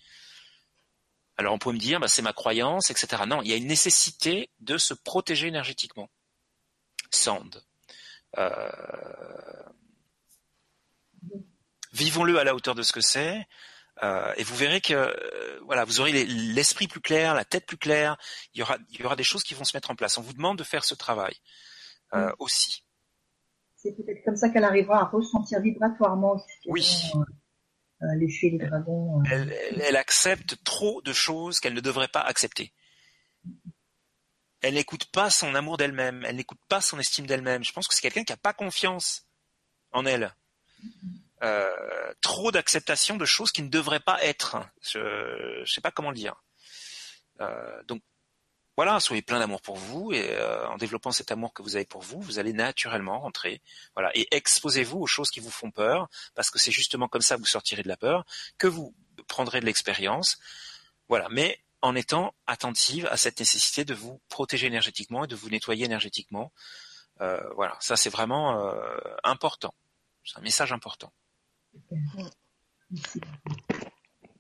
Alors 1.37 1.55
on 1.55 1.59
peut 1.59 1.73
me 1.73 1.79
dire, 1.79 2.01
bah, 2.01 2.09
c'est 2.09 2.23
ma 2.23 2.33
croyance, 2.33 2.91
etc. 2.91 3.23
Non, 3.27 3.43
il 3.43 3.49
y 3.49 3.53
a 3.53 3.57
une 3.57 3.67
nécessité 3.67 4.51
de 4.61 4.79
se 4.79 4.95
protéger 4.95 5.49
énergétiquement. 5.49 6.09
Sand. 7.11 7.63
Euh, 8.39 8.71
vivons-le 11.93 12.39
à 12.39 12.45
la 12.45 12.55
hauteur 12.55 12.75
de 12.75 12.83
ce 12.83 12.93
que 12.93 13.01
c'est, 13.01 13.39
euh, 13.39 13.43
et 14.37 14.43
vous 14.43 14.57
verrez 14.57 14.81
que 14.81 14.95
euh, 14.95 15.61
voilà, 15.67 15.85
vous 15.85 16.01
aurez 16.01 16.13
l'esprit 16.25 16.89
plus 16.89 17.01
clair, 17.01 17.35
la 17.35 17.45
tête 17.45 17.67
plus 17.67 17.77
claire. 17.77 18.17
Il 18.55 18.61
y 18.61 18.63
aura, 18.63 18.79
il 18.91 19.01
y 19.01 19.05
aura 19.05 19.17
des 19.17 19.25
choses 19.25 19.43
qui 19.43 19.55
vont 19.55 19.65
se 19.65 19.77
mettre 19.77 19.91
en 19.91 19.97
place. 19.97 20.19
On 20.19 20.23
vous 20.23 20.33
demande 20.33 20.59
de 20.59 20.65
faire 20.65 20.85
ce 20.85 20.95
travail 20.95 21.35
mm. 22.13 22.31
aussi. 22.39 22.85
C'est 23.77 23.93
peut-être 23.93 24.25
comme 24.25 24.37
ça 24.37 24.49
qu'elle 24.49 24.65
arrivera 24.65 25.01
à 25.01 25.05
ressentir 25.05 25.61
vibratoirement. 25.61 26.43
Oui. 26.67 26.87
Euh, 28.03 28.07
les 28.17 28.59
dragons. 28.59 29.23
Euh. 29.31 29.47
Elle, 29.83 29.97
accepte 29.97 30.63
trop 30.65 31.01
de 31.03 31.13
choses 31.13 31.61
qu'elle 31.61 31.75
ne 31.75 31.81
devrait 31.81 32.09
pas 32.09 32.21
accepter. 32.21 32.73
Elle 34.63 34.75
n'écoute 34.75 35.07
pas 35.13 35.31
son 35.31 35.55
amour 35.55 35.77
d'elle-même, 35.77 36.25
elle 36.27 36.37
n'écoute 36.37 36.61
pas 36.69 36.81
son 36.81 36.99
estime 36.99 37.27
d'elle-même. 37.27 37.63
Je 37.63 37.73
pense 37.73 37.87
que 37.87 37.95
c'est 37.95 38.01
quelqu'un 38.01 38.25
qui 38.25 38.33
n'a 38.33 38.39
pas 38.39 38.55
confiance 38.55 39.27
en 39.93 40.07
elle. 40.07 40.35
Euh, 41.43 42.15
trop 42.21 42.53
d'acceptation 42.53 43.17
de 43.17 43.25
choses 43.25 43.53
qui 43.53 43.63
ne 43.63 43.69
devraient 43.69 44.01
pas 44.01 44.23
être. 44.25 44.57
Je 44.83 45.61
ne 45.61 45.65
sais 45.67 45.81
pas 45.81 45.91
comment 45.91 46.11
le 46.11 46.17
dire. 46.17 46.35
donc 47.87 48.03
voilà, 48.77 48.99
soyez 48.99 49.23
plein 49.23 49.39
d'amour 49.39 49.63
pour 49.63 49.77
vous 49.77 50.13
et 50.13 50.31
euh, 50.33 50.67
en 50.69 50.77
développant 50.77 51.13
cet 51.13 51.31
amour 51.31 51.53
que 51.55 51.63
vous 51.63 51.77
avez 51.77 51.85
pour 51.85 52.03
vous, 52.03 52.21
vous 52.21 52.41
allez 52.41 52.53
naturellement 52.53 53.21
rentrer. 53.21 53.63
Voilà, 53.95 54.11
et 54.17 54.27
exposez-vous 54.33 54.99
aux 54.99 55.07
choses 55.07 55.31
qui 55.31 55.39
vous 55.39 55.51
font 55.51 55.71
peur, 55.71 56.09
parce 56.35 56.51
que 56.51 56.59
c'est 56.59 56.73
justement 56.73 57.07
comme 57.07 57.23
ça 57.23 57.37
que 57.37 57.41
vous 57.41 57.47
sortirez 57.47 57.85
de 57.85 57.89
la 57.89 57.97
peur, 57.97 58.25
que 58.59 58.67
vous 58.67 58.93
prendrez 59.29 59.61
de 59.61 59.67
l'expérience. 59.67 60.39
Voilà, 61.09 61.29
mais 61.31 61.61
en 61.83 61.95
étant 61.95 62.35
attentive 62.49 63.07
à 63.13 63.17
cette 63.17 63.39
nécessité 63.39 63.85
de 63.85 63.95
vous 63.95 64.21
protéger 64.29 64.67
énergétiquement 64.67 65.25
et 65.25 65.29
de 65.29 65.37
vous 65.37 65.51
nettoyer 65.51 65.85
énergétiquement. 65.85 66.51
Euh, 67.21 67.41
voilà, 67.55 67.77
ça 67.79 67.97
c'est 67.97 68.11
vraiment 68.11 68.59
euh, 68.59 68.99
important. 69.23 69.73
C'est 70.25 70.39
un 70.39 70.43
message 70.43 70.73
important. 70.73 71.13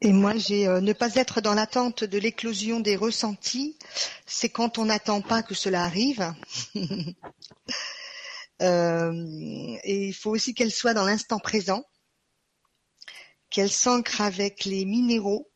Et 0.01 0.13
moi, 0.13 0.37
j'ai 0.37 0.69
euh, 0.69 0.81
ne 0.81 0.93
pas 0.93 1.15
être 1.15 1.41
dans 1.41 1.55
l'attente 1.55 2.05
de 2.05 2.19
l'éclosion 2.19 2.81
des 2.81 2.95
ressentis, 2.95 3.79
c'est 4.27 4.51
quand 4.51 4.77
on 4.79 4.85
n'attend 4.85 5.23
pas 5.23 5.43
que 5.43 5.55
cela 5.55 5.83
arrive. 5.85 6.35
euh, 8.63 9.77
et 9.83 10.09
il 10.09 10.15
faut 10.15 10.31
aussi 10.31 10.53
qu'elle 10.53 10.73
soit 10.73 10.93
dans 10.93 11.07
l'instant 11.07 11.39
présent, 11.39 11.85
qu'elle 13.49 13.71
s'ancre 13.71 14.21
avec 14.21 14.67
les 14.67 14.85
minéraux, 14.85 15.51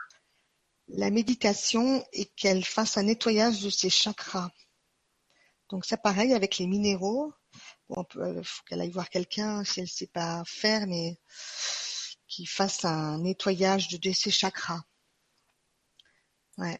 la 0.88 1.10
méditation 1.10 2.02
et 2.12 2.24
qu'elle 2.24 2.64
fasse 2.64 2.96
un 2.96 3.02
nettoyage 3.02 3.60
de 3.60 3.70
ses 3.70 3.90
chakras. 3.90 4.50
Donc 5.68 5.84
ça, 5.84 5.98
pareil 5.98 6.32
avec 6.32 6.59
les 6.59 6.66
minéraux. 6.66 7.34
Bon, 7.89 8.05
il 8.15 8.20
euh, 8.20 8.43
faut 8.43 8.62
qu'elle 8.65 8.81
aille 8.81 8.90
voir 8.90 9.09
quelqu'un 9.09 9.65
si 9.65 9.81
elle 9.81 9.85
ne 9.85 9.90
sait 9.90 10.06
pas 10.06 10.43
faire, 10.47 10.86
mais 10.86 11.19
qui 12.27 12.44
fasse 12.44 12.85
un 12.85 13.19
nettoyage 13.19 13.89
de, 13.89 14.12
ses 14.12 14.31
chakras. 14.31 14.82
Ouais. 16.59 16.78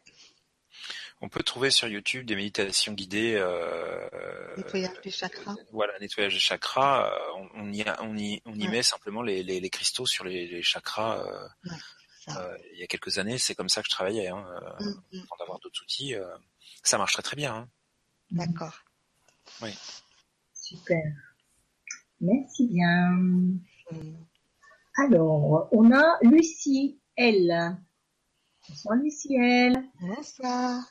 On 1.21 1.27
peut 1.27 1.43
trouver 1.43 1.71
sur 1.71 1.87
YouTube 1.87 2.25
des 2.25 2.35
méditations 2.35 2.93
guidées. 2.93 3.35
Euh, 3.35 4.55
nettoyage 4.55 5.01
des 5.03 5.11
chakras. 5.11 5.55
Voilà, 5.71 5.97
nettoyage 5.99 6.33
des 6.33 6.39
chakras. 6.39 7.11
Euh, 7.11 7.47
on, 7.55 7.73
y, 7.73 7.83
on 7.99 8.17
y, 8.17 8.41
on 8.45 8.53
y 8.53 8.67
met 8.67 8.83
simplement 8.83 9.21
les, 9.21 9.43
les, 9.43 9.69
cristaux 9.69 10.05
sur 10.05 10.23
les, 10.23 10.61
chakras. 10.61 11.25
Euh, 11.25 11.47
euh, 12.29 12.57
il 12.73 12.79
y 12.79 12.83
a 12.83 12.87
quelques 12.87 13.17
années, 13.17 13.37
c'est 13.37 13.55
comme 13.55 13.69
ça 13.69 13.81
que 13.81 13.87
je 13.89 13.95
travaillais. 13.95 14.27
Hein, 14.27 14.45
mm, 14.79 15.17
mm. 15.17 15.23
Avant 15.23 15.37
d'avoir 15.39 15.59
d'autres 15.59 15.81
outils, 15.81 16.13
ça 16.83 16.97
marche 16.97 17.13
très 17.13 17.23
très 17.23 17.35
bien. 17.35 17.53
Hein. 17.53 17.69
D'accord. 18.31 18.77
Oui. 19.61 19.71
Super. 20.69 21.01
Merci 22.21 22.67
bien. 22.67 23.09
Mm. 23.91 24.13
Alors, 24.97 25.67
on 25.71 25.91
a 25.91 26.19
Lucie 26.21 26.99
L. 27.17 27.75
Bonsoir 28.67 28.95
Lucie 28.97 29.35
L. 29.35 29.83
Bonsoir. 29.99 30.83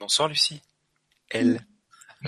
Bonsoir 0.00 0.28
Lucie 0.28 0.60
L. 1.30 1.64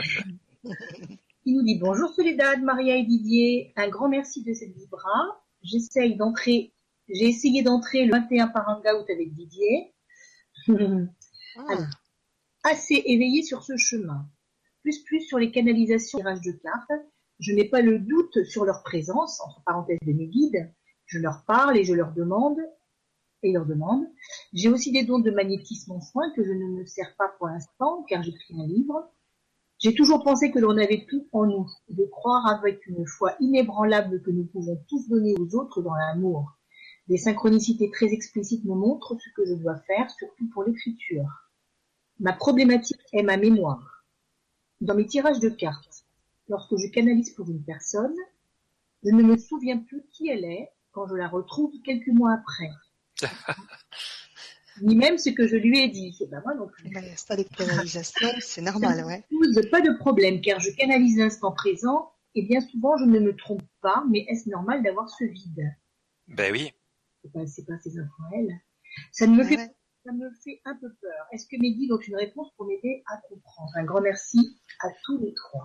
Il 1.44 1.56
nous 1.56 1.64
dit 1.64 1.76
bonjour 1.80 2.08
Soledad, 2.14 2.62
Maria 2.62 2.94
et 2.94 3.04
Didier. 3.04 3.72
Un 3.74 3.88
grand 3.88 4.08
merci 4.08 4.44
de 4.44 4.52
cette 4.52 4.72
vibra. 4.76 5.42
J'essaye 5.60 6.14
d'entrer, 6.14 6.72
j'ai 7.08 7.24
essayé 7.24 7.64
d'entrer 7.64 8.04
le 8.04 8.12
21 8.12 8.46
par 8.46 8.68
hangout 8.68 9.10
avec 9.10 9.32
Didier. 9.34 9.92
Ah. 11.54 11.76
assez 12.62 12.94
éveillé 13.04 13.42
sur 13.42 13.62
ce 13.62 13.76
chemin. 13.76 14.26
Plus 14.82 15.02
plus 15.04 15.20
sur 15.20 15.38
les 15.38 15.50
canalisations 15.50 16.18
tirage 16.18 16.40
de 16.40 16.52
cartes. 16.52 16.92
Je 17.38 17.52
n'ai 17.52 17.68
pas 17.68 17.80
le 17.80 17.98
doute 17.98 18.44
sur 18.44 18.64
leur 18.64 18.82
présence, 18.82 19.40
entre 19.40 19.62
parenthèses 19.64 19.98
de 20.04 20.12
mes 20.12 20.26
guides, 20.26 20.72
je 21.06 21.18
leur 21.18 21.44
parle 21.44 21.76
et 21.76 21.84
je 21.84 21.94
leur 21.94 22.12
demande 22.12 22.58
et 23.42 23.52
leur 23.52 23.66
demande. 23.66 24.06
J'ai 24.52 24.68
aussi 24.68 24.92
des 24.92 25.04
dons 25.04 25.18
de 25.18 25.30
magnétisme 25.30 25.92
en 25.92 26.00
soins 26.00 26.30
que 26.34 26.44
je 26.44 26.52
ne 26.52 26.78
me 26.78 26.86
sers 26.86 27.14
pas 27.16 27.28
pour 27.36 27.48
l'instant 27.48 28.04
car 28.08 28.22
j'écris 28.22 28.54
un 28.58 28.66
livre. 28.66 29.10
J'ai 29.78 29.94
toujours 29.94 30.22
pensé 30.22 30.50
que 30.50 30.58
l'on 30.58 30.78
avait 30.78 31.06
tout 31.08 31.26
en 31.32 31.44
nous, 31.46 31.68
de 31.88 32.04
croire 32.04 32.46
avec 32.46 32.86
une 32.86 33.06
foi 33.06 33.34
inébranlable 33.40 34.22
que 34.22 34.30
nous 34.30 34.44
pouvons 34.44 34.82
tous 34.88 35.08
donner 35.08 35.34
aux 35.38 35.56
autres 35.56 35.82
dans 35.82 35.94
l'amour. 35.94 36.56
Des 37.08 37.16
synchronicités 37.16 37.90
très 37.90 38.06
explicites 38.06 38.64
me 38.64 38.74
montrent 38.74 39.16
ce 39.18 39.28
que 39.34 39.44
je 39.44 39.54
dois 39.54 39.76
faire, 39.80 40.08
surtout 40.10 40.48
pour 40.50 40.62
l'écriture. 40.62 41.26
Ma 42.20 42.32
problématique 42.32 43.00
est 43.12 43.24
ma 43.24 43.36
mémoire. 43.36 44.01
Dans 44.82 44.96
mes 44.96 45.06
tirages 45.06 45.38
de 45.38 45.48
cartes, 45.48 46.04
lorsque 46.48 46.76
je 46.76 46.88
canalise 46.88 47.30
pour 47.30 47.48
une 47.48 47.62
personne, 47.62 48.16
je 49.04 49.10
ne 49.10 49.22
me 49.22 49.36
souviens 49.36 49.78
plus 49.78 50.02
qui 50.10 50.28
elle 50.28 50.44
est, 50.44 50.70
quand 50.90 51.06
je 51.06 51.14
la 51.14 51.28
retrouve 51.28 51.72
quelques 51.84 52.08
mois 52.08 52.32
après. 52.32 52.70
ni 54.82 54.96
même 54.96 55.18
ce 55.18 55.30
que 55.30 55.46
je 55.46 55.54
lui 55.54 55.78
ai 55.78 55.88
dit. 55.88 56.12
C'est 56.18 56.28
pas 56.28 56.40
moi 56.44 56.54
non 56.56 56.66
plus. 56.66 56.90
Ça, 57.16 57.36
les 57.36 57.44
canalisations, 57.44 58.28
c'est 58.40 58.60
normal, 58.60 59.04
ouais. 59.06 59.24
pose 59.30 59.70
pas 59.70 59.80
de 59.80 59.96
problème, 59.98 60.40
car 60.40 60.58
je 60.58 60.70
canalise 60.72 61.16
l'instant 61.16 61.52
présent, 61.52 62.10
et 62.34 62.42
bien 62.42 62.60
souvent 62.60 62.96
je 62.96 63.04
ne 63.04 63.20
me 63.20 63.36
trompe 63.36 63.62
pas, 63.82 64.02
mais 64.10 64.26
est-ce 64.28 64.48
normal 64.48 64.82
d'avoir 64.82 65.08
ce 65.08 65.24
vide? 65.24 65.62
Ben 66.26 66.50
oui. 66.52 66.72
C'est 67.22 67.32
pas, 67.32 67.46
c'est 67.46 67.64
pas 67.64 67.78
ses 67.78 67.98
infos 68.00 68.22
à 68.32 68.36
elle. 68.36 68.50
Ça 69.12 69.28
ne 69.28 69.36
me 69.36 69.44
fait, 69.44 69.56
Ouais. 69.58 69.74
ça 70.04 70.12
me 70.12 70.28
fait 70.42 70.60
un 70.64 70.74
peu 70.74 70.92
peur. 71.00 71.26
Est-ce 71.30 71.46
que 71.46 71.56
Mehdi 71.60 71.86
donc 71.86 72.08
une 72.08 72.16
réponse 72.16 72.48
pour 72.56 72.66
m'aider 72.66 73.04
à 73.06 73.18
comprendre? 73.28 73.70
Un 73.76 73.84
grand 73.84 74.00
merci 74.00 74.58
à 74.82 74.88
tous 75.04 75.18
les 75.18 75.32
trois. 75.34 75.64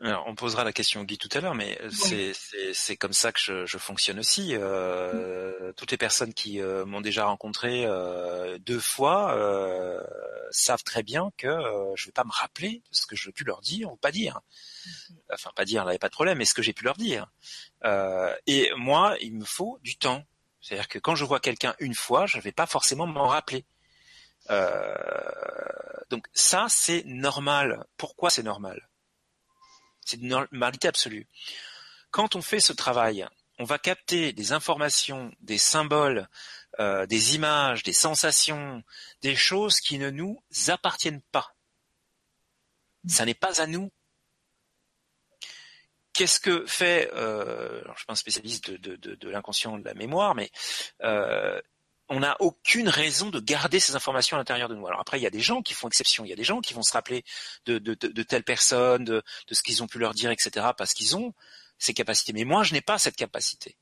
Alors, 0.00 0.24
on 0.26 0.34
posera 0.34 0.64
la 0.64 0.72
question 0.72 1.02
au 1.02 1.04
Guy 1.04 1.18
tout 1.18 1.28
à 1.32 1.40
l'heure, 1.40 1.54
mais 1.54 1.80
c'est 1.90 2.32
c'est 2.74 2.96
comme 2.96 3.12
ça 3.12 3.30
que 3.32 3.38
je, 3.40 3.64
je 3.64 3.78
fonctionne 3.78 4.18
aussi. 4.18 4.50
Euh, 4.54 5.72
Toutes 5.76 5.92
les 5.92 5.96
personnes 5.96 6.34
qui 6.34 6.60
euh, 6.60 6.84
m'ont 6.84 7.00
déjà 7.00 7.26
rencontré 7.26 7.86
euh, 7.86 8.58
deux 8.58 8.80
fois 8.80 9.34
euh, 9.36 10.02
savent 10.50 10.82
très 10.82 11.04
bien 11.04 11.30
que 11.36 11.46
euh, 11.46 11.94
je 11.94 12.06
vais 12.06 12.12
pas 12.12 12.24
me 12.24 12.32
rappeler 12.32 12.82
de 12.90 12.96
ce 12.96 13.06
que 13.06 13.14
je 13.16 13.30
pu 13.30 13.44
leur 13.44 13.60
dire 13.60 13.92
ou 13.92 13.96
pas 13.96 14.10
dire. 14.10 14.40
Enfin, 15.32 15.50
pas 15.54 15.64
dire, 15.64 15.84
là, 15.84 15.92
y 15.92 15.96
a 15.96 15.98
pas 16.00 16.08
de 16.08 16.14
problème, 16.14 16.38
mais 16.38 16.44
ce 16.44 16.54
que 16.54 16.62
j'ai 16.62 16.72
pu 16.74 16.84
leur 16.84 16.96
dire. 16.96 17.28
Euh, 17.84 18.34
et 18.46 18.70
moi, 18.76 19.16
il 19.20 19.34
me 19.34 19.44
faut 19.44 19.78
du 19.82 19.96
temps. 19.96 20.24
C'est-à-dire 20.60 20.88
que 20.88 20.98
quand 20.98 21.14
je 21.14 21.24
vois 21.24 21.40
quelqu'un 21.40 21.74
une 21.78 21.94
fois, 21.94 22.26
je 22.26 22.40
vais 22.40 22.52
pas 22.52 22.66
forcément 22.66 23.06
m'en 23.06 23.28
rappeler. 23.28 23.64
Euh, 24.50 24.94
donc 26.10 26.26
ça, 26.32 26.66
c'est 26.68 27.02
normal. 27.06 27.84
Pourquoi 27.96 28.30
c'est 28.30 28.42
normal? 28.42 28.88
C'est 30.04 30.18
une 30.18 30.28
normalité 30.28 30.88
absolue. 30.88 31.26
Quand 32.10 32.36
on 32.36 32.42
fait 32.42 32.60
ce 32.60 32.72
travail, 32.72 33.26
on 33.58 33.64
va 33.64 33.78
capter 33.78 34.32
des 34.32 34.52
informations, 34.52 35.32
des 35.40 35.58
symboles, 35.58 36.28
euh, 36.80 37.06
des 37.06 37.34
images, 37.36 37.82
des 37.82 37.92
sensations, 37.92 38.82
des 39.22 39.36
choses 39.36 39.80
qui 39.80 39.98
ne 39.98 40.10
nous 40.10 40.42
appartiennent 40.68 41.22
pas. 41.32 41.54
Ça 43.06 43.24
n'est 43.24 43.34
pas 43.34 43.60
à 43.60 43.66
nous. 43.66 43.92
Qu'est-ce 46.12 46.38
que 46.38 46.64
fait, 46.66 47.10
euh, 47.14 47.80
alors 47.82 47.94
je 47.94 48.00
suis 48.00 48.06
pas 48.06 48.12
un 48.12 48.16
spécialiste 48.16 48.70
de, 48.70 48.76
de, 48.76 48.96
de, 48.96 49.14
de 49.16 49.28
l'inconscient, 49.28 49.78
de 49.78 49.84
la 49.84 49.94
mémoire, 49.94 50.34
mais 50.34 50.50
euh, 51.02 51.60
on 52.08 52.20
n'a 52.20 52.36
aucune 52.40 52.88
raison 52.88 53.30
de 53.30 53.40
garder 53.40 53.80
ces 53.80 53.96
informations 53.96 54.36
à 54.36 54.40
l'intérieur 54.40 54.68
de 54.68 54.74
nous. 54.74 54.86
Alors 54.86 55.00
après, 55.00 55.18
il 55.18 55.22
y 55.22 55.26
a 55.26 55.30
des 55.30 55.40
gens 55.40 55.62
qui 55.62 55.72
font 55.74 55.88
exception, 55.88 56.24
il 56.24 56.28
y 56.28 56.32
a 56.32 56.36
des 56.36 56.44
gens 56.44 56.60
qui 56.60 56.74
vont 56.74 56.82
se 56.82 56.92
rappeler 56.92 57.24
de, 57.66 57.78
de, 57.78 57.94
de, 57.94 58.08
de 58.08 58.22
telle 58.22 58.44
personne, 58.44 59.04
de, 59.04 59.22
ce 59.50 59.62
qu'ils 59.62 59.82
ont 59.82 59.86
pu 59.86 59.98
leur 59.98 60.12
dire, 60.12 60.30
etc., 60.30 60.66
parce 60.76 60.92
qu'ils 60.92 61.16
ont 61.16 61.34
ces 61.78 61.94
capacités. 61.94 62.32
Mais 62.32 62.44
moi, 62.44 62.62
je 62.62 62.74
n'ai 62.74 62.82
pas 62.82 62.98
cette 62.98 63.16
capacité. 63.16 63.76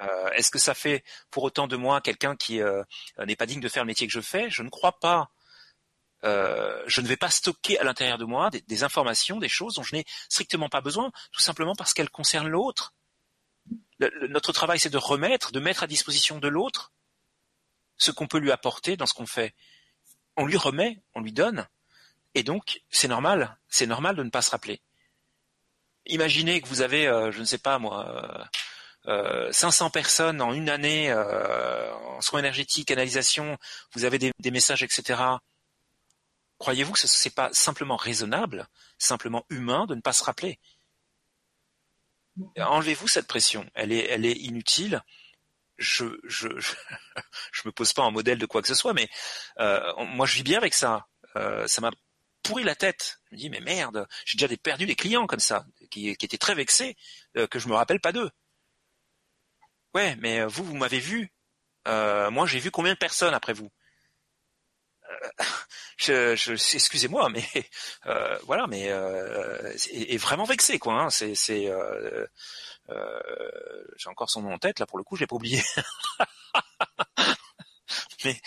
Euh, 0.00 0.30
Est-ce 0.30 0.50
que 0.50 0.58
ça 0.58 0.74
fait 0.74 1.04
pour 1.30 1.42
autant 1.42 1.66
de 1.66 1.76
moi 1.76 2.00
quelqu'un 2.00 2.36
qui 2.36 2.62
euh, 2.62 2.82
n'est 3.26 3.36
pas 3.36 3.46
digne 3.46 3.60
de 3.60 3.68
faire 3.68 3.82
le 3.82 3.88
métier 3.88 4.06
que 4.06 4.12
je 4.12 4.20
fais? 4.20 4.48
Je 4.48 4.62
ne 4.62 4.70
crois 4.70 4.98
pas. 4.98 5.30
Euh, 6.22 6.82
je 6.86 7.00
ne 7.00 7.08
vais 7.08 7.16
pas 7.16 7.30
stocker 7.30 7.78
à 7.78 7.84
l'intérieur 7.84 8.18
de 8.18 8.24
moi 8.24 8.50
des, 8.50 8.60
des 8.62 8.84
informations, 8.84 9.38
des 9.38 9.48
choses 9.48 9.74
dont 9.74 9.82
je 9.82 9.96
n'ai 9.96 10.04
strictement 10.28 10.68
pas 10.68 10.80
besoin, 10.80 11.10
tout 11.32 11.40
simplement 11.40 11.74
parce 11.74 11.92
qu'elles 11.92 12.10
concernent 12.10 12.48
l'autre. 12.48 12.94
Notre 14.28 14.52
travail, 14.52 14.78
c'est 14.78 14.90
de 14.90 14.98
remettre, 14.98 15.50
de 15.52 15.60
mettre 15.60 15.82
à 15.82 15.86
disposition 15.86 16.38
de 16.38 16.48
l'autre 16.48 16.92
ce 18.00 18.10
qu'on 18.10 18.26
peut 18.26 18.38
lui 18.38 18.50
apporter 18.50 18.96
dans 18.96 19.06
ce 19.06 19.14
qu'on 19.14 19.26
fait. 19.26 19.54
On 20.36 20.46
lui 20.46 20.56
remet, 20.56 21.00
on 21.14 21.20
lui 21.20 21.32
donne, 21.32 21.68
et 22.34 22.42
donc 22.42 22.80
c'est 22.90 23.08
normal, 23.08 23.58
c'est 23.68 23.86
normal 23.86 24.16
de 24.16 24.22
ne 24.22 24.30
pas 24.30 24.42
se 24.42 24.50
rappeler. 24.50 24.80
Imaginez 26.06 26.60
que 26.60 26.68
vous 26.68 26.80
avez, 26.80 27.06
euh, 27.06 27.30
je 27.30 27.40
ne 27.40 27.44
sais 27.44 27.58
pas 27.58 27.78
moi, 27.78 28.08
euh, 28.08 28.44
euh, 29.06 29.52
500 29.52 29.90
personnes 29.90 30.40
en 30.40 30.52
une 30.52 30.70
année 30.70 31.10
euh, 31.10 31.92
en 31.94 32.20
soins 32.20 32.40
énergétiques, 32.40 32.88
canalisation, 32.88 33.58
vous 33.94 34.04
avez 34.04 34.18
des, 34.18 34.32
des 34.38 34.50
messages, 34.50 34.82
etc. 34.82 35.20
Croyez-vous 36.58 36.92
que 36.92 37.00
ce 37.06 37.28
n'est 37.28 37.32
pas 37.32 37.50
simplement 37.52 37.96
raisonnable, 37.96 38.68
simplement 38.98 39.44
humain 39.50 39.86
de 39.86 39.94
ne 39.94 40.00
pas 40.00 40.12
se 40.12 40.24
rappeler? 40.24 40.58
Enlevez-vous 42.58 43.08
cette 43.08 43.26
pression, 43.26 43.68
elle 43.74 43.92
est, 43.92 44.06
elle 44.08 44.24
est 44.24 44.36
inutile. 44.36 45.02
Je, 45.80 46.04
je, 46.24 46.48
je, 46.58 46.74
je 47.52 47.62
me 47.64 47.72
pose 47.72 47.92
pas 47.92 48.02
en 48.02 48.12
modèle 48.12 48.38
de 48.38 48.46
quoi 48.46 48.62
que 48.62 48.68
ce 48.68 48.74
soit, 48.74 48.92
mais 48.92 49.08
euh, 49.58 49.80
moi 50.04 50.26
je 50.26 50.36
vis 50.36 50.42
bien 50.44 50.58
avec 50.58 50.74
ça. 50.74 51.06
Euh, 51.36 51.66
ça 51.66 51.80
m'a 51.80 51.90
pourri 52.42 52.62
la 52.64 52.76
tête. 52.76 53.20
Je 53.30 53.34
me 53.36 53.40
dis 53.40 53.50
mais 53.50 53.60
merde, 53.60 54.06
j'ai 54.24 54.36
déjà 54.38 54.54
perdu 54.56 54.86
des 54.86 54.94
clients 54.94 55.26
comme 55.26 55.40
ça, 55.40 55.64
qui, 55.90 56.14
qui 56.16 56.26
étaient 56.26 56.38
très 56.38 56.54
vexés 56.54 56.96
euh, 57.36 57.46
que 57.46 57.58
je 57.58 57.68
me 57.68 57.74
rappelle 57.74 58.00
pas 58.00 58.12
d'eux. 58.12 58.30
Ouais, 59.94 60.16
mais 60.20 60.40
euh, 60.40 60.46
vous, 60.46 60.64
vous 60.64 60.76
m'avez 60.76 61.00
vu. 61.00 61.32
Euh, 61.88 62.30
moi, 62.30 62.46
j'ai 62.46 62.58
vu 62.60 62.70
combien 62.70 62.92
de 62.92 62.98
personnes 62.98 63.34
après 63.34 63.52
vous? 63.52 63.70
Euh, 65.10 65.28
je, 65.96 66.36
je, 66.36 66.52
excusez-moi, 66.52 67.28
mais 67.30 67.44
voilà, 68.44 68.66
mais 68.66 68.82
est, 68.84 70.14
est 70.14 70.16
vraiment 70.18 70.44
vexé 70.44 70.78
quoi. 70.78 70.94
Hein. 70.94 71.10
C'est, 71.10 71.34
c'est, 71.34 71.70
j'ai 73.96 74.08
encore 74.08 74.30
son 74.30 74.42
nom 74.42 74.52
en 74.52 74.58
tête 74.58 74.78
là 74.78 74.86
pour 74.86 74.98
le 74.98 75.04
coup, 75.04 75.16
je 75.16 75.20
l'ai 75.20 75.26
pas 75.26 75.36
oublié. 75.36 75.62
mais 78.24 78.40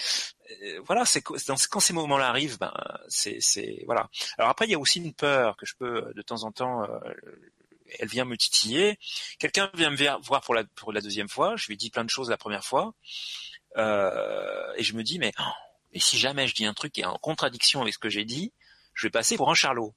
euh, 0.64 0.82
voilà, 0.86 1.06
c'est 1.06 1.22
quand 1.22 1.80
ces 1.80 1.94
moments-là 1.94 2.30
arrivent, 2.30 2.58
ben 2.60 2.74
c'est, 3.08 3.40
voilà. 3.86 4.10
Alors 4.38 4.50
après, 4.50 4.66
il 4.66 4.72
y 4.72 4.76
a 4.76 4.80
aussi 4.80 5.00
une 5.00 5.14
peur 5.14 5.56
que 5.58 5.66
je 5.66 5.74
peux 5.78 6.14
de 6.16 6.22
temps 6.22 6.44
en 6.44 6.52
temps. 6.52 6.84
euh, 6.84 7.00
elle 8.00 8.08
vient 8.08 8.26
me 8.26 8.38
titiller. 8.38 8.98
Quelqu'un 9.40 9.70
vient 9.74 9.92
me 9.92 10.26
voir 10.26 10.42
pour 10.42 10.94
la 10.94 11.02
deuxième 11.02 11.30
fois. 11.30 11.56
Je 11.56 11.68
lui 11.68 11.78
dis 11.78 11.90
plein 11.90 12.04
de 12.04 12.10
choses 12.10 12.30
la 12.30 12.38
première 12.38 12.64
fois, 12.64 12.94
euh, 13.78 14.74
et 14.76 14.84
je 14.84 14.94
me 14.94 15.04
dis 15.04 15.20
mais 15.20 15.32
oh, 15.40 15.44
mais 15.94 16.00
si 16.00 16.18
jamais 16.18 16.48
je 16.48 16.56
dis 16.56 16.66
un 16.66 16.74
truc 16.74 16.94
qui 16.94 17.02
est 17.02 17.06
en 17.06 17.18
contradiction 17.18 17.82
avec 17.82 17.94
ce 17.94 18.00
que 18.00 18.10
j'ai 18.10 18.26
dit, 18.26 18.54
je 18.94 19.08
vais 19.08 19.12
passer 19.12 19.38
pour 19.38 19.50
un 19.50 19.56
charlot. 19.56 19.94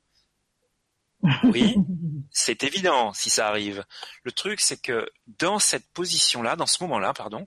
Oui, 1.45 1.75
c'est 2.31 2.63
évident 2.65 3.13
si 3.13 3.31
ça 3.31 3.49
arrive. 3.49 3.85
Le 4.23 4.33
truc, 4.33 4.61
c'est 4.61 4.81
que 4.81 5.09
dans 5.27 5.59
cette 5.59 5.87
position-là, 5.93 6.57
dans 6.57 6.67
ce 6.67 6.83
moment-là, 6.85 7.13
pardon, 7.15 7.47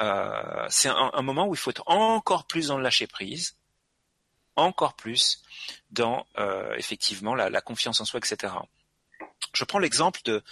euh, 0.00 0.66
c'est 0.68 0.88
un, 0.88 1.10
un 1.12 1.22
moment 1.22 1.46
où 1.46 1.54
il 1.54 1.58
faut 1.58 1.70
être 1.70 1.82
encore 1.86 2.46
plus 2.46 2.68
dans 2.68 2.76
le 2.76 2.82
lâcher 2.82 3.06
prise, 3.06 3.56
encore 4.56 4.94
plus 4.94 5.42
dans 5.90 6.26
euh, 6.38 6.74
effectivement 6.76 7.34
la, 7.34 7.50
la 7.50 7.60
confiance 7.60 8.00
en 8.00 8.04
soi, 8.04 8.18
etc. 8.18 8.52
Je 9.54 9.64
prends 9.64 9.78
l'exemple 9.78 10.20
de 10.24 10.42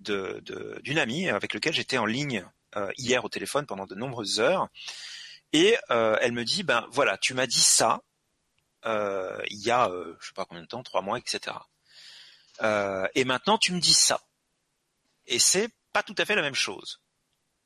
de- 0.00 0.40
de- 0.44 0.78
d'une 0.82 0.98
amie 0.98 1.28
avec 1.30 1.54
laquelle 1.54 1.72
j'étais 1.72 1.96
en 1.98 2.04
ligne 2.04 2.46
euh, 2.76 2.90
hier 2.98 3.24
au 3.24 3.28
téléphone 3.30 3.64
pendant 3.66 3.86
de 3.86 3.94
nombreuses 3.94 4.40
heures, 4.40 4.68
et 5.54 5.76
euh, 5.90 6.18
elle 6.20 6.32
me 6.32 6.44
dit 6.44 6.62
ben 6.62 6.86
voilà, 6.90 7.16
tu 7.16 7.32
m'as 7.32 7.46
dit 7.46 7.60
ça 7.60 8.02
euh, 8.84 9.40
il 9.48 9.58
y 9.60 9.70
a 9.70 9.88
euh, 9.88 10.16
je 10.20 10.28
sais 10.28 10.34
pas 10.34 10.44
combien 10.44 10.62
de 10.62 10.68
temps, 10.68 10.82
trois 10.82 11.00
mois, 11.02 11.18
etc. 11.18 11.56
Euh, 12.62 13.06
et 13.14 13.24
maintenant 13.24 13.58
tu 13.58 13.72
me 13.72 13.80
dis 13.80 13.94
ça, 13.94 14.20
et 15.26 15.38
c'est 15.38 15.68
pas 15.92 16.02
tout 16.02 16.14
à 16.18 16.24
fait 16.24 16.34
la 16.34 16.42
même 16.42 16.54
chose. 16.54 17.00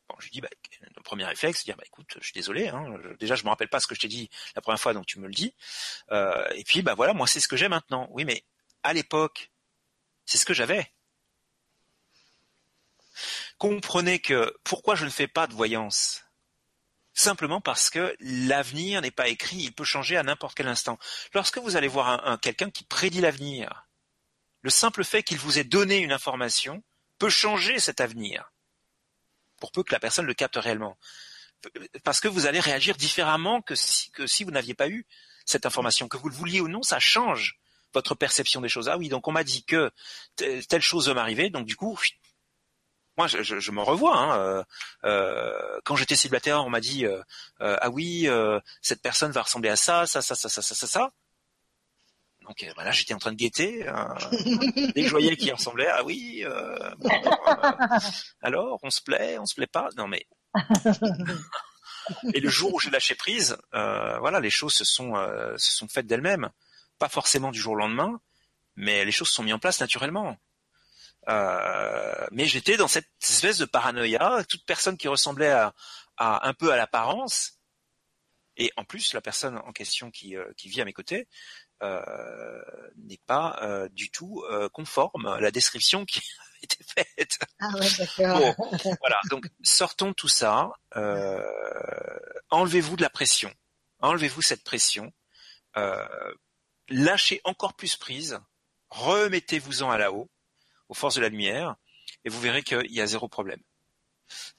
Bon, 0.09 0.17
je 0.19 0.25
lui 0.25 0.31
dis, 0.33 0.41
bah, 0.41 0.49
le 0.81 1.03
premier 1.03 1.25
réflexe, 1.25 1.65
dire, 1.65 1.77
bah, 1.77 1.85
écoute, 1.87 2.17
je 2.19 2.25
suis 2.25 2.33
désolé, 2.33 2.69
hein, 2.69 2.97
je- 3.03 3.15
déjà, 3.17 3.37
je 3.37 3.45
me 3.45 3.49
rappelle 3.49 3.69
pas 3.69 3.79
ce 3.79 3.87
que 3.87 3.95
je 3.95 4.01
t'ai 4.01 4.09
dit 4.09 4.29
la 4.57 4.62
première 4.62 4.81
fois, 4.81 4.93
donc 4.93 5.07
tu 5.07 5.21
me 5.21 5.27
le 5.29 5.33
dis. 5.35 5.55
Euh, 6.11 6.49
et 6.55 6.65
puis, 6.65 6.83
bah 6.83 6.95
voilà, 6.95 7.12
moi, 7.12 7.27
c'est 7.29 7.39
ce 7.41 7.47
que 7.47 7.57
j'ai 7.57 7.69
maintenant. 7.69 8.09
Oui, 8.11 8.25
mais 8.25 8.45
à 8.83 8.93
l'époque, 8.93 9.53
c'est 10.27 10.39
ce 10.39 10.45
que 10.45 10.55
j'avais. 10.55 10.93
Comprenez 13.59 14.19
que 14.21 14.53
pourquoi 14.65 14.95
je 14.95 15.05
ne 15.05 15.11
fais 15.11 15.29
pas 15.29 15.47
de 15.47 15.55
voyance? 15.55 16.25
Simplement 17.12 17.61
parce 17.61 17.91
que 17.91 18.17
l'avenir 18.21 19.03
n'est 19.03 19.11
pas 19.11 19.29
écrit, 19.29 19.57
il 19.59 19.73
peut 19.75 19.85
changer 19.85 20.17
à 20.17 20.23
n'importe 20.23 20.57
quel 20.57 20.69
instant. 20.69 20.99
Lorsque 21.35 21.59
vous 21.59 21.77
allez 21.77 21.89
voir 21.89 22.09
un, 22.09 22.33
un- 22.33 22.39
quelqu'un 22.39 22.71
qui 22.71 22.85
prédit 22.85 23.21
l'avenir, 23.21 23.87
le 24.62 24.70
simple 24.70 25.05
fait 25.05 25.23
qu'il 25.23 25.39
vous 25.39 25.59
ait 25.59 25.65
donné 25.65 25.99
une 25.99 26.12
information 26.12 26.82
peut 27.19 27.31
changer 27.31 27.78
cet 27.78 28.01
avenir, 28.01 28.53
pour 29.59 29.73
peu 29.73 29.82
que 29.82 29.93
la 29.93 30.01
personne 30.01 30.27
le 30.27 30.35
capte 30.35 30.57
réellement. 30.57 30.97
Parce 32.05 32.20
que 32.20 32.28
vous 32.28 32.47
allez 32.47 32.61
réagir 32.61 32.97
différemment 32.97 33.61
que 33.61 33.74
si, 33.74 34.11
que 34.12 34.27
si 34.27 34.45
vous 34.45 34.51
n'aviez 34.51 34.74
pas 34.74 34.89
eu 34.89 35.07
cette 35.45 35.66
information. 35.66 36.09
Que 36.09 36.16
vous 36.16 36.28
le 36.28 36.35
vouliez 36.35 36.61
ou 36.61 36.69
non, 36.69 36.82
ça 36.82 36.99
change 36.99 37.59
votre 37.93 38.15
perception 38.15 38.61
des 38.61 38.69
choses. 38.69 38.89
Ah 38.89 38.97
oui, 38.97 39.09
donc 39.09 39.28
on 39.28 39.32
m'a 39.32 39.45
dit 39.45 39.65
que 39.65 39.91
te- 40.37 40.65
telle 40.66 40.81
chose 40.81 41.09
va 41.09 41.15
m'arriver, 41.15 41.51
donc 41.51 41.66
du 41.66 41.77
coup, 41.77 41.99
moi 43.19 43.27
je, 43.27 43.43
je, 43.43 43.59
je 43.59 43.70
me 43.73 43.82
revois. 43.82 44.16
Hein, 44.16 44.39
euh, 44.39 44.65
euh, 45.05 45.81
quand 45.85 45.97
j'étais 45.97 46.16
célibataire, 46.16 46.65
on 46.65 46.70
m'a 46.70 46.81
dit 46.81 47.05
euh, 47.05 47.20
euh, 47.61 47.77
ah 47.81 47.91
oui, 47.91 48.28
euh, 48.28 48.61
cette 48.81 49.03
personne 49.03 49.32
va 49.32 49.43
ressembler 49.43 49.70
à 49.70 49.77
ça, 49.77 50.07
ça, 50.07 50.23
ça, 50.23 50.35
ça, 50.35 50.49
ça, 50.49 50.62
ça, 50.62 50.74
ça, 50.74 50.87
ça. 50.87 51.12
Donc 52.51 52.64
euh, 52.64 52.72
voilà, 52.74 52.90
j'étais 52.90 53.14
en 53.14 53.18
train 53.18 53.31
de 53.31 53.36
guetter. 53.36 53.89
euh, 53.89 53.94
dès 54.93 55.02
que 55.02 55.06
je 55.06 55.10
voyais 55.10 55.36
qui 55.36 55.52
ressemblait, 55.52 55.86
ah 55.86 56.02
oui. 56.02 56.43
euh, 56.44 56.77
bon, 56.98 57.09
euh, 57.09 57.98
alors, 58.43 58.81
on 58.82 58.90
se 58.90 59.01
plaît, 59.01 59.39
on 59.39 59.47
se 59.47 59.55
plaît 59.55 59.68
pas. 59.68 59.89
Non 59.97 60.09
mais. 60.09 60.27
Et 62.35 62.40
le 62.40 62.48
jour 62.48 62.74
où 62.74 62.81
j'ai 62.81 62.90
lâché 62.90 63.14
prise, 63.14 63.56
euh, 63.74 64.18
voilà, 64.18 64.40
les 64.40 64.51
choses 64.51 64.74
se 64.74 64.85
sont 64.85 65.14
se 65.56 65.72
sont 65.72 65.86
faites 65.86 66.09
d'elles-mêmes, 66.09 66.51
pas 66.98 67.09
forcément 67.09 67.52
du 67.52 67.60
jour 67.60 67.74
au 67.74 67.77
lendemain, 67.77 68.20
mais 68.74 69.05
les 69.05 69.12
choses 69.12 69.28
se 69.28 69.35
sont 69.35 69.44
mises 69.44 69.55
en 69.55 69.60
place 69.60 69.81
naturellement. 69.81 70.36
Mais 71.28 72.47
j'étais 72.47 72.77
dans 72.77 72.89
cette 72.89 73.09
espèce 73.22 73.59
de 73.59 73.64
paranoïa. 73.64 74.43
Toute 74.48 74.66
personne 74.66 74.97
qui 74.97 75.06
ressemblait 75.06 75.51
à, 75.52 75.72
à 76.16 76.48
un 76.48 76.55
peu 76.55 76.72
à 76.72 76.77
l'apparence, 76.77 77.60
Et 78.56 78.72
en 78.77 78.85
plus, 78.85 79.14
la 79.14 79.20
personne 79.20 79.56
en 79.59 79.72
question 79.72 80.10
qui, 80.10 80.36
euh, 80.36 80.52
qui 80.56 80.68
vit 80.68 80.81
à 80.81 80.85
mes 80.85 80.93
côtés 80.93 81.28
n'est 81.82 83.20
pas 83.27 83.59
euh, 83.62 83.89
du 83.90 84.11
tout 84.11 84.44
euh, 84.51 84.69
conforme 84.69 85.27
à 85.27 85.40
la 85.40 85.51
description 85.51 86.05
qui 86.05 86.20
a 86.20 86.65
été 86.65 86.85
faite. 86.85 87.39
Ah 87.61 87.70
ouais, 87.74 87.89
d'accord. 87.98 88.55
Bon, 88.57 88.97
voilà. 89.01 89.20
Donc 89.31 89.47
sortons 89.62 90.12
tout 90.12 90.28
ça. 90.28 90.70
Euh, 90.97 91.43
enlevez-vous 92.51 92.97
de 92.97 93.02
la 93.02 93.11
pression. 93.11 93.52
Enlevez-vous 94.01 94.43
cette 94.43 94.65
pression. 94.65 95.12
Euh, 95.77 96.35
lâchez 96.89 97.40
encore 97.44 97.74
plus 97.74 97.97
prise. 97.97 98.39
Remettez-vous-en 98.90 99.90
à 99.90 99.98
la 99.98 100.12
haut, 100.12 100.28
aux 100.89 100.94
forces 100.94 101.15
de 101.15 101.20
la 101.20 101.28
lumière, 101.28 101.77
et 102.24 102.28
vous 102.28 102.40
verrez 102.40 102.62
qu'il 102.62 102.90
y 102.90 103.01
a 103.01 103.07
zéro 103.07 103.28
problème. 103.28 103.62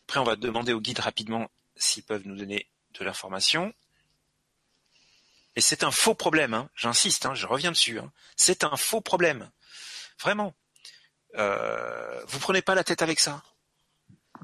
Après, 0.07 0.19
on 0.19 0.23
va 0.23 0.35
demander 0.35 0.73
aux 0.73 0.79
guides 0.79 0.99
rapidement 0.99 1.49
s'ils 1.75 2.03
peuvent 2.03 2.25
nous 2.25 2.37
donner 2.37 2.69
de 2.97 3.03
l'information. 3.03 3.73
Et 5.55 5.61
c'est 5.61 5.83
un 5.83 5.91
faux 5.91 6.15
problème, 6.15 6.53
hein. 6.53 6.69
j'insiste, 6.75 7.25
hein, 7.25 7.35
je 7.35 7.45
reviens 7.45 7.71
dessus. 7.71 7.99
Hein. 7.99 8.11
C'est 8.35 8.63
un 8.63 8.77
faux 8.77 9.01
problème. 9.01 9.49
Vraiment. 10.19 10.53
Euh, 11.35 12.23
vous 12.27 12.39
prenez 12.39 12.61
pas 12.61 12.75
la 12.75 12.83
tête 12.83 13.01
avec 13.01 13.19
ça. 13.19 13.43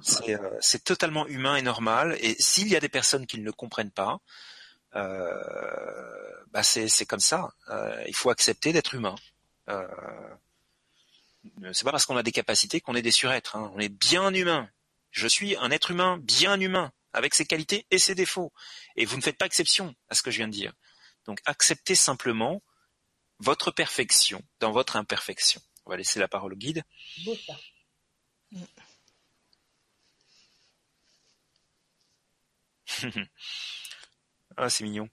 C'est 0.01 0.35
euh, 0.35 0.49
c'est 0.61 0.83
totalement 0.83 1.27
humain 1.27 1.55
et 1.55 1.61
normal. 1.61 2.17
Et 2.19 2.35
s'il 2.39 2.67
y 2.67 2.75
a 2.75 2.79
des 2.79 2.89
personnes 2.89 3.25
qui 3.25 3.39
ne 3.39 3.43
le 3.43 3.51
comprennent 3.51 3.91
pas, 3.91 4.19
euh, 4.95 6.27
bah 6.51 6.63
c'est 6.63 7.05
comme 7.05 7.19
ça. 7.19 7.51
Euh, 7.69 8.03
il 8.07 8.15
faut 8.15 8.29
accepter 8.29 8.73
d'être 8.73 8.95
humain. 8.95 9.15
Euh, 9.69 9.87
c'est 11.71 11.83
pas 11.83 11.91
parce 11.91 12.05
qu'on 12.05 12.17
a 12.17 12.23
des 12.23 12.31
capacités 12.31 12.81
qu'on 12.81 12.95
est 12.95 13.01
des 13.01 13.11
surêtres. 13.11 13.57
On 13.57 13.79
est 13.79 13.89
bien 13.89 14.33
humain. 14.33 14.69
Je 15.11 15.27
suis 15.27 15.55
un 15.57 15.71
être 15.71 15.91
humain 15.91 16.17
bien 16.17 16.59
humain, 16.59 16.91
avec 17.13 17.33
ses 17.33 17.45
qualités 17.45 17.85
et 17.91 17.99
ses 17.99 18.15
défauts. 18.15 18.51
Et 18.95 19.05
vous 19.05 19.17
ne 19.17 19.21
faites 19.21 19.37
pas 19.37 19.45
exception 19.45 19.95
à 20.09 20.15
ce 20.15 20.21
que 20.21 20.31
je 20.31 20.37
viens 20.37 20.47
de 20.47 20.53
dire. 20.53 20.73
Donc 21.27 21.39
acceptez 21.45 21.95
simplement 21.95 22.61
votre 23.39 23.71
perfection 23.71 24.41
dans 24.59 24.71
votre 24.71 24.95
imperfection. 24.95 25.61
On 25.85 25.91
va 25.91 25.97
laisser 25.97 26.19
la 26.19 26.27
parole 26.27 26.53
au 26.53 26.57
guide. 26.57 26.83
Beau 27.25 27.35
ça. 27.35 27.53
Ah, 34.59 34.69
c'est 34.71 34.83
mignon. 34.83 35.07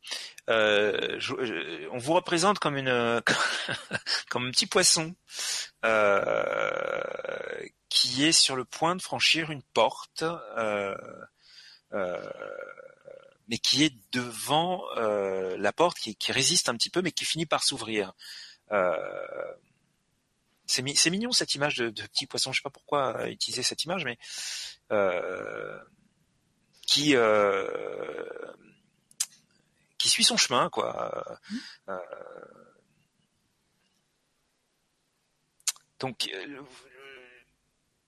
Euh, 0.48 1.16
je- 1.18 1.44
je- 1.44 1.88
on 1.90 1.98
vous 1.98 2.14
représente 2.14 2.58
comme 2.60 2.76
une 2.78 3.20
comme 4.30 4.46
un 4.46 4.50
petit 4.50 4.66
poisson 4.66 5.14
euh, 5.84 7.02
qui 7.90 8.24
est 8.24 8.32
sur 8.32 8.56
le 8.56 8.64
point 8.64 8.96
de 8.96 9.02
franchir 9.02 9.50
une 9.50 9.62
porte, 9.74 10.22
euh, 10.22 10.96
euh, 11.92 12.30
mais 13.48 13.58
qui 13.58 13.84
est 13.84 13.94
devant 14.12 14.84
euh, 14.96 15.56
la 15.58 15.72
porte, 15.72 15.98
qui, 15.98 16.32
résiste 16.32 16.68
un 16.68 16.74
petit 16.74 16.90
peu, 16.90 17.02
mais 17.02 17.12
qui 17.12 17.24
finit 17.24 17.46
par 17.46 17.62
s'ouvrir. 17.62 18.14
Euh, 18.72 19.54
c'est 20.66 20.82
mi- 20.82 20.96
c'est 20.96 21.10
mignon 21.10 21.32
cette 21.32 21.54
image 21.54 21.76
de, 21.76 21.90
petit 21.90 22.26
poisson. 22.26 22.52
Je 22.52 22.58
sais 22.60 22.62
pas 22.62 22.70
pourquoi 22.70 23.20
euh, 23.20 23.26
utiliser 23.26 23.62
cette 23.62 23.84
image, 23.84 24.04
mais 24.04 24.18
qui 26.86 27.14
suit 30.08 30.24
son 30.24 30.36
chemin, 30.36 30.68
quoi. 30.70 31.38
Donc, 35.98 36.30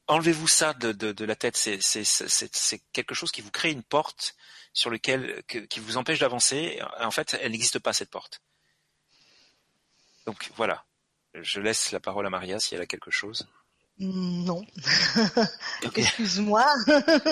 enlevez-vous 0.07 0.49
ça 0.49 0.75
de, 0.75 1.25
la 1.25 1.37
tête. 1.37 1.57
C'est 1.57 2.83
quelque 2.93 3.15
chose 3.15 3.33
qui 3.33 3.41
vous 3.41 3.51
crée 3.51 3.71
une 3.71 3.83
porte 3.83 4.35
sur 4.77 4.90
lequel, 4.90 5.43
que- 5.48 5.59
qui 5.61 5.81
vous 5.81 5.97
empêche 5.97 6.19
d'avancer. 6.19 6.78
En 7.01 7.11
fait, 7.11 7.35
elle 7.40 7.53
n'existe 7.53 7.78
pas 7.78 7.94
cette 7.94 8.11
porte. 8.11 8.43
Donc 10.27 10.51
voilà. 10.57 10.85
Je 11.35 11.61
laisse 11.61 11.93
la 11.93 12.01
parole 12.01 12.27
à 12.27 12.31
Maria 12.31 12.61
si 12.61 12.74
elle 12.74 12.82
a 12.82 12.86
quelque 12.86 13.11
chose. 13.11 13.48
Non. 13.98 14.66
Excuse-moi. 15.97 16.66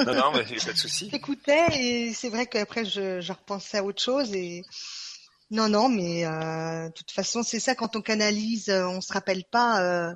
Non, 0.07 0.15
non, 0.15 0.33
mais 0.33 0.45
pas 0.45 0.73
de 0.73 0.79
souci. 0.79 1.11
J'écoutais 1.11 1.67
et 1.79 2.15
c'est 2.15 2.31
vrai 2.31 2.47
qu'après 2.47 2.87
je, 2.87 3.21
je 3.21 3.33
repensais 3.33 3.79
à 3.79 3.85
autre 3.85 4.03
chose 4.03 4.33
et 4.35 4.63
non 5.51 5.69
non 5.69 5.91
mais 5.91 6.25
euh, 6.25 6.89
de 6.89 6.93
toute 6.95 7.11
façon 7.11 7.43
c'est 7.43 7.61
ça 7.61 7.75
quand 7.75 7.95
on 7.97 8.01
canalise 8.01 8.71
euh, 8.71 8.89
on 8.89 9.03
se 9.03 9.13
rappelle 9.13 9.45
pas 9.45 9.83
euh, 9.83 10.15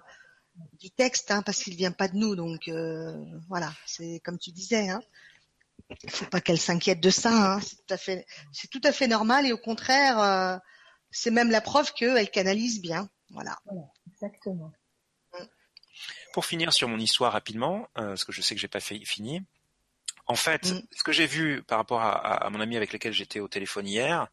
du 0.81 0.91
texte 0.91 1.31
hein, 1.31 1.43
parce 1.43 1.63
qu'il 1.63 1.77
vient 1.77 1.93
pas 1.93 2.09
de 2.09 2.17
nous 2.17 2.35
donc 2.35 2.67
euh, 2.69 3.13
voilà 3.47 3.71
c'est 3.85 4.21
comme 4.25 4.39
tu 4.39 4.51
disais 4.53 4.89
hein 4.89 5.03
il 6.03 6.11
faut 6.11 6.27
pas 6.27 6.41
qu'elle 6.41 6.59
s'inquiète 6.59 7.01
de 7.01 7.11
ça 7.11 7.55
hein. 7.55 7.61
c'est 7.61 7.77
tout 7.77 7.95
à 7.95 7.97
fait 7.97 8.27
c'est 8.53 8.69
tout 8.69 8.81
à 8.85 8.93
fait 8.93 9.07
normal 9.07 9.47
et 9.47 9.53
au 9.53 9.59
contraire 9.59 10.21
euh, 10.21 10.57
c'est 11.11 11.31
même 11.31 11.51
la 11.51 11.61
preuve 11.61 11.93
qu'elle 11.93 12.31
canalise 12.31 12.81
bien 12.81 13.09
voilà 13.31 13.59
Voilà, 13.65 13.87
exactement. 14.11 14.73
Pour 16.33 16.45
finir 16.45 16.73
sur 16.73 16.89
mon 16.89 16.99
histoire 16.99 17.33
rapidement, 17.33 17.89
euh, 17.99 18.09
parce 18.09 18.25
que 18.25 18.33
je 18.33 18.43
sais 18.43 18.55
que 18.55 18.61
j'ai 18.61 18.69
pas 18.69 18.81
fait, 18.81 19.05
fini. 19.05 19.43
En 20.31 20.35
fait, 20.37 20.73
Mm. 20.73 20.83
ce 20.95 21.03
que 21.03 21.13
j'ai 21.13 21.27
vu 21.27 21.63
par 21.63 21.79
rapport 21.79 22.03
à, 22.03 22.11
à- 22.13 22.47
à 22.47 22.51
mon 22.51 22.61
ami 22.61 22.77
avec 22.77 22.93
lequel 22.93 23.15
j'étais 23.15 23.41
au 23.41 23.49
téléphone 23.49 23.87
hier, 23.89 24.27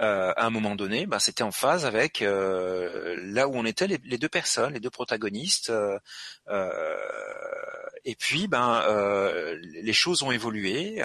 euh, 0.00 0.32
à 0.36 0.44
un 0.46 0.50
moment 0.50 0.74
donné, 0.74 1.06
bah, 1.06 1.20
c'était 1.20 1.44
en 1.44 1.52
phase 1.52 1.86
avec 1.86 2.22
euh, 2.22 3.16
là 3.22 3.46
où 3.46 3.54
on 3.54 3.64
était 3.64 3.86
les, 3.86 3.98
les 4.04 4.18
deux 4.18 4.28
personnes, 4.28 4.74
les 4.74 4.80
deux 4.80 4.90
protagonistes. 4.90 5.70
euh, 5.70 5.96
euh, 6.48 6.96
et 8.04 8.14
puis, 8.16 8.48
ben, 8.48 8.82
euh, 8.88 9.56
les 9.62 9.92
choses 9.92 10.22
ont 10.22 10.30
évolué. 10.32 11.00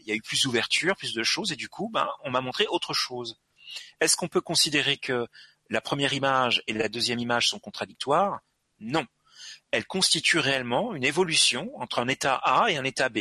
Il 0.00 0.06
y 0.06 0.12
a 0.12 0.14
eu 0.14 0.22
plus 0.22 0.42
d'ouverture, 0.44 0.96
plus 0.96 1.12
de 1.14 1.22
choses, 1.22 1.52
et 1.52 1.56
du 1.56 1.68
coup, 1.68 1.90
ben, 1.92 2.08
on 2.24 2.30
m'a 2.30 2.40
montré 2.40 2.66
autre 2.68 2.94
chose. 2.94 3.38
Est-ce 4.00 4.16
qu'on 4.16 4.28
peut 4.28 4.40
considérer 4.40 4.96
que 4.96 5.26
la 5.70 5.80
première 5.82 6.12
image 6.14 6.62
et 6.66 6.72
la 6.72 6.88
deuxième 6.88 7.18
image 7.18 7.48
sont 7.48 7.58
contradictoires? 7.58 8.40
Non. 8.80 9.04
Elles 9.70 9.86
constituent 9.86 10.38
réellement 10.38 10.94
une 10.94 11.04
évolution 11.04 11.70
entre 11.80 11.98
un 11.98 12.08
état 12.08 12.34
A 12.36 12.70
et 12.70 12.76
un 12.76 12.84
état 12.84 13.08
B. 13.08 13.18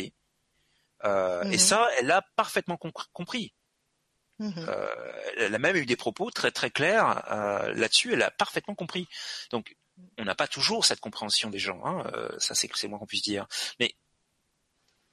Euh, 1.04 1.44
Mhm. 1.44 1.54
Et 1.54 1.58
ça, 1.58 1.88
elle 2.00 2.08
l'a 2.08 2.22
parfaitement 2.36 2.78
com- 2.78 2.92
compris. 3.14 3.54
Mhm. 4.40 4.54
Euh, 4.68 5.12
elle 5.38 5.54
a 5.56 5.60
même 5.60 5.76
eu 5.76 5.86
des 5.86 5.96
propos 5.96 6.30
très 6.32 6.52
très 6.52 6.70
clairs 6.72 7.24
euh, 7.32 7.74
là-dessus. 7.74 8.14
Elle 8.14 8.22
a 8.24 8.32
parfaitement 8.32 8.76
compris. 8.76 9.08
Donc, 9.52 9.76
on 10.18 10.26
n'a 10.26 10.36
pas 10.36 10.48
toujours 10.48 10.86
cette 10.86 11.00
compréhension 11.00 11.50
des 11.50 11.60
gens. 11.60 11.84
Hein, 11.86 12.10
euh, 12.14 12.30
ça, 12.40 12.54
c'est 12.56 12.70
c'est 12.76 12.88
moins 12.88 13.00
qu'on 13.00 13.06
puisse 13.08 13.24
dire. 13.24 13.48
Mais 13.80 13.96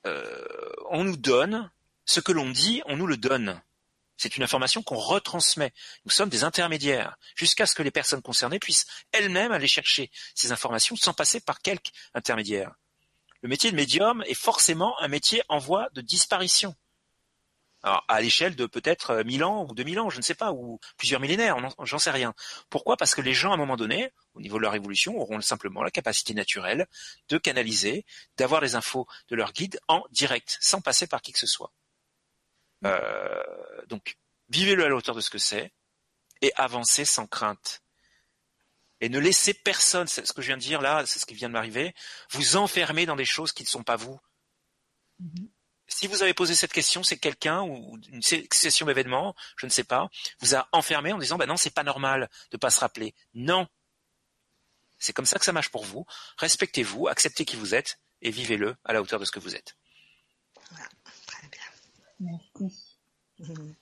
euh, 0.07 0.45
on 0.91 1.05
nous 1.05 1.17
donne 1.17 1.71
ce 2.05 2.21
que 2.21 2.33
l'on 2.33 2.51
dit, 2.51 2.83
on 2.87 2.97
nous 2.97 3.07
le 3.07 3.17
donne. 3.17 3.61
C'est 4.17 4.37
une 4.37 4.43
information 4.43 4.83
qu'on 4.83 4.97
retransmet. 4.97 5.73
Nous 6.05 6.11
sommes 6.11 6.29
des 6.29 6.45
intermédiaires, 6.45 7.17
jusqu'à 7.35 7.67
ce 7.67 7.75
que 7.75 7.83
les 7.83 7.91
personnes 7.91 8.23
concernées 8.23 8.59
puissent 8.59 8.87
elles-mêmes 9.13 9.53
aller 9.53 9.69
chercher 9.69 10.11
ces 10.35 10.53
informations 10.53 10.97
sans 10.97 11.15
passer 11.15 11.41
par 11.41 11.61
quelque 11.61 11.91
intermédiaire. 12.15 12.73
Le 13.43 13.49
métier 13.49 13.71
de 13.71 13.77
médium 13.77 14.23
est 14.27 14.35
forcément 14.35 14.99
un 15.01 15.09
métier 15.09 15.43
en 15.49 15.59
voie 15.59 15.89
de 15.93 16.01
disparition. 16.01 16.75
Alors, 17.83 18.03
à 18.09 18.23
l'échelle 18.23 18.57
de 18.57 18.65
peut-être 18.65 19.11
euh, 19.11 19.25
1000 19.25 19.45
ans 19.45 19.67
ou 19.69 19.75
2000 19.75 20.01
ans, 20.01 20.09
je 20.09 20.17
ne 20.17 20.23
sais 20.23 20.35
pas, 20.35 20.53
ou 20.53 20.81
plusieurs 20.97 21.21
millénaires, 21.21 21.59
j'en 21.83 21.99
sais 21.99 22.11
rien. 22.11 22.33
Pourquoi? 22.71 22.97
Parce 22.97 23.15
que 23.15 23.21
les 23.21 23.35
gens, 23.35 23.51
à 23.51 23.55
un 23.55 23.59
moment 23.59 23.77
donné, 23.77 24.11
au 24.33 24.41
niveau 24.41 24.57
de 24.57 24.63
leur 24.63 24.75
évolution, 24.75 25.19
auront 25.19 25.39
simplement 25.43 25.83
la 25.83 25.91
capacité 25.91 26.33
naturelle 26.33 26.87
de 27.29 27.37
canaliser, 27.37 28.07
d'avoir 28.39 28.63
les 28.63 28.75
infos 28.75 29.07
de 29.29 29.37
leur 29.37 29.53
guide 29.53 29.79
en 29.87 30.03
direct, 30.11 30.57
sans 30.63 30.81
passer 30.81 31.07
par 31.07 31.21
qui 31.21 31.33
que 31.33 31.39
ce 31.39 31.47
soit. 31.47 31.73
Euh, 32.85 33.43
donc, 33.89 34.17
vivez-le 34.49 34.85
à 34.85 34.89
la 34.89 34.97
hauteur 34.97 35.15
de 35.15 35.21
ce 35.21 35.31
que 35.31 35.39
c'est 35.39 35.73
et 36.41 36.53
avancez 36.57 37.05
sans 37.05 37.27
crainte. 37.27 37.83
Et 39.01 39.09
ne 39.09 39.19
laissez 39.19 39.55
personne, 39.55 40.07
c'est 40.07 40.27
ce 40.27 40.33
que 40.33 40.43
je 40.43 40.49
viens 40.49 40.57
de 40.57 40.63
dire 40.63 40.81
là, 40.81 41.05
c'est 41.07 41.19
ce 41.19 41.27
qui 41.27 41.35
vient 41.35 41.49
de 41.49 41.55
m'arriver, 41.55 41.95
vous 42.31 42.57
enfermer 42.57 43.07
dans 43.07 43.17
des 43.17 43.25
choses 43.25 43.53
qui 43.53 43.63
ne 43.63 43.69
sont 43.69 43.83
pas 43.83 43.97
vous. 43.97 44.19
Mhm. 45.19 45.49
Si 45.87 46.07
vous 46.07 46.23
avez 46.23 46.33
posé 46.33 46.55
cette 46.55 46.73
question, 46.73 47.03
c'est 47.03 47.19
quelqu'un 47.19 47.63
ou 47.63 47.99
une 48.09 48.23
succession 48.23 48.87
d'événements, 48.87 49.35
je 49.57 49.67
ne 49.67 49.71
sais 49.71 49.85
pas, 49.85 50.09
vous 50.41 50.55
a 50.55 50.67
enfermé 50.73 51.13
en 51.13 51.19
disant 51.19 51.37
bah 51.37 51.47
non, 51.47 51.57
c'est 51.57 51.75
pas 51.75 51.83
normal 51.83 52.31
de 52.51 52.57
pas 52.57 52.71
se 52.71 52.81
rappeler. 52.81 53.15
Non. 53.35 53.69
C'est 54.99 55.13
comme 55.13 55.27
ça 55.27 55.39
que 55.39 55.45
ça 55.45 55.53
marche 55.53 55.69
pour 55.69 55.85
vous. 55.85 56.07
Respectez-vous, 56.39 57.09
acceptez 57.09 57.45
qui 57.45 57.57
vous 57.57 57.75
êtes 57.75 58.01
et 58.23 58.31
vivez-le 58.31 58.77
à 58.85 58.95
la 58.95 59.03
hauteur 59.03 59.21
de 59.21 59.27
ce 59.27 59.33
que 59.33 59.41
vous 59.41 59.55
êtes. 59.55 59.77
bien 60.71 60.89
Merci. 62.21 62.99
Mhm. 63.41 63.75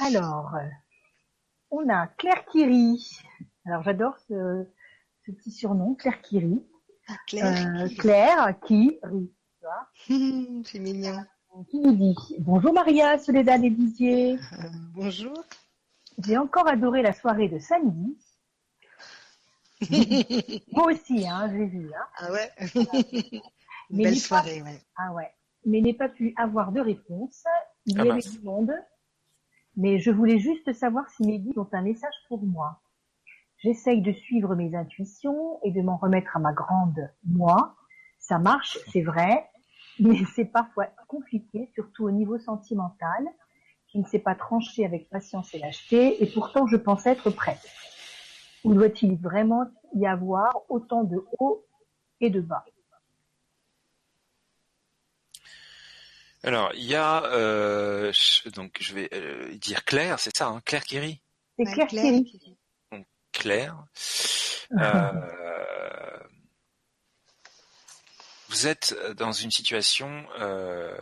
Alors, 0.00 0.52
on 1.70 1.88
a 1.88 2.06
Claire 2.06 2.44
Kiri. 2.46 3.18
Alors, 3.66 3.82
j'adore 3.82 4.16
ce, 4.28 4.66
ce 5.26 5.32
petit 5.32 5.50
surnom, 5.52 5.94
Claire 5.94 6.20
Kiri. 6.22 6.64
Claire 7.26 7.82
Euh, 7.84 7.88
Claire 7.98 8.54
Kiri. 8.66 8.98
Hum, 10.08 10.62
c'est 10.64 10.78
mignon 10.78 11.24
Qui 11.70 11.80
nous 11.80 11.92
dit 11.94 12.14
Bonjour 12.38 12.72
Maria, 12.72 13.18
Soledad 13.18 13.62
et 13.64 13.70
Didier. 13.70 14.34
Euh, 14.34 14.68
bonjour 14.94 15.34
J'ai 16.24 16.38
encore 16.38 16.66
adoré 16.68 17.02
la 17.02 17.12
soirée 17.12 17.48
de 17.48 17.58
samedi. 17.58 18.16
Moi 20.72 20.86
aussi, 20.92 21.26
hein, 21.28 21.50
j'ai 21.52 21.66
vu. 21.66 21.90
Hein. 21.94 22.06
ah 22.18 22.32
ouais 22.32 22.50
belle 23.90 24.18
soirée 24.18 24.62
ouais 24.62 24.80
Ah 24.96 25.12
ouais. 25.12 25.30
Mais 25.68 25.82
n'ai 25.82 25.92
pas 25.92 26.08
pu 26.08 26.34
avoir 26.36 26.72
de 26.72 26.80
réponse. 26.80 27.44
Il 27.86 27.96
y 27.96 28.00
Ah 28.00 28.12
avait 28.12 28.20
du 28.20 28.40
monde, 28.40 28.72
mais 29.76 29.98
je 29.98 30.10
voulais 30.10 30.38
juste 30.38 30.72
savoir 30.72 31.08
si 31.10 31.24
mes 31.26 31.38
guides 31.38 31.58
ont 31.58 31.68
un 31.72 31.82
message 31.82 32.14
pour 32.28 32.42
moi. 32.42 32.80
J'essaye 33.58 34.00
de 34.00 34.12
suivre 34.12 34.54
mes 34.54 34.74
intuitions 34.74 35.58
et 35.64 35.70
de 35.70 35.82
m'en 35.82 35.96
remettre 35.96 36.36
à 36.36 36.40
ma 36.40 36.52
grande 36.52 37.10
moi. 37.24 37.76
Ça 38.18 38.38
marche, 38.38 38.78
c'est 38.90 39.02
vrai, 39.02 39.48
mais 40.00 40.16
c'est 40.34 40.46
parfois 40.46 40.86
compliqué, 41.06 41.70
surtout 41.74 42.04
au 42.04 42.10
niveau 42.10 42.38
sentimental, 42.38 43.28
qui 43.88 43.98
ne 43.98 44.06
sait 44.06 44.18
pas 44.18 44.34
trancher 44.34 44.84
avec 44.84 45.08
patience 45.10 45.54
et 45.54 45.58
lâcheté, 45.58 46.22
et 46.22 46.26
pourtant 46.32 46.66
je 46.66 46.76
pense 46.76 47.06
être 47.06 47.30
prête. 47.30 47.66
Ou 48.64 48.74
doit-il 48.74 49.16
vraiment 49.16 49.64
y 49.94 50.06
avoir 50.06 50.62
autant 50.68 51.04
de 51.04 51.24
hauts 51.38 51.64
et 52.20 52.30
de 52.30 52.40
bas? 52.40 52.64
Alors, 56.44 56.70
il 56.74 56.84
y 56.84 56.94
a 56.94 57.24
euh, 57.24 58.12
je- 58.12 58.48
donc 58.50 58.76
je 58.80 58.94
vais 58.94 59.08
euh, 59.12 59.52
dire 59.56 59.84
Claire, 59.84 60.18
c'est 60.20 60.36
ça, 60.36 60.46
hein, 60.46 60.60
Claire 60.64 60.84
Kéry, 60.84 61.20
C'est 61.58 61.64
Claire 61.72 61.88
Claire. 63.32 63.84
Euh, 64.72 66.18
vous 68.50 68.66
êtes 68.66 68.94
dans 69.16 69.32
une 69.32 69.50
situation 69.50 70.26
euh, 70.40 70.94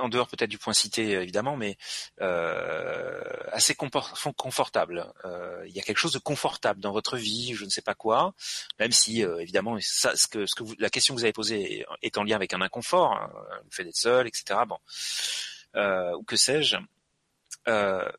en 0.00 0.08
dehors 0.08 0.28
peut-être 0.28 0.50
du 0.50 0.58
point 0.58 0.72
cité 0.72 1.12
évidemment, 1.12 1.56
mais 1.56 1.76
euh, 2.20 3.20
assez 3.52 3.74
confortable. 3.74 5.12
Euh, 5.24 5.62
il 5.66 5.72
y 5.74 5.80
a 5.80 5.82
quelque 5.82 5.98
chose 5.98 6.12
de 6.12 6.18
confortable 6.18 6.80
dans 6.80 6.92
votre 6.92 7.16
vie, 7.16 7.54
je 7.54 7.64
ne 7.64 7.70
sais 7.70 7.82
pas 7.82 7.94
quoi, 7.94 8.34
même 8.78 8.92
si 8.92 9.24
euh, 9.24 9.38
évidemment 9.38 9.76
la 10.78 10.90
question 10.90 11.14
que 11.14 11.20
vous 11.20 11.24
avez 11.24 11.32
posée 11.32 11.84
est, 12.02 12.18
en 12.18 12.24
lien 12.24 12.36
avec 12.36 12.52
un 12.54 12.60
inconfort, 12.60 13.12
hein, 13.12 13.30
le 13.64 13.70
fait 13.70 13.84
d'être 13.84 13.96
seul, 13.96 14.26
etc. 14.26 14.60
Bon, 14.66 14.78
euh, 15.76 16.12
ou 16.16 16.22
que 16.24 16.36
sais-je. 16.36 16.76
Euh, 17.68 18.10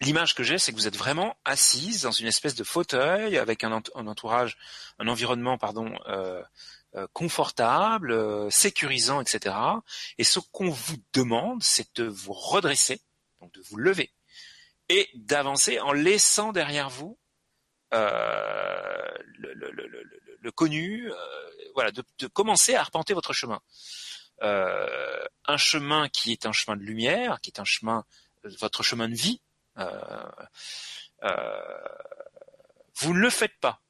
L'image 0.00 0.36
que 0.36 0.44
j'ai, 0.44 0.58
c'est 0.58 0.70
que 0.70 0.76
vous 0.76 0.86
êtes 0.86 0.96
vraiment 0.96 1.36
assise 1.44 2.02
dans 2.02 2.12
une 2.12 2.28
espèce 2.28 2.54
de 2.54 2.62
fauteuil 2.62 3.36
avec 3.36 3.64
un, 3.64 3.72
ent- 3.72 3.90
un 3.96 4.06
entourage, 4.06 4.56
un 5.00 5.08
environnement, 5.08 5.58
pardon, 5.58 5.92
euh, 6.06 6.40
euh, 6.40 6.42
confortable, 7.12 8.12
euh, 8.12 8.50
sécurisant, 8.50 9.20
etc. 9.20 9.54
Et 10.16 10.24
ce 10.24 10.40
qu'on 10.40 10.70
vous 10.70 10.96
demande, 11.12 11.62
c'est 11.62 11.94
de 11.96 12.04
vous 12.04 12.32
redresser, 12.32 13.00
donc 13.40 13.52
de 13.52 13.60
vous 13.62 13.76
lever 13.76 14.12
et 14.88 15.08
d'avancer 15.14 15.80
en 15.80 15.92
laissant 15.92 16.52
derrière 16.52 16.88
vous 16.88 17.18
euh, 17.94 19.08
le, 19.38 20.50
connu, 20.52 21.10
euh, 21.10 21.16
voilà, 21.74 21.90
de, 21.90 22.26
commencer 22.28 22.74
à 22.74 22.80
arpenter 22.80 23.14
votre 23.14 23.32
chemin. 23.32 23.60
Euh, 24.42 25.24
un 25.46 25.56
chemin 25.56 26.08
qui 26.08 26.32
est 26.32 26.46
un 26.46 26.52
chemin 26.52 26.76
de 26.76 26.82
lumière, 26.82 27.40
qui 27.40 27.50
est 27.50 27.60
un 27.60 27.64
chemin, 27.64 28.04
votre 28.60 28.82
chemin 28.82 29.08
de 29.08 29.14
vie. 29.14 29.40
euh, 29.78 30.30
euh, 31.24 31.88
vous 32.96 33.14
ne 33.14 33.20
le 33.20 33.30
faites 33.30 33.56
pas 33.60 33.80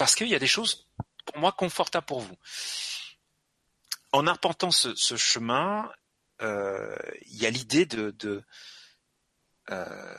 parce 0.00 0.14
qu'il 0.14 0.28
y 0.28 0.34
a 0.34 0.38
des 0.38 0.46
choses 0.46 0.86
pour 1.26 1.36
moi 1.36 1.52
confortables 1.52 2.06
pour 2.06 2.20
vous. 2.20 2.38
En 4.12 4.26
arpentant 4.26 4.70
ce, 4.70 4.94
chemin, 5.16 5.92
euh, 6.40 6.96
il 7.26 7.36
y 7.36 7.44
a 7.44 7.50
l'idée 7.50 7.84
de, 7.84 8.10
de, 8.12 8.42
euh, 9.68 10.16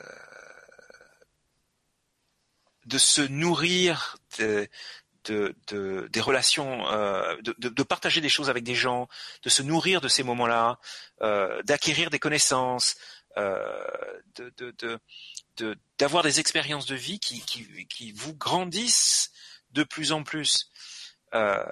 se 2.96 3.22
nourrir 3.22 4.18
de, 4.38 4.68
de, 5.24 5.56
de- 5.66 6.08
des 6.12 6.20
relations, 6.20 6.88
euh, 6.88 7.36
de, 7.42 7.82
partager 7.82 8.20
des 8.20 8.28
choses 8.28 8.48
avec 8.50 8.62
des 8.62 8.76
gens, 8.76 9.08
de 9.42 9.48
se 9.48 9.64
nourrir 9.64 10.00
de 10.00 10.06
ces 10.06 10.22
moments-là, 10.22 10.78
d'acquérir 11.64 12.08
des 12.10 12.20
connaissances, 12.20 12.94
de- 13.36 14.62
d'avoir 15.98 16.22
des 16.22 16.38
expériences 16.38 16.86
de 16.86 16.94
vie 16.94 17.18
qui, 17.18 17.40
qui, 17.40 17.88
qui 17.88 18.12
vous 18.12 18.34
grandissent 18.36 19.32
de 19.72 19.84
plus 19.84 20.12
en 20.12 20.22
plus. 20.22 20.70
Euh, 21.34 21.64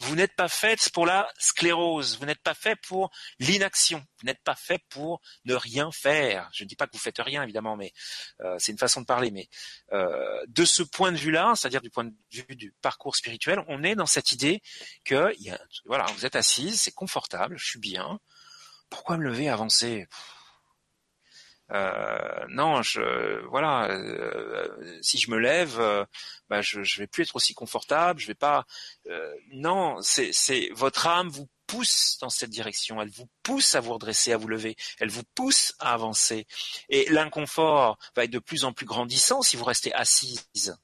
vous 0.00 0.14
n'êtes 0.14 0.34
pas 0.36 0.48
faite 0.48 0.90
pour 0.90 1.06
la 1.06 1.28
sclérose, 1.38 2.18
vous 2.18 2.26
n'êtes 2.26 2.42
pas 2.42 2.54
fait 2.54 2.76
pour 2.76 3.10
l'inaction, 3.38 4.04
vous 4.20 4.26
n'êtes 4.26 4.42
pas 4.42 4.54
fait 4.54 4.82
pour 4.90 5.22
ne 5.46 5.54
rien 5.54 5.90
faire. 5.90 6.50
Je 6.52 6.64
ne 6.64 6.68
dis 6.68 6.76
pas 6.76 6.86
que 6.86 6.92
vous 6.92 7.02
faites 7.02 7.18
rien 7.18 7.42
évidemment, 7.42 7.76
mais 7.76 7.92
euh, 8.42 8.56
c'est 8.58 8.72
une 8.72 8.78
façon 8.78 9.00
de 9.00 9.06
parler. 9.06 9.30
Mais 9.30 9.48
euh, 9.92 10.42
de 10.48 10.64
ce 10.66 10.82
point 10.82 11.12
de 11.12 11.16
vue-là, 11.16 11.54
c'est-à-dire 11.56 11.80
du 11.80 11.90
point 11.90 12.04
de 12.04 12.14
vue 12.30 12.56
du 12.56 12.72
parcours 12.82 13.16
spirituel, 13.16 13.64
on 13.68 13.82
est 13.82 13.94
dans 13.94 14.06
cette 14.06 14.32
idée 14.32 14.60
que 15.04 15.34
voilà, 15.86 16.04
vous 16.14 16.26
êtes 16.26 16.36
assise, 16.36 16.82
c'est 16.82 16.92
confortable, 16.92 17.56
je 17.56 17.66
suis 17.66 17.80
bien. 17.80 18.20
Pourquoi 18.90 19.16
me 19.16 19.24
lever, 19.24 19.48
avancer? 19.48 20.06
Euh, 21.72 22.46
non, 22.48 22.82
je 22.82 23.44
voilà, 23.48 23.88
euh, 23.90 24.98
si 25.02 25.18
je 25.18 25.30
me 25.30 25.38
lève, 25.38 25.78
euh, 25.80 26.04
bah, 26.48 26.62
je, 26.62 26.82
je 26.82 27.00
vais 27.00 27.06
plus 27.06 27.24
être 27.24 27.36
aussi 27.36 27.54
confortable, 27.54 28.20
je 28.20 28.26
vais 28.28 28.34
pas. 28.34 28.64
euh, 29.08 29.34
non, 29.52 30.00
c'est 30.02 30.32
c'est 30.32 30.70
votre 30.74 31.06
âme 31.06 31.28
vous 31.28 31.48
pousse 31.66 32.18
dans 32.20 32.30
cette 32.30 32.50
direction, 32.50 33.02
elle 33.02 33.10
vous 33.10 33.28
pousse 33.42 33.74
à 33.74 33.80
vous 33.80 33.94
redresser, 33.94 34.32
à 34.32 34.36
vous 34.36 34.46
lever, 34.48 34.76
elle 35.00 35.10
vous 35.10 35.24
pousse 35.34 35.74
à 35.80 35.92
avancer. 35.94 36.46
Et 36.88 37.06
l'inconfort 37.10 37.98
va 38.14 38.24
être 38.24 38.30
de 38.30 38.38
plus 38.38 38.64
en 38.64 38.72
plus 38.72 38.86
grandissant 38.86 39.42
si 39.42 39.56
vous 39.56 39.64
restez 39.64 39.92
assise. 39.92 40.76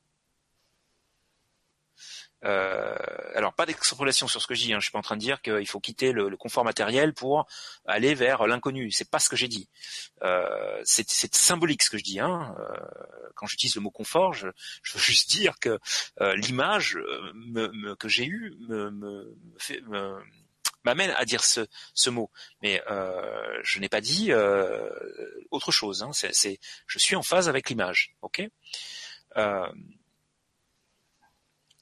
Euh, 2.45 2.97
alors 3.35 3.55
pas 3.55 3.67
d'extrapolation 3.67 4.27
sur 4.27 4.43
ce 4.43 4.47
que 4.47 4.55
je 4.55 4.63
dis. 4.65 4.73
Hein. 4.73 4.79
Je 4.81 4.85
suis 4.87 4.93
pas 4.93 4.99
en 4.99 5.03
train 5.03 5.17
de 5.17 5.21
dire 5.21 5.41
qu'il 5.43 5.67
faut 5.69 5.79
quitter 5.81 6.13
le, 6.13 6.29
le 6.29 6.37
confort 6.37 6.65
matériel 6.65 7.15
pour 7.15 7.47
aller 7.87 8.15
vers 8.15 8.47
l'inconnu. 8.47 8.91
C'est 8.91 9.09
pas 9.11 9.19
ce 9.21 9.29
que 9.29 9.37
j'ai 9.37 9.49
dit. 9.49 9.69
Euh, 10.23 10.81
c'est 10.85 11.09
symbolique 11.35 11.83
ce 11.83 11.91
que 11.91 11.99
je 11.99 12.05
dis. 12.05 12.19
Hein. 12.21 12.55
Euh, 12.59 13.29
quand 13.37 13.47
j'utilise 13.47 13.77
le 13.77 13.81
mot 13.83 13.91
confort, 13.91 14.33
je, 14.33 14.49
je 14.83 14.95
veux 14.95 15.01
juste 15.01 15.31
dire 15.31 15.59
que 15.61 15.79
euh, 16.21 16.35
l'image 16.37 16.97
euh, 16.97 17.95
que 17.97 18.09
j'ai 18.09 18.27
eue 18.27 18.55
me, 18.69 18.91
me, 18.91 19.37
me- 19.87 20.23
m'amène 20.85 21.15
à 21.17 21.25
dire 21.25 21.45
ce, 21.45 21.67
ce 21.95 22.11
mot. 22.11 22.29
Mais 22.61 22.83
euh, 22.91 23.61
je 23.63 23.79
n'ai 23.79 23.89
pas 23.89 24.01
dit 24.01 24.33
euh, 24.33 24.91
autre 25.53 25.71
chose. 25.71 26.03
Hein. 26.03 26.11
C'est, 26.13 26.35
c'est, 26.35 26.59
je 26.89 26.99
suis 26.99 27.15
en 27.15 27.23
phase 27.23 27.49
avec 27.49 27.69
l'image. 27.71 28.17
Ok? 28.21 28.43
Euh, 29.37 29.67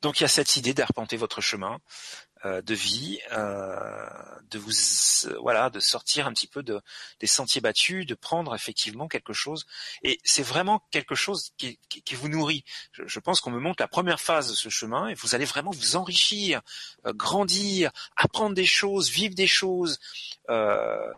donc 0.02 0.20
il 0.20 0.22
y 0.22 0.27
a 0.27 0.28
cette 0.28 0.56
idée 0.56 0.74
d'arpenter 0.74 1.16
votre 1.16 1.40
chemin 1.40 1.78
euh, 2.47 2.62
de 2.62 2.72
vie, 2.74 3.20
euh, 3.32 4.09
de 4.51 4.59
vous 4.59 4.70
euh, 4.70 5.39
voilà, 5.43 5.68
de 5.68 5.78
sortir 5.78 6.27
un 6.27 6.32
petit 6.32 6.47
peu 6.47 6.62
de, 6.62 6.81
des 7.18 7.27
sentiers 7.27 7.60
battus, 7.60 8.06
de 8.06 8.14
prendre 8.14 8.55
effectivement 8.55 9.09
quelque 9.09 9.35
chose. 9.35 9.66
Et 10.02 10.18
c'est 10.24 10.43
vraiment 10.43 10.82
quelque 10.90 11.14
chose 11.14 11.52
qui, 11.59 11.78
vous 12.14 12.31
nourrit. 12.31 12.64
Je, 12.93 13.20
pense 13.20 13.43
qu'on 13.43 13.51
me 13.51 13.60
montre 13.60 13.82
la 13.82 13.89
première 13.89 14.20
phase 14.20 14.48
de 14.48 14.55
ce 14.55 14.70
chemin 14.70 15.09
et 15.09 15.14
vous 15.14 15.35
allez 15.35 15.44
vraiment 15.44 15.70
vous 15.70 15.97
enrichir, 15.97 16.62
grandir, 17.05 17.90
apprendre 18.16 18.55
des 18.55 18.64
choses, 18.64 19.10
vivre 19.10 19.35
des 19.35 19.47
choses. 19.47 19.98
Il 20.48 21.14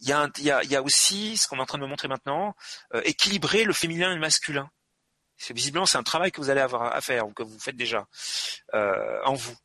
y, 0.00 0.12
a 0.12 0.82
aussi 0.82 1.38
ce 1.38 1.48
qu'on 1.48 1.56
est 1.56 1.62
en 1.62 1.66
train 1.66 1.78
de 1.78 1.84
me 1.84 1.88
montrer 1.88 2.08
maintenant, 2.08 2.54
équilibrer 3.04 3.64
le 3.64 3.72
féminin 3.72 4.10
et 4.10 4.14
le 4.14 4.20
masculin. 4.20 4.70
C'est 5.40 5.54
visiblement 5.54 5.86
c'est 5.86 5.96
un 5.96 6.02
travail 6.02 6.30
que 6.32 6.40
vous 6.40 6.50
allez 6.50 6.60
avoir 6.60 6.94
à 6.94 7.00
faire 7.00 7.26
ou 7.26 7.32
que 7.32 7.42
vous 7.42 7.58
faites 7.58 7.76
déjà 7.76 8.06
euh, 8.74 9.22
en 9.24 9.32
vous. 9.32 9.56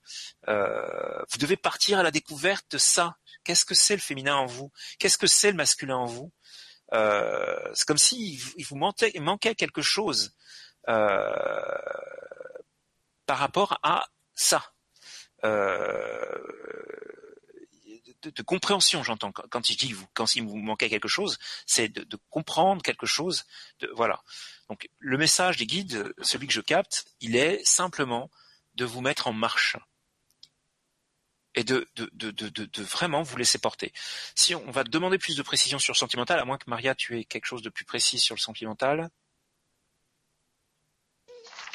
Euh, 0.48 1.22
vous 1.30 1.38
devez 1.38 1.58
partir 1.58 2.00
à 2.00 2.04
la 2.04 2.12
découverte 2.12 2.66
de 2.72 2.78
ça. 2.78 3.18
Qu'est-ce 3.44 3.66
que 3.66 3.76
c'est 3.76 3.96
le 3.96 4.02
féminin 4.02 4.38
en 4.38 4.46
vous? 4.46 4.72
Qu'est-ce 5.00 5.18
que 5.18 5.28
c'est 5.28 5.52
le 5.52 5.58
masculin 5.58 5.98
en 5.98 6.06
vous? 6.06 6.32
Euh, 6.94 7.60
C'est 7.74 7.86
comme 7.86 7.98
si 7.98 8.42
il 8.56 8.66
vous 8.66 8.78
manquait, 8.78 9.12
il 9.14 9.56
quelque 9.56 9.82
chose 9.82 10.34
par 10.86 11.78
rapport 13.28 13.78
à 13.84 14.06
ça. 14.34 14.64
De, 18.24 18.42
compréhension, 18.44 19.04
j'entends. 19.04 19.34
Quand 19.34 19.44
quand 19.50 19.68
je 19.68 19.76
dis 19.76 19.92
vous, 19.92 20.08
quand 20.14 20.36
il 20.36 20.44
vous 20.44 20.56
manquait 20.56 20.90
quelque 20.90 21.10
chose, 21.10 21.38
c'est 21.66 21.90
de, 21.90 22.18
comprendre 22.30 22.82
quelque 22.82 23.06
chose. 23.06 23.44
Voilà. 23.94 24.24
Donc 24.70 24.90
le 25.00 25.18
message 25.18 25.58
des 25.58 25.66
guides, 25.66 26.14
celui 26.22 26.48
que 26.48 26.54
je 26.54 26.62
capte, 26.62 27.06
il 27.22 27.36
est 27.36 27.64
simplement 27.66 28.30
de 28.76 28.86
vous 28.86 29.02
mettre 29.02 29.28
en 29.28 29.34
marche 29.34 29.78
et 31.56 31.64
de, 31.64 31.88
vraiment 32.78 33.24
vous 33.24 33.38
laisser 33.38 33.58
porter. 33.58 33.94
Si 34.36 34.54
on 34.56 34.72
va 34.72 34.84
demander 34.84 35.18
plus 35.18 35.38
de 35.38 35.42
précision 35.42 35.80
sur 35.80 35.94
le 35.94 35.98
sentimental, 35.98 36.40
à 36.40 36.46
moins 36.46 36.58
que 36.58 36.70
Maria, 36.70 36.96
tu 36.96 37.18
aies 37.18 37.24
quelque 37.24 37.46
chose 37.46 37.62
de 37.62 37.70
plus 37.70 37.86
précis 37.86 38.20
sur 38.20 38.36
le 38.36 38.42
sentimental. 38.42 39.10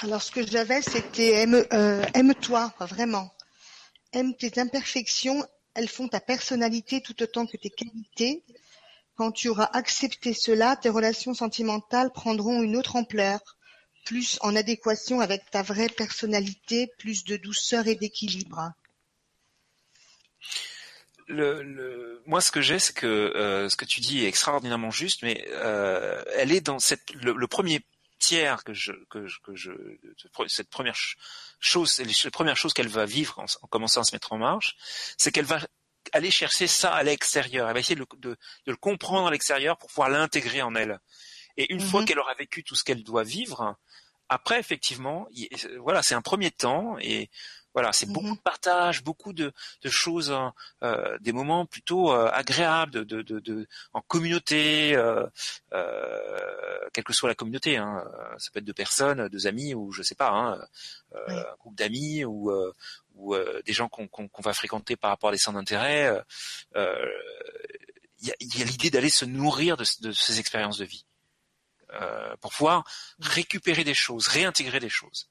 Alors, 0.03 0.23
ce 0.23 0.31
que 0.31 0.47
j'avais, 0.47 0.83
c'était 0.83 1.47
euh, 1.47 2.05
aime-toi, 2.15 2.73
vraiment. 2.81 3.35
Aime 4.13 4.35
tes 4.37 4.59
imperfections, 4.61 5.45
elles 5.75 5.89
font 5.89 6.09
ta 6.09 6.21
personnalité 6.21 7.01
tout 7.01 7.23
autant 7.23 7.47
que 7.47 7.57
tes 7.57 7.71
qualités. 7.71 8.45
Quand 9.21 9.33
tu 9.33 9.51
auras 9.51 9.69
accepté 9.75 10.33
cela, 10.33 10.77
tes 10.77 10.89
relations 10.89 11.35
sentimentales 11.35 12.11
prendront 12.11 12.63
une 12.63 12.75
autre 12.75 12.97
ampleur. 12.97 13.39
plus 14.07 14.39
en 14.41 14.57
adéquation 14.57 15.21
avec 15.21 15.43
ta 15.51 15.63
vraie 15.63 15.91
personnalité, 15.91 16.91
plus 16.99 17.25
de 17.25 17.37
douceur 17.37 17.87
et 17.87 17.97
d'équilibre 17.97 18.73
moi, 22.27 22.41
ce 22.41 22.51
que 22.51 22.63
j'ai, 22.63 22.79
c'est 22.79 22.95
que 22.95 23.07
euh, 23.07 23.69
ce 23.69 23.77
que 23.77 23.85
tu 23.85 24.01
dis 24.01 24.25
est 24.25 24.29
extraordinairement 24.29 24.91
juste, 24.91 25.23
mais 25.23 25.47
euh, 25.51 26.25
elle 26.35 26.51
est 26.51 26.63
dans 26.63 26.79
cette 26.79 27.13
le, 27.13 27.47
premier 27.47 27.85
tiers 28.19 28.65
que 28.65 28.73
je 28.73 28.93
que 29.11 29.29
je, 29.29 29.39
que 29.41 29.55
je 29.55 29.71
cette 30.49 30.71
première 30.71 30.97
chose, 31.61 32.01
la 32.01 32.31
première 32.31 32.57
chose 32.57 32.73
qu'elle 32.73 32.89
va 32.89 33.05
vivre 33.05 33.39
en, 33.39 33.45
en, 33.63 33.67
commençant 33.69 34.01
à 34.01 34.05
se 34.05 34.15
mettre 34.15 34.33
en 34.33 34.39
marche, 34.39 34.77
c'est 35.19 35.31
qu'elle 35.31 35.45
va 35.45 35.61
aller 36.13 36.31
chercher 36.31 36.67
ça 36.67 36.93
à 36.93 37.03
l'extérieur. 37.03 37.69
Elle 37.69 37.75
va 37.75 37.81
essayer 37.81 37.97
de, 37.97 38.07
de, 38.19 38.31
de 38.31 38.71
le 38.71 38.77
comprendre 38.77 39.29
à 39.29 39.31
l'extérieur 39.31 39.77
pour 39.79 39.89
pouvoir 39.89 40.09
l'intégrer 40.09 40.63
en 40.63 40.75
elle. 40.75 41.01
Et 41.57 41.73
une 41.73 41.81
fois 41.81 42.01
mhm. 42.01 42.07
qu'elle 42.07 42.19
aura 42.19 42.35
vécu 42.35 42.65
tout 42.65 42.75
ce 42.75 42.85
qu'elle 42.85 43.03
doit 43.03 43.25
vivre, 43.25 43.77
après 44.29 44.61
effectivement, 44.61 45.29
voilà, 45.81 46.03
c'est 46.03 46.15
un 46.15 46.23
premier 46.23 46.51
temps 46.51 46.97
et 47.01 47.31
voilà, 47.75 47.93
c'est 47.93 48.07
beaucoup 48.07 48.27
mhm. 48.27 48.37
de 48.37 48.41
partage, 48.41 49.05
beaucoup 49.05 49.33
de, 49.33 49.53
de 49.83 49.91
choses, 49.91 50.33
hein, 50.33 50.55
euh, 50.83 51.19
des 51.21 51.33
moments 51.33 51.67
plutôt 51.67 52.13
euh, 52.13 52.29
agréables, 52.33 52.93
de, 52.93 53.23
de, 53.23 53.39
de, 53.39 53.69
en 53.93 54.01
communauté, 54.01 54.97
euh, 54.97 55.27
euh, 55.73 56.89
quelle 56.93 57.05
que 57.05 57.13
soit 57.13 57.29
la 57.29 57.35
communauté. 57.35 57.77
Hein, 57.77 58.05
ça 58.39 58.51
peut 58.53 58.59
être 58.59 58.65
deux 58.65 58.73
personnes, 58.73 59.29
deux 59.29 59.47
amis 59.47 59.75
ou 59.75 59.93
je 59.93 60.03
sais 60.03 60.17
pas, 60.17 60.31
hein, 60.31 60.61
un 61.29 61.57
groupe 61.59 61.77
d'amis 61.77 62.25
ou, 62.25 62.51
ou 63.21 63.37
des 63.65 63.73
gens 63.73 63.89
qu'on 63.89 64.29
va 64.43 64.53
fréquenter 64.53 64.97
par 64.97 65.11
rapport 65.11 65.31
à 65.31 65.33
des 65.33 65.39
centres 65.39 65.59
d'intérêt. 65.59 66.23
Il 66.75 68.29
y 68.29 68.31
a, 68.31 68.35
y 68.41 68.63
a 68.63 68.65
l'idée 68.65 68.91
d'aller 68.91 69.09
se 69.09 69.25
nourrir 69.25 69.77
de, 69.77 69.85
de, 70.03 70.13
ces 70.13 70.41
expériences 70.41 70.79
de 70.79 70.85
vie 70.85 71.07
pour 72.41 72.53
pouvoir 72.53 72.85
récupérer 73.19 73.85
des 73.85 73.95
choses, 73.95 74.29
réintégrer 74.29 74.81
des 74.81 74.89
choses. 74.89 75.31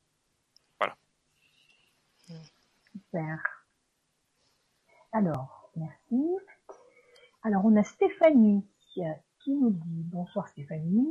Super. 2.92 3.40
Alors, 5.12 5.72
merci. 5.76 6.24
Alors, 7.44 7.66
on 7.66 7.76
a 7.76 7.84
Stéphanie 7.84 8.66
qui 8.94 9.52
nous 9.52 9.72
dit 9.72 10.04
bonsoir 10.04 10.48
Stéphanie. 10.50 11.08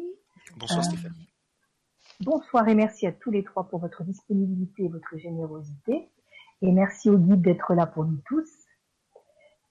Bonsoir 0.56 0.80
euh, 0.80 0.82
Stéphanie. 0.82 1.28
Bonsoir 2.20 2.68
et 2.68 2.74
merci 2.74 3.06
à 3.06 3.12
tous 3.12 3.30
les 3.30 3.44
trois 3.44 3.68
pour 3.68 3.80
votre 3.80 4.02
disponibilité 4.04 4.84
et 4.84 4.88
votre 4.88 5.16
générosité. 5.16 6.10
Et 6.60 6.72
merci 6.72 7.08
au 7.08 7.18
guide 7.18 7.42
d'être 7.42 7.72
là 7.74 7.86
pour 7.86 8.04
nous 8.04 8.20
tous. 8.26 8.50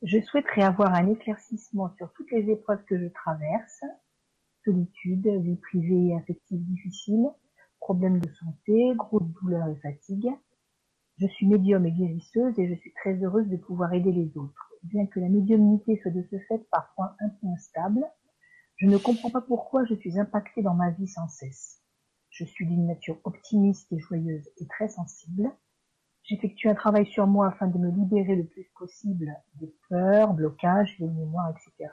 Je 0.04 0.22
souhaiterais 0.22 0.62
avoir 0.62 0.94
un 0.94 1.10
éclaircissement 1.10 1.94
sur 1.98 2.14
toutes 2.14 2.32
les 2.32 2.50
épreuves 2.50 2.84
que 2.86 2.98
je 2.98 3.08
traverse. 3.08 3.82
Solitude, 4.64 5.28
vie 5.28 5.58
privée 5.58 6.08
et 6.08 6.16
affective 6.16 6.64
difficile, 6.64 7.28
problèmes 7.80 8.20
de 8.20 8.30
santé, 8.32 8.94
grosse 8.96 9.28
douleur 9.42 9.68
et 9.68 9.76
fatigue. 9.78 10.30
Je 11.18 11.28
suis 11.28 11.48
médium 11.48 11.86
et 11.86 11.92
guérisseuse 11.92 12.58
et 12.58 12.70
je 12.70 12.80
suis 12.80 12.94
très 12.94 13.16
heureuse 13.22 13.48
de 13.50 13.58
pouvoir 13.58 13.94
aider 13.94 14.12
les 14.12 14.38
autres. 14.38 14.72
Bien 14.84 15.08
que 15.08 15.20
la 15.20 15.30
médiumnité 15.30 16.00
soit 16.02 16.12
de 16.12 16.24
ce 16.30 16.38
fait 16.48 16.70
parfois 16.72 17.18
un 17.20 17.30
peu 17.30 17.48
instable, 17.48 18.06
je 18.78 18.86
ne 18.86 18.98
comprends 18.98 19.32
pas 19.32 19.42
pourquoi 19.42 19.84
je 19.86 19.96
suis 19.96 20.20
impactée 20.20 20.62
dans 20.62 20.76
ma 20.76 20.92
vie 20.92 21.08
sans 21.08 21.28
cesse. 21.28 21.82
Je 22.30 22.46
suis 22.46 22.66
d'une 22.66 22.86
nature 22.86 23.20
optimiste 23.26 23.92
et 23.92 24.00
joyeuse 24.00 24.48
et 24.58 24.68
très 24.68 24.88
sensible. 24.88 25.52
J'effectue 26.28 26.68
un 26.68 26.76
travail 26.76 27.06
sur 27.06 27.26
moi 27.26 27.48
afin 27.48 27.68
de 27.68 27.78
me 27.78 27.90
libérer 27.90 28.36
le 28.36 28.46
plus 28.46 28.70
possible 28.76 29.34
des 29.62 29.74
peurs, 29.88 30.34
blocages, 30.34 30.98
des 31.00 31.08
mémoires, 31.08 31.50
etc. 31.52 31.90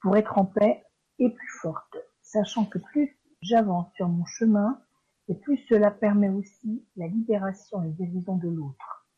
pour 0.00 0.16
être 0.16 0.38
en 0.38 0.44
paix 0.44 0.84
et 1.18 1.30
plus 1.30 1.50
forte, 1.60 1.96
sachant 2.22 2.64
que 2.64 2.78
plus 2.78 3.18
j'avance 3.42 3.92
sur 3.94 4.08
mon 4.08 4.24
chemin, 4.24 4.80
et 5.28 5.34
plus 5.34 5.56
cela 5.68 5.90
permet 5.90 6.28
aussi 6.28 6.86
la 6.94 7.08
libération 7.08 7.82
et 7.82 7.90
guérison 7.90 8.36
de 8.36 8.48
l'autre. 8.48 9.08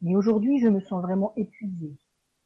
Mais 0.00 0.16
aujourd'hui, 0.16 0.58
je 0.58 0.66
me 0.66 0.80
sens 0.80 1.00
vraiment 1.00 1.32
épuisée, 1.36 1.96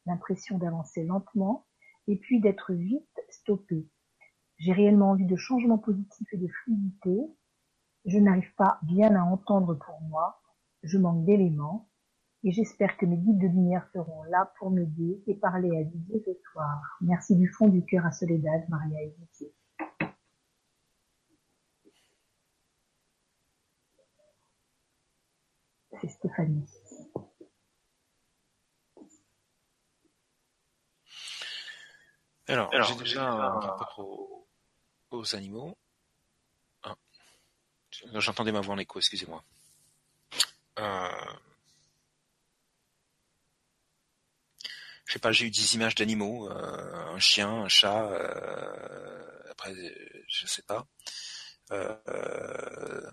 l'impression 0.05 0.59
d'avancer 0.59 1.05
lentement 1.05 1.65
et 2.07 2.17
puis 2.17 2.39
d'être 2.39 2.75
vite 2.75 3.19
stoppée. 3.31 3.89
J'ai 4.59 4.73
réellement 4.73 5.13
envie 5.13 5.25
de 5.25 5.37
changement 5.37 5.79
positif 5.79 6.29
et 6.33 6.37
de 6.37 6.49
fluidité. 6.49 7.19
Je 8.05 8.19
n'arrive 8.19 8.55
pas 8.57 8.79
bien 8.83 9.17
à 9.17 9.23
entendre 9.23 9.75
pour 9.75 10.03
moi. 10.03 10.43
Je 10.87 10.99
manque 10.99 11.25
d'éléments. 11.25 11.89
Et 12.45 12.53
j'espère 12.53 12.97
que 12.97 13.07
mes 13.07 13.17
guides 13.17 13.39
de 13.39 13.49
lumière 13.49 13.89
seront 13.93 14.23
là 14.25 14.53
pour 14.59 14.71
m'aider 14.71 15.21
et 15.27 15.35
parler 15.35 15.77
à 15.77 15.83
Didier 15.83 16.23
ce 16.25 16.33
soir. 16.53 16.81
Merci 17.01 17.35
du 17.35 17.49
fond 17.49 17.69
du 17.69 17.85
cœur 17.85 18.07
à 18.07 18.13
Soledad, 18.13 18.69
Maria 18.69 19.03
et 19.03 19.15
Didier. 19.19 19.53
c'est 26.01 26.09
Stéphanie. 26.09 26.69
Alors, 32.49 32.71
j'ai 32.85 32.95
déjà 32.97 33.29
un 33.29 33.59
rapport 33.59 33.99
aux, 35.11 35.35
animaux. 35.35 35.77
Ah. 36.85 36.95
J'entendais 38.15 38.53
ma 38.53 38.61
voix 38.61 38.75
en 38.75 38.79
écho, 38.79 38.99
excusez-moi. 38.99 39.43
Euh... 40.79 41.09
Je 45.07 45.13
sais 45.13 45.19
pas, 45.21 45.33
j'ai 45.33 45.47
eu 45.47 45.51
des 45.51 45.75
images 45.77 45.95
d'animaux, 45.95 46.51
euh, 46.51 47.15
un 47.15 47.19
chien, 47.19 47.49
un 47.49 47.69
chat, 47.69 48.11
euh... 48.11 49.51
après, 49.51 49.73
je 50.29 50.47
sais 50.47 50.63
pas. 50.63 50.87
Euh... 51.73 53.11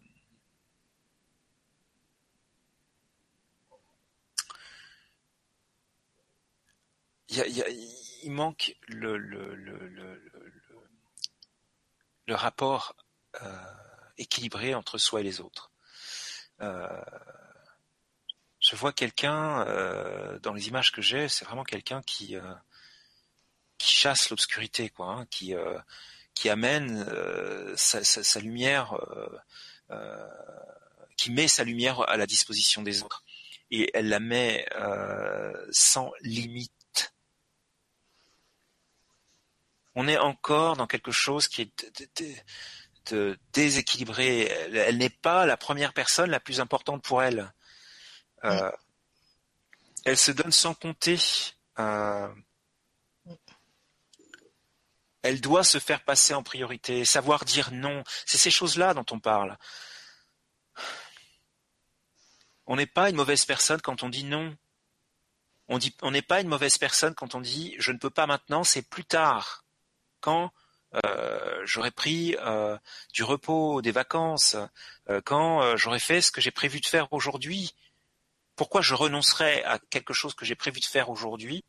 il, 7.30 8.32
manque 8.32 8.76
le, 8.88 9.16
rapport 12.30 12.96
équilibré 14.18 14.76
entre 14.76 14.98
soi 14.98 15.22
et 15.22 15.24
les 15.24 15.42
autres. 15.42 15.72
Je 18.64 18.76
vois 18.76 18.94
quelqu'un 18.94 19.62
euh, 19.68 20.40
dans 20.40 20.54
les 20.54 20.68
images 20.68 20.92
que 20.92 21.02
j'ai, 21.02 21.28
c'est 21.28 21.46
vraiment 21.46 21.64
quelqu'un 21.64 22.02
qui 22.02 22.36
qui 23.78 23.92
chasse 23.92 24.30
l'obscurité, 24.30 24.90
quoi, 24.90 25.08
hein, 25.08 25.26
qui 25.30 25.54
qui 26.34 26.50
amène 26.50 27.06
sa, 27.76 28.04
sa, 28.04 28.40
lumière, 28.40 28.98
qui 31.18 31.32
met 31.32 31.48
sa 31.48 31.64
lumière 31.64 32.02
à 32.10 32.18
la 32.18 32.26
disposition 32.26 32.82
des 32.82 33.04
autres 33.04 33.24
et 33.72 33.92
elle 33.94 34.10
la 34.10 34.20
met 34.20 34.66
sans 35.72 36.12
limite 36.22 36.72
on 39.96 40.08
est 40.08 40.18
encore 40.18 40.76
dans 40.76 40.88
quelque 40.88 41.12
chose 41.12 41.48
qui 41.48 41.62
est 41.62 42.34
déséquilibré. 43.54 44.44
Elle, 44.74 44.98
n'est 44.98 45.10
pas 45.10 45.46
la 45.46 45.58
première 45.58 45.94
personne 45.94 46.30
la 46.30 46.40
plus 46.40 46.60
importante 46.60 47.04
pour 47.04 47.22
elle. 47.22 47.54
Euh, 48.46 48.72
elle 50.06 50.18
se 50.18 50.32
donne 50.32 50.52
sans 50.52 50.74
compter. 50.74 51.18
Euh, 51.80 52.34
elle 55.22 55.40
doit 55.40 55.64
se 55.64 55.80
faire 55.80 56.04
passer 56.04 56.34
en 56.34 56.44
priorité, 56.44 57.06
savoir 57.06 57.46
dire 57.46 57.72
non. 57.72 58.04
C'est 58.26 58.38
ces 58.38 58.52
choses-là 58.52 58.94
dont 58.94 59.06
on 59.12 59.20
parle. 59.20 59.58
On 62.66 62.76
n'est 62.76 62.86
pas 62.86 63.10
une 63.10 63.16
mauvaise 63.16 63.46
personne 63.46 63.82
quand 63.82 64.04
on 64.04 64.10
dit 64.10 64.24
non. 64.26 64.56
On 65.70 65.78
dit, 65.78 65.96
on 66.02 66.12
n'est 66.12 66.22
pas 66.22 66.42
une 66.42 66.50
mauvaise 66.50 66.78
personne 66.78 67.16
quand 67.16 67.36
on 67.36 67.42
dit 67.42 67.76
je 67.80 67.92
ne 67.92 67.98
peux 67.98 68.10
pas 68.10 68.28
maintenant, 68.28 68.64
c'est 68.64 68.82
plus 68.82 69.06
tard 69.06 69.64
quand 70.20 70.52
euh, 71.06 71.62
j'aurais 71.66 71.92
pris 71.92 72.36
euh, 72.40 72.78
du 73.14 73.24
repos, 73.24 73.82
des 73.82 73.92
vacances, 73.92 74.56
euh, 75.10 75.22
quand 75.26 75.76
j'aurais 75.76 76.00
fait 76.00 76.22
ce 76.22 76.32
que 76.32 76.42
j'ai 76.42 76.52
prévu 76.52 76.80
de 76.80 76.86
faire 76.86 77.12
aujourd'hui. 77.12 77.74
Pourquoi 78.56 78.82
je 78.82 78.94
renoncerais 78.94 79.64
à 79.64 79.80
quelque 79.90 80.14
chose 80.14 80.34
que 80.34 80.46
j'ai 80.46 80.56
prévu 80.56 80.80
de 80.80 80.86
faire 80.86 81.10
aujourd'hui, 81.10 81.64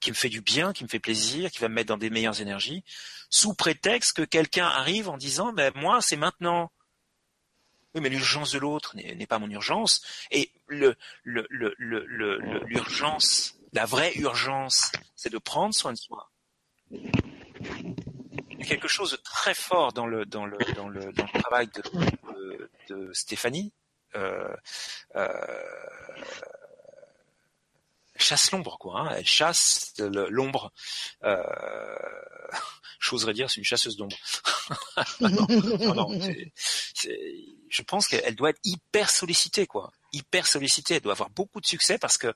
qui 0.00 0.10
me 0.10 0.16
fait 0.16 0.28
du 0.28 0.40
bien, 0.40 0.72
qui 0.72 0.84
me 0.84 0.88
fait 0.88 0.98
plaisir, 0.98 1.50
qui 1.50 1.58
va 1.58 1.68
me 1.68 1.74
mettre 1.74 1.88
dans 1.88 1.98
des 1.98 2.10
meilleures 2.10 2.40
énergies, 2.40 2.84
sous 3.28 3.54
prétexte 3.54 4.16
que 4.16 4.22
quelqu'un 4.22 4.66
arrive 4.66 5.08
en 5.08 5.16
disant 5.16 5.52
ben 5.52 5.72
moi 5.76 6.00
c'est 6.00 6.16
maintenant. 6.16 6.72
Oui, 7.94 8.00
mais 8.00 8.08
l'urgence 8.08 8.52
de 8.52 8.58
l'autre 8.58 8.96
n'est 8.96 9.26
pas 9.26 9.38
mon 9.38 9.50
urgence. 9.50 10.00
Et 10.30 10.52
le 10.68 10.96
l'urgence, 11.24 13.56
la 13.72 13.84
vraie 13.84 14.14
urgence, 14.14 14.92
c'est 15.16 15.30
de 15.30 15.38
prendre 15.38 15.74
soin 15.74 15.92
de 15.92 15.98
soi 15.98 16.30
il 18.60 18.60
y 18.60 18.62
a 18.62 18.66
quelque 18.66 18.88
chose 18.88 19.12
de 19.12 19.16
très 19.16 19.54
fort 19.54 19.92
dans 19.92 20.06
le 20.06 20.24
le 20.24 20.88
le, 20.88 21.06
le 21.06 21.40
travail 21.40 21.68
de 22.88 23.10
Stéphanie. 23.12 23.72
Euh, 24.16 24.56
euh, 25.16 25.28
chasse 28.16 28.50
l'ombre, 28.52 28.78
quoi. 28.78 29.00
Hein. 29.00 29.14
Elle 29.16 29.26
chasse 29.26 29.94
l'ombre. 29.98 30.72
Euh, 31.24 31.42
J'oserais 33.00 33.32
dire, 33.32 33.50
c'est 33.50 33.56
une 33.56 33.64
chasseuse 33.64 33.96
d'ombre. 33.96 34.16
non, 35.20 35.46
non, 35.48 35.94
non 35.94 36.20
je 37.70 37.82
pense 37.82 38.08
qu'elle 38.08 38.34
doit 38.34 38.50
être 38.50 38.60
hyper 38.64 39.08
sollicitée, 39.08 39.66
quoi. 39.66 39.92
Hyper 40.12 40.46
sollicitée. 40.46 40.96
Elle 40.96 41.02
doit 41.02 41.12
avoir 41.12 41.30
beaucoup 41.30 41.60
de 41.60 41.66
succès 41.66 41.98
parce 41.98 42.18
que 42.18 42.34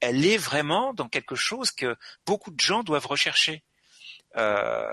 elle 0.00 0.26
est 0.26 0.36
vraiment 0.36 0.92
dans 0.92 1.08
quelque 1.08 1.36
chose 1.36 1.70
que 1.70 1.96
beaucoup 2.26 2.50
de 2.50 2.60
gens 2.60 2.82
doivent 2.82 3.06
rechercher. 3.06 3.62
Euh, 4.36 4.92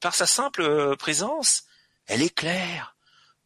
par 0.00 0.14
sa 0.14 0.26
simple 0.26 0.96
présence, 0.96 1.64
elle 2.06 2.22
éclaire 2.22 2.96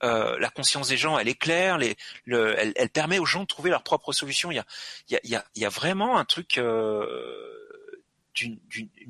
euh, 0.05 0.39
la 0.39 0.51
conscience 0.51 0.89
des 0.89 0.97
gens, 0.97 1.18
elle 1.18 1.28
éclaire, 1.28 1.78
les, 1.78 1.97
le, 2.24 2.55
elle, 2.59 2.90
permet 2.90 3.18
aux 3.18 3.26
gens 3.26 3.40
de 3.40 3.47
trouver 3.47 3.70
leur 3.70 3.82
propre 3.82 4.12
solution. 4.12 4.51
Il 4.51 4.62
y 5.09 5.64
a, 5.64 5.68
vraiment 5.68 6.18
un 6.18 6.24
truc 6.24 6.59
euh, 6.59 7.64
d'une 8.35 8.60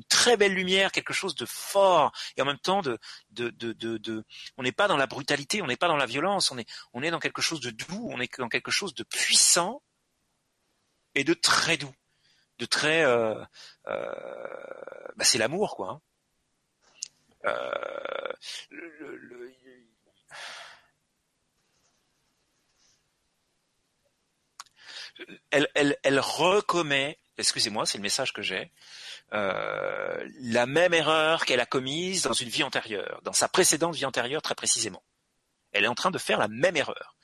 très 0.09 0.37
belle 0.37 0.53
lumière, 0.53 0.91
quelque 0.91 1.13
chose 1.13 1.35
de 1.35 1.45
fort 1.45 2.11
et 2.37 2.41
en 2.41 2.45
même 2.45 2.59
temps 2.59 2.81
de, 2.81 2.97
de, 3.31 3.49
de, 3.49 3.73
de, 3.73 4.23
on 4.57 4.63
n'est 4.63 4.71
pas 4.71 4.87
dans 4.87 4.97
la 4.97 5.07
brutalité, 5.07 5.61
on 5.61 5.67
n'est 5.67 5.75
pas 5.75 5.87
dans 5.87 5.97
la 5.97 6.05
violence, 6.05 6.51
on 6.51 6.57
est, 6.57 6.67
est 7.03 7.11
dans 7.11 7.19
quelque 7.19 7.41
chose 7.41 7.59
de 7.59 7.71
doux, 7.71 8.09
on 8.11 8.21
est 8.21 8.39
dans 8.39 8.49
quelque 8.49 8.71
chose 8.71 8.93
de 8.93 9.03
puissant 9.03 9.81
et 11.15 11.23
de 11.23 11.33
très 11.33 11.77
doux, 11.77 11.93
de 12.59 12.65
très, 12.65 13.03
euh, 13.03 13.43
euh, 13.87 14.13
bah 15.15 15.25
c'est 15.25 15.37
l'amour 15.39 15.75
quoi. 15.75 15.89
Hein. 15.89 16.01
Euh, 17.45 18.33
le, 18.69 19.17
le, 19.17 19.51
elle, 25.51 25.67
elle, 25.75 25.97
elle 26.03 26.19
recommet, 26.19 27.19
excusez-moi, 27.37 27.85
c'est 27.85 27.97
le 27.97 28.03
message 28.03 28.33
que 28.33 28.41
j'ai, 28.41 28.71
euh, 29.33 30.29
la 30.39 30.65
même 30.65 30.93
erreur 30.93 31.45
qu'elle 31.45 31.59
a 31.59 31.65
commise 31.65 32.23
dans 32.23 32.33
une 32.33 32.49
vie 32.49 32.63
antérieure, 32.63 33.21
dans 33.23 33.33
sa 33.33 33.47
précédente 33.47 33.95
vie 33.95 34.05
antérieure 34.05 34.41
très 34.41 34.55
précisément. 34.55 35.03
Elle 35.71 35.83
est 35.83 35.89
en 35.89 35.95
train 35.95 36.11
de 36.11 36.17
faire 36.17 36.37
la 36.37 36.47
même 36.47 36.77
erreur. 36.77 37.17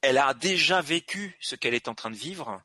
Elle 0.00 0.18
a 0.18 0.34
déjà 0.34 0.80
vécu 0.80 1.36
ce 1.40 1.54
qu'elle 1.54 1.74
est 1.74 1.88
en 1.88 1.94
train 1.94 2.10
de 2.10 2.16
vivre 2.16 2.60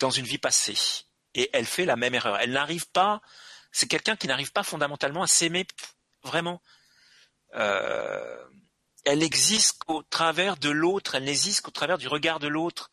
dans 0.00 0.10
une 0.10 0.26
vie 0.26 0.38
passée. 0.38 1.04
Et 1.34 1.48
elle 1.52 1.66
fait 1.66 1.84
la 1.84 1.96
même 1.96 2.14
erreur. 2.14 2.38
Elle 2.38 2.52
n'arrive 2.52 2.88
pas, 2.90 3.22
c'est 3.72 3.86
quelqu'un 3.86 4.16
qui 4.16 4.26
n'arrive 4.26 4.52
pas 4.52 4.62
fondamentalement 4.62 5.22
à 5.22 5.26
s'aimer 5.26 5.66
vraiment. 6.22 6.60
Euh, 7.54 8.44
elle 9.04 9.20
n'existe 9.20 9.84
qu'au 9.84 10.02
travers 10.02 10.56
de 10.56 10.70
l'autre, 10.70 11.14
elle 11.14 11.24
n'existe 11.24 11.62
qu'au 11.62 11.70
travers 11.70 11.98
du 11.98 12.08
regard 12.08 12.38
de 12.38 12.48
l'autre. 12.48 12.90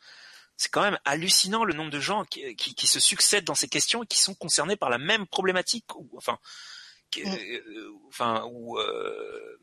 C'est 0.58 0.72
quand 0.72 0.82
même 0.82 1.00
hallucinant 1.04 1.66
le 1.66 1.74
nombre 1.74 1.92
de 1.92 2.00
gens 2.00 2.24
qui, 2.24 2.56
qui, 2.56 2.88
se 2.88 3.02
succèdent 3.02 3.44
dans 3.44 3.56
ces 3.56 3.68
questions 3.68 4.04
et 4.04 4.08
qui 4.08 4.20
sont 4.20 4.34
concernés 4.36 4.78
par 4.78 4.90
la 4.90 4.98
même 4.98 5.28
problématique, 5.28 5.94
ou 5.96 6.10
enfin, 6.16 6.40
mm. 7.18 7.28
euh, 7.28 7.92
enfin, 8.08 8.46
ou, 8.46 8.80
euh, 8.80 9.60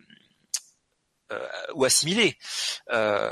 euh, 1.32 1.48
ou 1.74 1.84
assimilés. 1.84 2.36
Euh, 2.90 3.30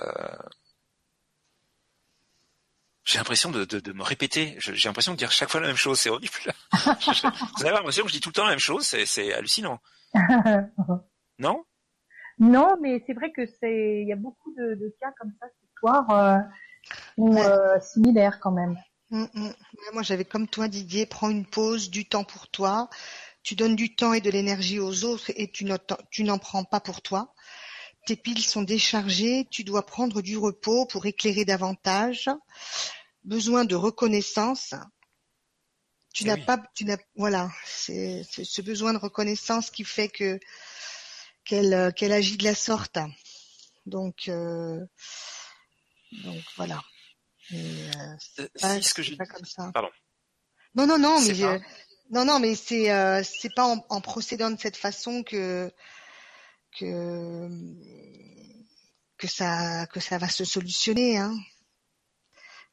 j'ai 3.05 3.19
l'impression 3.19 3.51
de, 3.51 3.65
de, 3.65 3.81
de, 3.81 3.93
me 3.93 4.03
répéter. 4.03 4.57
J'ai 4.59 4.89
l'impression 4.89 5.13
de 5.13 5.19
dire 5.19 5.33
chaque 5.33 5.51
fois 5.51 5.61
la 5.61 5.67
même 5.67 5.77
chose. 5.77 5.99
C'est 5.99 6.11
horrible. 6.11 6.33
Vous 6.73 7.65
avez 7.65 7.75
l'impression 7.75 8.05
que 8.05 8.09
je 8.09 8.15
dis 8.15 8.21
tout 8.21 8.29
le 8.31 8.35
temps 8.35 8.45
la 8.45 8.51
même 8.51 8.59
chose. 8.59 8.87
C'est 8.87 9.33
hallucinant. 9.35 9.81
non? 11.39 11.65
Non, 12.41 12.77
mais 12.81 13.03
c'est 13.07 13.13
vrai 13.13 13.31
que 13.33 13.47
c'est, 13.61 14.01
il 14.01 14.09
y 14.09 14.13
a 14.13 14.17
beaucoup 14.17 14.53
de, 14.57 14.75
de, 14.75 14.95
cas 14.99 15.13
comme 15.21 15.33
ça 15.39 15.47
ce 15.47 15.79
soir, 15.79 16.11
euh, 16.11 16.39
ou, 17.19 17.37
euh, 17.37 17.79
similaires 17.81 18.41
quand 18.41 18.51
même. 18.51 18.77
Mm, 19.11 19.25
mm. 19.35 19.53
Moi, 19.93 20.03
j'avais 20.03 20.25
comme 20.25 20.49
toi, 20.49 20.67
Didier, 20.67 21.05
prends 21.05 21.29
une 21.29 21.45
pause, 21.45 21.91
du 21.91 22.09
temps 22.09 22.25
pour 22.25 22.49
toi. 22.49 22.89
Tu 23.43 23.57
donnes 23.57 23.77
du 23.77 23.95
temps 23.95 24.15
et 24.15 24.23
de 24.23 24.31
l'énergie 24.31 24.79
aux 24.79 25.05
autres 25.05 25.31
et 25.37 25.51
tu 25.51 25.65
n'en 26.25 26.39
prends 26.39 26.65
pas 26.65 26.81
pour 26.81 27.03
toi. 27.03 27.35
Tes 28.07 28.17
piles 28.17 28.43
sont 28.43 28.63
déchargées, 28.63 29.47
tu 29.51 29.63
dois 29.63 29.85
prendre 29.85 30.23
du 30.23 30.39
repos 30.39 30.87
pour 30.87 31.05
éclairer 31.05 31.45
davantage. 31.45 32.31
Besoin 33.25 33.67
de 33.67 33.75
reconnaissance. 33.75 34.75
Tu 36.15 36.25
eh 36.25 36.27
n'as 36.27 36.39
pas, 36.39 36.59
tu 36.75 36.85
n'as, 36.87 36.97
voilà, 37.15 37.51
c'est 37.65 38.23
ce 38.25 38.63
besoin 38.63 38.93
de 38.95 38.99
reconnaissance 38.99 39.71
qui 39.71 39.85
fait 39.85 40.09
que 40.09 40.41
euh, 41.53 41.91
qu'elle 41.91 42.13
agit 42.13 42.37
de 42.37 42.45
la 42.45 42.55
sorte. 42.55 42.99
Donc 43.87 44.29
euh, 44.29 44.85
donc 46.25 46.43
voilà. 46.57 46.83
Euh, 47.53 47.91
c'est 48.19 48.83
ce 48.83 48.95
que 48.95 49.17
pas 49.17 49.27
comme 49.27 49.45
ça. 49.45 49.71
Pardon. 49.73 49.91
Non 50.75 50.87
non 50.87 50.99
non 50.99 51.21
mais 51.21 51.61
non 52.11 52.25
non 52.25 52.39
mais 52.39 52.55
c'est 52.55 53.25
c'est 53.25 53.55
pas 53.55 53.65
en, 53.65 54.01
procédant 54.01 54.51
de 54.51 54.61
cette 54.61 54.77
façon 54.77 55.23
que 55.23 55.73
que 56.79 57.49
que 59.17 59.27
ça 59.27 59.87
que 59.87 60.01
ça 60.01 60.19
va 60.19 60.29
se 60.29 60.45
solutionner 60.45 61.19
hein. 61.19 61.37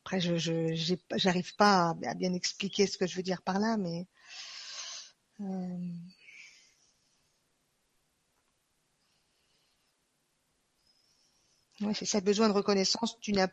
Après 0.04 0.20
je 0.20 0.38
je 0.38 0.96
j'arrive 1.16 1.56
pas 1.56 1.96
à, 2.06 2.14
bien 2.14 2.34
expliquer 2.34 2.86
ce 2.86 2.98
que 3.00 3.08
je 3.08 3.16
veux 3.16 3.24
dire 3.24 3.42
par 3.42 3.60
là 3.60 3.78
mais 3.78 4.06
Oui, 11.82 11.94
c'est 11.96 12.06
ça, 12.06 12.22
besoin 12.22 12.48
de 12.50 12.54
reconnaissance. 12.54 13.18
Tu 13.20 13.34
n'as, 13.34 13.48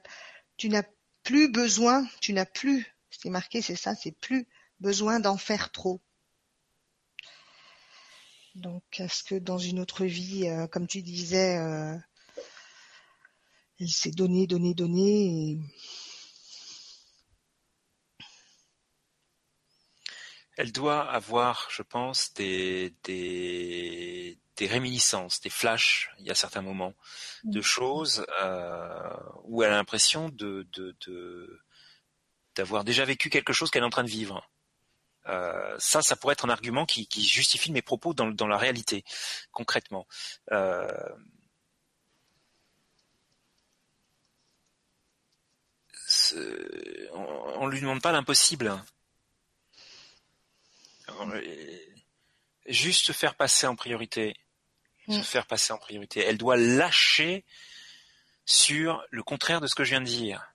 plus 1.23 1.49
besoin, 1.51 2.07
tu 2.21 2.33
n'as 2.33 2.47
plus, 2.47 2.87
c'est 3.11 3.31
marqué, 3.31 3.63
c'est 3.63 3.77
ça, 3.77 3.95
c'est 3.95 4.13
plus 4.13 4.47
besoin 4.81 5.21
d'en 5.21 5.37
faire 5.37 5.73
trop. 5.73 6.01
Donc, 8.55 8.83
est-ce 8.99 9.25
que 9.25 9.35
dans 9.35 9.59
une 9.59 9.81
autre 9.81 10.05
vie, 10.05 10.49
euh, 10.49 10.67
comme 10.69 10.87
tu 10.87 11.03
disais, 11.03 11.59
euh, 11.59 11.97
elle 13.81 13.89
s'est 13.89 14.13
donné, 14.13 14.47
donné, 14.47 14.75
donné 14.75 15.59
Elle 20.57 20.71
doit 20.71 21.11
avoir, 21.11 21.69
je 21.71 21.83
pense, 21.83 22.33
des, 22.35 22.95
des 24.57 24.67
réminiscences, 24.67 25.41
des 25.41 25.51
flashs, 25.51 26.11
il 26.19 26.27
y 26.27 26.31
a 26.31 26.35
certains 26.35 26.63
moments, 26.63 26.95
de 27.45 27.59
mmh. 27.59 27.63
choses 27.63 28.27
euh, 28.41 29.17
où 29.45 29.63
elle 29.63 29.73
a 29.73 29.77
l'impression 29.77 30.29
de, 30.29 30.67
d'avoir 32.55 32.85
déjà 32.85 33.05
vécu 33.05 33.31
quelque 33.31 33.53
chose 33.53 33.71
qu'elle 33.71 33.83
est 33.83 33.87
en 33.87 33.91
train 33.91 34.05
de 34.05 34.11
vivre. 34.11 34.49
Euh, 35.27 35.75
ça, 35.79 36.03
ça 36.03 36.17
pourrait 36.17 36.35
être 36.35 36.45
un 36.45 36.51
argument 36.51 36.87
qui, 36.87 37.09
justifie 37.27 37.73
mes 37.73 37.83
propos 37.83 38.15
dans, 38.15 38.31
dans 38.31 38.47
la 38.47 38.59
réalité, 38.59 39.05
concrètement. 39.53 40.07
Euh, 40.53 40.87
on, 47.13 47.67
ne 47.67 47.71
lui 47.71 47.81
demande 47.81 48.03
pas 48.03 48.13
l'impossible. 48.13 48.73
Juste 52.67 53.13
faire 53.13 53.35
passer 53.35 53.67
en 53.67 53.77
priorité 53.77 54.35
se 55.09 55.19
mm. 55.19 55.23
faire 55.23 55.47
passer 55.47 55.73
en 55.73 55.79
priorité. 55.79 56.21
Elle 56.21 56.39
doit 56.39 56.57
lâcher 56.57 57.45
sur 58.47 59.05
le 59.11 59.23
contraire 59.23 59.61
de 59.61 59.67
ce 59.67 59.75
que 59.75 59.85
je 59.85 59.91
viens 59.91 60.01
de 60.01 60.07
dire. 60.07 60.55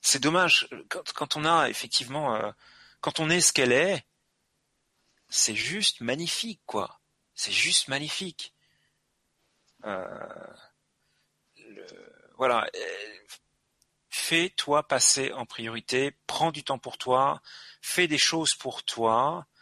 C'est 0.00 0.20
dommage 0.20 0.68
quand, 0.88 1.36
on 1.36 1.44
a 1.44 1.68
effectivement, 1.68 2.34
euh, 2.34 2.52
quand 3.00 3.20
on 3.20 3.30
est 3.30 3.40
ce 3.40 3.52
qu'elle 3.52 3.72
est, 3.72 4.04
c'est 5.28 5.54
juste 5.54 6.00
magnifique, 6.00 6.60
quoi. 6.66 7.00
C'est 7.34 7.52
juste 7.52 7.88
magnifique. 7.88 8.52
Euh, 9.84 10.04
voilà. 12.36 12.70
Fais-toi 14.10 14.86
passer 14.86 15.32
en 15.32 15.46
priorité, 15.46 16.16
prends 16.26 16.52
du 16.52 16.62
temps 16.62 16.78
pour 16.78 16.98
toi, 16.98 17.42
fais 17.82 18.06
des 18.06 18.18
choses 18.18 18.54
pour 18.54 18.84
toi, 18.84 19.46
euh, 19.48 19.53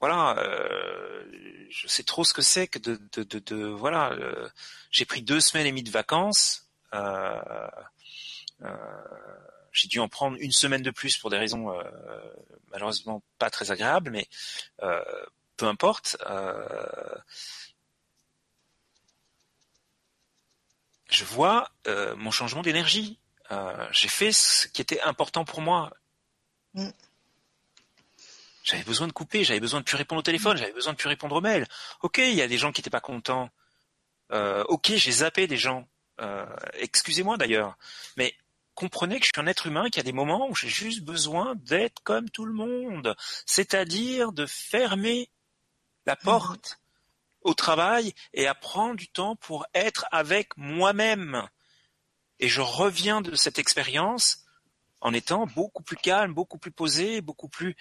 voilà, 0.00 0.36
euh, 0.38 1.24
je 1.70 1.88
sais 1.88 2.04
trop 2.04 2.24
ce 2.24 2.32
que 2.32 2.42
c'est 2.42 2.68
que 2.68 2.78
de 2.78 3.64
voilà. 3.66 4.12
Euh, 4.12 4.48
j'ai 4.90 5.04
pris 5.04 5.22
deux 5.22 5.40
semaines 5.40 5.66
et 5.66 5.70
demie 5.70 5.82
de 5.82 5.90
vacances. 5.90 6.68
j'ai 9.72 9.88
dû 9.88 10.00
en 10.00 10.08
prendre 10.08 10.36
une 10.40 10.52
semaine 10.52 10.82
de 10.82 10.90
plus 10.90 11.18
pour 11.18 11.30
des 11.30 11.36
raisons 11.38 11.72
malheureusement 12.70 13.22
pas 13.38 13.50
très 13.50 13.70
agréables, 13.70 14.10
mais 14.10 14.28
peu 15.56 15.66
importe. 15.66 16.16
je 21.10 21.24
vois 21.24 21.70
mon 22.16 22.30
changement 22.30 22.62
d'énergie. 22.62 23.18
j'ai 23.90 24.08
fait 24.08 24.32
ce 24.32 24.68
qui 24.68 24.80
était 24.80 25.00
important 25.00 25.44
pour 25.44 25.60
moi. 25.60 25.90
Mm 26.74 26.90
J'avais 28.68 28.84
besoin 28.84 29.06
de 29.06 29.12
couper, 29.12 29.44
j'avais 29.44 29.60
besoin 29.60 29.80
de 29.80 29.84
plus 29.84 29.96
répondre 29.96 30.18
au 30.18 30.22
téléphone, 30.22 30.58
j'avais 30.58 30.72
besoin 30.72 30.92
de 30.92 30.98
plus 30.98 31.08
répondre 31.08 31.34
aux 31.34 31.40
mails. 31.40 31.66
Ok, 32.02 32.18
il 32.18 32.34
y 32.34 32.42
a 32.42 32.48
des 32.48 32.58
gens 32.58 32.70
qui 32.70 32.80
n'étaient 32.80 32.90
pas 32.90 33.00
contents. 33.00 33.48
Euh, 34.30 34.62
ok, 34.68 34.92
j'ai 34.94 35.10
zappé 35.10 35.46
des 35.46 35.56
gens. 35.56 35.88
Euh, 36.20 36.44
excusez-moi 36.74 37.38
d'ailleurs, 37.38 37.78
mais 38.18 38.34
comprenez 38.74 39.20
que 39.20 39.24
je 39.24 39.30
suis 39.34 39.40
un 39.40 39.46
être 39.46 39.66
humain, 39.66 39.84
qu'il 39.86 39.96
y 39.96 40.00
a 40.00 40.02
des 40.02 40.12
moments 40.12 40.50
où 40.50 40.54
j'ai 40.54 40.68
juste 40.68 41.00
besoin 41.00 41.54
d'être 41.54 42.02
comme 42.02 42.28
tout 42.28 42.44
le 42.44 42.52
monde, 42.52 43.16
c'est-à-dire 43.46 44.32
de 44.32 44.44
fermer 44.44 45.30
la 46.04 46.14
mhm. 46.16 46.24
porte 46.24 46.78
au 47.40 47.54
travail 47.54 48.12
et 48.34 48.46
à 48.46 48.54
prendre 48.54 48.96
du 48.96 49.08
temps 49.08 49.34
pour 49.36 49.66
être 49.72 50.04
avec 50.10 50.54
moi-même. 50.58 51.48
Et 52.38 52.48
je 52.48 52.60
reviens 52.60 53.22
de 53.22 53.34
cette 53.34 53.58
expérience 53.58 54.44
en 55.00 55.12
étant 55.12 55.46
beaucoup 55.46 55.82
plus 55.82 55.96
calme, 55.96 56.34
beaucoup 56.34 56.58
plus 56.58 56.70
posé, 56.70 57.20
beaucoup 57.20 57.48
plus 57.48 57.76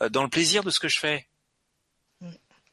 euh, 0.00 0.08
dans 0.08 0.22
le 0.22 0.28
plaisir 0.28 0.62
de 0.62 0.70
ce 0.70 0.80
que 0.80 0.88
je 0.88 0.98
fais. 0.98 1.28
Mm. 2.20 2.30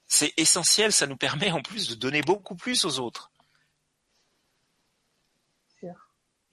C'est 0.08 0.34
essentiel, 0.38 0.92
ça 0.92 1.08
nous 1.08 1.18
permet 1.18 1.52
en 1.52 1.62
plus 1.62 1.88
de 1.90 1.96
donner 1.96 2.22
beaucoup 2.22 2.56
plus 2.56 2.86
aux 2.86 3.00
autres. 3.00 3.32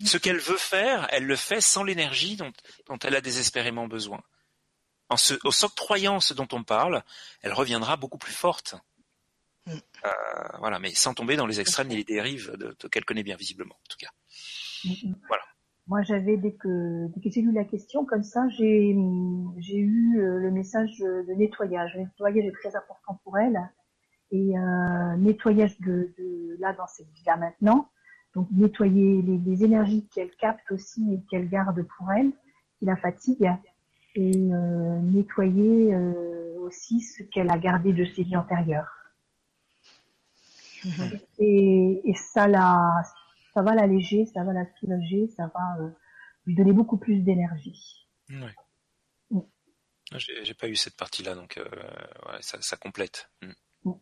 Ce 0.05 0.19
qu'elle 0.19 0.39
veut 0.39 0.59
faire, 0.59 1.07
elle 1.11 1.25
le 1.25 1.37
fait 1.37 1.63
sans 1.63 1.83
l'énergie 1.83 2.37
dont, 2.37 2.53
elle 3.03 3.17
a 3.17 3.23
désespérément 3.23 3.89
besoin. 3.89 4.23
En 5.09 5.17
s'octroyant 5.17 6.21
ce 6.21 6.35
dont 6.35 6.49
on 6.53 6.65
parle, 6.65 7.03
elle 7.41 7.55
reviendra 7.55 7.97
beaucoup 7.97 8.19
plus 8.19 8.35
forte. 8.35 8.75
Mm. 9.65 9.79
Euh, 10.05 10.11
voilà, 10.59 10.79
mais 10.79 10.95
sans 10.95 11.15
tomber 11.15 11.37
dans 11.37 11.47
les 11.47 11.61
extrêmes 11.61 11.89
ni 11.89 11.97
les 11.97 12.05
dérives 12.05 12.53
de, 12.57 12.73
qu'elle 12.89 13.07
connaît 13.07 13.23
bien 13.23 13.37
visiblement, 13.37 13.75
en 13.75 13.89
tout 13.89 13.97
cas. 13.97 14.11
Mm, 14.85 15.15
voilà. 15.29 15.45
Moi, 15.89 16.03
j'avais 16.03 16.37
dès 16.37 16.53
que 16.53 17.07
dès 17.09 17.21
que 17.21 17.31
j'ai 17.31 17.43
lu 17.43 17.53
la 17.53 17.65
question 17.65 18.05
comme 18.05 18.25
ça, 18.25 18.49
j'ai 18.49 18.97
j'ai 19.59 19.79
eu 19.79 20.19
euh, 20.19 20.39
le 20.39 20.51
message 20.51 20.99
de 20.99 21.33
nettoyage. 21.35 21.95
Le 21.95 22.01
nettoyage 22.03 22.45
est 22.45 22.53
très 22.53 22.75
important 22.75 23.21
pour 23.23 23.39
elle 23.39 23.59
et 24.33 24.59
euh, 24.59 25.17
nettoyage 25.17 25.79
de, 25.81 26.13
de, 26.19 26.57
là 26.59 26.73
dans 26.73 26.87
cette 26.87 27.09
vie-là 27.11 27.37
maintenant. 27.37 27.89
Donc 28.35 28.49
nettoyer 28.51 29.23
les, 29.23 29.39
les 29.39 29.65
énergies 29.65 30.07
qu'elle 30.13 30.31
capte 30.37 30.71
aussi 30.73 31.15
et 31.15 31.21
qu'elle 31.31 31.49
garde 31.49 31.81
pour 31.97 32.13
elle, 32.13 32.33
qui 32.79 32.85
la 32.85 32.97
fatigue, 32.97 33.49
et 34.15 34.53
euh, 34.53 35.01
nettoyer 35.01 35.95
euh, 35.95 36.59
aussi 36.61 37.01
ce 37.01 37.23
qu'elle 37.23 37.51
a 37.51 37.59
gardé 37.59 37.93
de 37.93 38.05
ses 38.05 38.25
vies 38.25 38.37
antérieures. 38.37 38.93
Et, 41.39 42.01
et 42.05 42.15
ça 42.15 42.47
la 42.47 43.03
ça 43.57 43.63
va 43.63 43.75
l'alléger, 43.75 44.27
ça 44.27 44.45
va 44.45 44.53
la 44.53 44.67
soulager, 44.79 45.29
ça 45.29 45.51
va 45.55 45.79
euh, 45.81 45.89
lui 46.45 46.55
donner 46.55 46.75
beaucoup 46.75 46.99
plus 46.99 47.21
d'énergie. 47.23 48.07
Ouais. 48.29 48.55
Mm. 49.31 49.41
Ah, 50.13 50.19
j'ai 50.19 50.53
pas 50.53 50.69
eu 50.69 50.77
cette 50.77 50.99
partie-là, 50.99 51.35
donc 51.35 51.57
euh, 51.57 51.65
ouais, 51.65 52.43
ça, 52.43 52.61
ça, 52.61 52.77
complète. 52.77 53.31
Mm. 53.41 53.53
Mm. 53.85 53.95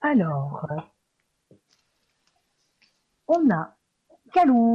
Alors, 0.00 0.68
on 3.28 3.50
a 3.50 3.76
Calou. 4.32 4.74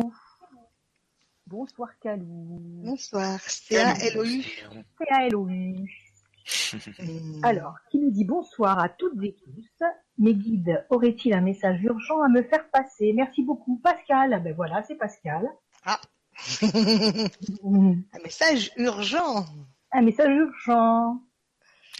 Bonsoir 1.48 2.00
Calou. 2.00 2.60
Bonsoir, 2.86 3.42
c'est 3.42 3.78
A-L-O-U. 3.78 4.46
Alors, 7.44 7.76
qui 7.90 8.00
nous 8.00 8.12
dit 8.12 8.26
bonsoir 8.26 8.80
à 8.80 8.90
toutes 8.90 9.22
et 9.24 9.36
tous. 9.36 9.86
Mes 10.18 10.34
guides 10.34 10.86
auraient-ils 10.90 11.34
un 11.34 11.42
message 11.42 11.82
urgent 11.84 12.22
à 12.22 12.30
me 12.30 12.44
faire 12.44 12.70
passer? 12.70 13.14
Merci 13.14 13.44
beaucoup, 13.44 13.80
Pascal. 13.84 14.42
Ben 14.44 14.54
voilà, 14.56 14.84
c'est 14.84 14.96
Pascal. 14.96 15.48
Ah. 15.84 16.00
un 16.64 18.24
message 18.24 18.72
urgent. 18.78 19.46
Un 19.92 20.02
message 20.02 20.36
urgent. 20.36 21.20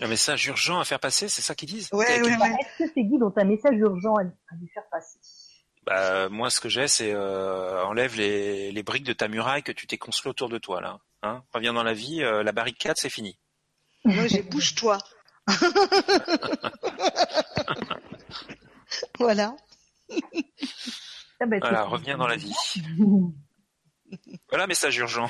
Un 0.02 0.08
message 0.08 0.48
urgent 0.48 0.80
à 0.80 0.86
faire 0.86 1.00
passer, 1.00 1.30
c'est 1.30 1.42
ça 1.42 1.56
qu'ils 1.56 1.70
disent? 1.70 1.90
Ouais, 1.94 2.22
ouais, 2.22 2.32
Est-ce 2.32 2.84
que 2.84 2.94
ces 2.94 3.04
guides 3.04 3.24
ont 3.24 3.34
un 3.36 3.46
message 3.46 3.78
urgent 3.78 4.16
à, 4.16 4.24
lui 4.24 4.68
faire 4.74 4.84
passer? 4.92 5.20
Bah, 5.86 6.28
moi, 6.30 6.50
ce 6.50 6.60
que 6.60 6.68
j'ai, 6.68 6.88
c'est 6.88 7.14
euh, 7.14 7.86
enlève 7.86 8.18
les, 8.18 8.72
les, 8.72 8.84
briques 8.84 9.06
de 9.06 9.14
ta 9.14 9.28
muraille 9.28 9.64
que 9.64 9.72
tu 9.72 9.88
t'es 9.88 9.98
construit 9.98 10.30
autour 10.32 10.50
de 10.50 10.58
toi 10.58 10.82
là. 10.82 11.00
Hein? 11.22 11.44
Reviens 11.54 11.74
dans 11.74 11.84
la 11.84 11.94
vie, 11.94 12.24
euh, 12.24 12.44
la 12.44 12.52
barricade, 12.52 12.98
c'est 12.98 13.10
fini. 13.10 13.38
Moi, 14.06 14.28
j'ai 14.28 14.42
bouge-toi. 14.50 14.98
voilà. 19.20 19.56
Ah 21.40 21.46
bah, 21.46 21.58
voilà, 21.60 21.84
reviens 21.84 22.18
dans 22.18 22.28
la 22.28 22.38
vie. 22.38 22.54
voilà, 24.50 24.68
message 24.68 24.98
urgent. 24.98 25.30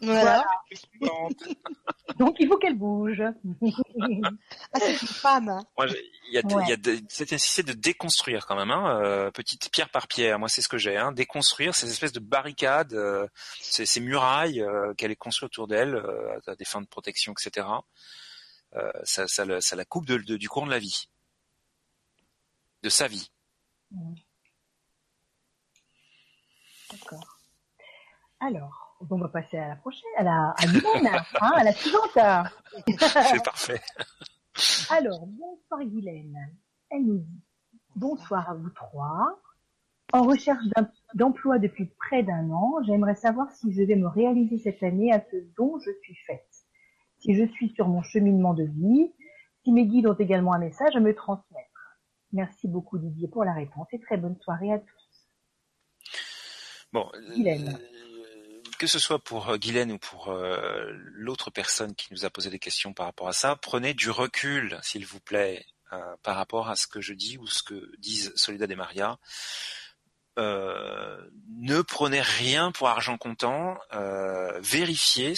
Voilà. 0.00 0.44
Donc 2.18 2.36
il 2.38 2.48
faut 2.48 2.56
qu'elle 2.58 2.76
bouge. 2.76 3.22
ah, 3.22 4.78
c'est 4.78 4.92
une 4.92 5.08
femme. 5.08 5.60
il 5.78 6.34
y 6.34 6.38
a, 6.38 6.46
ouais. 6.46 6.68
y 6.68 6.72
a 6.72 6.76
de, 6.76 7.00
cette 7.08 7.32
nécessité 7.32 7.62
de 7.62 7.78
déconstruire 7.78 8.46
quand 8.46 8.56
même, 8.56 8.70
hein, 8.70 9.00
euh, 9.02 9.30
petite 9.30 9.70
pierre 9.70 9.90
par 9.90 10.08
pierre. 10.08 10.38
Moi, 10.38 10.48
c'est 10.48 10.62
ce 10.62 10.68
que 10.68 10.78
j'ai, 10.78 10.96
hein, 10.96 11.12
déconstruire 11.12 11.74
ces 11.74 11.90
espèces 11.90 12.12
de 12.12 12.20
barricades, 12.20 12.92
euh, 12.92 13.26
ces, 13.60 13.86
ces, 13.86 14.00
murailles 14.00 14.60
euh, 14.60 14.94
qu'elle 14.94 15.10
est 15.10 15.16
construite 15.16 15.52
autour 15.52 15.66
d'elle 15.66 15.94
euh, 15.94 16.38
à 16.46 16.54
des 16.56 16.64
fins 16.64 16.80
de 16.80 16.86
protection, 16.86 17.32
etc. 17.32 17.66
Euh, 18.76 18.90
ça, 19.04 19.26
ça, 19.28 19.44
la 19.44 19.84
coupe 19.84 20.06
de, 20.06 20.16
du 20.16 20.48
courant 20.48 20.66
de 20.66 20.70
la 20.70 20.78
vie, 20.78 21.08
de 22.82 22.88
sa 22.88 23.06
vie. 23.06 23.30
D'accord. 23.90 24.23
Alors, 28.46 28.96
on 29.10 29.16
va 29.16 29.28
passer 29.28 29.56
à 29.56 29.68
la 29.68 29.76
prochaine, 29.76 30.10
à 30.18 30.22
la, 30.22 30.54
à 30.58 30.66
Guylaine, 30.66 31.08
hein, 31.40 31.52
à 31.54 31.64
la 31.64 31.72
suivante. 31.72 32.10
C'est 32.86 33.44
parfait. 33.44 33.80
Alors, 34.90 35.26
bonsoir 35.26 35.82
Guylaine. 35.84 36.36
Elle 36.90 37.06
nous 37.06 37.18
dit 37.18 37.42
bonsoir 37.96 38.50
à 38.50 38.54
vous 38.54 38.70
trois. 38.70 39.40
En 40.12 40.22
recherche 40.22 40.64
d'emploi 41.14 41.58
depuis 41.58 41.86
près 41.98 42.22
d'un 42.22 42.50
an, 42.50 42.82
j'aimerais 42.86 43.14
savoir 43.14 43.50
si 43.52 43.72
je 43.72 43.82
vais 43.82 43.96
me 43.96 44.08
réaliser 44.08 44.58
cette 44.58 44.82
année 44.82 45.12
à 45.12 45.20
ce 45.20 45.36
dont 45.56 45.78
je 45.80 45.90
suis 46.02 46.16
faite 46.26 46.54
si 47.24 47.34
je 47.34 47.46
suis 47.52 47.70
sur 47.70 47.88
mon 47.88 48.02
cheminement 48.02 48.52
de 48.54 48.64
vie, 48.64 49.10
si 49.62 49.72
mes 49.72 49.86
guides 49.86 50.06
ont 50.06 50.14
également 50.14 50.52
un 50.52 50.58
message 50.58 50.94
à 50.94 51.00
me 51.00 51.14
transmettre. 51.14 51.98
Merci 52.32 52.68
beaucoup 52.68 52.98
Didier 52.98 53.28
pour 53.28 53.44
la 53.44 53.54
réponse 53.54 53.86
et 53.92 54.00
très 54.00 54.18
bonne 54.18 54.36
soirée 54.40 54.72
à 54.72 54.78
tous. 54.78 55.28
Bon, 56.92 57.08
euh, 57.14 57.72
que 58.76 58.86
ce 58.86 58.98
soit 58.98 59.18
pour 59.18 59.50
euh, 59.50 59.56
Guylaine 59.56 59.92
ou 59.92 59.98
pour 59.98 60.28
euh, 60.28 60.86
l'autre 61.12 61.50
personne 61.50 61.94
qui 61.94 62.12
nous 62.12 62.24
a 62.24 62.30
posé 62.30 62.50
des 62.50 62.58
questions 62.58 62.92
par 62.92 63.06
rapport 63.06 63.28
à 63.28 63.32
ça, 63.32 63.56
prenez 63.56 63.94
du 63.94 64.10
recul, 64.10 64.78
s'il 64.82 65.06
vous 65.06 65.20
plaît, 65.20 65.66
par 66.24 66.34
rapport 66.34 66.68
à 66.68 66.74
ce 66.74 66.88
que 66.88 67.00
je 67.00 67.14
dis 67.14 67.38
ou 67.38 67.46
ce 67.46 67.62
que 67.62 67.92
disent 67.98 68.32
Soledad 68.34 68.68
et 68.68 68.74
Maria. 68.74 69.16
Euh, 70.36 71.30
ne 71.60 71.80
prenez 71.82 72.20
rien 72.20 72.72
pour 72.72 72.88
argent 72.88 73.16
comptant. 73.16 73.78
Euh, 73.92 74.58
vérifiez 74.60 75.34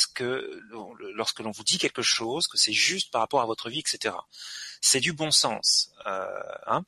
lorsque 1.15 1.41
l'on 1.41 1.51
vous 1.51 1.65
dit 1.65 1.79
quelque 1.79 2.03
chose, 2.03 2.47
que 2.47 2.57
c'est 2.57 2.73
juste 2.73 3.13
par 3.13 3.21
rapport 3.21 3.43
à 3.43 3.47
votre 3.47 3.69
vie, 3.69 3.81
etc. 3.81 4.15
C'est 4.81 5.01
du 5.01 5.13
bon 5.13 5.31
sens. 5.31 5.91
Euh, 6.07 6.27
hein. 6.67 6.85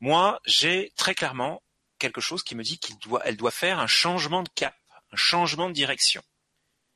Moi, 0.00 0.40
j'ai 0.46 0.92
très 0.96 1.14
clairement 1.14 1.62
quelque 1.98 2.20
chose 2.20 2.42
qui 2.42 2.54
me 2.54 2.62
dit 2.62 2.78
qu'elle 2.78 2.98
doit, 2.98 3.32
doit 3.32 3.50
faire 3.50 3.78
un 3.78 3.86
changement 3.86 4.42
de 4.42 4.48
cap, 4.54 4.74
un 5.12 5.16
changement 5.16 5.68
de 5.68 5.74
direction, 5.74 6.22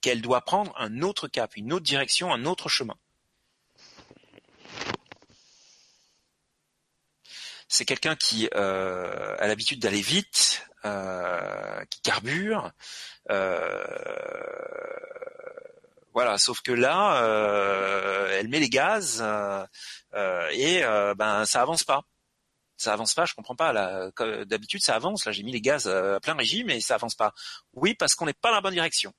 qu'elle 0.00 0.22
doit 0.22 0.42
prendre 0.42 0.72
un 0.78 1.02
autre 1.02 1.28
cap, 1.28 1.56
une 1.56 1.72
autre 1.72 1.84
direction, 1.84 2.32
un 2.32 2.44
autre 2.44 2.68
chemin. 2.68 2.96
c'est 7.72 7.86
quelqu'un 7.86 8.16
qui 8.16 8.50
euh, 8.54 9.34
a 9.38 9.46
l'habitude 9.46 9.80
d'aller 9.80 10.02
vite, 10.02 10.66
euh, 10.84 11.82
qui 11.88 12.02
carbure. 12.02 12.70
Euh, 13.30 13.82
voilà, 16.12 16.36
sauf 16.36 16.60
que 16.60 16.72
là, 16.72 17.18
elle 18.34 18.48
met 18.48 18.60
les 18.60 18.68
gaz 18.68 19.24
et 20.52 20.82
ben 21.16 21.46
ça 21.46 21.62
avance 21.62 21.84
pas. 21.84 22.04
Ça 22.82 22.92
avance 22.92 23.14
pas, 23.14 23.24
je 23.24 23.34
comprends 23.34 23.56
pas. 23.56 24.10
D'habitude, 24.44 24.82
ça 24.82 24.94
avance. 24.94 25.24
Là, 25.24 25.32
j'ai 25.32 25.42
mis 25.42 25.52
les 25.52 25.60
gaz 25.60 25.88
à 25.88 26.20
plein 26.20 26.34
régime 26.34 26.70
et 26.70 26.80
ça 26.80 26.96
avance 26.96 27.14
pas. 27.14 27.32
Oui, 27.74 27.94
parce 27.94 28.14
qu'on 28.14 28.26
n'est 28.26 28.32
pas 28.32 28.48
dans 28.50 28.56
la 28.56 28.60
bonne 28.60 28.74
direction. 28.74 29.12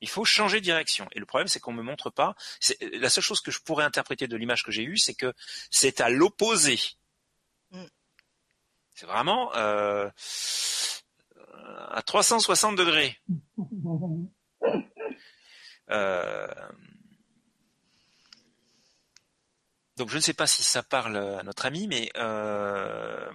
Il 0.00 0.08
faut 0.08 0.24
changer 0.24 0.60
de 0.60 0.64
direction. 0.64 1.08
Et 1.12 1.18
le 1.18 1.26
problème, 1.26 1.48
c'est 1.48 1.60
qu'on 1.60 1.72
me 1.72 1.82
montre 1.82 2.10
pas. 2.10 2.34
La 2.94 3.10
seule 3.10 3.24
chose 3.24 3.40
que 3.40 3.50
je 3.50 3.60
pourrais 3.60 3.84
interpréter 3.84 4.28
de 4.28 4.36
l'image 4.36 4.62
que 4.62 4.70
j'ai 4.70 4.84
eue, 4.84 4.96
c'est 4.96 5.14
que 5.14 5.32
c'est 5.70 6.00
à 6.00 6.08
l'opposé 6.08 6.78
c'est 8.98 9.06
vraiment 9.06 9.54
euh, 9.54 10.10
à 11.90 12.02
360 12.02 12.76
degrés. 12.76 13.16
Euh, 15.90 16.46
donc 19.98 20.10
je 20.10 20.16
ne 20.16 20.20
sais 20.20 20.34
pas 20.34 20.46
si 20.46 20.62
ça 20.62 20.82
parle 20.82 21.16
à 21.16 21.42
notre 21.42 21.66
ami, 21.66 21.88
mais 21.88 22.10
euh, 22.16 23.30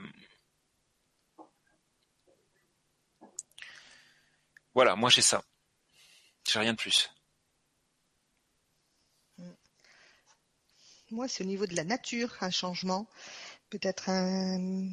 voilà, 4.74 4.96
moi 4.96 5.10
j'ai 5.10 5.22
ça. 5.22 5.44
J'ai 6.48 6.60
rien 6.60 6.74
de 6.74 6.78
plus. 6.78 7.10
moi, 11.14 11.28
c'est 11.28 11.44
au 11.44 11.48
niveau 11.48 11.68
de 11.68 11.76
la 11.76 11.84
nature, 11.84 12.36
un 12.42 12.50
changement. 12.50 13.08
Peut-être 13.70 14.10
un, 14.10 14.90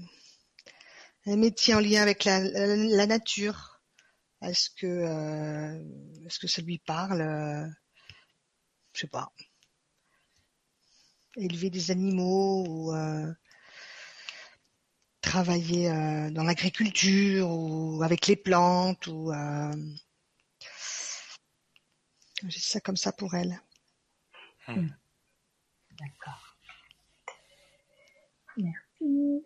métier 1.27 1.75
en 1.75 1.81
lien 1.81 2.03
avec 2.03 2.25
la, 2.25 3.07
nature. 3.07 3.81
Est-ce 4.43 4.71
que, 4.71 4.87
euh, 4.87 5.83
est-ce 6.27 6.39
que 6.39 6.47
ça 6.47 6.63
lui 6.63 6.79
parle 6.79 7.23
euh, 7.23 7.67
Je 8.93 9.01
sais 9.01 9.07
pas. 9.09 9.33
Élever 11.41 11.71
des 11.71 11.91
animaux 11.91 12.65
ou 12.69 12.95
euh, 12.95 13.33
travailler 15.23 15.91
euh, 15.91 16.31
dans 16.31 16.45
l'agriculture 16.45 17.49
ou 17.51 18.03
avec 18.03 18.27
les 18.27 18.37
plantes 18.37 19.07
ou 19.07 19.33
euh, 19.33 19.73
j'ai 22.47 22.61
ça 22.61 22.81
comme 22.81 22.97
ça 22.97 23.13
pour 23.13 23.35
elle. 23.35 23.61
D'accord. 24.69 26.57
Merci. 28.57 29.45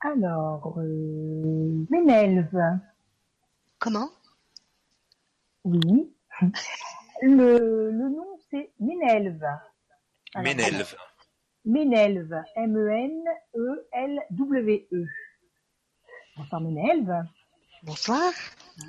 Alors, 0.00 0.78
euh, 0.78 1.86
Ménelve. 1.90 2.80
Comment? 3.78 4.10
Oui. 5.64 6.12
Le, 7.22 7.90
le 7.90 8.08
nom, 8.10 8.38
c'est 8.50 8.70
Ménelve. 8.78 9.42
Alors, 10.34 10.44
Ménelve. 10.44 10.96
Ménelve. 11.64 12.32
E 12.32 12.42
M-E-N-E-L-W-E. 12.56 13.76
Bonsoir 16.36 16.60
Ménelve. 16.60 17.24
Bonsoir. 17.82 18.32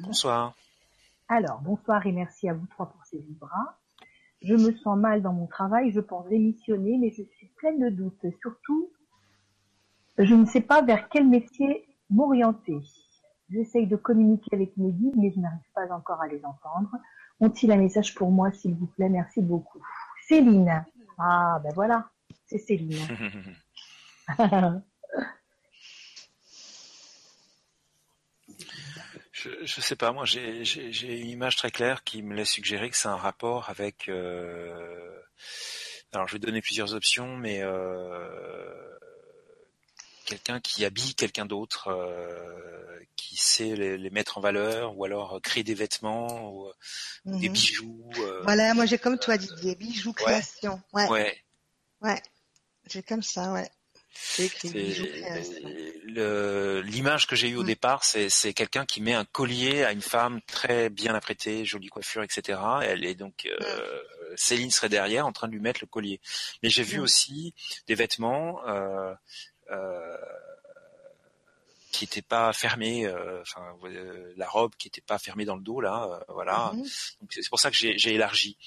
Bonsoir. 0.01 0.55
Alors, 1.29 1.61
bonsoir 1.61 2.05
et 2.05 2.11
merci 2.11 2.49
à 2.49 2.53
vous 2.53 2.65
trois 2.67 2.87
pour 2.89 3.03
ces 3.05 3.19
vibras. 3.19 3.77
Je 4.41 4.53
me 4.53 4.71
sens 4.77 4.97
mal 4.97 5.21
dans 5.21 5.33
mon 5.33 5.47
travail, 5.47 5.91
je 5.91 5.99
pense 5.99 6.27
démissionner, 6.27 6.97
mais 6.97 7.11
je 7.11 7.23
suis 7.23 7.47
pleine 7.57 7.79
de 7.79 7.89
doutes. 7.89 8.25
Surtout, 8.41 8.91
je 10.17 10.35
ne 10.35 10.45
sais 10.45 10.61
pas 10.61 10.81
vers 10.81 11.09
quel 11.09 11.27
métier 11.27 11.87
m'orienter. 12.09 12.79
J'essaye 13.49 13.87
de 13.87 13.95
communiquer 13.95 14.55
avec 14.55 14.75
mes 14.77 14.91
guides, 14.91 15.15
mais 15.15 15.31
je 15.31 15.39
n'arrive 15.39 15.59
pas 15.73 15.91
encore 15.93 16.21
à 16.21 16.27
les 16.27 16.43
entendre. 16.45 16.91
Ont-ils 17.39 17.71
un 17.71 17.77
message 17.77 18.13
pour 18.15 18.31
moi, 18.31 18.51
s'il 18.51 18.75
vous 18.75 18.87
plaît? 18.87 19.09
Merci 19.09 19.41
beaucoup. 19.41 19.79
Céline. 20.27 20.85
Ah, 21.17 21.59
ben 21.63 21.71
voilà, 21.73 22.09
c'est 22.45 22.57
Céline. 22.57 23.07
Je, 29.31 29.49
je 29.65 29.81
sais 29.81 29.95
pas, 29.95 30.11
moi 30.11 30.25
j'ai 30.25 31.21
une 31.21 31.29
image 31.29 31.57
très 31.57 31.69
claire 31.69 32.03
qui 32.03 32.23
me 32.23 32.33
laisse 32.33 32.49
suggérer 32.49 32.89
que 32.89 32.95
c'est 32.95 33.07
un 33.07 33.15
rapport 33.15 33.69
avec. 33.69 34.09
euh, 34.09 35.21
Alors 36.11 36.27
je 36.27 36.33
vais 36.33 36.39
donner 36.39 36.61
plusieurs 36.61 36.95
options, 36.95 37.37
mais 37.37 37.61
euh, 37.61 38.97
quelqu'un 40.27 40.59
qui 40.59 40.85
habille 40.85 41.15
quelqu'un 41.15 41.45
d'autre, 41.45 41.87
euh, 41.87 42.99
qui 43.15 43.35
sait 43.37 43.75
les, 43.75 43.97
les 43.97 44.09
mettre 44.11 44.37
en 44.37 44.41
valeur, 44.41 44.97
ou 44.97 45.05
alors 45.05 45.39
créer 45.41 45.63
des 45.63 45.73
vêtements, 45.73 46.51
ou, 46.51 46.67
ou 47.25 47.39
des 47.39 47.47
Mhm. 47.47 47.53
bijoux. 47.53 48.09
euh, 48.19 48.41
Voilà, 48.43 48.73
moi 48.75 48.85
j'ai 48.85 48.97
comme 48.99 49.17
toi 49.17 49.37
Didier, 49.37 49.75
bijoux 49.75 50.13
création. 50.13 50.81
Ouais, 50.93 51.07
ouais, 51.09 51.37
ouais. 52.01 52.21
j'ai 52.85 53.01
comme 53.01 53.23
ça, 53.23 53.51
ouais. 53.53 53.71
L'image 56.83 57.27
que 57.27 57.35
j'ai 57.35 57.49
eue 57.49 57.55
au 57.55 57.63
Mm. 57.63 57.67
départ, 57.67 58.03
c'est 58.03 58.53
quelqu'un 58.53 58.85
qui 58.85 59.01
met 59.01 59.13
un 59.13 59.25
collier 59.25 59.83
à 59.83 59.91
une 59.91 60.01
femme 60.01 60.41
très 60.47 60.89
bien 60.89 61.15
apprêtée, 61.15 61.65
jolie 61.65 61.87
coiffure, 61.89 62.23
etc. 62.23 62.59
Elle 62.83 63.03
est 63.05 63.15
donc 63.15 63.45
euh, 63.45 64.01
Céline 64.35 64.71
serait 64.71 64.89
derrière 64.89 65.25
en 65.25 65.31
train 65.31 65.47
de 65.47 65.53
lui 65.53 65.59
mettre 65.61 65.79
le 65.81 65.87
collier. 65.87 66.19
Mais 66.61 66.69
j'ai 66.69 66.83
vu 66.83 66.99
Mm. 66.99 67.03
aussi 67.03 67.53
des 67.87 67.95
vêtements 67.95 68.65
euh, 68.67 69.11
euh, 69.11 69.15
qui 71.97 72.03
n'étaient 72.03 72.21
pas 72.21 72.53
fermés, 72.53 73.07
euh, 73.07 73.41
enfin 73.41 73.75
euh, 73.85 74.33
la 74.37 74.47
robe 74.47 74.75
qui 74.77 74.87
n'était 74.87 75.01
pas 75.01 75.17
fermée 75.17 75.45
dans 75.45 75.55
le 75.55 75.63
dos 75.63 75.81
là, 75.81 76.07
euh, 76.11 76.33
voilà. 76.33 76.71
Mhm. 76.73 76.85
C'est 77.31 77.49
pour 77.49 77.59
ça 77.59 77.71
que 77.71 77.77
j'ai 77.77 77.97
j'ai 77.97 78.13
élargi. 78.13 78.57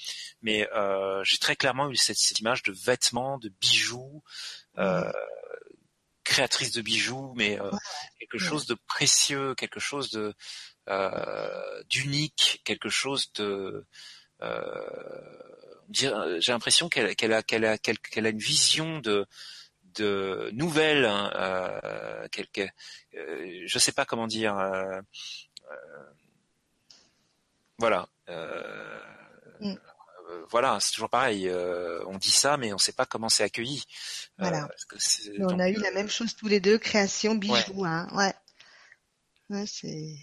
Mais 0.41 0.67
euh, 0.73 1.23
j'ai 1.23 1.37
très 1.37 1.55
clairement 1.55 1.89
eu 1.89 1.95
cette, 1.95 2.17
cette 2.17 2.39
image 2.39 2.63
de 2.63 2.73
vêtements, 2.73 3.37
de 3.37 3.49
bijoux, 3.61 4.21
euh, 4.77 5.11
créatrice 6.25 6.73
de 6.73 6.81
bijoux, 6.81 7.33
mais 7.35 7.59
euh, 7.59 7.71
quelque 8.19 8.37
chose 8.37 8.65
de 8.65 8.75
précieux, 8.87 9.55
quelque 9.55 9.79
chose 9.79 10.09
de 10.09 10.33
euh, 10.89 11.83
d'unique, 11.89 12.61
quelque 12.65 12.89
chose 12.89 13.31
de 13.33 13.85
euh, 14.41 15.41
j'ai 15.91 16.09
l'impression 16.51 16.89
qu'elle 16.89 17.15
qu'elle 17.15 17.33
a 17.33 17.43
qu'elle 17.43 17.65
a 17.65 17.77
qu'elle 17.77 18.25
a 18.25 18.29
une 18.29 18.39
vision 18.39 18.99
de 18.99 19.25
de 19.95 20.49
nouvelle, 20.53 21.05
hein, 21.05 21.31
euh, 21.35 22.27
quelque, 22.29 22.61
euh, 23.15 23.63
je 23.65 23.79
sais 23.79 23.91
pas 23.91 24.05
comment 24.05 24.27
dire, 24.27 24.57
euh, 24.57 24.99
euh, 25.71 26.03
voilà. 27.77 28.07
Euh, 28.29 28.99
Mm. 29.59 29.75
euh, 30.29 30.45
voilà, 30.49 30.79
c'est 30.79 30.91
toujours 30.93 31.09
pareil. 31.09 31.47
euh, 31.47 32.03
on 32.07 32.17
dit 32.17 32.31
ça, 32.31 32.57
mais 32.57 32.73
on 32.73 32.79
sait 32.79 32.93
pas 32.93 33.05
comment 33.05 33.29
c'est 33.29 33.43
accueilli. 33.43 33.83
Euh, 34.39 34.43
Voilà. 34.43 34.67
parce 34.67 34.85
que 34.85 34.95
on 35.43 35.47
donc, 35.49 35.59
a 35.61 35.69
eu 35.69 35.77
euh, 35.77 35.81
la 35.81 35.91
même 35.91 36.09
chose 36.09 36.35
tous 36.35 36.47
les 36.47 36.59
deux, 36.59 36.79
création, 36.79 37.35
bijoux, 37.35 37.85
hein. 37.85 38.07
Ouais. 38.13 38.33
Ouais, 39.49 39.65
c'est. 39.67 40.15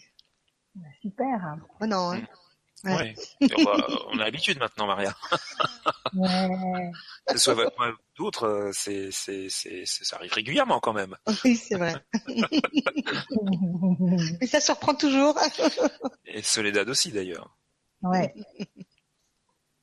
Super. 1.02 1.56
Oh 1.80 1.86
non, 1.86 2.12
hein. 2.12 2.26
Ouais. 2.84 2.94
Ouais. 2.94 3.14
Et 3.40 3.48
on, 3.58 3.64
va- 3.64 3.86
on 4.12 4.18
a 4.18 4.24
l'habitude 4.24 4.58
maintenant, 4.58 4.86
Maria. 4.86 5.14
Ouais. 6.14 6.90
Que 7.26 7.32
ce 7.34 7.38
soit 7.38 7.52
avec 7.54 7.76
moi 7.78 7.88
ou 7.90 7.94
d'autres, 8.16 8.70
c'est, 8.72 9.10
c'est, 9.10 9.48
c'est, 9.50 9.84
c'est- 9.84 10.04
ça 10.04 10.16
arrive 10.16 10.32
régulièrement 10.32 10.78
quand 10.80 10.92
même. 10.92 11.16
Oui, 11.44 11.56
c'est 11.56 11.76
vrai. 11.76 11.94
Mais 14.40 14.46
ça 14.46 14.60
surprend 14.60 14.94
toujours. 14.94 15.36
Et 16.26 16.42
Soledad 16.42 16.88
aussi 16.88 17.10
d'ailleurs. 17.12 17.56
ouais. 18.02 18.34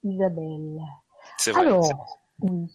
Isabelle. 0.04 0.80
C'est 1.38 1.52
vrai. 1.52 1.62
c'est- 1.64 1.68
Alors, 1.68 2.20
oui. 2.42 2.68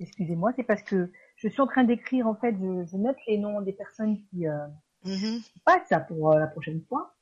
Excusez-moi, 0.00 0.52
c'est 0.56 0.64
parce 0.64 0.82
que 0.82 1.10
je 1.36 1.48
suis 1.48 1.60
en 1.60 1.66
train 1.66 1.84
d'écrire, 1.84 2.26
en 2.26 2.34
fait, 2.34 2.52
je, 2.52 2.84
je 2.90 2.96
note 2.96 3.16
les 3.26 3.38
noms 3.38 3.60
des 3.60 3.72
personnes 3.72 4.18
qui 4.30 4.46
euh, 4.46 4.66
Mhm. 5.04 5.40
passent 5.64 5.88
ça 5.88 5.98
pour 6.00 6.32
euh, 6.32 6.38
la 6.38 6.46
prochaine 6.46 6.82
fois. 6.88 7.14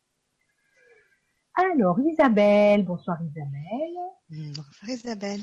Alors, 1.61 1.99
Isabelle, 2.01 2.85
bonsoir 2.85 3.19
Isabelle, 3.23 3.97
Bonsoir 4.31 4.66
Isabelle. 4.89 5.41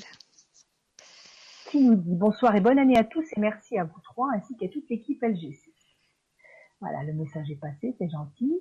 qui 1.69 1.79
nous 1.81 1.95
dit 1.95 2.15
bonsoir 2.15 2.55
et 2.55 2.61
bonne 2.61 2.79
année 2.79 2.97
à 2.97 3.03
tous 3.03 3.25
et 3.35 3.39
merci 3.39 3.77
à 3.77 3.83
vous 3.83 3.99
trois 4.03 4.29
ainsi 4.35 4.55
qu'à 4.57 4.67
toute 4.69 4.89
l'équipe 4.89 5.21
LGC. 5.21 5.61
Voilà, 6.81 7.03
le 7.03 7.13
message 7.13 7.49
est 7.51 7.59
passé, 7.59 7.95
c'est 7.99 8.09
gentil. 8.09 8.51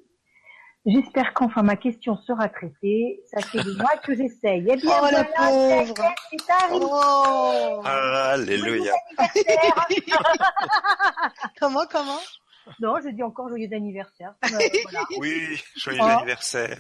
J'espère 0.85 1.33
qu'enfin 1.35 1.63
ma 1.63 1.77
question 1.77 2.17
sera 2.17 2.49
traitée. 2.49 3.23
Ça 3.33 3.41
fait 3.41 3.63
des 3.63 3.75
mois 3.75 3.97
que 4.05 4.15
j'essaye. 4.15 4.67
Eh 4.71 4.77
bien, 4.77 4.99
Oh, 5.01 5.07
la 5.11 5.23
voilà, 5.23 5.25
pauvre. 5.25 5.95
y 6.33 6.35
est, 6.35 6.39
c'est 6.47 6.53
arrivé. 6.53 6.87
Oh 6.89 7.81
Alléluia. 7.85 8.93
Comment, 11.61 11.87
comment? 11.91 12.19
Non, 12.81 12.97
je 13.03 13.09
dis 13.11 13.23
encore 13.23 13.49
joyeux 13.49 13.69
anniversaire. 13.73 14.35
Euh, 14.45 14.59
voilà. 14.85 15.01
Oui, 15.19 15.61
joyeux 15.77 16.01
Oh. 16.03 16.07
anniversaire. 16.07 16.79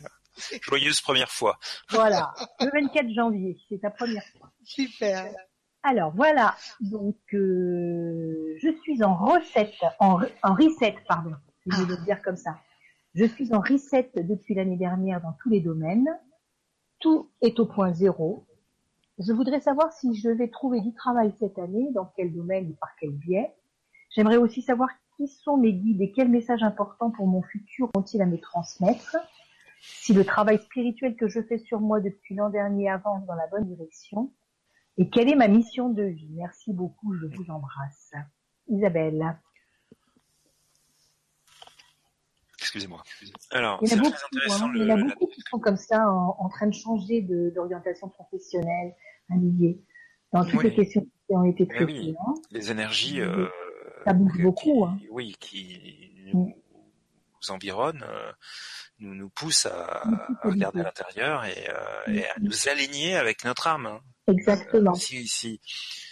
Joyeuse 0.63 1.01
première 1.01 1.31
fois. 1.31 1.59
Voilà, 1.91 2.33
le 2.61 2.71
24 2.73 3.09
janvier, 3.11 3.59
c'est 3.69 3.79
ta 3.81 3.91
première 3.91 4.25
fois. 4.39 4.51
Super. 4.65 5.27
Alors 5.83 6.13
voilà, 6.15 6.57
donc 6.81 7.17
euh, 7.33 8.57
je 8.59 8.71
suis 8.83 9.03
en 9.05 9.15
recette, 9.15 9.75
en, 10.01 10.19
re- 10.19 10.33
en 10.43 10.55
reset, 10.55 10.97
pardon, 11.07 11.33
je 11.67 11.77
vais 11.81 11.87
le 11.97 12.05
dire 12.05 12.21
comme 12.23 12.37
ça. 12.37 12.57
Je 13.15 13.25
suis 13.25 13.55
en 13.55 13.61
reset 13.61 14.11
depuis 14.17 14.55
l'année 14.55 14.77
dernière 14.77 15.21
dans 15.21 15.33
tous 15.43 15.49
les 15.49 15.61
domaines. 15.61 16.09
Tout 16.99 17.31
est 17.41 17.59
au 17.61 17.67
point 17.67 17.93
zéro. 17.93 18.47
Je 19.19 19.33
voudrais 19.33 19.61
savoir 19.61 19.93
si 19.93 20.15
je 20.15 20.29
vais 20.29 20.49
trouver 20.49 20.81
du 20.81 20.93
travail 20.93 21.33
cette 21.39 21.59
année, 21.59 21.89
dans 21.95 22.13
quel 22.17 22.35
domaine 22.35 22.69
et 22.71 22.75
par 22.81 22.91
quel 23.01 23.13
biais. 23.13 23.55
J'aimerais 24.15 24.37
aussi 24.37 24.61
savoir 24.63 24.89
qui 25.17 25.29
sont 25.29 25.57
mes 25.57 25.73
guides 25.73 26.03
et 26.03 26.13
quels 26.13 26.29
messages 26.29 26.63
importants 26.63 27.11
pour 27.11 27.27
mon 27.27 27.43
futur 27.43 27.91
ont-ils 27.97 28.21
à 28.21 28.27
me 28.27 28.39
transmettre. 28.39 29.17
Si 29.81 30.13
le 30.15 30.25
travail 30.25 30.59
spirituel 30.61 31.17
que 31.17 31.29
je 31.29 31.41
fais 31.43 31.59
sur 31.59 31.81
moi 31.81 32.01
depuis 32.01 32.35
l'an 32.35 32.51
dernier 32.51 32.89
avance 32.91 33.25
dans 33.27 33.35
la 33.35 33.47
bonne 33.49 33.67
direction. 33.67 34.33
Et 34.99 35.11
quelle 35.11 35.29
est 35.29 35.35
ma 35.37 35.49
mission 35.49 35.91
de 35.91 36.03
vie? 36.05 36.31
Merci 36.33 36.73
beaucoup, 36.73 37.15
je 37.15 37.27
vous 37.27 37.51
embrasse. 37.51 38.13
Isabelle. 38.69 39.39
Excusez-moi. 42.59 43.03
Alors, 43.53 43.79
Il 43.83 43.89
y 43.91 43.95
en 43.95 43.99
a 43.99 44.03
beaucoup, 44.03 44.17
hein. 44.51 44.71
le, 44.73 44.81
il 44.81 44.89
y 44.89 44.93
en 44.93 44.97
a 44.97 44.99
la- 44.99 45.05
beaucoup 45.15 45.27
qui 45.27 45.41
sont 45.51 45.59
comme 45.59 45.77
ça 45.77 46.11
en, 46.11 46.37
en 46.39 46.49
train 46.49 46.67
de 46.67 46.75
changer 46.75 47.21
de- 47.23 47.53
d'orientation 47.55 48.09
professionnelle, 48.09 48.95
Olivier, 49.31 49.81
dans 50.33 50.45
toutes 50.45 50.55
Oui. 50.63 50.71
les 50.71 50.75
questions 50.75 51.03
qui 51.03 51.37
ont 51.37 51.45
été 51.45 51.65
Eh 51.65 51.67
traitées. 51.69 51.93
oui. 51.93 52.15
hein. 52.27 52.35
les 52.51 52.71
énergies 52.71 53.21
euh, 53.21 53.47
Ça 54.05 54.15
bouge 54.15 54.33
que- 54.37 54.43
beaucoup, 54.43 54.63
qui, 54.63 54.83
hein. 54.85 54.99
oui, 55.11 55.37
qui 55.39 56.11
nous, 56.33 56.55
nous 57.43 57.51
environnent, 57.51 58.05
euh, 58.09 58.33
nous, 58.99 59.15
nous 59.15 59.29
poussent 59.29 59.67
à, 59.67 60.03
regarder 60.43 60.81
à 60.81 60.85
l'intérieur 60.85 61.45
et, 61.45 61.69
euh, 61.69 62.13
et 62.13 62.27
à 62.27 62.35
nous 62.41 62.69
aligner 62.69 63.17
avec 63.17 63.45
notre 63.45 63.67
âme. 63.67 63.87
hein. 63.87 64.01
Exactement. 64.29 64.95
si, 64.95 65.29
si, 65.29 65.61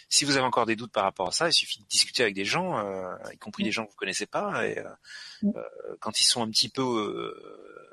si 0.09 0.25
vous 0.25 0.37
avez 0.37 0.47
encore 0.47 0.67
des 0.67 0.77
doutes 0.77 0.93
par 0.93 1.03
rapport 1.05 1.29
à 1.29 1.33
ça, 1.33 1.49
il 1.49 1.53
suffit 1.53 1.81
de 1.81 1.87
discuter 1.87 2.23
avec 2.23 2.35
des 2.35 2.45
gens, 2.45 2.79
euh, 2.79 3.15
y 3.33 3.39
compris 3.39 3.65
des 3.65 3.73
gens 3.73 3.85
que 3.85 3.91
vous 3.91 3.97
connaissez 3.97 4.27
pas, 4.27 4.65
et 4.67 4.79
euh, 4.79 5.51
quand 6.01 6.21
ils 6.21 6.25
sont 6.25 6.43
un 6.43 6.49
petit 6.51 6.69
peu 6.69 6.83
euh, 6.83 7.91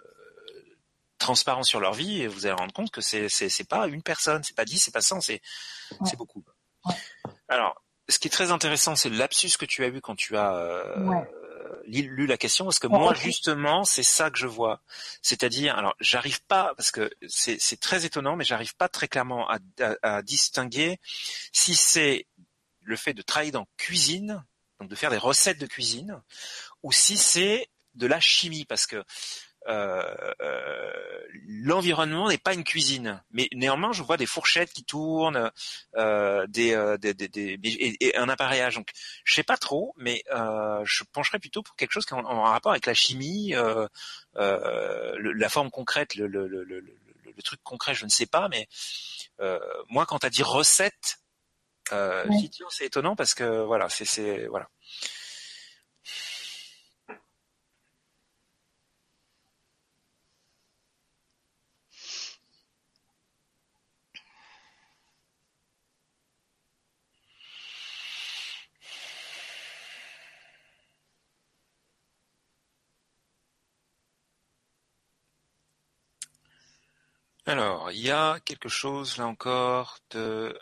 transparents 1.18 1.64
sur 1.64 1.80
leur 1.80 1.94
vie, 1.94 2.28
vous 2.28 2.46
allez 2.46 2.56
rendre 2.56 2.74
compte 2.74 2.92
que 2.92 3.02
c'est 3.02 3.30
c'est 3.30 3.50
c'est 3.50 3.68
pas 3.68 3.88
une 3.88 4.04
personne, 4.04 4.44
c'est 4.44 4.56
pas 4.56 4.66
dix, 4.66 4.78
c'est 4.80 4.92
pas 4.94 5.02
cent, 5.02 5.22
c'est 5.22 5.42
Ouais. 5.92 5.98
c'est 6.10 6.18
beaucoup. 6.18 6.44
Ouais. 6.86 6.94
Alors, 7.50 7.82
ce 8.08 8.18
qui 8.20 8.28
est 8.28 8.32
très 8.32 8.52
intéressant, 8.52 8.96
c'est 8.96 9.10
le 9.10 9.18
lapsus 9.18 9.58
que 9.60 9.66
tu 9.66 9.84
as 9.84 9.88
eu 9.88 10.02
quand 10.02 10.16
tu 10.16 10.38
as 10.38 10.54
euh, 10.56 11.04
Ouais. 11.06 11.30
Lu, 11.86 12.02
lu 12.16 12.26
la 12.28 12.38
question, 12.38 12.66
parce 12.66 12.80
que 12.80 12.88
Ouais, 12.88 12.98
moi 12.98 13.14
justement, 13.14 13.84
c'est 13.84 14.04
ça 14.04 14.30
que 14.32 14.38
je 14.38 14.48
vois. 14.48 14.82
C'est-à-dire, 15.22 15.78
alors 15.78 15.96
j'arrive 16.00 16.42
pas, 16.44 16.74
parce 16.76 16.92
que 16.92 17.12
c'est 17.28 17.80
très 17.80 18.06
étonnant, 18.06 18.36
mais 18.36 18.44
j'arrive 18.44 18.76
pas 18.76 18.90
très 18.90 19.08
clairement 19.08 19.50
à, 19.50 19.60
à, 19.80 20.18
à 20.18 20.22
distinguer 20.22 21.00
si 21.52 21.76
c'est 21.76 22.28
le 22.82 22.96
fait 22.96 23.14
de 23.14 23.22
travailler 23.22 23.52
dans 23.52 23.68
cuisine, 23.78 24.44
donc 24.80 24.90
de 24.90 24.96
faire 24.96 25.12
des 25.12 25.18
recettes 25.18 25.60
de 25.60 25.68
cuisine, 25.68 26.22
ou 26.84 26.92
si 26.92 27.18
c'est 27.18 27.70
de 27.96 28.08
la 28.08 28.20
chimie, 28.20 28.66
parce 28.66 28.88
que 28.88 28.96
euh, 28.96 29.04
euh, 29.04 29.04
l'environnement 31.48 32.30
n'est 32.30 32.38
pas 32.38 32.54
une 32.54 32.64
cuisine, 32.64 33.22
mais 33.32 33.48
néanmoins 33.54 33.92
je 33.94 34.04
vois 34.04 34.18
des 34.18 34.26
fourchettes 34.26 34.74
qui 34.74 34.84
tournent, 34.84 35.52
euh, 35.96 36.46
des, 36.48 36.74
euh, 36.74 36.98
des, 36.98 37.14
des, 37.14 37.28
des- 37.28 37.60
et, 37.64 38.08
et 38.08 38.18
un 38.18 38.30
appareillage. 38.30 38.76
Donc 38.76 38.90
je 39.24 39.34
sais 39.34 39.44
pas 39.44 39.58
trop, 39.58 39.94
mais 39.98 40.24
euh, 40.32 40.82
je 40.86 41.04
pencherais 41.12 41.40
plutôt 41.40 41.62
pour 41.64 41.76
quelque 41.76 41.92
chose 41.92 42.06
qui 42.06 42.14
est 42.14 42.18
en, 42.18 42.26
en 42.26 42.44
rapport 42.44 42.72
avec 42.72 42.86
la 42.86 42.94
chimie, 42.94 43.54
euh, 43.56 43.88
euh, 44.38 45.16
le- 45.18 45.34
la 45.34 45.50
forme 45.50 45.70
concrète, 45.72 46.16
le, 46.16 46.28
le, 46.28 46.48
le, 46.48 46.64
le, 46.64 46.80
le- 46.80 46.98
le 47.34 47.44
truc 47.44 47.62
concret, 47.64 47.94
je 47.94 48.04
ne 48.04 48.10
sais 48.10 48.26
pas, 48.26 48.50
mais 48.50 48.68
euh, 49.40 49.58
moi 49.88 50.06
quand 50.06 50.20
tu 50.20 50.26
as 50.26 50.30
dit 50.30 50.44
recette, 50.44 51.20
euh, 51.94 52.26
Ouais. 52.28 52.38
c'est 52.70 52.86
étonnant 52.86 53.16
parce 53.16 53.34
que 53.34 53.64
voilà, 53.64 53.88
c'est 53.90 54.06
c'est 54.06 54.48
voilà. 54.48 54.68
Alors, 77.52 77.92
il 77.92 78.00
y 78.00 78.10
a 78.10 78.40
quelque 78.46 78.70
chose 78.70 79.18
là 79.18 79.28
encore 79.28 79.98
de 80.12 80.58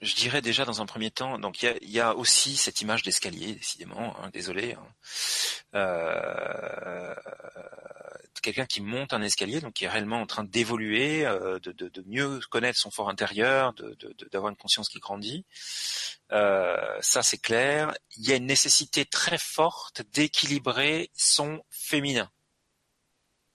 je 0.00 0.14
dirais 0.14 0.40
déjà 0.40 0.64
dans 0.64 0.80
un 0.80 0.86
premier 0.86 1.10
temps, 1.10 1.38
donc 1.38 1.62
il 1.62 1.90
y 1.90 2.00
a, 2.00 2.14
aussi 2.16 2.56
cette 2.56 2.80
image 2.80 3.02
d'escalier, 3.02 3.54
décidément, 3.54 4.16
hein, 4.20 4.30
désolé. 4.32 4.74
hein. 4.74 4.86
Euh, 5.74 7.14
quelqu'un 8.40 8.66
qui 8.66 8.80
monte 8.80 9.12
un 9.12 9.22
escalier, 9.22 9.60
donc 9.60 9.74
qui 9.74 9.84
est 9.84 9.88
réellement 9.88 10.20
en 10.20 10.26
train 10.26 10.44
d'évoluer, 10.44 11.26
euh, 11.26 11.58
de, 11.60 12.04
mieux 12.06 12.40
connaître 12.50 12.78
son 12.78 12.90
fort 12.90 13.08
intérieur, 13.08 13.74
d'avoir 14.32 14.50
une 14.50 14.56
conscience 14.56 14.88
qui 14.88 14.98
grandit. 14.98 15.44
Euh, 16.32 16.96
ça 17.00 17.22
c'est 17.22 17.38
clair. 17.38 17.92
Il 18.16 18.26
y 18.26 18.32
a 18.32 18.36
une 18.36 18.46
nécessité 18.46 19.04
très 19.04 19.38
forte 19.38 20.02
d'équilibrer 20.12 21.10
son 21.14 21.62
féminin. 21.70 22.30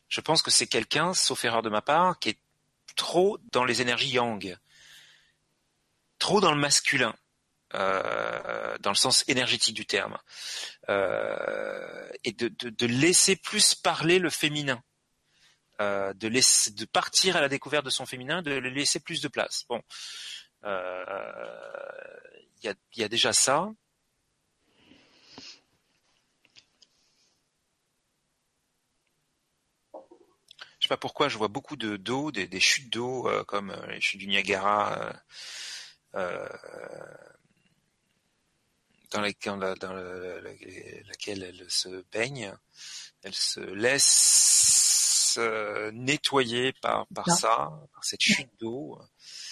Je 0.07 0.21
pense 0.21 0.41
que 0.41 0.51
c'est 0.51 0.67
quelqu'un, 0.67 1.13
sauf 1.13 1.43
erreur 1.43 1.61
de 1.63 1.69
ma 1.69 1.81
part, 1.81 2.19
qui 2.19 2.29
est 2.29 2.39
trop 2.95 3.37
dans 3.51 3.65
les 3.65 3.81
énergies 3.81 4.11
yang, 4.11 4.55
trop 6.25 6.41
dans 6.41 6.51
le 6.51 6.59
masculin, 6.59 7.13
euh, 7.75 8.75
dans 8.79 8.89
le 8.89 8.95
sens 8.95 9.23
énergétique 9.27 9.75
du 9.75 9.85
terme, 9.85 10.17
euh, 10.89 12.09
et 12.23 12.31
de, 12.31 12.85
laisser 12.87 13.35
plus 13.35 13.75
parler 13.75 14.17
le 14.17 14.31
féminin. 14.31 14.81
Euh, 15.81 16.13
de, 16.15 16.85
partir 16.85 17.35
à 17.35 17.41
la 17.41 17.47
découverte 17.47 17.85
de 17.85 17.91
son 17.91 18.07
féminin, 18.07 18.41
de 18.41 18.53
le 18.53 18.69
laisser 18.69 18.99
plus 18.99 19.21
de 19.21 19.27
place. 19.27 19.65
Bon, 19.69 19.83
il 20.63 20.69
y, 22.95 23.03
a, 23.03 23.07
déjà 23.07 23.31
ça. 23.31 23.69
Je 29.93 29.99
sais 30.81 30.87
pas 30.89 30.97
pourquoi, 30.97 31.29
je 31.29 31.37
vois 31.37 31.49
beaucoup 31.49 31.75
de 31.75 31.97
d'eau, 31.97 32.31
des, 32.31 32.47
des 32.47 32.59
chutes 32.59 32.91
d'eau 32.91 33.29
comme 33.45 33.75
les 33.89 34.01
chutes 34.01 34.21
du 34.21 34.27
Niagara, 34.27 35.13
euh, 36.15 36.47
dans, 39.11 39.21
la- 39.21 39.31
dans 39.45 39.55
la- 39.57 39.75
dans 39.75 39.93
la- 39.93 40.41
la- 40.41 41.01
laquelle 41.07 41.43
elle 41.43 41.69
se 41.69 42.03
baigne. 42.11 42.53
Elle 43.23 43.33
se 43.35 43.59
laisse 43.59 45.35
euh, 45.37 45.91
nettoyer 45.91 46.73
par, 46.73 47.07
par 47.07 47.25
Ça. 47.27 47.35
ça, 47.35 47.87
par 47.93 48.03
cette 48.03 48.21
chute 48.21 48.49
d'eau. 48.59 48.99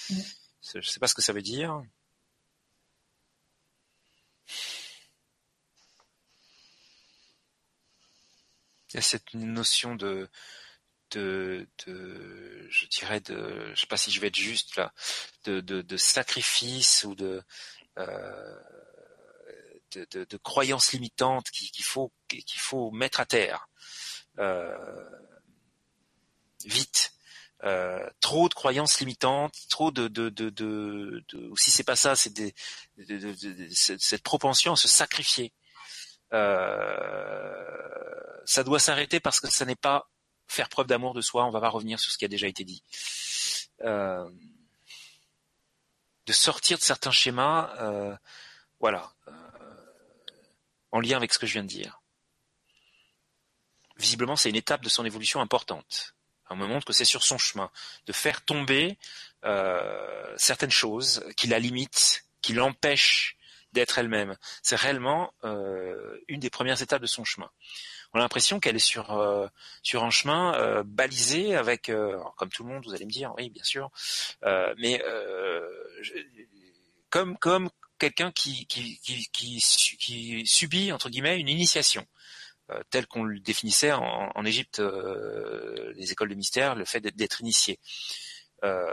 Je 0.10 0.82
sais 0.82 1.00
pas 1.00 1.08
ce 1.08 1.16
que 1.16 1.22
ça 1.22 1.34
veut 1.34 1.42
dire. 1.42 1.82
Il 8.90 8.96
y 8.96 8.98
a 8.98 9.02
cette 9.02 9.34
notion 9.34 9.96
de, 9.96 10.30
de, 11.14 11.68
de, 11.86 12.68
je 12.70 12.86
dirais 12.88 13.20
de, 13.22 13.72
je 13.74 13.82
sais 13.82 13.88
pas 13.88 13.98
si 13.98 14.12
je 14.12 14.20
vais 14.20 14.28
être 14.28 14.36
juste 14.36 14.76
là, 14.76 14.94
de, 15.46 15.62
de, 15.62 15.82
de 15.82 15.98
sacrifice 15.98 17.04
ou 17.04 17.16
de, 17.16 17.42
euh, 18.00 18.60
de, 19.96 20.38
croyances 20.38 20.92
limitantes 20.94 21.50
qu'il 21.52 21.86
faut, 21.86 22.12
qu'il 22.28 22.60
faut 22.60 22.92
mettre 22.92 23.20
à 23.20 23.26
terre. 23.26 23.68
Euh, 24.40 25.10
vite. 26.66 27.12
Euh, 27.64 28.10
trop 28.20 28.50
de 28.50 28.54
croyances 28.54 29.00
limitantes, 29.00 29.56
trop 29.70 29.92
de, 29.92 30.10
de, 30.10 30.28
de, 30.28 30.50
de, 30.50 31.24
c'est 31.56 31.86
pas 31.86 31.96
ça, 31.96 32.14
c'est 32.14 32.54
cette 33.72 34.24
propension 34.24 34.74
à 34.74 34.76
se 34.76 34.90
sacrifier. 34.90 35.54
Euh, 36.34 37.64
ça 38.44 38.66
doit 38.66 38.80
s'arrêter 38.80 39.22
parce 39.22 39.40
que 39.40 39.50
ça 39.50 39.64
n'est 39.66 39.78
pas 39.78 40.10
faire 40.48 40.70
preuve 40.70 40.88
d'amour 40.88 41.14
de 41.14 41.22
soi. 41.22 41.46
On 41.46 41.50
va 41.50 41.62
pas 41.62 41.70
revenir 41.70 42.00
sur 42.00 42.12
ce 42.12 42.18
qui 42.18 42.26
a 42.26 42.30
déjà 42.30 42.48
été 42.48 42.64
dit. 42.64 42.84
Euh, 43.82 44.30
de 46.26 46.32
sortir 46.32 46.78
de 46.78 46.84
certains 46.84 47.12
schémas, 47.12 47.76
euh, 47.82 48.16
voilà, 48.80 49.12
euh, 49.28 49.32
en 50.94 51.02
lien 51.02 51.18
avec 51.18 51.34
ce 51.34 51.40
que 51.40 51.46
je 51.46 51.54
viens 51.54 51.64
de 51.64 51.68
dire. 51.68 52.00
Visiblement, 53.98 54.38
c'est 54.38 54.50
une 54.50 54.56
étape 54.56 54.82
de 54.82 54.90
son 54.90 55.04
évolution 55.04 55.42
importante. 55.42 56.16
On 56.50 56.56
me 56.56 56.66
montre 56.66 56.86
que 56.86 56.94
c'est 56.94 57.04
sur 57.04 57.24
son 57.24 57.38
chemin 57.38 57.70
de 58.06 58.14
faire 58.14 58.44
tomber 58.46 58.98
certaines 60.38 60.72
choses 60.72 61.26
qui 61.36 61.48
la 61.48 61.60
limitent, 61.60 62.24
qui 62.42 62.54
l'empêchent 62.54 63.38
d'être 63.74 63.98
elle-même. 63.98 64.38
C'est 64.62 64.76
réellement 64.76 65.34
une 66.28 66.40
des 66.40 66.50
premières 66.50 66.82
étapes 66.82 67.02
de 67.02 67.08
son 67.08 67.24
chemin. 67.24 67.50
On 68.14 68.20
a 68.20 68.22
l'impression 68.22 68.60
qu'elle 68.60 68.76
est 68.76 68.80
sur 68.80 69.12
euh, 69.12 69.48
sur 69.82 70.04
un 70.04 70.10
chemin 70.12 70.54
euh, 70.56 70.84
balisé 70.86 71.56
avec, 71.56 71.90
euh, 71.90 72.20
comme 72.38 72.50
tout 72.50 72.64
le 72.64 72.70
monde, 72.70 72.84
vous 72.86 72.94
allez 72.94 73.06
me 73.06 73.12
dire, 73.12 73.34
oui, 73.38 73.50
bien 73.50 73.64
sûr, 73.64 73.90
euh, 74.44 74.74
mais 74.78 75.02
euh, 75.04 75.68
je- 76.02 76.14
comme 77.10 77.38
comme 77.38 77.70
quelqu'un 78.00 78.32
qui 78.32 78.66
qui, 78.68 79.00
qui 79.00 79.28
qui 79.32 79.60
su- 79.62 79.98
qui 79.98 80.46
subit 80.46 80.92
entre 80.92 81.10
guillemets 81.10 81.40
une 81.40 81.50
initiation 81.50 82.06
tel 82.90 83.06
qu'on 83.08 83.24
le 83.24 83.40
définissait 83.40 83.92
en, 83.92 84.32
en 84.34 84.46
Égypte, 84.46 84.80
les 84.80 86.12
écoles 86.12 86.30
de 86.30 86.36
mystère, 86.36 86.74
le 86.76 86.86
fait 86.86 87.02
d'être 87.02 87.42
initié. 87.42 87.78
Euh, 88.64 88.88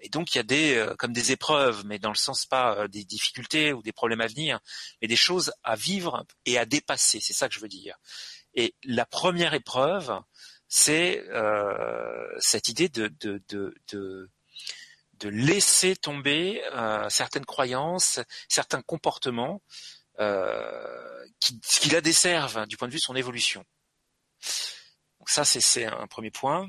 et 0.00 0.08
donc 0.08 0.34
il 0.34 0.38
y 0.38 0.40
a 0.40 0.42
des 0.44 0.74
euh, 0.76 0.94
comme 0.96 1.12
des 1.12 1.30
épreuves, 1.32 1.84
mais 1.86 1.98
dans 2.00 2.10
le 2.10 2.16
sens 2.16 2.46
pas 2.46 2.76
euh, 2.76 2.88
des 2.88 3.04
difficultés 3.04 3.72
ou 3.72 3.82
des 3.82 3.92
problèmes 3.92 4.20
à 4.20 4.26
venir, 4.26 4.58
mais 5.00 5.08
des 5.08 5.16
choses 5.16 5.52
à 5.62 5.76
vivre 5.76 6.26
et 6.46 6.58
à 6.58 6.64
dépasser. 6.66 7.20
C'est 7.20 7.32
ça 7.32 7.48
que 7.48 7.54
je 7.54 7.60
veux 7.60 7.68
dire. 7.68 7.96
Et 8.54 8.74
la 8.84 9.06
première 9.06 9.54
épreuve, 9.54 10.12
c'est 10.68 11.24
euh, 11.30 12.26
cette 12.40 12.68
idée 12.68 12.88
de 12.88 13.08
de 13.20 13.42
de, 13.48 13.74
de 13.92 14.30
de 15.14 15.28
laisser 15.28 15.94
tomber 15.94 16.62
euh, 16.72 17.08
certaines 17.08 17.46
croyances, 17.46 18.18
certains 18.48 18.82
comportements 18.82 19.62
euh, 20.18 21.24
qui, 21.38 21.60
qui 21.60 21.90
la 21.90 22.00
desservent 22.00 22.66
du 22.66 22.76
point 22.76 22.88
de 22.88 22.92
vue 22.92 22.98
de 22.98 23.02
son 23.04 23.14
évolution. 23.14 23.64
Donc 25.20 25.28
ça, 25.30 25.44
c'est- 25.44 25.60
c'est 25.60 25.84
un 25.86 26.08
premier 26.08 26.32
point. 26.32 26.68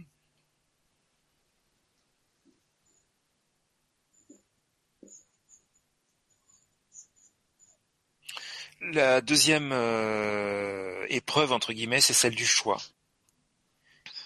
La 8.92 9.22
deuxième 9.22 9.72
euh, 9.72 11.06
épreuve, 11.10 11.54
entre 11.54 11.72
guillemets, 11.72 12.02
c'est 12.02 12.14
celle 12.14 12.36
du 12.36 12.46
choix. 12.46 12.82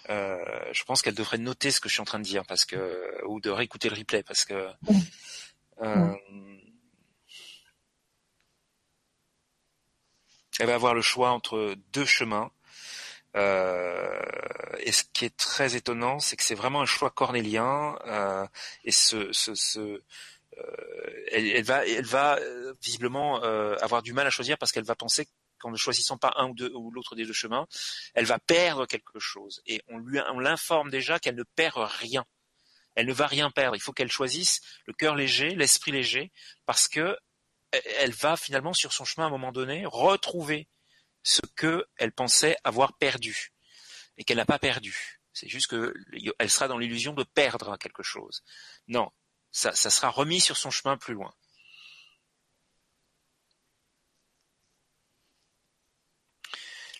Euh, 0.10 0.38
pense 0.86 1.02
qu'elle 1.02 1.14
devrait 1.14 1.38
noter 1.38 1.70
ce 1.70 1.80
que 1.80 1.90
je 1.90 1.94
suis 1.94 2.02
en 2.02 2.06
train 2.06 2.20
de 2.20 2.24
dire 2.24 2.46
parce 2.46 2.66
que 2.66 3.24
ou 3.26 3.42
de 3.42 3.50
réécouter 3.50 3.90
le 3.90 3.96
replay 3.96 4.24
parce 4.24 4.46
que 4.46 4.68
euh, 5.82 6.16
elle 10.60 10.68
va 10.68 10.76
avoir 10.76 10.94
le 10.94 11.02
choix 11.02 11.32
entre 11.32 11.76
deux 11.92 12.06
chemins. 12.06 12.52
Euh, 13.36 14.20
et 14.80 14.92
ce 14.92 15.04
qui 15.14 15.26
est 15.26 15.36
très 15.38 15.76
étonnant, 15.76 16.20
c'est 16.20 16.36
que 16.38 16.44
c'est 16.44 16.56
vraiment 16.56 16.82
un 16.82 16.86
choix 16.86 17.12
cornélien. 17.12 18.00
Euh, 18.08 18.48
et 18.84 18.92
ce, 18.92 19.32
ce, 19.34 19.54
ce 19.54 20.02
elle, 21.32 21.48
elle, 21.48 21.64
va, 21.64 21.84
va 22.02 22.38
euh, 22.40 22.74
visiblement 22.82 23.44
euh, 23.44 23.76
avoir 23.82 24.02
du 24.02 24.14
mal 24.14 24.28
à 24.28 24.30
choisir 24.30 24.58
parce 24.58 24.72
qu'elle 24.72 24.84
va 24.84 24.96
penser 24.96 25.28
qu'en 25.60 25.72
ne 25.72 25.78
choisissant 25.78 26.18
pas 26.18 26.34
un 26.38 26.50
ou 26.50 26.54
deux 26.54 26.72
ou 26.74 26.92
l'autre 26.92 27.16
des 27.16 27.26
deux 27.26 27.34
chemins, 27.34 27.68
elle 28.14 28.26
va 28.26 28.40
perdre 28.40 28.86
quelque 28.86 29.20
chose. 29.20 29.62
Et 29.66 29.82
on 29.88 29.98
lui, 29.98 30.20
on 30.32 30.40
l'informe 30.40 30.90
déjà 30.90 31.20
qu'elle 31.20 31.36
ne 31.36 31.44
perd 31.44 31.78
rien. 31.78 32.26
Elle 32.96 33.08
ne 33.08 33.14
va 33.14 33.28
rien 33.28 33.50
perdre. 33.52 33.76
Il 33.76 33.82
faut 33.82 33.94
qu'elle 33.94 34.12
choisisse 34.12 34.62
le 34.86 34.94
cœur 34.94 35.16
léger, 35.16 35.56
l'esprit 35.56 35.92
léger, 35.92 36.32
parce 36.66 36.88
que 36.88 37.18
elle 38.00 38.12
va 38.12 38.38
finalement 38.38 38.74
sur 38.74 38.94
son 38.94 39.04
chemin 39.04 39.26
à 39.26 39.28
un 39.28 39.32
moment 39.32 39.52
donné 39.52 39.84
retrouver 39.86 40.68
ce 41.24 41.42
que 41.56 41.86
elle 41.98 42.14
pensait 42.14 42.56
avoir 42.64 42.98
perdu 42.98 43.52
et 44.18 44.24
qu'elle 44.24 44.38
n'a 44.38 44.46
pas 44.46 44.60
perdu. 44.60 45.20
C'est 45.34 45.50
juste 45.50 45.68
que 45.68 45.94
elle 46.40 46.50
sera 46.50 46.68
dans 46.68 46.78
l'illusion 46.78 47.14
de 47.14 47.24
perdre 47.24 47.78
quelque 47.78 48.04
chose. 48.04 48.44
Non, 48.88 49.12
ça, 49.52 49.74
ça 49.74 49.90
sera 49.90 50.10
remis 50.10 50.40
sur 50.40 50.58
son 50.58 50.72
chemin 50.72 50.98
plus 50.98 51.14
loin. 51.14 51.34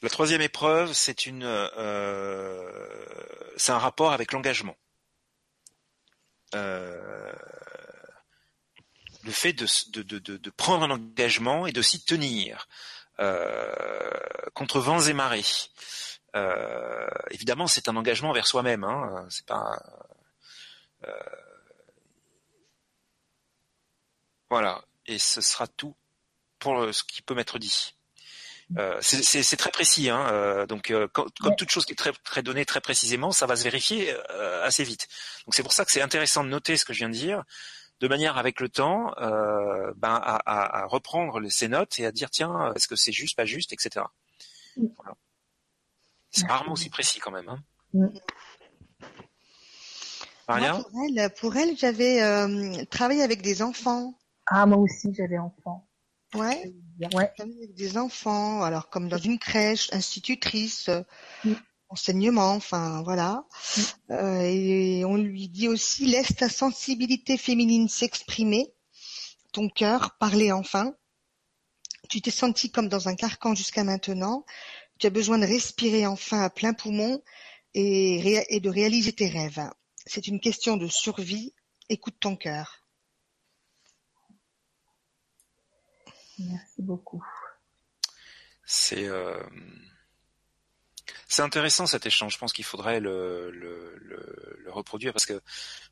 La 0.02 0.10
troisième 0.10 0.42
épreuve, 0.42 0.94
c'est 0.94 1.26
une, 1.26 1.44
euh, 1.44 2.70
c'est 3.58 3.72
un 3.72 3.80
rapport 3.80 4.12
avec 4.12 4.32
l'engagement. 4.32 4.76
Euh, 6.56 7.34
le 9.24 9.32
fait 9.32 9.54
de, 9.54 9.68
de, 9.92 10.20
de, 10.20 10.38
de, 10.38 10.50
prendre 10.52 10.84
un 10.84 10.92
engagement 10.92 11.68
et 11.68 11.74
de 11.74 11.82
s'y 11.82 12.06
tenir 12.06 12.68
euh, 13.20 13.74
contre 14.54 14.80
vents 14.80 15.02
et 15.02 15.14
marées. 15.14 15.44
Euh, 16.36 17.08
évidemment, 17.32 17.68
c'est 17.68 17.90
un 17.90 17.96
engagement 17.98 18.32
vers 18.32 18.48
soi-même. 18.48 18.84
Hein, 18.84 19.26
c'est 19.30 19.46
pas. 19.46 19.78
Euh, 21.06 21.12
voilà, 24.50 24.84
et 25.06 25.20
ce 25.20 25.42
sera 25.42 25.68
tout 25.68 25.96
pour 26.60 26.94
ce 26.94 27.04
qui 27.04 27.22
peut 27.22 27.36
m'être 27.36 27.60
dit. 27.60 27.94
Euh, 28.78 28.98
c'est 29.02 29.56
très 29.56 29.72
précis, 29.72 30.10
hein, 30.10 30.28
euh, 30.32 30.66
donc 30.66 30.92
euh, 30.92 31.08
comme 31.08 31.56
toute 31.58 31.70
chose 31.70 31.86
qui 31.86 31.94
est 31.94 31.96
très, 31.96 32.12
très 32.12 32.44
donnée 32.44 32.66
très 32.66 32.82
précisément, 32.82 33.32
ça 33.32 33.46
va 33.46 33.56
se 33.56 33.64
vérifier 33.64 34.14
euh, 34.32 34.66
assez 34.66 34.84
vite. 34.84 35.08
Donc 35.46 35.56
c'est 35.56 35.64
pour 35.64 35.72
ça 35.72 35.86
que 35.86 35.92
c'est 35.92 36.02
intéressant 36.02 36.44
de 36.44 36.50
noter 36.50 36.76
ce 36.76 36.84
que 36.84 36.92
je 36.92 37.00
viens 37.00 37.10
de 37.10 37.14
dire, 37.14 37.44
de 38.02 38.08
manière 38.10 38.38
avec 38.38 38.60
le 38.60 38.68
temps, 38.68 39.14
euh, 39.20 39.94
ben, 39.96 40.16
à, 40.22 40.36
à, 40.46 40.82
à, 40.82 40.86
reprendre 40.86 41.48
ces 41.50 41.70
notes 41.70 41.98
et 42.00 42.06
à 42.06 42.12
dire 42.12 42.30
tiens, 42.30 42.74
est-ce 42.76 42.90
que 42.90 42.98
c'est 42.98 43.14
juste, 43.14 43.38
pas 43.38 43.46
juste, 43.46 43.72
etc. 43.72 44.06
Voilà. 44.76 45.16
C'est 46.32 46.46
rarement 46.48 46.74
aussi 46.74 46.90
précis 46.90 47.20
quand 47.20 47.32
même. 47.32 47.48
Hein. 47.48 48.10
Maria? 50.50 50.74
Moi, 50.74 50.84
pour 50.84 51.02
elle, 51.06 51.34
pour 51.40 51.56
elle 51.56 51.78
j'avais 51.78 52.86
travaillé 52.88 53.24
avec 53.24 53.42
des 53.42 53.62
enfants. 53.62 54.14
Ah 54.48 54.66
moi 54.66 54.78
aussi 54.78 55.14
j'avais 55.14 55.38
enfants. 55.38 55.88
Ouais. 56.34 56.74
ouais. 57.14 57.32
Avec 57.40 57.74
des 57.74 57.98
enfants, 57.98 58.64
alors 58.64 58.90
comme 58.90 59.08
dans 59.10 59.18
une 59.18 59.40
crèche, 59.40 59.90
institutrice, 59.94 60.90
mm. 61.44 61.54
enseignement, 61.90 62.52
enfin 62.54 63.02
voilà. 63.04 63.46
Mm. 63.78 63.82
Euh, 64.12 64.42
et 64.42 65.06
on 65.06 65.16
lui 65.16 65.50
dit 65.50 65.68
aussi 65.68 66.06
laisse 66.06 66.36
ta 66.36 66.50
sensibilité 66.50 67.38
féminine 67.38 67.88
s'exprimer, 67.88 68.74
ton 69.52 69.70
cœur 69.70 70.18
parler 70.18 70.52
enfin. 70.52 70.94
Tu 72.10 72.22
t'es 72.22 72.32
senti 72.32 72.72
comme 72.72 72.88
dans 72.88 73.10
un 73.10 73.16
carcan 73.16 73.54
jusqu'à 73.54 73.84
maintenant. 73.84 74.46
Tu 75.00 75.08
as 75.08 75.10
besoin 75.10 75.40
de 75.40 75.46
respirer 75.46 76.08
enfin 76.08 76.42
à 76.42 76.50
plein 76.50 76.74
poumon 76.74 77.22
et, 77.74 78.46
et 78.50 78.60
de 78.60 78.70
réaliser 78.70 79.14
tes 79.14 79.28
rêves. 79.28 79.70
C'est 80.06 80.28
une 80.28 80.40
question 80.40 80.78
de 80.78 80.88
survie. 80.88 81.54
Écoute 81.90 82.16
ton 82.20 82.36
cœur. 82.38 82.77
Merci 86.40 86.82
beaucoup. 86.82 87.26
C'est 88.66 89.08
euh, 89.08 89.42
c'est 91.28 91.42
intéressant 91.42 91.86
cet 91.88 92.06
échange. 92.06 92.34
Je 92.34 92.38
pense 92.38 92.54
qu'il 92.54 92.66
faudrait 92.66 93.00
le, 93.00 93.50
le, 93.52 93.96
le, 93.98 94.58
le, 94.64 94.72
reproduire 94.72 95.14
parce 95.14 95.26
que 95.26 95.42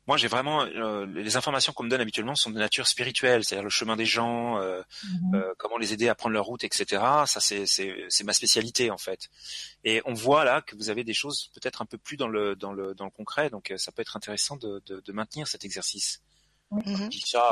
moi 0.06 0.16
j'ai 0.16 0.28
vraiment 0.28 0.62
euh, 0.62 1.06
les 1.06 1.36
informations 1.36 1.72
qu'on 1.72 1.84
me 1.84 1.88
donne 1.88 2.00
habituellement 2.00 2.34
sont 2.34 2.50
de 2.50 2.58
nature 2.58 2.86
spirituelle, 2.86 3.44
c'est-à-dire 3.44 3.64
le 3.64 3.70
chemin 3.70 3.96
des 3.96 4.06
gens, 4.06 4.58
euh, 4.58 4.82
mm 5.04 5.32
-hmm. 5.32 5.54
comment 5.58 5.78
les 5.78 5.92
aider 5.92 6.08
à 6.08 6.14
prendre 6.14 6.34
leur 6.34 6.44
route, 6.44 6.64
etc. 6.64 7.02
Ça 7.26 7.40
c'est 7.40 8.24
ma 8.24 8.32
spécialité 8.34 8.90
en 8.90 8.98
fait. 8.98 9.28
Et 9.84 10.02
on 10.04 10.14
voit 10.14 10.44
là 10.44 10.60
que 10.60 10.76
vous 10.76 10.88
avez 10.90 11.04
des 11.04 11.14
choses 11.14 11.50
peut-être 11.54 11.80
un 11.82 11.86
peu 11.86 11.98
plus 11.98 12.16
dans 12.18 12.28
le 12.28 12.54
dans 12.56 12.72
le 12.78 12.94
dans 12.94 13.06
le 13.10 13.10
concret, 13.20 13.48
donc 13.50 13.72
ça 13.76 13.90
peut 13.92 14.02
être 14.02 14.16
intéressant 14.16 14.56
de, 14.64 14.82
de, 14.88 15.00
de 15.06 15.12
maintenir 15.12 15.48
cet 15.48 15.64
exercice. 15.64 16.20
Mm 16.70 16.80
-hmm. 16.80 17.04
Je 17.04 17.18
dis 17.18 17.24
ça 17.34 17.44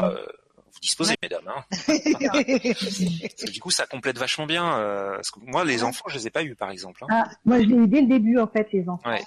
vous 0.75 0.81
disposez, 0.81 1.15
mesdames. 1.23 1.49
Hein. 1.49 1.65
du 3.53 3.61
coup, 3.61 3.71
ça 3.71 3.87
complète 3.87 4.19
vachement 4.19 4.47
bien. 4.47 4.79
Euh, 4.79 5.15
parce 5.17 5.31
que 5.31 5.41
moi, 5.41 5.65
les 5.65 5.85
enfants, 5.85 6.05
je 6.09 6.19
les 6.19 6.27
ai 6.27 6.31
pas 6.31 6.43
eus, 6.43 6.55
par 6.55 6.71
exemple. 6.71 7.05
Hein. 7.05 7.09
Ah, 7.11 7.25
moi, 7.45 7.61
je 7.61 7.67
l'ai 7.67 7.77
eu 7.77 7.89
dès 7.89 8.01
le 8.01 8.09
début, 8.09 8.39
en 8.39 8.47
fait, 8.47 8.71
les 8.73 8.89
enfants. 8.89 9.09
Ouais. 9.09 9.23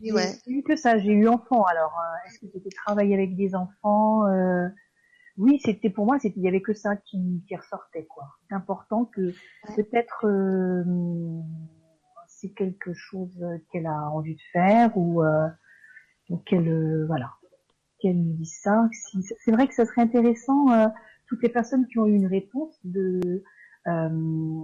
Oui, 0.00 0.12
ouais. 0.12 0.38
J'ai 0.46 0.52
eu 0.52 0.62
que 0.62 0.76
ça. 0.76 0.98
J'ai 0.98 1.12
eu 1.12 1.28
enfant. 1.28 1.64
Alors, 1.64 1.92
euh, 1.98 2.28
est-ce 2.28 2.38
que 2.40 2.46
c'était 2.52 2.70
travailler 2.70 3.14
avec 3.14 3.36
des 3.36 3.54
enfants 3.54 4.26
euh... 4.26 4.68
Oui, 5.38 5.60
c'était 5.64 5.88
pour 5.88 6.04
moi, 6.04 6.18
c'était 6.18 6.34
il 6.40 6.42
y 6.42 6.48
avait 6.48 6.60
que 6.60 6.74
ça 6.74 6.96
qui, 6.96 7.44
qui 7.46 7.54
ressortait, 7.54 8.06
quoi. 8.06 8.24
C'est 8.48 8.56
important 8.56 9.04
que 9.04 9.32
peut-être 9.76 10.26
euh, 10.26 10.82
c'est 12.26 12.50
quelque 12.50 12.92
chose 12.92 13.38
qu'elle 13.70 13.86
a 13.86 14.10
envie 14.10 14.34
de 14.34 14.40
faire 14.52 14.96
ou 14.96 15.22
euh, 15.22 15.48
qu'elle, 16.44 16.68
euh, 16.68 17.06
voilà 17.06 17.32
qu'elle 17.98 18.22
nous 18.22 18.34
dise 18.34 18.58
ça. 18.62 18.88
C'est 19.40 19.52
vrai 19.52 19.68
que 19.68 19.74
ça 19.74 19.84
serait 19.84 20.02
intéressant, 20.02 20.72
euh, 20.72 20.86
toutes 21.26 21.42
les 21.42 21.48
personnes 21.48 21.86
qui 21.86 21.98
ont 21.98 22.06
eu 22.06 22.14
une 22.14 22.26
réponse, 22.26 22.78
de 22.84 23.42
euh, 23.86 24.62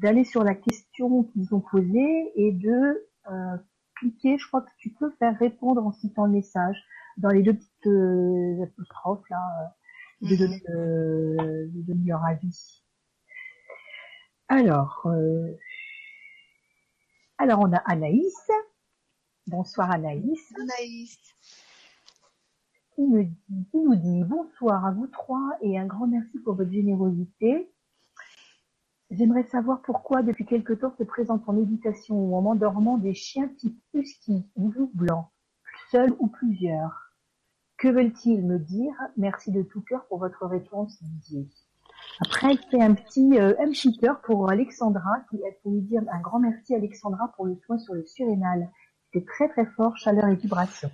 d'aller 0.00 0.22
de, 0.22 0.26
sur 0.26 0.44
la 0.44 0.54
question 0.54 1.24
qu'ils 1.24 1.54
ont 1.54 1.60
posée 1.60 2.32
et 2.36 2.52
de 2.52 3.06
euh, 3.30 3.56
cliquer. 3.96 4.38
Je 4.38 4.46
crois 4.48 4.62
que 4.62 4.70
tu 4.78 4.90
peux 4.90 5.10
faire 5.18 5.38
répondre 5.38 5.84
en 5.84 5.92
citant 5.92 6.26
le 6.26 6.32
message 6.32 6.76
dans 7.18 7.30
les 7.30 7.42
deux 7.42 7.54
petites 7.54 7.86
euh, 7.86 8.64
apostrophes 8.64 9.28
là, 9.28 9.74
euh, 10.22 10.28
de, 10.28 10.36
donner, 10.36 10.62
euh, 10.70 11.66
de 11.68 11.82
donner 11.82 12.04
leur 12.06 12.24
avis. 12.24 12.82
Alors, 14.48 15.06
alors 17.38 17.60
on 17.60 17.72
a 17.72 17.78
Anaïs. 17.78 18.50
Bonsoir 19.46 19.90
Anaïs. 19.90 20.52
Anaïs 20.60 21.18
qui, 23.70 23.78
nous 23.78 23.96
dit 23.96 24.24
bonsoir 24.24 24.86
à 24.86 24.92
vous 24.92 25.06
trois 25.06 25.56
et 25.60 25.78
un 25.78 25.86
grand 25.86 26.06
merci 26.06 26.38
pour 26.40 26.54
votre 26.54 26.70
générosité. 26.70 27.70
J'aimerais 29.10 29.44
savoir 29.44 29.82
pourquoi 29.82 30.22
depuis 30.22 30.46
quelque 30.46 30.72
temps 30.72 30.94
se 30.96 31.02
présentent 31.02 31.48
en 31.48 31.52
méditation 31.52 32.16
ou 32.16 32.36
en 32.36 32.46
endormant 32.46 32.98
des 32.98 33.14
chiens 33.14 33.48
type 33.58 33.78
husky 33.92 34.46
ou 34.56 34.70
loup 34.70 34.90
blanc, 34.94 35.30
seuls 35.90 36.14
ou 36.18 36.28
plusieurs. 36.28 37.12
Que 37.76 37.88
veulent-ils 37.88 38.46
me 38.46 38.58
dire? 38.58 38.94
Merci 39.16 39.50
de 39.50 39.62
tout 39.62 39.82
cœur 39.82 40.06
pour 40.06 40.18
votre 40.18 40.46
réponse, 40.46 41.02
Didier. 41.02 41.48
Après, 42.20 42.56
fait 42.70 42.80
un 42.80 42.94
petit, 42.94 43.38
euh, 43.38 43.54
un 43.58 44.16
pour 44.24 44.50
Alexandra, 44.50 45.20
qui 45.28 45.40
elle 45.44 45.56
peut 45.62 45.70
lui 45.70 45.82
dire 45.82 46.02
un 46.10 46.20
grand 46.20 46.38
merci 46.38 46.74
Alexandra 46.74 47.32
pour 47.36 47.46
le 47.46 47.56
soin 47.66 47.78
sur 47.78 47.94
le 47.94 48.06
surrénal. 48.06 48.70
C'était 49.12 49.26
très 49.26 49.48
très 49.48 49.66
fort, 49.66 49.96
chaleur 49.96 50.28
et 50.28 50.36
vibration. 50.36 50.90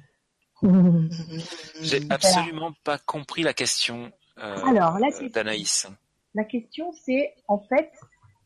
J'ai 1.81 2.01
absolument 2.11 2.73
pas 2.85 2.99
compris 2.99 3.43
la 3.43 3.55
question 3.55 4.11
euh, 4.39 4.57
Alors, 4.65 4.99
la 4.99 5.29
d'Anaïs. 5.29 5.87
La 6.35 6.45
question, 6.45 6.93
c'est 6.93 7.35
en 7.47 7.61
fait, 7.61 7.93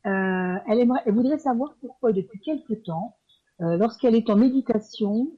euh, 0.06 0.56
elle, 0.68 0.80
aimerait, 0.80 1.01
elle 1.06 1.14
voudrait 1.14 1.39
savoir 1.39 1.74
pourquoi 1.80 2.12
depuis 2.12 2.40
quelque 2.40 2.74
temps, 2.74 3.16
euh, 3.60 3.76
lorsqu'elle 3.76 4.14
est 4.14 4.28
en 4.30 4.36
méditation 4.36 5.28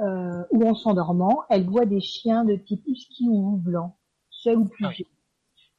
ou 0.00 0.68
en 0.68 0.74
s'endormant, 0.74 1.44
elle 1.50 1.64
voit 1.68 1.86
des 1.86 2.00
chiens 2.00 2.44
de 2.44 2.56
type 2.56 2.82
husky 2.84 3.28
ou 3.28 3.56
blanc, 3.56 3.96
seul 4.28 4.58
ou 4.58 4.64
plus. 4.64 4.86
Oui. 4.86 5.06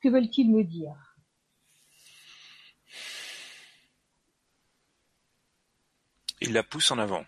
Que 0.02 0.08
veulent-ils 0.08 0.50
me 0.50 0.64
dire? 0.64 0.96
Il 6.40 6.54
la 6.54 6.64
pousse 6.64 6.92
en 6.92 6.98
avant 6.98 7.26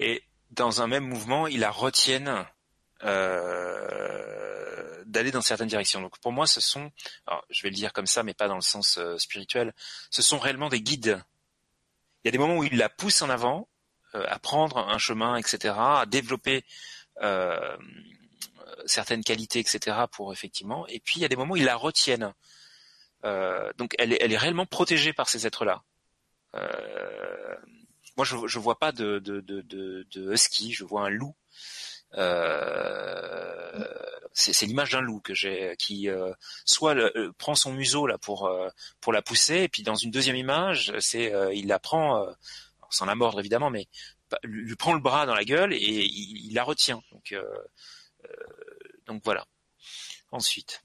et 0.00 0.24
dans 0.50 0.82
un 0.82 0.88
même 0.88 1.04
mouvement, 1.04 1.46
ils 1.46 1.60
la 1.60 1.70
retiennent 1.70 2.44
euh, 3.04 5.04
d'aller 5.04 5.30
dans 5.30 5.42
certaines 5.42 5.68
directions. 5.68 6.00
Donc 6.00 6.18
pour 6.18 6.32
moi, 6.32 6.46
ce 6.46 6.60
sont, 6.60 6.90
alors, 7.26 7.44
je 7.50 7.62
vais 7.62 7.68
le 7.68 7.76
dire 7.76 7.92
comme 7.92 8.06
ça, 8.06 8.22
mais 8.22 8.34
pas 8.34 8.48
dans 8.48 8.56
le 8.56 8.62
sens 8.62 8.98
euh, 8.98 9.16
spirituel, 9.18 9.72
ce 10.10 10.22
sont 10.22 10.38
réellement 10.38 10.70
des 10.70 10.80
guides 10.80 11.22
Il 12.24 12.26
y 12.26 12.28
a 12.28 12.32
des 12.32 12.38
moments 12.38 12.56
où 12.56 12.64
il 12.64 12.76
la 12.76 12.88
pousse 12.88 13.22
en 13.22 13.30
avant, 13.30 13.68
euh, 14.14 14.24
à 14.28 14.38
prendre 14.38 14.78
un 14.78 14.98
chemin, 14.98 15.36
etc., 15.36 15.74
à 15.76 16.06
développer 16.06 16.64
euh, 17.22 17.76
certaines 18.86 19.22
qualités, 19.22 19.60
etc., 19.60 19.98
pour 20.10 20.32
effectivement. 20.32 20.86
Et 20.88 21.00
puis 21.00 21.16
il 21.16 21.22
y 21.22 21.26
a 21.26 21.28
des 21.28 21.36
moments 21.36 21.54
où 21.54 21.58
il 21.58 21.64
la 21.64 21.76
retiennent. 21.76 22.32
Euh, 23.24 23.70
donc 23.76 23.94
elle 23.98 24.14
est, 24.14 24.18
elle 24.22 24.32
est 24.32 24.38
réellement 24.38 24.66
protégée 24.66 25.12
par 25.12 25.28
ces 25.28 25.46
êtres-là. 25.46 25.82
Euh, 26.54 27.56
moi, 28.16 28.24
je, 28.24 28.36
je 28.46 28.58
vois 28.58 28.78
pas 28.78 28.92
de, 28.92 30.32
husky, 30.32 30.72
je 30.72 30.84
vois 30.84 31.06
un 31.06 31.10
loup. 31.10 31.34
Euh, 32.14 33.84
c'est 34.32 34.66
l'image 34.66 34.90
d'un 34.90 35.00
loup 35.00 35.22
qui 35.78 36.08
euh, 36.08 36.32
soit 36.64 36.96
euh, 36.96 37.32
prend 37.38 37.54
son 37.54 37.72
museau 37.72 38.06
là 38.06 38.18
pour 38.18 38.48
la 39.12 39.22
pousser, 39.22 39.62
et 39.62 39.68
puis 39.68 39.82
dans 39.82 39.94
une 39.94 40.10
deuxième 40.10 40.36
image, 40.36 40.92
il 41.14 41.66
la 41.66 41.78
prend 41.78 42.26
sans 42.90 43.06
la 43.06 43.14
mordre 43.14 43.40
évidemment, 43.40 43.70
mais 43.70 43.88
lui, 44.42 44.76
prend 44.76 44.94
le 44.94 45.00
bras 45.00 45.26
dans 45.26 45.34
la 45.34 45.44
gueule 45.44 45.72
et 45.72 45.78
il, 45.78 46.54
la 46.54 46.64
retient. 46.64 47.02
Donc 49.06 49.22
voilà. 49.24 49.46
Ensuite. 50.32 50.82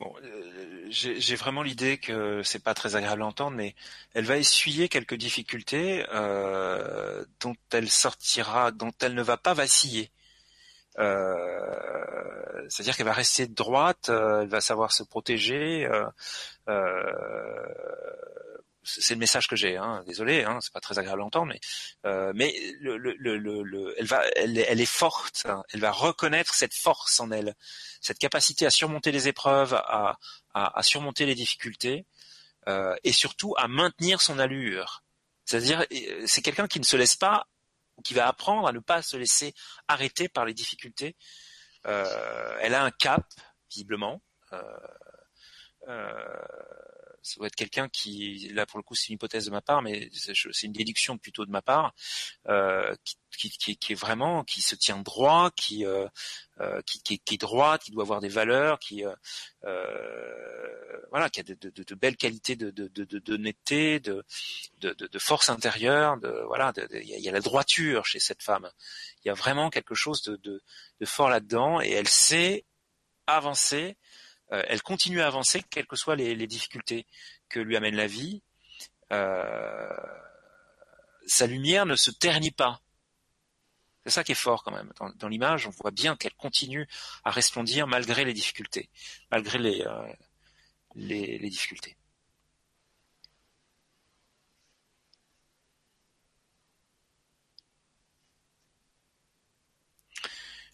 Bon, 0.00 0.12
euh, 0.24 0.86
j'ai 0.90 1.36
vraiment 1.36 1.62
l'idée 1.62 1.98
que 1.98 2.42
c'est 2.42 2.62
pas 2.62 2.74
très 2.74 2.96
agréable 2.96 3.22
à 3.22 3.26
entendre, 3.26 3.56
mais 3.56 3.74
elle 4.12 4.24
va 4.24 4.36
essuyer 4.38 4.88
quelques 4.88 5.14
difficultés 5.14 6.04
euh, 6.12 7.24
dont 7.40 7.54
elle 7.72 7.88
sortira, 7.88 8.72
dont 8.72 8.92
elle 9.00 9.14
ne 9.14 9.22
va 9.22 9.36
pas 9.36 9.54
vaciller. 9.54 10.10
Euh, 10.98 12.66
C'est-à-dire 12.68 12.96
qu'elle 12.96 13.06
va 13.06 13.12
rester 13.12 13.46
droite, 13.46 14.08
euh, 14.10 14.42
elle 14.42 14.48
va 14.48 14.60
savoir 14.60 14.92
se 14.92 15.02
protéger. 15.04 15.86
Euh, 15.86 16.06
euh 16.68 18.33
c'est 18.84 19.14
le 19.14 19.20
message 19.20 19.48
que 19.48 19.56
j'ai. 19.56 19.76
Hein. 19.76 20.02
Désolé, 20.06 20.44
hein, 20.44 20.58
c'est 20.60 20.72
pas 20.72 20.80
très 20.80 20.98
agréable 20.98 21.22
à 21.22 21.24
entendre, 21.24 21.52
mais 21.52 21.60
mais 22.34 22.54
le, 22.80 22.96
le, 22.96 23.14
le, 23.16 23.94
elle 23.98 24.80
est 24.80 24.86
forte. 24.86 25.42
Hein. 25.46 25.62
Elle 25.72 25.80
va 25.80 25.90
reconnaître 25.90 26.54
cette 26.54 26.74
force 26.74 27.20
en 27.20 27.30
elle, 27.30 27.54
cette 28.00 28.18
capacité 28.18 28.66
à 28.66 28.70
surmonter 28.70 29.12
les 29.12 29.28
épreuves, 29.28 29.74
à, 29.74 30.16
surmonter 30.82 31.26
les 31.26 31.34
difficultés, 31.34 32.06
euh, 32.68 32.94
et 33.04 33.12
surtout 33.12 33.54
à 33.58 33.68
maintenir 33.68 34.20
son 34.20 34.38
allure. 34.38 35.02
C'est-à-dire, 35.44 35.84
euh, 35.92 36.24
c'est 36.26 36.42
quelqu'un 36.42 36.66
qui 36.66 36.80
ne 36.80 36.84
se 36.84 36.96
laisse 36.96 37.16
pas, 37.16 37.46
ou 37.96 38.02
qui 38.02 38.14
va 38.14 38.26
apprendre 38.26 38.66
à 38.66 38.72
ne 38.72 38.80
pas 38.80 39.02
se 39.02 39.16
laisser 39.16 39.54
arrêter 39.88 40.28
par 40.28 40.44
les 40.44 40.54
difficultés. 40.54 41.16
Euh, 41.86 42.58
elle 42.60 42.74
a 42.74 42.82
un 42.82 42.90
cap, 42.90 43.26
visiblement. 43.70 44.22
Ça 47.24 47.36
doit 47.38 47.46
être 47.46 47.56
quelqu'un 47.56 47.88
qui, 47.88 48.50
là 48.52 48.66
pour 48.66 48.78
le 48.78 48.82
coup 48.82 48.94
c'est 48.94 49.08
une 49.08 49.14
hypothèse 49.14 49.46
de 49.46 49.50
ma 49.50 49.62
part, 49.62 49.80
mais 49.80 50.10
c'est 50.12 50.62
une 50.62 50.72
déduction 50.72 51.16
plutôt 51.16 51.46
de 51.46 51.50
ma 51.50 51.62
part, 51.62 51.94
euh, 52.48 52.94
qui, 53.30 53.50
qui, 53.50 53.76
qui, 53.76 53.92
est 53.92 53.96
vraiment, 53.96 54.44
qui 54.44 54.60
se 54.60 54.74
tient 54.74 54.98
droit, 54.98 55.50
qui, 55.56 55.86
euh, 55.86 56.06
euh 56.60 56.82
qui, 56.82 57.14
est 57.14 57.40
droit, 57.40 57.78
qui 57.78 57.90
doit 57.92 58.02
avoir 58.02 58.20
des 58.20 58.28
valeurs, 58.28 58.78
qui, 58.78 59.04
euh, 59.04 59.14
euh 59.64 61.00
voilà, 61.10 61.30
qui 61.30 61.40
a 61.40 61.42
de, 61.42 61.54
de, 61.54 61.70
de 61.70 61.94
belles 61.94 62.16
qualités 62.16 62.56
de, 62.56 62.70
d'honnêteté, 62.70 64.00
de, 64.00 64.24
de, 64.80 65.18
force 65.18 65.48
intérieure, 65.48 66.18
de 66.18 66.28
voilà, 66.46 66.72
il 66.92 67.08
y, 67.08 67.22
y, 67.22 67.28
a 67.28 67.32
la 67.32 67.40
droiture 67.40 68.04
chez 68.04 68.20
cette 68.20 68.42
femme. 68.42 68.70
Il 69.24 69.28
y 69.28 69.30
a 69.30 69.34
vraiment 69.34 69.70
quelque 69.70 69.94
chose 69.94 70.22
de, 70.22 70.36
de, 70.36 70.60
fort 71.06 71.30
là-dedans, 71.30 71.80
et 71.80 71.90
elle 71.90 72.08
sait 72.08 72.64
avancer 73.26 73.96
elle 74.50 74.82
continue 74.82 75.20
à 75.20 75.26
avancer, 75.26 75.62
quelles 75.70 75.86
que 75.86 75.96
soient 75.96 76.16
les, 76.16 76.46
difficultés 76.46 77.06
que 77.48 77.60
lui 77.60 77.76
amène 77.76 77.96
la 77.96 78.06
vie. 78.06 78.42
Euh, 79.12 79.88
sa 81.26 81.46
lumière 81.46 81.86
ne 81.86 81.96
se 81.96 82.10
ternit 82.10 82.50
pas. 82.50 82.80
C'est 84.04 84.10
ça 84.10 84.24
qui 84.24 84.32
est 84.32 84.34
fort 84.34 84.62
quand 84.64 84.72
même. 84.72 84.92
Dans, 85.16 85.28
l'image, 85.28 85.66
on 85.66 85.70
voit 85.70 85.90
bien 85.90 86.16
qu'elle 86.16 86.34
continue 86.34 86.86
à 87.24 87.30
resplendir 87.30 87.86
malgré 87.86 88.24
les 88.24 88.34
difficultés, 88.34 88.90
malgré 89.30 89.58
les, 89.58 89.80
euh, 89.82 90.12
les, 90.94 91.38
difficultés. 91.48 91.96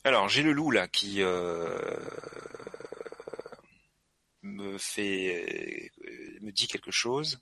Alors 0.02 0.28
j'ai 0.28 0.42
le 0.42 0.52
loup 0.52 0.70
là 0.70 0.88
qui 0.88 1.22
euh, 1.22 1.78
me 4.42 4.78
fait 4.78 5.90
euh, 6.06 6.38
me 6.40 6.50
dit 6.50 6.66
quelque 6.66 6.90
chose. 6.90 7.40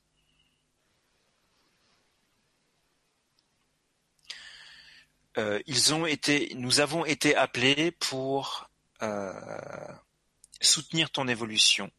Euh, 5.37 5.61
ils 5.67 5.95
ont 5.95 6.07
été, 6.07 6.53
nous 6.57 6.81
avons 6.81 7.05
été 7.05 7.37
appelés 7.37 7.93
pour 7.93 8.69
euh, 9.03 9.33
soutenir 10.61 11.11
ton 11.11 11.29
évolution. 11.29 11.91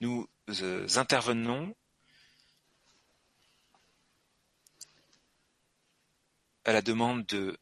nous 0.00 0.28
intervenons 0.96 1.74
à 6.64 6.72
la 6.72 6.82
demande 6.82 7.24
de 7.26 7.58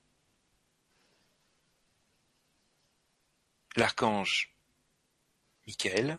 l'archange 3.76 4.54
Michael, 5.66 6.18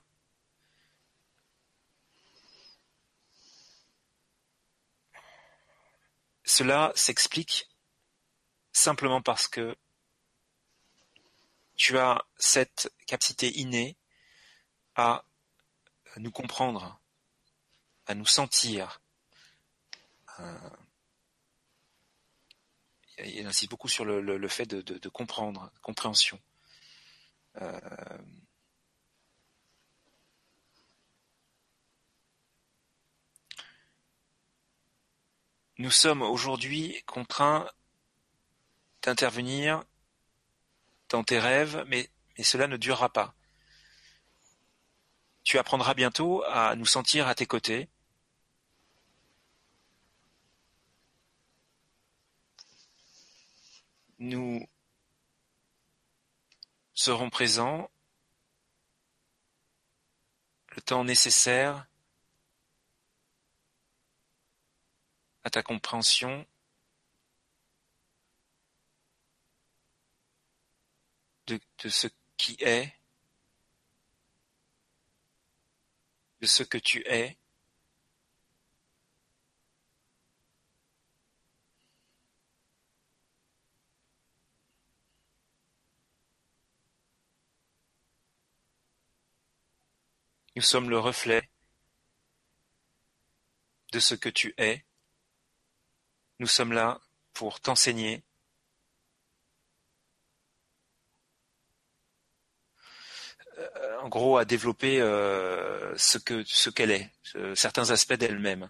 cela 6.43 6.91
s'explique 6.95 7.69
simplement 8.71 9.21
parce 9.21 9.47
que 9.47 9.75
tu 11.75 11.97
as 11.97 12.25
cette 12.37 12.91
capacité 13.05 13.57
innée 13.59 13.95
à 14.95 15.23
nous 16.17 16.31
comprendre, 16.31 16.99
à 18.07 18.15
nous 18.15 18.25
sentir. 18.25 19.01
Euh, 20.39 20.69
il 23.19 23.45
insiste 23.45 23.69
beaucoup 23.69 23.87
sur 23.87 24.05
le, 24.05 24.47
fait 24.47 24.65
de, 24.65 24.81
de 24.81 25.09
comprendre, 25.09 25.71
compréhension. 25.81 26.39
Euh, 27.61 28.17
nous 35.77 35.91
sommes 35.91 36.21
aujourd'hui 36.21 37.01
contraints 37.05 37.69
d'intervenir 39.01 39.83
dans 41.09 41.23
tes 41.23 41.39
rêves, 41.39 41.83
mais, 41.87 42.09
mais, 42.37 42.43
cela 42.43 42.67
ne 42.67 42.77
durera 42.77 43.09
pas. 43.09 43.33
Tu 45.43 45.57
apprendras 45.57 45.93
bientôt 45.93 46.43
à 46.43 46.75
nous 46.75 46.85
sentir 46.85 47.27
à 47.27 47.35
tes 47.35 47.45
côtés. 47.45 47.89
Nous 54.19 54.67
seront 56.97 57.29
présents 57.29 57.91
le 60.75 60.81
temps 60.81 61.03
nécessaire 61.03 61.85
à 65.43 65.51
ta 65.51 65.61
compréhension 65.61 66.45
de, 71.45 71.59
ce 71.87 72.07
qui 72.35 72.57
est, 72.61 72.91
de 76.41 76.47
ce 76.47 76.63
que 76.63 76.79
tu 76.79 77.07
es, 77.07 77.37
Nous 90.57 90.63
sommes 90.63 90.89
le 90.89 90.97
reflet 90.97 91.47
de 93.91 93.99
ce 93.99 94.15
que 94.15 94.27
tu 94.27 94.55
es. 94.57 94.83
Nous 96.39 96.47
sommes 96.47 96.73
là 96.73 96.99
pour 97.33 97.59
t'enseigner. 97.59 98.23
en 104.01 104.09
gros, 104.09 104.37
à 104.37 104.45
développer 104.45 104.97
ce 104.97 106.17
que 106.17 106.43
ce 106.45 106.71
qu'elle 106.71 106.89
est, 106.89 107.11
certains 107.55 107.91
aspects 107.91 108.13
d'elle-même. 108.13 108.67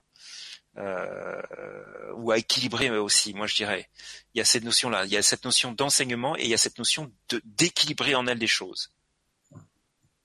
Euh, 0.75 2.11
ou 2.15 2.31
à 2.31 2.37
équilibrer 2.37 2.89
aussi, 2.89 3.33
moi 3.33 3.47
je 3.47 3.55
dirais. 3.55 3.89
Il 4.33 4.39
y 4.39 4.41
a 4.41 4.45
cette 4.45 4.65
notion-là, 4.65 5.05
il 5.05 5.11
y 5.11 5.17
a 5.17 5.23
cette 5.23 5.45
notion 5.45 5.71
d'enseignement 5.71 6.35
et 6.35 6.43
il 6.43 6.49
y 6.49 6.53
a 6.53 6.57
cette 6.57 6.79
notion 6.79 7.09
d'équilibrer 7.45 8.13
en 8.13 8.27
elle 8.27 8.39
des 8.39 8.47
choses. 8.47 8.91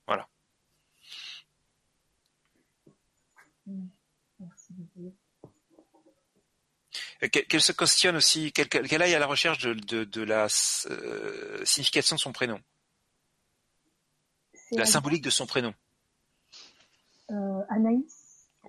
Voilà. 0.07 0.27
Qu'elle 7.31 7.61
se 7.61 7.71
questionne 7.71 8.15
aussi, 8.15 8.51
qu'elle 8.51 9.01
aille 9.01 9.15
à 9.15 9.19
la 9.19 9.27
recherche 9.27 9.59
de, 9.59 9.73
de, 9.73 10.03
de 10.03 10.21
la 10.21 10.47
euh, 10.89 11.65
signification 11.65 12.15
de 12.15 12.21
son 12.21 12.33
prénom, 12.33 12.59
de 14.71 14.77
la 14.77 14.85
symbolique 14.85 15.23
de 15.23 15.29
son 15.29 15.45
prénom. 15.45 15.73
Euh, 17.31 17.61
Anaïs 17.69 18.23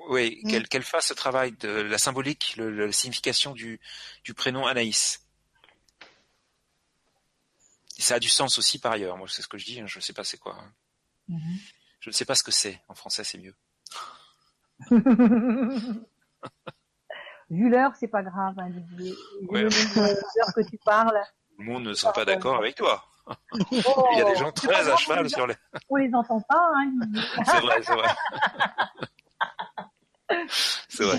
oui, 0.09 0.43
qu'elle 0.69 0.83
fasse 0.83 1.07
ce 1.09 1.15
travail 1.15 1.53
de 1.53 1.69
la 1.69 1.99
symbolique, 1.99 2.57
la 2.59 2.93
signification 2.93 3.53
du, 3.53 3.81
du 4.23 4.35
prénom 4.35 4.67
Anaïs. 4.67 5.25
ça 7.99 8.17
a 8.17 8.19
du 8.19 8.29
sens 8.29 8.59
aussi 8.59 8.79
par 8.79 8.93
ailleurs. 8.93 9.17
Moi, 9.17 9.29
c'est 9.29 9.43
ce 9.43 9.49
que 9.49 9.57
je 9.57 9.65
dis. 9.65 9.81
Hein, 9.81 9.87
je 9.87 9.99
ne 9.99 10.03
sais 10.03 10.13
pas 10.13 10.25
c'est 10.25 10.37
quoi. 10.39 10.57
Hein. 10.59 10.73
Mm-hmm. 11.31 11.59
Je 12.01 12.11
ne 12.11 12.13
sais 12.13 12.25
pas 12.25 12.35
ce 12.35 12.43
que 12.43 12.51
c'est. 12.51 12.81
En 12.89 12.95
français, 12.95 13.25
c'est 13.25 13.39
mieux. 13.39 13.55
Vu 17.51 17.69
l'heure, 17.69 17.93
c'est 17.99 18.09
pas 18.09 18.23
grave, 18.23 18.55
hein, 18.59 18.71
Didier. 18.71 19.15
l'heure 19.51 19.71
que 20.55 20.69
tu 20.69 20.79
parles. 20.85 21.21
Le 21.59 21.65
monde 21.65 21.85
ne 21.85 21.95
sera 21.95 22.13
pas 22.13 22.25
d'accord 22.25 22.57
avec 22.57 22.75
toi. 22.75 23.05
Il 23.71 24.19
y 24.19 24.21
a 24.21 24.25
des 24.25 24.37
gens 24.37 24.53
très 24.53 24.91
à 24.91 24.97
cheval 24.97 25.29
sur 25.31 25.47
les. 25.47 25.55
On 25.89 25.97
les 25.97 26.15
entend 26.15 26.41
pas, 26.43 26.71
hein. 26.77 26.93
c'est 27.47 27.61
vrai, 27.61 27.83
c'est 27.83 27.95
vrai. 27.95 28.09
C'est 30.89 31.05
vrai. 31.05 31.19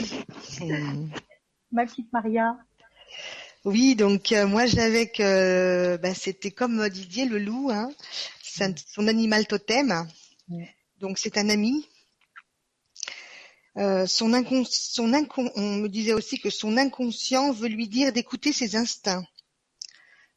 Ma 1.71 1.85
petite 1.85 2.11
Maria. 2.13 2.57
Oui, 3.63 3.95
donc 3.95 4.31
euh, 4.31 4.45
moi 4.45 4.67
j'avais 4.67 5.07
que 5.09 5.97
bah, 5.97 6.13
c'était 6.13 6.51
comme 6.51 6.87
Didier 6.89 7.25
le 7.25 7.39
loup, 7.39 7.71
hein. 7.71 7.89
c'est 8.43 8.77
son 8.77 9.07
animal 9.07 9.47
totem. 9.47 10.07
Donc 10.99 11.17
c'est 11.17 11.37
un 11.37 11.49
ami. 11.49 11.87
Euh, 13.77 14.07
son 14.07 14.33
on 14.33 14.37
me 14.37 15.87
disait 15.87 16.13
aussi 16.13 16.39
que 16.39 16.49
son 16.49 16.77
inconscient 16.77 17.51
veut 17.51 17.67
lui 17.67 17.89
dire 17.89 18.13
d'écouter 18.13 18.53
ses 18.53 18.75
instincts. 18.75 19.25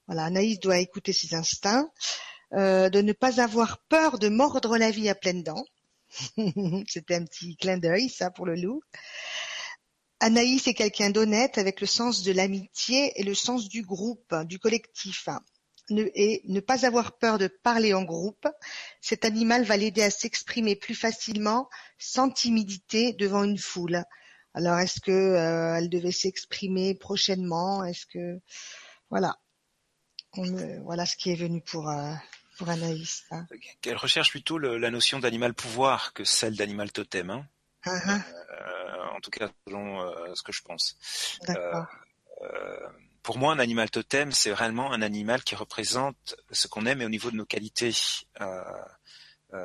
Voilà, 0.06 0.24
Anaïs 0.24 0.58
doit 0.58 0.78
écouter 0.78 1.12
ses 1.12 1.34
instincts, 1.34 1.88
euh, 2.54 2.88
de 2.88 3.00
ne 3.00 3.12
pas 3.12 3.40
avoir 3.40 3.78
peur 3.88 4.18
de 4.18 4.28
mordre 4.28 4.76
la 4.76 4.90
vie 4.90 5.08
à 5.08 5.14
pleines 5.14 5.42
dents. 5.42 5.64
C'était 6.88 7.14
un 7.14 7.24
petit 7.24 7.56
clin 7.56 7.78
d'œil, 7.78 8.08
ça, 8.08 8.30
pour 8.30 8.46
le 8.46 8.56
loup. 8.56 8.80
Anaïs 10.20 10.66
est 10.66 10.74
quelqu'un 10.74 11.10
d'honnête 11.10 11.58
avec 11.58 11.80
le 11.80 11.86
sens 11.86 12.22
de 12.24 12.32
l'amitié 12.32 13.12
et 13.20 13.22
le 13.22 13.34
sens 13.34 13.68
du 13.68 13.82
groupe, 13.82 14.34
du 14.46 14.58
collectif. 14.58 15.28
Et 15.90 16.42
ne 16.44 16.60
pas 16.60 16.86
avoir 16.86 17.18
peur 17.18 17.38
de 17.38 17.46
parler 17.46 17.94
en 17.94 18.02
groupe, 18.02 18.46
cet 19.00 19.24
animal 19.24 19.64
va 19.64 19.76
l'aider 19.76 20.02
à 20.02 20.10
s'exprimer 20.10 20.76
plus 20.76 20.94
facilement, 20.94 21.68
sans 21.98 22.30
timidité, 22.30 23.12
devant 23.12 23.44
une 23.44 23.58
foule. 23.58 24.04
Alors, 24.54 24.78
est-ce 24.78 25.00
que 25.00 25.10
euh, 25.10 25.76
elle 25.76 25.88
devait 25.88 26.12
s'exprimer 26.12 26.94
prochainement? 26.94 27.84
Est-ce 27.84 28.06
que 28.06 28.40
voilà, 29.10 29.36
voilà 30.34 31.06
ce 31.06 31.16
qui 31.16 31.30
est 31.30 31.36
venu 31.36 31.60
pour 31.60 31.88
euh, 31.88 32.12
pour 32.58 32.68
Anaïs. 32.68 33.24
Hein. 33.30 33.46
Qu'elle 33.80 33.96
recherche 33.96 34.30
plutôt 34.30 34.58
la 34.58 34.90
notion 34.90 35.20
d'animal 35.20 35.54
pouvoir 35.54 36.12
que 36.12 36.24
celle 36.24 36.56
d'animal 36.56 36.92
totem. 36.92 37.30
Hein. 37.30 37.46
Uh-huh. 37.86 38.20
Euh, 38.50 39.16
en 39.16 39.20
tout 39.20 39.30
cas, 39.30 39.48
selon 39.66 40.02
euh, 40.02 40.34
ce 40.34 40.42
que 40.42 40.52
je 40.52 40.62
pense. 40.62 40.96
Euh, 41.48 41.82
pour 43.28 43.36
moi, 43.36 43.52
un 43.52 43.58
animal 43.58 43.90
totem, 43.90 44.32
c'est 44.32 44.54
réellement 44.54 44.90
un 44.90 45.02
animal 45.02 45.42
qui 45.42 45.54
représente 45.54 46.34
ce 46.50 46.66
qu'on 46.66 46.86
aime 46.86 47.02
et 47.02 47.04
au 47.04 47.10
niveau 47.10 47.30
de 47.30 47.36
nos 47.36 47.44
qualités. 47.44 47.92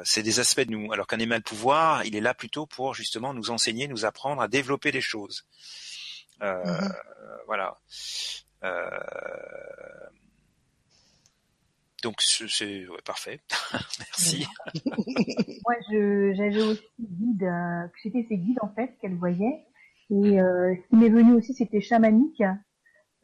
c'est 0.04 0.22
des 0.22 0.42
aspects 0.42 0.66
de 0.68 0.72
nous. 0.72 0.92
Alors 0.92 1.08
qu'un 1.08 1.16
animal 1.16 1.42
pouvoir, 1.44 2.04
il 2.04 2.18
est 2.18 2.20
là 2.20 2.34
plutôt 2.34 2.66
pour 2.66 2.94
justement 2.94 3.34
nous 3.34 3.52
enseigner, 3.52 3.88
nous 3.88 4.04
apprendre 4.04 4.42
à 4.42 4.50
développer 4.50 4.92
des 4.92 5.00
choses. 5.00 5.48
Uh-huh. 6.42 6.92
Voilà. 7.48 7.78
Donc 12.02 12.22
c'est 12.22 12.86
parfait. 13.06 13.40
Merci. 14.00 14.46
Moi, 15.66 15.76
j'avais 16.36 16.64
aussi 16.64 16.84
guide, 17.00 17.44
euh, 17.44 17.88
c'était 18.04 18.26
ses 18.28 18.40
guides 18.40 18.60
en 18.62 18.74
fait 18.76 18.98
qu'elle 19.00 19.16
voyait. 19.16 19.64
Et 20.10 20.42
euh, 20.42 20.76
ce 20.76 20.90
qui 20.90 20.96
m'est 20.98 21.10
venu 21.10 21.32
aussi, 21.36 21.54
c'était 21.54 21.80
chamanique. 21.80 22.44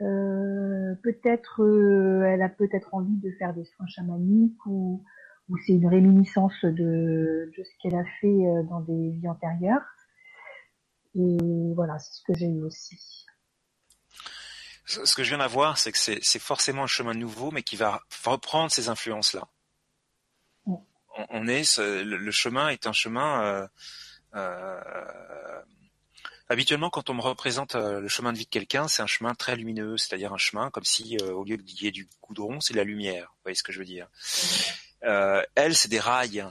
Euh, 0.02 0.96
peut-être, 1.04 1.64
euh, 1.64 2.24
elle 2.24 2.42
a 2.42 2.50
peut-être 2.50 2.94
envie 2.94 3.18
de 3.18 3.32
faire 3.32 3.54
des 3.54 3.66
soins 3.66 3.88
chamaniques 3.88 4.66
ou, 4.66 5.04
ou 5.50 5.58
c'est 5.66 5.74
une 5.74 5.88
réminiscence 5.88 6.64
de, 6.64 7.52
de 7.58 7.64
ce 7.64 7.70
qu'elle 7.82 7.96
a 7.96 8.06
fait 8.22 8.28
euh, 8.28 8.64
dans 8.64 8.80
des 8.82 9.12
vies 9.12 9.28
antérieures. 9.28 9.86
Et 11.16 11.38
voilà, 11.76 12.00
c'est 12.00 12.14
ce 12.14 12.24
que 12.24 12.34
j'ai 12.34 12.48
eu 12.48 12.64
aussi 12.64 13.26
ce 14.90 15.16
que 15.16 15.24
je 15.24 15.30
viens 15.30 15.38
d'avoir, 15.38 15.78
c'est 15.78 15.92
que 15.92 15.98
c'est 15.98 16.40
forcément 16.40 16.84
un 16.84 16.88
chemin 16.88 17.14
nouveau, 17.14 17.52
mais 17.52 17.64
qui 17.64 17.76
va 17.76 18.02
reprendre 18.26 18.72
ces 18.72 18.90
influences-là. 18.90 19.48
On, 21.32 21.48
est, 21.48 21.78
le, 21.78 22.32
chemin 22.32 22.70
est 22.70 22.88
un 22.88 22.94
chemin. 22.94 23.44
Euh, 23.44 23.68
euh, 24.36 25.62
habituellement, 26.50 26.90
quand 26.90 27.10
on 27.10 27.14
me 27.14 27.22
représente 27.22 27.76
euh, 27.76 28.00
le 28.02 28.08
chemin 28.08 28.34
de 28.34 28.38
vie 28.38 28.46
de 28.46 28.50
quelqu'un, 28.50 28.88
c'est 28.88 29.02
un 29.02 29.08
chemin 29.08 29.34
très 29.36 29.56
lumineux, 29.56 29.98
c'est-à-dire 29.98 30.34
un 30.34 30.38
chemin 30.38 30.70
comme 30.72 30.84
si, 30.84 31.18
au 31.18 31.44
lieu 31.44 31.58
d'y 31.58 31.88
ait 31.88 31.92
du 31.92 32.08
goudron, 32.22 32.60
c'est 32.60 32.74
de 32.74 32.80
la 32.80 32.84
lumière. 32.84 33.34
Vous 33.36 33.44
voyez 33.46 33.56
ce 33.56 33.64
que 33.64 33.72
je 33.72 33.80
veux 33.80 33.86
dire? 33.86 34.08
Elle, 35.02 35.76
c'est 35.76 35.90
des 35.90 36.00
rails. 36.00 36.46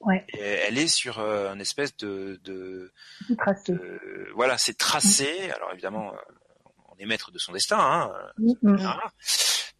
Ouais. 0.00 0.24
elle 0.32 0.78
est 0.78 0.86
sur 0.86 1.18
une 1.18 1.60
espèce 1.60 1.96
de, 1.96 2.40
de, 2.44 2.92
de 3.28 4.30
voilà, 4.34 4.56
c'est 4.56 4.78
tracé. 4.78 5.50
Alors 5.50 5.72
évidemment, 5.72 6.14
est 6.98 7.06
maître 7.06 7.30
de 7.30 7.38
son 7.38 7.52
destin. 7.52 7.78
Hein, 7.78 8.12
mm-hmm. 8.38 9.00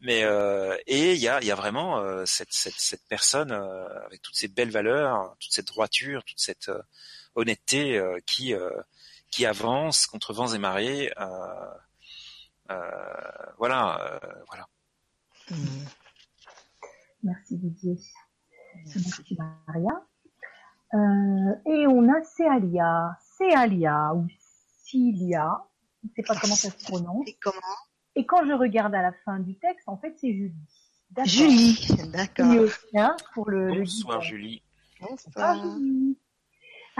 Mais 0.00 0.22
euh, 0.22 0.76
et 0.86 1.14
il 1.14 1.18
y 1.18 1.28
a, 1.28 1.42
y 1.42 1.50
a 1.50 1.56
vraiment 1.56 1.98
euh, 1.98 2.24
cette, 2.24 2.52
cette, 2.52 2.78
cette 2.78 3.02
personne 3.08 3.50
euh, 3.50 4.04
avec 4.06 4.22
toutes 4.22 4.36
ces 4.36 4.46
belles 4.46 4.70
valeurs, 4.70 5.34
toute 5.40 5.52
cette 5.52 5.66
droiture, 5.66 6.22
toute 6.24 6.38
cette 6.38 6.68
euh, 6.68 6.80
honnêteté 7.38 7.98
euh, 7.98 8.18
qui 8.26 8.54
qui 9.30 9.46
avance 9.46 10.06
contre 10.06 10.32
vents 10.32 10.52
et 10.52 10.58
marées. 10.58 11.12
voilà, 13.58 14.20
voilà. 14.48 14.68
Mm-hmm. 15.50 15.88
Merci 17.22 17.56
Didier. 17.56 17.98
Merci 18.86 19.36
Maria. 19.66 20.06
et 21.66 21.86
on 21.86 22.08
a 22.08 22.22
Céalia, 22.22 23.16
Céalia 23.36 24.14
ou 24.14 24.26
Cilia, 24.84 25.64
je 26.02 26.08
ne 26.08 26.12
sais 26.14 26.22
pas 26.22 26.38
comment 26.40 26.54
ça 26.54 26.70
se 26.70 26.84
prononce. 26.84 27.28
Et 27.28 27.36
comment? 27.40 27.76
Et 28.14 28.26
quand 28.26 28.46
je 28.46 28.52
regarde 28.52 28.94
à 28.94 29.02
la 29.02 29.12
fin 29.24 29.38
du 29.38 29.54
texte, 29.58 29.88
en 29.88 29.96
fait, 29.98 30.16
c'est 30.18 30.32
Julie. 30.32 30.54
Julie, 31.24 31.88
d'accord. 32.12 32.46
pour 33.32 33.50
le, 33.50 33.68
bonsoir 33.78 34.20
Julie. 34.22 34.62
Bonsoir 35.00 35.54
Julie. 35.62 36.18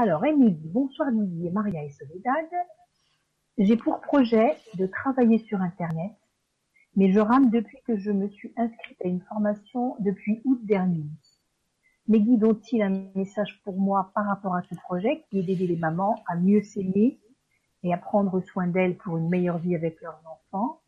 Alors, 0.01 0.25
Émilie, 0.25 0.69
bonsoir 0.69 1.11
Didier, 1.11 1.51
Maria 1.51 1.83
et 1.83 1.91
Soledad. 1.91 2.47
J'ai 3.59 3.77
pour 3.77 4.01
projet 4.01 4.57
de 4.77 4.87
travailler 4.87 5.39
sur 5.39 5.61
Internet, 5.61 6.13
mais 6.95 7.11
je 7.11 7.19
rame 7.19 7.51
depuis 7.51 7.79
que 7.85 7.97
je 7.97 8.13
me 8.13 8.29
suis 8.29 8.53
inscrite 8.57 8.97
à 9.05 9.09
une 9.09 9.23
formation 9.23 9.97
depuis 9.99 10.41
août 10.45 10.61
dernier. 10.63 11.03
Mes 12.07 12.21
guides 12.21 12.45
ont-ils 12.45 12.81
un 12.81 13.11
message 13.17 13.61
pour 13.65 13.77
moi 13.77 14.13
par 14.15 14.27
rapport 14.27 14.55
à 14.55 14.63
ce 14.71 14.77
projet 14.77 15.25
qui 15.29 15.41
est 15.41 15.43
d'aider 15.43 15.67
les 15.67 15.77
mamans 15.77 16.23
à 16.29 16.37
mieux 16.37 16.63
s'aimer 16.63 17.19
et 17.83 17.93
à 17.93 17.97
prendre 17.97 18.41
soin 18.41 18.69
d'elles 18.69 18.99
pour 18.99 19.17
une 19.17 19.29
meilleure 19.29 19.59
vie 19.59 19.75
avec 19.75 20.01
leurs 20.01 20.23
enfants? 20.31 20.81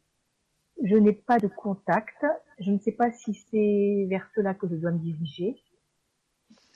Je 0.84 0.94
n'ai 0.94 1.14
pas 1.14 1.40
de 1.40 1.48
contact. 1.48 2.24
Je 2.60 2.70
ne 2.70 2.78
sais 2.78 2.92
pas 2.92 3.10
si 3.10 3.34
c'est 3.34 4.06
vers 4.08 4.30
cela 4.36 4.54
que 4.54 4.68
je 4.68 4.76
dois 4.76 4.92
me 4.92 5.00
diriger. 5.00 5.60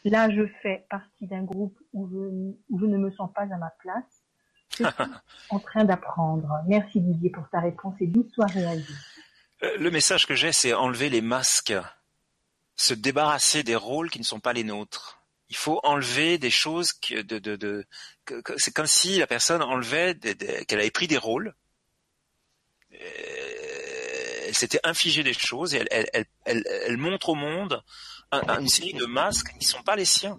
Là, 0.05 0.29
je 0.31 0.47
fais 0.63 0.87
partie 0.91 1.27
d'un 1.27 1.43
groupe 1.43 1.79
où 1.93 2.07
je, 2.09 2.55
où 2.69 2.79
je 2.79 2.85
ne 2.85 2.99
me 2.99 3.11
sens 3.13 3.31
pas 3.35 3.43
à 3.43 3.57
ma 3.57 3.71
place. 3.79 4.05
Je 4.71 4.77
suis 4.77 4.85
en 5.51 5.59
train 5.59 5.85
d'apprendre. 5.85 6.49
Merci 6.67 7.01
Didier 7.01 7.31
pour 7.31 7.49
ta 7.51 7.61
réponse 7.61 7.95
et 8.01 8.07
douce 8.07 8.33
soirée 8.33 8.67
à 8.67 8.75
vous. 8.75 8.83
Euh, 9.63 9.79
le 9.79 9.91
message 9.91 10.27
que 10.27 10.35
j'ai, 10.35 10.53
c'est 10.53 10.75
enlever 10.75 11.09
les 11.09 11.21
masques, 11.21 11.75
se 12.77 12.93
débarrasser 12.93 13.63
des 13.63 13.77
rôles 13.77 14.11
qui 14.11 14.19
ne 14.19 14.25
sont 14.25 14.41
pas 14.41 14.53
les 14.53 14.65
nôtres 14.65 15.25
il 15.51 15.57
faut 15.57 15.79
enlever 15.85 16.39
des 16.39 16.51
choses 16.51 16.93
que 16.93 17.23
de, 17.23 17.39
de, 17.39 17.57
de 17.57 17.87
c'est 18.57 18.75
comme 18.75 18.87
si 18.87 19.19
la 19.19 19.27
personne 19.27 19.63
enlevait 19.63 20.17
qu'elle 20.67 20.81
avait 20.81 20.91
pris 20.91 21.07
des 21.07 21.19
rôles 21.19 21.55
elle 22.91 24.55
s'était 24.55 24.81
infligé 24.85 25.23
des 25.23 25.33
choses 25.33 25.75
et 25.75 25.79
elle, 25.79 26.07
elle, 26.13 26.27
elle, 26.45 26.65
elle, 26.87 26.97
montre 26.97 27.31
au 27.31 27.35
monde 27.35 27.83
une 28.43 28.69
série 28.69 28.95
de 28.95 29.07
masques 29.07 29.53
qui 29.53 29.67
ne 29.67 29.71
sont 29.71 29.83
pas 29.83 29.97
les 29.97 30.05
siens. 30.05 30.37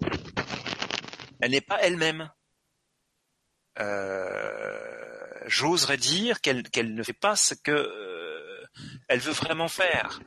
Elle 1.40 1.50
n'est 1.52 1.60
pas 1.60 1.80
elle-même. 1.80 2.30
Euh, 3.78 5.40
j'oserais 5.46 5.96
dire 5.96 6.40
qu'elle 6.40 6.94
ne 6.94 7.02
fait 7.02 7.12
pas 7.12 7.36
ce 7.36 7.54
que 7.54 7.72
euh, 7.72 8.66
elle 9.08 9.20
veut 9.20 9.32
vraiment 9.32 9.68
faire. 9.68 10.20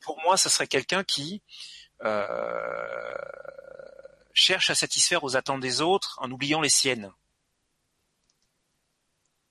pour 0.00 0.20
moi, 0.22 0.36
ce 0.36 0.48
serait 0.48 0.66
quelqu'un 0.66 1.04
qui 1.04 1.42
cherche 4.36 4.70
à 4.70 4.74
satisfaire 4.74 5.24
aux 5.24 5.36
attentes 5.36 5.60
des 5.60 5.80
autres 5.80 6.18
en 6.20 6.30
oubliant 6.30 6.60
les 6.60 6.68
siennes. 6.68 7.12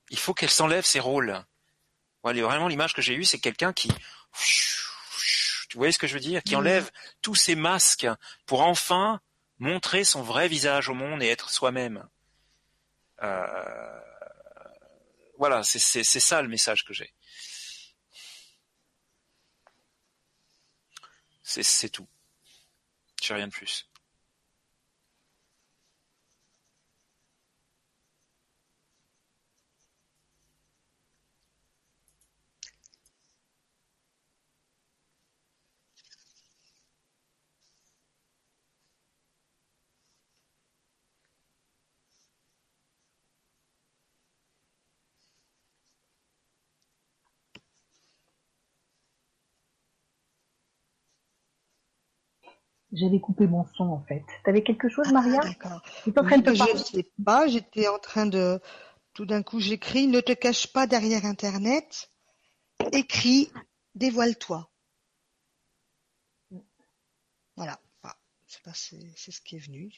Il 0.10 0.20
faut 0.20 0.34
qu'elle 0.34 0.50
s'enlève 0.50 0.86
ses 0.86 1.00
rôles. 1.00 1.44
Vraiment, 2.34 2.68
l'image 2.68 2.94
que 2.94 3.02
j'ai 3.02 3.14
eue, 3.14 3.24
c'est 3.24 3.40
quelqu'un 3.40 3.74
qui, 3.74 3.90
tu 5.70 5.78
vois 5.78 5.92
ce 5.92 5.98
que 5.98 6.08
je 6.08 6.14
veux 6.14 6.20
dire, 6.20 6.44
qui 6.44 6.56
enlève 6.56 6.92
tous 7.22 7.36
ses 7.36 7.56
masques 7.56 8.08
pour 8.46 8.62
enfin 8.62 9.22
montrer 9.60 10.04
son 10.04 10.22
vrai 10.22 10.48
visage 10.48 10.90
au 10.90 10.94
monde 10.94 11.22
et 11.22 11.28
être 11.28 11.50
soi-même. 11.50 12.08
Euh, 13.22 14.02
voilà, 15.38 15.64
c'est 15.64 16.04
ça 16.04 16.42
le 16.42 16.48
message 16.48 16.84
que 16.86 16.94
j'ai. 16.94 17.14
C'est 21.44 21.90
tout. 21.90 22.08
J'ai 23.22 23.34
rien 23.34 23.48
de 23.48 23.52
plus. 23.52 23.88
J'avais 52.96 53.20
coupé 53.20 53.46
mon 53.46 53.66
son 53.76 53.84
en 53.86 54.02
fait. 54.02 54.24
T'avais 54.46 54.64
quelque 54.64 54.88
chose, 54.88 55.12
Maria? 55.12 55.42
ah, 55.44 55.48
D'accord. 55.48 55.82
Je 56.06 56.78
sais 56.78 57.12
pas. 57.24 57.48
J'étais 57.48 57.88
en 57.88 58.00
train 58.00 58.26
de. 58.26 58.62
Tout 59.14 59.26
d'un 59.26 59.44
coup, 59.44 59.60
j'écris. 59.60 60.08
Ne 60.08 60.22
te 60.22 60.32
cache 60.32 60.72
pas 60.72 60.88
derrière 60.88 61.26
Internet. 61.26 62.10
Écris. 62.94 63.52
Dévoile-toi. 63.96 64.70
Voilà. 67.56 67.80
Ah, 68.04 68.16
c'est 68.74 69.32
ce 69.32 69.42
qui 69.42 69.58
est 69.58 69.66
venu. 69.66 69.92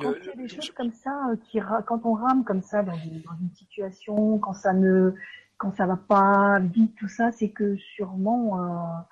Quand 0.00 0.12
il 0.20 0.26
y 0.26 0.30
a 0.30 0.36
des 0.36 0.48
choses 0.48 0.70
comme 0.70 0.92
ça, 0.92 1.30
euh, 1.30 1.36
qui, 1.36 1.58
quand 1.86 2.04
on 2.04 2.14
rame 2.14 2.44
comme 2.44 2.62
ça 2.62 2.84
dans 2.84 2.96
une, 2.96 3.20
dans 3.22 3.36
une 3.40 3.52
situation, 3.56 4.38
quand 4.38 4.52
ça 4.52 4.72
ne, 4.72 5.14
quand 5.56 5.74
ça 5.76 5.86
va 5.86 5.96
pas 5.96 6.60
vite, 6.60 6.94
tout 6.96 7.08
ça, 7.08 7.32
c'est 7.32 7.50
que 7.50 7.76
sûrement. 7.76 9.04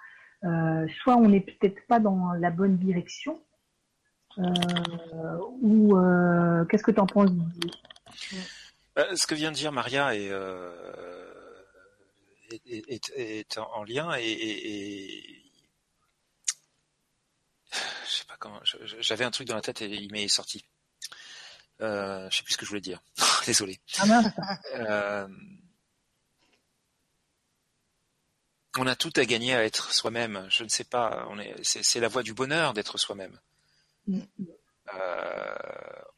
Euh, 0.46 0.86
soit 1.02 1.16
on 1.16 1.28
n'est 1.28 1.40
peut-être 1.40 1.86
pas 1.86 1.98
dans 1.98 2.32
la 2.32 2.50
bonne 2.50 2.76
direction, 2.76 3.42
euh, 4.38 5.38
ou 5.60 5.96
euh, 5.96 6.64
qu'est-ce 6.66 6.82
que 6.82 6.90
tu 6.90 7.00
en 7.00 7.06
penses 7.06 7.30
Ce 8.96 9.26
que 9.26 9.34
vient 9.34 9.50
de 9.50 9.56
dire 9.56 9.72
Maria 9.72 10.14
est, 10.14 10.30
est, 13.16 13.58
en 13.58 13.82
lien 13.84 14.14
et, 14.18 15.42
je 17.72 18.10
sais 18.10 18.24
pas 18.26 18.36
comment. 18.38 18.60
J'avais 19.00 19.24
un 19.24 19.30
truc 19.30 19.48
dans 19.48 19.56
la 19.56 19.62
tête 19.62 19.82
et 19.82 19.86
il 19.86 20.12
m'est 20.12 20.28
sorti. 20.28 20.64
Euh, 21.80 22.28
je 22.30 22.36
sais 22.38 22.42
plus 22.42 22.54
ce 22.54 22.58
que 22.58 22.64
je 22.64 22.70
voulais 22.70 22.80
dire. 22.80 23.02
Désolé. 23.46 23.80
Ah 23.98 25.26
on 28.78 28.86
a 28.86 28.96
tout 28.96 29.12
à 29.16 29.24
gagner 29.24 29.54
à 29.54 29.64
être 29.64 29.92
soi-même. 29.92 30.46
Je 30.48 30.64
ne 30.64 30.68
sais 30.68 30.84
pas, 30.84 31.26
on 31.30 31.38
est, 31.38 31.54
c'est, 31.62 32.00
la 32.00 32.08
voie 32.08 32.22
du 32.22 32.34
bonheur 32.34 32.72
d'être 32.72 32.98
soi-même. 32.98 33.38
Mm. 34.06 34.20
Euh, 34.94 35.54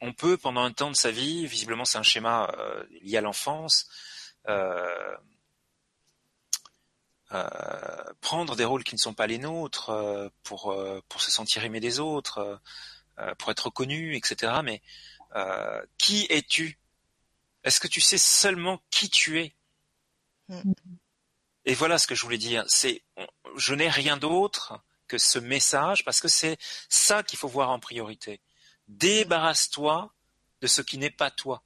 on 0.01 0.13
peut 0.13 0.37
pendant 0.37 0.61
un 0.61 0.71
temps 0.71 0.91
de 0.91 0.95
sa 0.95 1.11
vie, 1.11 1.45
visiblement 1.47 1.85
c'est 1.85 1.97
un 1.97 2.03
schéma 2.03 2.53
euh, 2.57 2.83
lié 3.01 3.17
à 3.17 3.21
l'enfance, 3.21 3.89
euh, 4.47 5.17
prendre 8.21 8.55
des 8.55 8.65
rôles 8.65 8.83
qui 8.83 8.95
ne 8.95 8.99
sont 8.99 9.13
pas 9.13 9.27
les 9.27 9.37
nôtres 9.37 9.91
pour 10.43 10.75
pour 11.07 11.21
se 11.21 11.29
sentir 11.29 11.63
aimé 11.63 11.79
des 11.79 11.99
autres, 11.99 12.59
pour 13.37 13.51
être 13.51 13.65
reconnu, 13.65 14.15
etc. 14.15 14.61
Mais 14.63 14.81
qui 15.99 16.25
es-tu? 16.29 16.79
Est-ce 17.63 17.79
que 17.79 17.87
tu 17.87 18.01
sais 18.01 18.17
seulement 18.17 18.81
qui 18.89 19.09
tu 19.09 19.39
es? 19.39 19.53
Mm. 20.47 20.73
Et 21.69 21.75
voilà 21.75 21.99
ce 21.99 22.07
que 22.07 22.15
je 22.15 22.23
voulais 22.23 22.39
dire. 22.39 22.63
C'est, 22.67 23.03
je 23.55 23.75
n'ai 23.75 23.89
rien 23.89 24.17
d'autre 24.17 24.81
que 25.07 25.19
ce 25.19 25.37
message 25.37 26.03
parce 26.03 26.19
que 26.19 26.27
c'est 26.27 26.57
ça 26.89 27.21
qu'il 27.21 27.37
faut 27.37 27.47
voir 27.47 27.69
en 27.69 27.79
priorité. 27.79 28.41
Débarrasse-toi 28.87 30.11
de 30.61 30.65
ce 30.65 30.81
qui 30.81 30.97
n'est 30.97 31.11
pas 31.11 31.29
toi. 31.29 31.61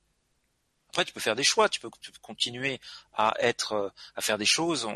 Après, 0.90 1.06
tu 1.06 1.14
peux 1.14 1.22
faire 1.22 1.38
des 1.38 1.46
choix, 1.46 1.70
tu 1.70 1.80
peux 1.80 1.90
continuer 2.22 2.82
à 3.14 3.34
être, 3.40 3.94
à 4.18 4.22
faire 4.22 4.38
des 4.38 4.46
choses. 4.46 4.90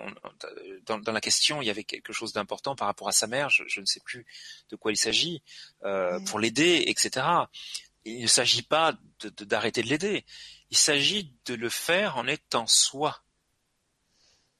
dans, 0.86 1.00
la 1.14 1.22
question, 1.22 1.61
il 1.61 1.68
y 1.68 1.72
avait 1.72 1.86
quelque 1.86 2.11
chose 2.11 2.34
d'important 2.34 2.76
par 2.76 2.90
rapport 2.90 3.08
à 3.08 3.14
sa 3.14 3.27
mère. 3.27 3.50
Je, 3.50 3.80
ne 3.80 3.86
sais 3.86 4.02
plus 4.02 4.26
de 4.72 4.76
quoi 4.76 4.92
il 4.92 4.98
s'agit 4.98 5.42
euh, 5.86 6.19
pour 6.26 6.40
l'aider, 6.40 6.84
etc. 6.88 7.26
Il 8.03 8.24
ne 8.24 8.27
s'agit 8.27 8.61
pas 8.61 8.94
d'arrêter 9.40 9.84
de 9.84 9.88
l'aider. 9.88 10.26
Il 10.69 10.77
s'agit 10.77 11.34
de 11.45 11.53
le 11.53 11.69
faire 11.69 12.18
en 12.18 12.27
étant 12.27 12.68
soi 12.68 13.24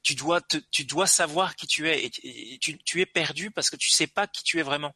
tu 0.08 0.16
dois 0.16 0.40
tu 0.72 0.86
dois 0.86 1.06
savoir 1.06 1.58
qui 1.58 1.68
tu 1.68 1.90
es 1.90 2.06
et, 2.06 2.60
tu, 2.60 3.02
es 3.02 3.06
perdu 3.06 3.52
parce 3.52 3.70
que 3.70 3.76
tu 3.76 3.90
sais 3.90 4.08
pas 4.08 4.26
qui 4.26 4.42
tu 4.42 4.58
es 4.58 4.64
vraiment. 4.64 4.96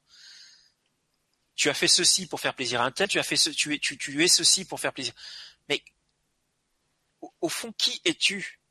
Tu 1.58 1.70
as 1.70 1.74
fait 1.74 1.90
ceci 1.90 2.28
pour 2.28 2.40
faire 2.40 2.54
plaisir 2.54 2.80
à 2.80 2.86
un 2.86 2.92
tel, 2.92 3.10
tu 3.10 3.20
as 3.20 3.24
fait 3.24 3.36
ce, 3.36 3.50
tu 3.50 3.76
es 3.76 3.78
tu, 3.78 4.24
es 4.24 4.28
ceci 4.30 4.64
pour 4.64 4.80
faire 4.80 4.94
plaisir. 4.94 5.14
Mais 5.68 5.84
au, 7.42 7.50
fond, 7.50 7.74
qui 7.74 8.00
es-tu? 8.06 8.62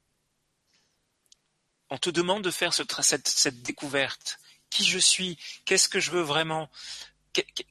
On 1.90 1.98
te 1.98 2.08
demande 2.08 2.42
de 2.42 2.50
faire 2.50 2.72
cette, 2.72 3.28
cette 3.28 3.60
découverte. 3.60 4.38
Qui 4.70 4.84
je 4.84 4.98
suis? 4.98 5.38
Qu'est-ce 5.66 5.90
que 5.90 6.00
je 6.00 6.10
veux 6.10 6.22
vraiment? 6.22 6.70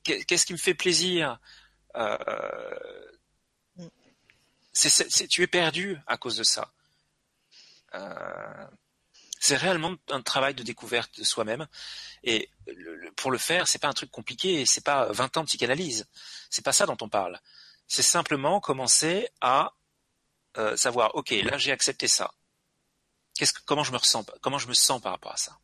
Qu'est-ce 0.03 0.45
qui 0.45 0.53
me 0.53 0.59
fait 0.59 0.75
plaisir? 0.75 1.39
Euh, 1.95 2.17
Tu 5.27 5.41
es 5.41 5.47
perdu 5.47 5.97
à 6.05 6.17
cause 6.17 6.37
de 6.37 6.43
ça. 6.43 6.71
Euh, 7.95 8.65
c'est 9.39 9.55
réellement 9.55 9.95
un 10.09 10.21
travail 10.21 10.53
de 10.53 10.63
découverte 10.63 11.19
de 11.19 11.23
soi-même. 11.23 11.67
Et 12.23 12.49
pour 13.15 13.31
le 13.31 13.37
faire, 13.37 13.67
c'est 13.67 13.79
pas 13.79 13.87
un 13.87 13.93
truc 13.93 14.11
compliqué, 14.11 14.65
c'est 14.65 14.83
pas 14.83 15.11
20 15.11 15.37
ans 15.37 15.41
de 15.41 15.47
psychanalyse. 15.47 16.07
C'est 16.49 16.63
pas 16.63 16.73
ça 16.73 16.85
dont 16.85 16.97
on 17.01 17.09
parle. 17.09 17.39
C'est 17.87 18.03
simplement 18.03 18.59
commencer 18.59 19.29
à 19.41 19.73
euh, 20.57 20.75
savoir, 20.75 21.15
ok, 21.15 21.31
là 21.43 21.57
j'ai 21.57 21.71
accepté 21.71 22.07
ça. 22.07 22.33
Qu'est-ce 23.35 23.53
que, 23.53 23.61
comment 23.65 23.83
je 23.83 23.91
me 23.93 23.97
ressens, 23.97 24.25
comment 24.41 24.57
je 24.57 24.67
me 24.67 24.73
sens 24.73 25.01
par 25.01 25.13
rapport 25.13 25.31
à 25.31 25.37
ça? 25.37 25.57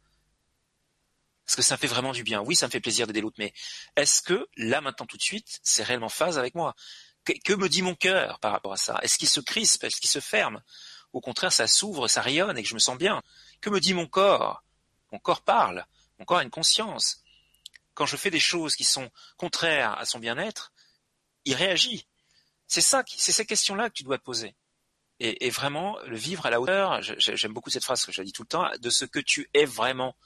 Est-ce 1.47 1.57
que 1.57 1.61
ça 1.61 1.75
me 1.75 1.79
fait 1.79 1.87
vraiment 1.87 2.13
du 2.13 2.23
bien? 2.23 2.41
Oui, 2.41 2.55
ça 2.55 2.67
me 2.67 2.71
fait 2.71 2.79
plaisir 2.79 3.05
d'aider 3.05 3.21
l'autre, 3.21 3.35
mais 3.37 3.53
est-ce 3.95 4.21
que 4.21 4.47
là 4.55 4.81
maintenant 4.81 5.05
tout 5.05 5.17
de 5.17 5.21
suite, 5.21 5.59
c'est 5.63 5.83
réellement 5.83 6.09
phase 6.09 6.39
avec 6.39 6.55
moi? 6.55 6.75
Que, 7.25 7.33
que, 7.43 7.53
me 7.53 7.67
dit 7.67 7.81
mon 7.81 7.95
cœur 7.95 8.39
par 8.39 8.51
rapport 8.51 8.73
à 8.73 8.77
ça? 8.77 8.99
Est-ce 9.01 9.17
qu'il 9.17 9.27
se 9.27 9.41
crispe? 9.41 9.83
Est-ce 9.83 9.99
qu'il 9.99 10.09
se 10.09 10.19
ferme? 10.19 10.61
Au 11.15 11.21
contraire, 11.21 11.53
ça 11.53 11.65
s'ouvre, 11.65 12.09
ça 12.09 12.21
rayonne 12.21 12.57
et 12.57 12.61
que 12.61 12.67
je 12.67 12.73
me 12.73 12.79
sens 12.79 12.97
bien. 12.97 13.23
Que 13.61 13.69
me 13.69 13.79
dit 13.79 13.93
mon 13.93 14.05
corps? 14.05 14.63
Mon 15.13 15.17
corps 15.17 15.41
parle. 15.41 15.85
Mon 16.19 16.25
corps 16.25 16.39
a 16.39 16.43
une 16.43 16.49
conscience. 16.49 17.23
Quand 17.93 18.05
je 18.05 18.17
fais 18.17 18.29
des 18.29 18.39
choses 18.41 18.75
qui 18.75 18.83
sont 18.83 19.09
contraires 19.37 19.97
à 19.97 20.03
son 20.03 20.19
bien-être, 20.19 20.73
il 21.45 21.55
réagit. 21.55 22.05
C'est 22.67 22.81
ça, 22.81 23.01
c'est 23.07 23.31
ces 23.31 23.45
questions-là 23.45 23.89
que 23.89 23.93
tu 23.93 24.03
dois 24.03 24.17
te 24.17 24.23
poser. 24.23 24.55
Et, 25.21 25.49
vraiment, 25.49 25.97
le 26.01 26.17
vivre 26.17 26.45
à 26.45 26.49
la 26.49 26.59
hauteur, 26.59 27.01
j'aime 27.01 27.53
beaucoup 27.53 27.69
cette 27.69 27.85
phrase 27.85 28.03
que 28.03 28.11
je 28.11 28.21
dis 28.21 28.33
tout 28.33 28.43
le 28.43 28.49
temps, 28.49 28.69
de 28.77 28.89
ce 28.89 29.05
que 29.05 29.19
tu 29.19 29.49
es 29.53 29.63
vraiment. 29.63 30.17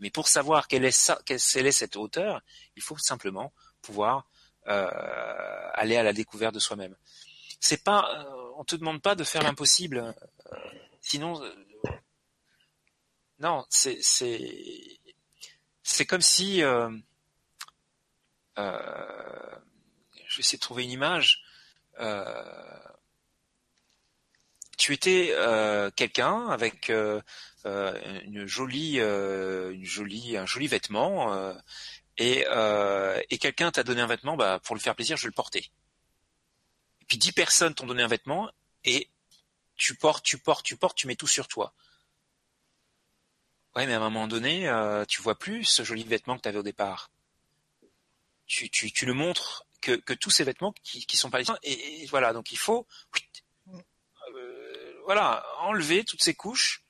Mais 0.00 0.10
pour 0.10 0.26
savoir 0.26 0.66
quelle 0.66 0.84
est, 0.84 0.90
cette 1.70 1.96
hauteur, 1.96 2.42
il 2.74 2.82
faut 2.82 2.98
simplement 2.98 3.52
pouvoir 3.80 4.26
euh, 4.66 4.90
aller 5.74 5.96
à 5.96 6.02
la 6.02 6.12
découverte 6.12 6.54
de 6.54 6.58
soi-même. 6.58 6.96
C'est 7.64 7.84
pas, 7.84 8.10
euh, 8.18 8.52
on 8.56 8.64
te 8.64 8.74
demande 8.74 9.00
pas 9.00 9.14
de 9.14 9.22
faire 9.22 9.44
l'impossible. 9.44 9.98
Euh, 9.98 10.12
sinon, 11.00 11.40
euh, 11.44 11.54
non, 13.38 13.64
c'est 13.70 13.98
c'est 14.02 14.98
c'est 15.84 16.04
comme 16.04 16.22
si 16.22 16.64
euh, 16.64 16.90
je 18.56 18.62
vais 20.36 20.40
essayer 20.40 20.58
de 20.58 20.60
trouver 20.60 20.82
une 20.82 20.90
image. 20.90 21.44
tu 24.76 24.92
étais 24.92 25.32
quelqu'un 25.94 26.48
avec 26.48 26.88
une 26.88 28.46
jolie, 28.46 28.98
une 28.98 29.84
jolie, 29.84 30.36
un 30.36 30.46
joli 30.46 30.66
vêtement, 30.66 31.54
et, 32.18 32.44
et 33.30 33.38
quelqu'un 33.38 33.70
t'a 33.70 33.84
donné 33.84 34.00
un 34.00 34.08
vêtement, 34.08 34.36
bah, 34.36 34.58
pour 34.64 34.74
le 34.74 34.80
faire 34.80 34.96
plaisir, 34.96 35.16
je 35.16 35.22
vais 35.22 35.28
le 35.28 35.32
porter. 35.34 35.70
Et 37.02 37.04
puis 37.04 37.18
dix 37.18 37.32
personnes 37.32 37.74
t'ont 37.74 37.86
donné 37.86 38.04
un 38.04 38.08
vêtement 38.08 38.48
et 38.84 39.10
tu 39.74 39.96
portes, 39.96 40.24
tu 40.24 40.38
portes, 40.38 40.64
tu 40.64 40.76
portes, 40.76 40.96
tu 40.96 41.08
mets 41.08 41.16
tout 41.16 41.26
sur 41.26 41.48
toi. 41.48 41.74
Ouais, 43.74 43.86
mais 43.86 43.94
à 43.94 43.96
un 43.96 44.00
moment 44.00 44.28
donné, 44.28 44.68
euh, 44.68 45.04
tu 45.04 45.20
vois 45.20 45.36
plus 45.36 45.64
ce 45.64 45.82
joli 45.82 46.04
vêtement 46.04 46.36
que 46.36 46.42
tu 46.42 46.48
avais 46.48 46.58
au 46.58 46.62
départ. 46.62 47.10
Tu, 48.46 48.70
tu, 48.70 48.92
tu 48.92 49.04
le 49.04 49.14
montres 49.14 49.66
que, 49.80 49.96
que 49.96 50.12
tous 50.12 50.30
ces 50.30 50.44
vêtements 50.44 50.72
qui, 50.84 51.04
qui 51.04 51.16
sont 51.16 51.28
pas 51.28 51.40
les 51.40 51.46
et, 51.64 52.02
et, 52.02 52.06
voilà, 52.06 52.32
donc 52.32 52.52
il 52.52 52.58
faut 52.58 52.86
euh, 54.32 55.02
voilà, 55.04 55.44
enlever 55.58 56.04
toutes 56.04 56.22
ces 56.22 56.34
couches 56.34 56.84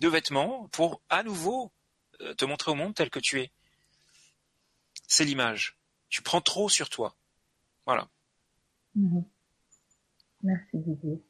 de 0.00 0.08
vêtements 0.08 0.68
pour 0.68 1.00
à 1.08 1.22
nouveau 1.22 1.72
euh, 2.20 2.34
te 2.34 2.44
montrer 2.44 2.70
au 2.70 2.74
monde 2.74 2.94
tel 2.94 3.08
que 3.08 3.20
tu 3.20 3.40
es. 3.40 3.50
C'est 5.08 5.24
l'image. 5.24 5.78
Tu 6.10 6.20
prends 6.20 6.42
trop 6.42 6.68
sur 6.68 6.90
toi. 6.90 7.16
Voilà. 7.86 8.10
Mmh. 8.96 9.20
Merci 10.42 10.78
Didier. 10.78 11.22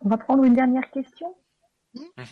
On 0.00 0.08
va 0.08 0.18
prendre 0.18 0.42
une 0.42 0.54
dernière 0.54 0.90
question. 0.90 1.36
Mmh. 1.94 2.22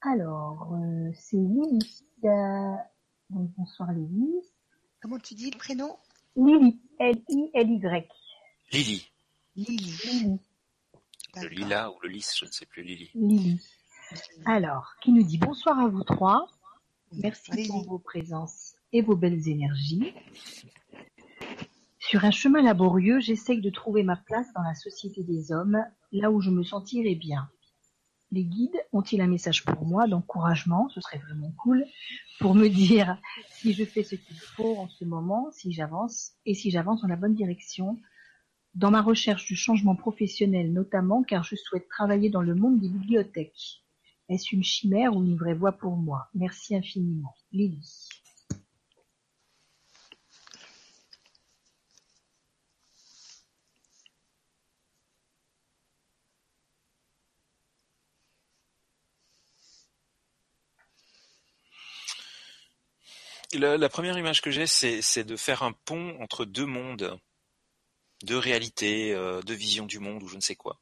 Alors, 0.00 0.72
euh, 0.74 1.10
c'est 1.14 1.36
Lily. 1.36 2.06
Bonsoir 3.28 3.92
Lily. 3.92 4.32
Comment 5.02 5.18
tu 5.18 5.34
dis 5.34 5.50
le 5.50 5.58
prénom? 5.58 5.98
Lily. 6.34 6.80
L-I-L-Y. 6.98 8.08
Lily. 8.72 9.10
Lily. 9.54 9.98
Lily. 10.04 10.40
Le 11.42 11.48
lilas 11.48 11.90
ou 11.90 12.00
le 12.02 12.08
lys, 12.08 12.38
je 12.38 12.46
ne 12.46 12.50
sais 12.50 12.66
plus, 12.66 12.82
Lily. 12.82 13.10
Lily. 13.14 13.60
Alors, 14.46 14.94
qui 15.02 15.12
nous 15.12 15.22
dit 15.22 15.38
bonsoir 15.38 15.78
à 15.78 15.88
vous 15.88 16.04
trois. 16.04 16.46
Merci 17.12 17.52
Lily. 17.52 17.68
pour 17.68 17.84
vos 17.84 17.98
présences 17.98 18.76
et 18.92 19.02
vos 19.02 19.16
belles 19.16 19.46
énergies. 19.48 20.14
Sur 22.08 22.24
un 22.24 22.32
chemin 22.32 22.62
laborieux, 22.62 23.20
j'essaye 23.20 23.60
de 23.60 23.70
trouver 23.70 24.02
ma 24.02 24.16
place 24.16 24.52
dans 24.54 24.62
la 24.62 24.74
société 24.74 25.22
des 25.22 25.52
hommes, 25.52 25.84
là 26.10 26.32
où 26.32 26.40
je 26.40 26.50
me 26.50 26.64
sentirai 26.64 27.14
bien. 27.14 27.48
Les 28.32 28.42
guides 28.44 28.84
ont-ils 28.92 29.20
un 29.20 29.28
message 29.28 29.64
pour 29.64 29.86
moi 29.86 30.08
d'encouragement, 30.08 30.88
ce 30.88 31.00
serait 31.00 31.18
vraiment 31.18 31.52
cool, 31.62 31.84
pour 32.40 32.56
me 32.56 32.66
dire 32.66 33.18
si 33.50 33.72
je 33.72 33.84
fais 33.84 34.02
ce 34.02 34.16
qu'il 34.16 34.36
faut 34.36 34.76
en 34.78 34.88
ce 34.88 35.04
moment, 35.04 35.52
si 35.52 35.72
j'avance 35.72 36.32
et 36.44 36.54
si 36.54 36.72
j'avance 36.72 37.02
dans 37.02 37.08
la 37.08 37.16
bonne 37.16 37.36
direction, 37.36 38.00
dans 38.74 38.90
ma 38.90 39.00
recherche 39.00 39.46
du 39.46 39.54
changement 39.54 39.94
professionnel 39.94 40.72
notamment 40.72 41.22
car 41.22 41.44
je 41.44 41.54
souhaite 41.54 41.88
travailler 41.88 42.30
dans 42.30 42.42
le 42.42 42.56
monde 42.56 42.80
des 42.80 42.88
bibliothèques. 42.88 43.84
Est-ce 44.28 44.56
une 44.56 44.64
chimère 44.64 45.16
ou 45.16 45.22
une 45.24 45.36
vraie 45.36 45.54
voie 45.54 45.72
pour 45.72 45.96
moi? 45.96 46.28
Merci 46.34 46.74
infiniment. 46.74 47.34
Lily. 47.52 48.08
La, 63.62 63.88
première 63.88 64.18
image 64.18 64.42
que 64.42 64.50
j'ai, 64.50 64.66
c'est, 64.66 65.22
de 65.22 65.36
faire 65.36 65.62
un 65.62 65.72
pont 65.72 66.20
entre 66.20 66.44
deux 66.44 66.66
mondes, 66.66 67.16
deux 68.24 68.36
réalités, 68.36 69.14
euh, 69.14 69.40
deux 69.42 69.54
visions 69.54 69.86
du 69.86 70.00
monde 70.00 70.20
ou 70.24 70.26
je 70.26 70.34
ne 70.34 70.40
sais 70.40 70.56
quoi. 70.56 70.80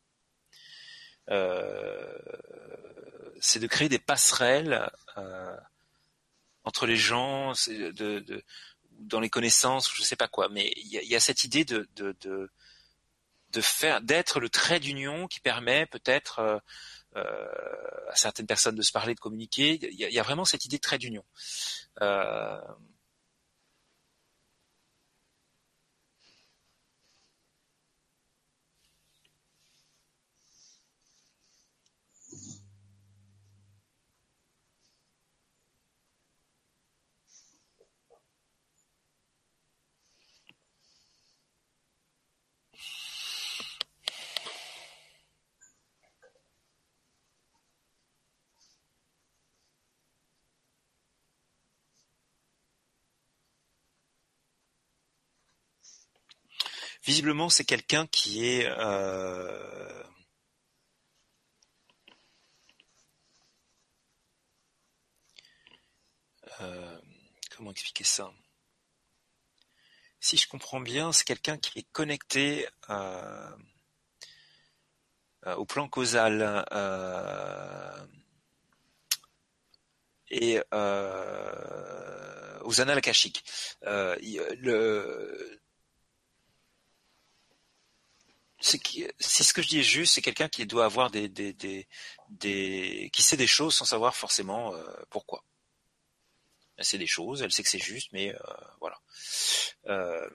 Euh, 1.28 2.10
c'est 3.38 3.58
de 3.58 3.66
créer 3.66 3.90
des 3.90 3.98
passerelles 3.98 4.90
euh, 5.18 5.54
entre 6.64 6.86
les 6.86 6.96
gens, 6.96 7.52
dans 8.92 9.20
les 9.20 9.28
connaissances, 9.28 9.92
je 9.94 10.00
ne 10.00 10.06
sais 10.06 10.16
pas 10.16 10.28
quoi. 10.28 10.48
Mais 10.48 10.72
il 10.76 10.90
y 10.90 11.14
a, 11.14 11.20
cette 11.20 11.44
idée 11.44 11.66
de, 11.66 11.86
faire, 13.60 14.00
d'être 14.00 14.40
le 14.40 14.48
trait 14.48 14.80
d'union 14.80 15.26
qui 15.28 15.40
permet 15.40 15.84
peut-être 15.84 16.62
à 17.16 18.14
certaines 18.14 18.46
personnes 18.46 18.74
de 18.74 18.82
se 18.82 18.92
parler, 18.92 19.14
de 19.14 19.20
communiquer. 19.20 19.78
Il 19.82 19.98
y 19.98 20.04
a, 20.04 20.08
il 20.08 20.14
y 20.14 20.18
a 20.18 20.22
vraiment 20.22 20.44
cette 20.44 20.64
idée 20.64 20.76
de 20.76 20.82
trait 20.82 20.98
d'union. 20.98 21.24
Euh, 22.02 22.60
visiblement, 57.10 57.48
c'est 57.48 57.64
quelqu'un 57.64 58.06
qui 58.06 58.46
est 58.46 58.66
euh, 58.66 60.04
euh, 66.60 67.00
comment 67.56 67.72
expliquer 67.72 68.04
ça? 68.04 68.32
Si 70.20 70.36
je 70.36 70.46
comprends 70.46 70.78
bien, 70.78 71.10
c'est 71.10 71.24
quelqu'un 71.24 71.58
qui 71.58 71.80
est 71.80 71.88
connecté 71.90 72.68
euh, 72.90 73.56
au 75.56 75.64
plan 75.64 75.88
causal 75.88 76.64
et 80.30 80.60
aux 82.62 82.80
annales 82.80 83.00
c'est 83.00 83.42
si 88.60 88.78
ce 89.44 89.52
que 89.52 89.62
je 89.62 89.68
dis 89.68 89.80
est 89.80 89.82
juste, 89.82 90.14
c'est 90.14 90.22
quelqu'un 90.22 90.48
qui 90.48 90.66
doit 90.66 90.84
avoir 90.84 91.10
des, 91.10 91.28
des, 91.28 91.52
des, 91.54 91.88
des, 92.28 93.10
qui 93.12 93.22
sait 93.22 93.36
des 93.36 93.46
choses 93.46 93.74
sans 93.74 93.84
savoir 93.84 94.14
forcément 94.14 94.74
euh, 94.74 94.84
pourquoi. 95.08 95.44
Elle 96.76 96.84
sait 96.84 96.98
des 96.98 97.06
choses, 97.06 97.42
elle 97.42 97.52
sait 97.52 97.62
que 97.62 97.68
c'est 97.68 97.78
juste, 97.78 98.10
mais 98.12 98.34
euh, 98.34 98.38
voilà. 98.80 98.98
Euh, 99.86 100.28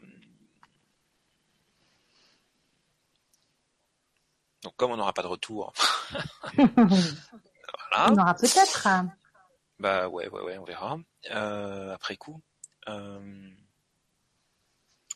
donc 4.63 4.75
comme 4.75 4.91
on 4.91 4.97
n'aura 4.97 5.13
pas 5.13 5.23
de 5.23 5.27
retour, 5.27 5.73
voilà. 6.57 8.11
On 8.11 8.17
aura 8.17 8.33
peut-être. 8.35 8.87
Bah 9.79 10.07
ouais, 10.07 10.27
ouais, 10.29 10.41
ouais, 10.41 10.57
on 10.57 10.63
verra 10.63 10.97
euh, 11.31 11.93
après 11.93 12.17
coup. 12.17 12.41
Euh, 12.87 13.49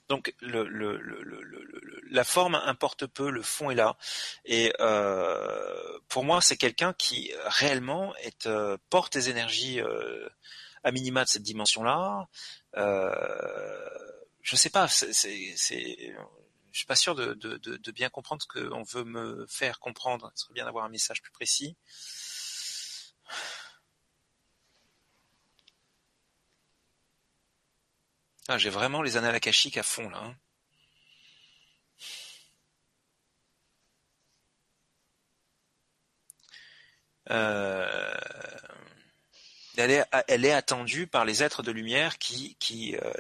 donc 0.10 0.34
le, 0.42 0.64
le, 0.68 0.98
le, 0.98 2.02
la 2.10 2.24
forme 2.24 2.56
importe 2.56 3.06
peu, 3.06 3.30
le 3.30 3.44
fond 3.44 3.70
est 3.70 3.76
là. 3.76 3.96
Et 4.46 4.74
euh, 4.80 6.00
pour 6.08 6.24
moi, 6.24 6.42
c'est 6.42 6.58
quelqu'un 6.58 6.94
qui 6.94 7.32
réellement 7.46 8.14
euh, 8.48 8.78
porte 8.90 9.14
des 9.14 9.30
énergies 9.30 9.80
euh, 9.80 10.28
à 10.84 10.92
minima 10.92 11.24
de 11.24 11.30
cette 11.30 11.44
dimension-là. 11.44 12.28
Euh, 12.78 13.90
je 14.42 14.56
sais 14.56 14.72
pas, 14.72 14.88
c'est- 14.88 15.14
je 16.72 16.78
suis 16.78 16.88
pas 16.88 16.96
sûr 16.96 17.14
de, 17.14 17.34
de, 17.34 17.58
de, 17.58 17.78
de 17.78 17.92
bien 17.92 18.10
comprendre 18.10 18.42
ce 18.42 18.48
qu'on 18.48 18.84
veut 18.84 19.04
me 19.04 19.46
faire 19.48 19.80
comprendre. 19.80 20.32
Ce 20.36 20.44
serait 20.46 20.54
bien 20.54 20.66
d'avoir 20.66 20.86
un 20.86 20.90
message 20.90 21.22
plus 21.22 21.32
précis. 21.32 21.76
J'ai 28.58 28.70
vraiment 28.70 29.02
les 29.02 29.18
annales 29.18 29.36
akashiques 29.36 29.78
à 29.78 29.84
fond 29.84 30.10
là. 30.10 30.20
hein. 30.20 30.36
Euh, 37.32 38.14
elle 39.78 40.46
est, 40.46 40.52
attendue 40.52 41.08
par 41.08 41.24
les 41.24 41.42
êtres 41.42 41.64
de 41.64 41.72
lumière 41.72 42.18
qui 42.18 42.98
euh, 43.02 43.14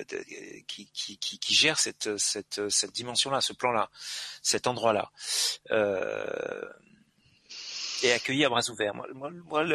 gèrent 1.47 1.79
cette 1.79 2.91
dimension-là, 2.91 3.39
ce 3.39 3.53
plan-là, 3.53 3.89
cet 4.41 4.67
endroit-là, 4.67 5.11
euh, 5.71 6.69
et 8.03 8.11
accueilli 8.11 8.43
à 8.43 8.49
bras 8.49 8.69
ouverts. 8.69 8.93
Moi, 8.93 9.65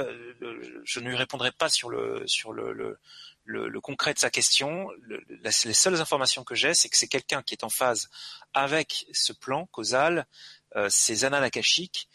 je 0.84 1.00
ne 1.00 1.08
lui 1.08 1.16
répondrai 1.16 1.52
pas 1.52 1.70
sur 1.70 1.88
le 1.88 2.98
le, 3.44 3.68
le 3.68 3.80
concret 3.80 4.14
de 4.14 4.18
sa 4.18 4.30
question, 4.30 4.88
le- 5.00 5.22
la- 5.28 5.50
les 5.64 5.74
seules 5.74 6.00
informations 6.00 6.44
que 6.44 6.54
j'ai, 6.54 6.74
c'est 6.74 6.88
que 6.88 6.96
c'est 6.96 7.08
quelqu'un 7.08 7.42
qui 7.42 7.54
est 7.54 7.64
en 7.64 7.68
phase 7.68 8.08
avec 8.54 9.06
ce 9.12 9.32
plan 9.32 9.66
causal, 9.66 10.26
ces 10.88 11.24
annales 11.24 11.44
akashiques, 11.44 12.08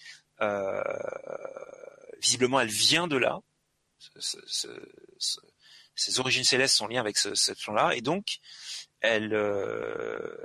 visiblement, 2.22 2.60
elle 2.60 2.68
vient 2.70 3.08
de 3.08 3.18
là. 3.18 3.40
ses 5.96 6.20
origines 6.20 6.44
célestes 6.44 6.76
sont 6.76 6.88
liées 6.88 6.98
avec 6.98 7.18
ce, 7.18 7.36
cette 7.36 7.66
là 7.68 7.92
et 7.94 8.02
donc 8.02 8.40
elle, 9.02 9.34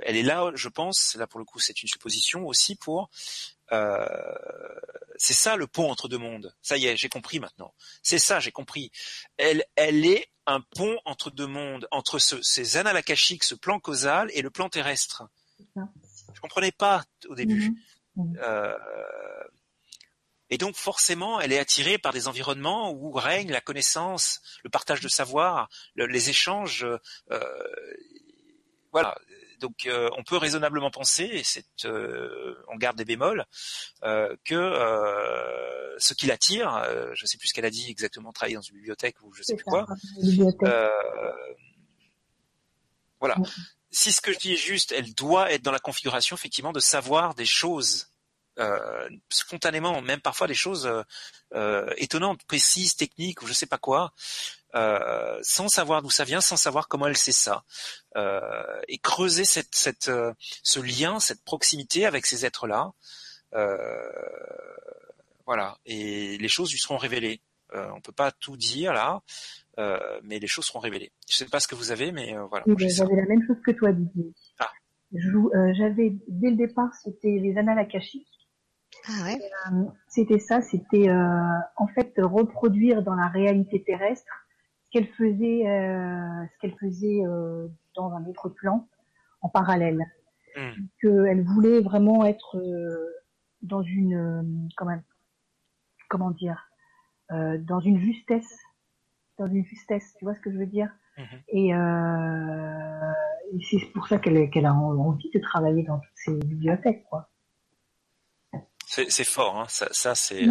elle 0.03 0.15
est 0.15 0.23
là, 0.23 0.51
je 0.55 0.69
pense. 0.69 1.15
Là 1.15 1.27
pour 1.27 1.39
le 1.39 1.45
coup, 1.45 1.59
c'est 1.59 1.81
une 1.81 1.89
supposition 1.89 2.45
aussi 2.45 2.75
pour 2.75 3.09
euh, 3.71 4.05
c'est 5.17 5.33
ça 5.33 5.55
le 5.55 5.67
pont 5.67 5.89
entre 5.89 6.07
deux 6.07 6.17
mondes. 6.17 6.53
Ça 6.61 6.77
y 6.77 6.87
est, 6.87 6.97
j'ai 6.97 7.09
compris 7.09 7.39
maintenant. 7.39 7.73
C'est 8.03 8.19
ça, 8.19 8.39
j'ai 8.39 8.51
compris. 8.51 8.91
Elle, 9.37 9.63
elle 9.75 10.05
est 10.05 10.29
un 10.45 10.61
pont 10.61 10.99
entre 11.05 11.31
deux 11.31 11.47
mondes, 11.47 11.87
entre 11.91 12.19
ce, 12.19 12.41
ces 12.41 12.77
annales 12.77 12.97
akashiques, 12.97 13.43
ce 13.43 13.55
plan 13.55 13.79
causal 13.79 14.29
et 14.33 14.41
le 14.41 14.49
plan 14.49 14.69
terrestre. 14.69 15.23
Je 15.75 16.39
comprenais 16.41 16.71
pas 16.71 17.03
au 17.27 17.35
début. 17.35 17.69
Mhm. 18.15 18.23
Mhm. 18.23 18.39
Euh, 18.41 18.77
et 20.49 20.57
donc 20.57 20.75
forcément, 20.75 21.39
elle 21.39 21.51
est 21.51 21.59
attirée 21.59 21.97
par 21.97 22.13
des 22.13 22.27
environnements 22.27 22.91
où 22.91 23.11
règne 23.11 23.51
la 23.51 23.61
connaissance, 23.61 24.41
le 24.63 24.69
partage 24.69 25.01
de 25.01 25.07
savoir, 25.07 25.69
les 25.95 26.29
échanges. 26.29 26.85
Euh, 27.31 27.39
voilà, 28.91 29.17
donc 29.65 29.87
euh, 29.87 30.11
on 30.15 30.23
peut 30.23 30.37
raisonnablement 30.37 30.91
penser, 30.91 31.23
et 31.23 31.43
c'est, 31.43 31.65
euh, 31.85 32.55
on 32.67 32.75
garde 32.75 32.95
des 32.97 33.05
bémols, 33.05 33.45
euh, 34.03 34.35
que 34.45 34.55
ce 35.97 36.13
qui 36.13 36.27
l'attire, 36.27 36.83
je 37.13 37.23
ne 37.23 37.27
sais 37.27 37.37
plus 37.37 37.47
ce 37.47 37.53
qu'elle 37.53 37.65
a 37.65 37.71
dit 37.71 37.89
exactement, 37.89 38.31
travailler 38.31 38.57
dans 38.57 38.61
une 38.61 38.75
bibliothèque 38.75 39.15
ou 39.23 39.33
je 39.33 39.41
sais 39.41 39.55
plus 39.55 39.63
quoi. 39.63 39.87
voilà. 43.19 43.37
Si 43.89 44.11
ce 44.11 44.21
que 44.21 44.33
je 44.33 44.37
dis 44.37 44.53
est 44.53 44.57
juste, 44.57 44.91
elle 44.91 45.15
doit 45.15 45.51
être 45.51 45.63
dans 45.63 45.71
la 45.71 45.79
configuration 45.79 46.35
effectivement 46.35 46.73
de 46.73 46.81
savoir 46.81 47.33
des 47.33 47.45
choses 47.45 48.11
euh, 48.59 49.09
spontanément, 49.29 50.01
même 50.01 50.21
parfois 50.21 50.47
des 50.47 50.53
choses 50.53 50.89
euh, 51.53 51.89
étonnantes, 51.97 52.43
précises, 52.43 52.95
techniques 52.95 53.41
ou 53.41 53.47
je 53.47 53.53
sais 53.53 53.65
pas 53.65 53.77
quoi, 53.77 54.13
euh, 54.75 55.39
sans 55.41 55.69
savoir 55.69 56.01
d'où 56.01 56.09
ça 56.09 56.25
vient, 56.25 56.41
sans 56.41 56.57
savoir 56.57 56.89
comment 56.89 57.07
elle 57.07 57.15
sait 57.15 57.31
ça, 57.31 57.63
euh, 58.17 58.51
et 58.89 58.97
creuser 58.97 59.45
cette, 59.45 59.73
cette, 59.73 60.09
euh, 60.09 60.33
ce 60.63 60.81
lien, 60.81 61.19
cette 61.19 61.43
proximité 61.43 62.05
avec 62.05 62.25
ces 62.25 62.45
êtres-là. 62.45 62.91
voilà, 65.45 65.77
et 65.85 66.37
les 66.37 66.47
choses 66.49 66.71
lui 66.71 66.79
seront 66.79 66.97
révélées. 66.97 67.39
on 67.73 68.01
peut 68.01 68.11
pas 68.11 68.31
tout 68.31 68.57
dire 68.57 68.91
là, 68.93 69.21
mais 70.23 70.39
les 70.39 70.47
choses 70.47 70.65
seront 70.65 70.79
révélées. 70.79 71.11
Je 71.29 71.35
sais 71.35 71.45
pas 71.45 71.61
ce 71.61 71.67
que 71.67 71.75
vous 71.75 71.91
avez, 71.91 72.11
mais 72.11 72.35
voilà. 72.49 72.65
Ben, 72.67 72.77
j'avais 72.77 73.15
la 73.15 73.25
même 73.25 73.45
chose 73.47 73.61
que 73.65 73.71
toi, 73.71 73.93
Didier. 73.93 74.33
Ah. 74.59 74.71
J'avais 75.73 76.13
dès 76.27 76.49
le 76.49 76.57
départ, 76.57 76.93
c'était 77.01 77.37
les 77.39 77.57
annales 77.57 77.79
akashiques. 77.79 78.27
Ah 79.07 79.25
ouais. 79.25 79.37
c'était 80.09 80.39
ça, 80.39 80.61
c'était 80.61 81.09
en 81.77 81.87
fait 81.87 82.13
reproduire 82.17 83.03
dans 83.03 83.15
la 83.15 83.27
réalité 83.27 83.83
terrestre 83.83 84.44
qu'elle 84.95 85.07
faisait, 85.07 85.67
euh, 85.67 86.45
ce 86.53 86.59
qu'elle 86.61 86.77
faisait 86.79 87.19
euh, 87.25 87.67
dans 87.95 88.13
un 88.13 88.25
autre 88.27 88.47
plan 88.47 88.87
en 89.41 89.49
parallèle. 89.49 89.99
Hmm. 90.55 90.71
Qu'elle 91.01 91.43
voulait 91.43 91.81
vraiment 91.81 92.23
être 92.23 92.57
euh, 92.57 93.13
dans 93.61 93.81
une, 93.81 94.69
comment, 94.77 94.97
comment 96.07 96.31
dire, 96.31 96.69
dans 97.29 97.81
une 97.81 97.99
justesse, 97.99 98.57
dans 99.37 99.47
une 99.47 99.65
justesse. 99.65 100.15
Tu 100.17 100.23
vois 100.23 100.33
ce 100.33 100.39
que 100.39 100.49
je 100.49 100.57
veux 100.57 100.65
dire? 100.65 100.89
Hmm. 101.17 101.23
Et, 101.49 101.71
c'est 103.69 103.85
pour 103.93 104.07
ça 104.07 104.17
qu'elle 104.17 104.65
a 104.65 104.73
envie 104.73 105.29
de 105.33 105.39
travailler 105.39 105.83
dans 105.83 105.99
toutes 105.99 106.11
ces 106.15 106.33
bibliothèques, 106.37 107.03
quoi. 107.09 107.29
C'est 108.87 109.25
fort, 109.25 109.59
hein. 109.59 109.65
ça, 109.67 109.87
ça 109.91 110.15
c'est 110.15 110.47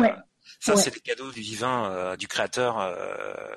ça 0.61 0.77
c'est 0.77 0.93
des 0.93 1.01
cadeaux 1.01 1.33
du 1.33 1.41
divin, 1.41 2.15
du 2.17 2.29
créateur. 2.29 2.79
Euh, 2.79 3.55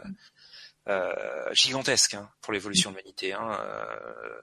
gigantesque 1.52 2.14
hein, 2.14 2.30
pour 2.42 2.54
l'évolution 2.54 2.92
de 2.92 2.98
l'humanité. 2.98 3.34
Hein, 3.34 3.58
euh, 3.60 4.42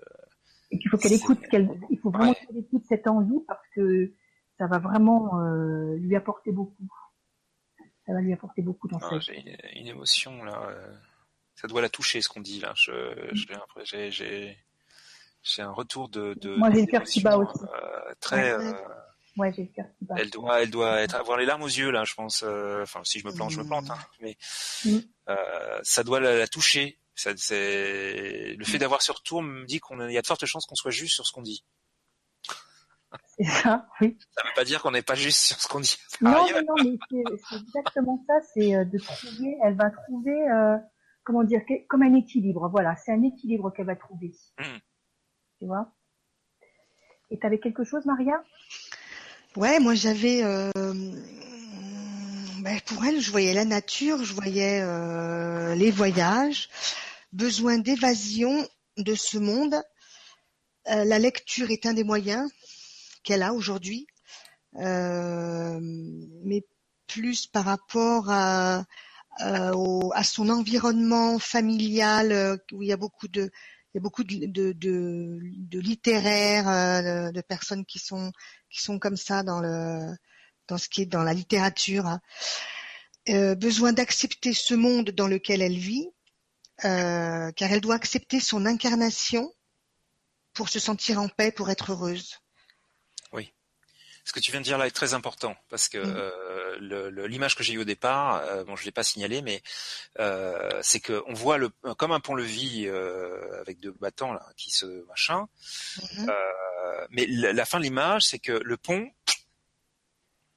il 0.70 0.89
faut 0.89 0.97
qu'elle 0.97 1.12
écoute, 1.12 1.40
qu'elle, 1.50 1.68
il 1.90 1.98
faut 1.98 2.10
vraiment 2.10 2.34
qu'elle 2.34 2.58
écoute 2.58 2.82
cette 2.89 3.06
envie 3.06 3.40
parce 3.47 3.66
que 3.74 4.12
ça 4.58 4.66
va 4.66 4.78
vraiment 4.78 5.40
euh, 5.40 5.97
lui 5.97 6.16
apporter 6.16 6.52
beaucoup. 6.52 6.89
Ça 8.06 8.12
va 8.12 8.20
lui 8.20 8.32
apporter 8.32 8.62
beaucoup 8.62 8.89
dans 8.89 8.98
ah, 8.98 9.18
J'ai 9.18 9.42
une, 9.81 9.86
émotion 9.86 10.44
là. 10.44 10.74
Ça 11.55 11.68
doit 11.68 11.81
la 11.81 11.89
toucher 11.89 12.20
ce 12.20 12.28
qu'on 12.28 12.40
dit 12.40 12.60
là. 12.60 12.73
Je, 12.76 12.92
mm. 12.92 13.84
j'ai, 13.84 14.10
j'ai, 14.10 14.58
j'ai 15.42 15.62
un 15.62 15.70
retour 15.70 16.08
de. 16.08 16.34
de 16.34 16.56
Moi 16.56 16.70
j'ai 16.73 16.82
le 16.82 16.86
cœur 16.86 17.05
qui 17.05 17.23
bat 17.23 17.39
aussi. 17.39 17.58
très. 18.20 18.56
Ouais, 18.56 18.64
j'ai 18.64 18.74
Elle 20.16 20.30
doit, 20.30 20.62
elle 20.62 20.70
doit 20.70 21.00
être, 21.00 21.16
avoir 21.16 21.38
les 21.38 21.46
larmes 21.46 21.62
aux 21.62 21.66
yeux 21.66 21.90
là, 21.90 22.04
je 22.04 22.14
pense. 22.14 22.44
Enfin, 22.82 23.00
si 23.04 23.18
je 23.18 23.26
me 23.26 23.32
plante, 23.32 23.50
je 23.50 23.58
me 23.58 23.66
plante. 23.66 23.90
Hein, 23.90 23.98
mais 24.20 24.36
mm. 24.84 24.98
Euh, 25.28 25.80
ça 25.82 26.04
doit 26.04 26.20
la, 26.20 26.46
toucher. 26.46 26.98
Ça, 27.14 27.30
c'est 27.36 28.54
le 28.58 28.64
fait 28.64 28.78
d'avoir 28.78 29.02
ce 29.02 29.12
retour 29.12 29.42
me 29.42 29.64
dit 29.66 29.78
qu'on 29.78 30.08
y 30.08 30.18
a 30.18 30.22
de 30.22 30.26
fortes 30.26 30.44
chances 30.46 30.66
qu'on 30.66 30.74
soit 30.74 30.90
juste 30.90 31.14
sur 31.14 31.26
ce 31.26 31.32
qu'on 31.32 31.42
dit. 31.42 31.64
C'est 33.38 33.44
ça, 33.44 33.86
oui. 34.00 34.18
Ça 34.36 34.42
veut 34.44 34.54
pas 34.56 34.64
dire 34.64 34.82
qu'on 34.82 34.90
n'est 34.90 35.02
pas 35.02 35.14
juste 35.14 35.38
sur 35.38 35.60
ce 35.60 35.68
qu'on 35.68 35.80
dit. 35.80 35.96
Non, 36.20 36.46
non, 36.66 36.74
mais 36.82 36.96
c'est 37.48 37.56
exactement 37.56 38.24
ça. 38.26 38.34
C'est 38.52 38.74
euh, 38.74 38.84
de 38.84 38.98
trouver. 38.98 39.56
Elle 39.62 39.76
va 39.76 39.90
trouver, 39.90 40.50
euh, 40.50 40.76
comment 41.22 41.44
dire, 41.44 41.60
comme 41.88 42.02
un 42.02 42.14
équilibre. 42.14 42.68
Voilà, 42.68 42.96
c'est 42.96 43.12
un 43.12 43.22
équilibre 43.22 43.70
qu'elle 43.70 43.86
va 43.86 43.94
trouver. 43.94 44.32
Hmm. 44.58 44.78
Tu 45.60 45.66
vois? 45.66 45.92
Et 47.30 47.38
t'avais 47.38 47.60
quelque 47.60 47.84
chose, 47.84 48.04
Maria? 48.04 48.42
Ouais, 49.57 49.78
moi 49.78 49.94
j'avais 49.94 50.42
ben, 52.65 52.81
pour 52.86 53.05
elle, 53.05 53.20
je 53.20 53.31
voyais 53.31 53.52
la 53.52 53.66
nature, 53.66 54.24
je 54.24 54.33
voyais 54.33 54.81
euh, 54.83 55.74
les 55.74 55.91
voyages, 55.91 56.70
besoin 57.33 57.78
d'évasion 57.78 58.66
de 58.97 59.15
ce 59.15 59.36
monde. 59.36 59.74
Euh, 60.91 61.05
la 61.05 61.18
lecture 61.18 61.70
est 61.70 61.84
un 61.84 61.92
des 61.92 62.05
moyens 62.05 62.50
qu'elle 63.23 63.42
a 63.42 63.52
aujourd'hui, 63.52 64.07
euh, 64.76 65.78
mais 65.81 66.65
plus 67.07 67.47
par 67.47 67.66
rapport 67.66 68.31
à, 68.31 68.84
à 69.39 70.24
son 70.24 70.49
environnement 70.49 71.39
familial 71.39 72.58
où 72.73 72.83
il 72.83 72.89
y 72.89 72.92
a 72.92 72.97
beaucoup 72.97 73.28
de 73.28 73.50
il 73.94 73.98
y 73.98 74.00
a 74.00 74.02
beaucoup 74.02 74.24
de, 74.24 74.47
de, 74.47 74.73
de, 74.73 75.78
littéraires, 75.78 77.32
de, 77.32 77.40
personnes 77.40 77.84
qui 77.84 78.00
sont 78.00 78.32
qui 78.68 78.82
sont 78.82 78.98
comme 78.98 79.16
ça 79.16 79.44
dans 79.44 79.60
le 79.60 80.16
dans 80.66 80.78
ce 80.78 80.89
qui 80.89 81.02
est 81.02 81.06
dans 81.06 81.23
la 81.23 81.32
littérature. 81.32 82.06
Hein. 82.06 82.20
Euh, 83.28 83.55
besoin 83.55 83.92
d'accepter 83.92 84.52
ce 84.52 84.74
monde 84.74 85.10
dans 85.10 85.28
lequel 85.28 85.62
elle 85.62 85.78
vit, 85.78 86.08
euh, 86.84 87.50
car 87.52 87.73
elle 87.73 87.81
doit 87.81 87.94
accepter 87.94 88.40
son 88.40 88.66
incarnation 88.66 89.50
pour 90.52 90.68
se 90.68 90.78
sentir 90.78 91.20
en 91.20 91.28
paix, 91.28 91.50
pour 91.50 91.70
être 91.70 91.92
heureuse. 91.92 92.40
Ce 94.25 94.33
que 94.33 94.41
tu 94.41 94.51
viens 94.51 94.61
de 94.61 94.65
dire 94.65 94.78
là 94.78 94.86
est 94.86 94.91
très 94.91 95.15
important 95.15 95.57
parce 95.69 95.89
que 95.89 95.99
mm. 95.99 96.15
euh, 96.81 97.27
l'image 97.27 97.57
que 97.57 97.62
j'ai 97.62 97.75
eue 97.75 97.81
au 97.81 97.85
départ, 97.85 98.36
euh, 98.36 98.65
bon, 98.65 98.75
je 98.77 98.85
l'ai 98.85 98.91
pas 98.91 99.05
signalé, 99.05 99.43
mais 99.43 99.62
euh, 100.19 100.81
c'est 100.83 101.01
que 101.01 101.23
on 101.27 101.35
voit 101.35 101.59
le 101.59 101.69
comme 101.99 102.12
un 102.12 102.20
pont-levis 102.20 102.86
euh, 102.86 103.61
avec 103.61 103.81
deux 103.81 103.93
battants 103.93 104.33
là 104.33 104.47
qui 104.57 104.70
se 104.70 105.05
machin. 105.07 105.47
Mm-hmm. 105.99 107.07
mais 107.11 107.27
la, 107.28 107.53
la, 107.53 107.65
fin 107.65 107.78
de 107.78 107.85
l'image, 107.85 108.23
c'est 108.23 108.39
que 108.39 108.53
le 108.53 108.77
pont 108.77 109.11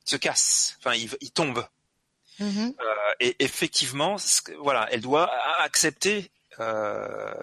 se 0.06 0.16
casse, 0.16 0.78
enfin 0.80 0.94
il, 0.94 1.10
il 1.20 1.32
tombe. 1.32 1.68
Euh, 2.42 2.74
et 3.20 3.36
effectivement, 3.44 4.16
voilà, 4.60 4.88
elle 4.92 5.02
doit 5.02 5.32
accepter. 5.62 6.32
Euh, 6.60 7.34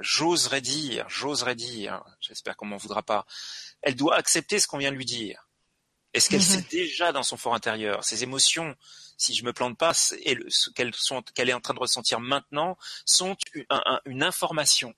j'oserais 0.00 0.60
dire, 0.60 1.08
j'oserais 1.08 1.56
dire, 1.56 2.04
j'espère 2.20 2.56
qu'on 2.56 2.66
m'en 2.66 2.76
voudra 2.76 3.02
pas. 3.02 3.26
Elle 3.82 3.96
doit 3.96 4.14
accepter 4.16 4.60
ce 4.60 4.68
qu'on 4.68 4.78
vient 4.78 4.92
de 4.92 4.96
lui 4.96 5.04
dire. 5.04 5.48
Est 6.14 6.20
ce 6.20 6.28
qu'elle 6.28 6.42
sait 6.42 6.64
déjà 6.70 7.12
dans 7.12 7.22
son 7.22 7.36
fort 7.36 7.54
intérieur, 7.54 8.04
ses 8.04 8.22
émotions, 8.22 8.74
si 9.16 9.34
je 9.34 9.44
me 9.44 9.52
plante 9.52 9.78
pas, 9.78 9.92
et 10.24 10.36
ce 10.48 10.70
qu'elle 10.70 11.48
est 11.48 11.52
en 11.52 11.60
train 11.60 11.74
de 11.74 11.80
ressentir 11.80 12.20
maintenant, 12.20 12.76
sont 13.04 13.36
une, 13.54 13.66
une 14.06 14.22
information 14.22 14.94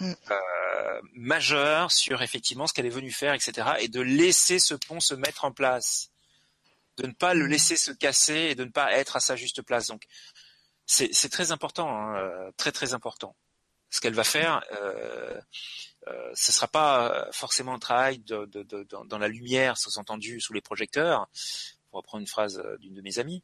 mm. 0.00 0.12
euh, 0.30 1.00
majeure 1.14 1.92
sur 1.92 2.22
effectivement 2.22 2.66
ce 2.66 2.72
qu'elle 2.72 2.86
est 2.86 2.90
venue 2.90 3.12
faire, 3.12 3.34
etc. 3.34 3.68
Et 3.80 3.88
de 3.88 4.00
laisser 4.00 4.58
ce 4.58 4.74
pont 4.74 5.00
se 5.00 5.14
mettre 5.14 5.44
en 5.44 5.52
place 5.52 6.10
de 6.96 7.06
ne 7.06 7.12
pas 7.12 7.34
le 7.34 7.46
mmh. 7.46 7.50
laisser 7.50 7.76
se 7.76 7.92
casser 7.92 8.48
et 8.50 8.54
de 8.54 8.64
ne 8.64 8.70
pas 8.70 8.92
être 8.92 9.16
à 9.16 9.20
sa 9.20 9.36
juste 9.36 9.62
place. 9.62 9.86
Donc 9.86 10.04
c'est 10.86 11.30
très 11.30 11.52
important, 11.52 11.88
hein, 11.88 12.16
euh, 12.16 12.50
très 12.56 12.72
très 12.72 12.94
important. 12.94 13.34
Ce 13.90 14.00
qu'elle 14.00 14.14
va 14.14 14.24
faire, 14.24 14.64
euh, 14.72 15.40
euh, 16.08 16.30
ce 16.34 16.52
sera 16.52 16.68
pas 16.68 17.28
forcément 17.32 17.74
un 17.74 17.78
travail 17.78 18.18
de, 18.18 18.44
de, 18.46 18.62
de, 18.62 18.86
dans 19.06 19.18
la 19.18 19.28
lumière, 19.28 19.76
sous-entendu 19.76 20.40
sous 20.40 20.52
les 20.52 20.60
projecteurs, 20.60 21.28
pour 21.90 21.98
reprendre 21.98 22.20
une 22.20 22.26
phrase 22.26 22.62
d'une 22.80 22.94
de 22.94 23.00
mes 23.00 23.18
amies, 23.18 23.42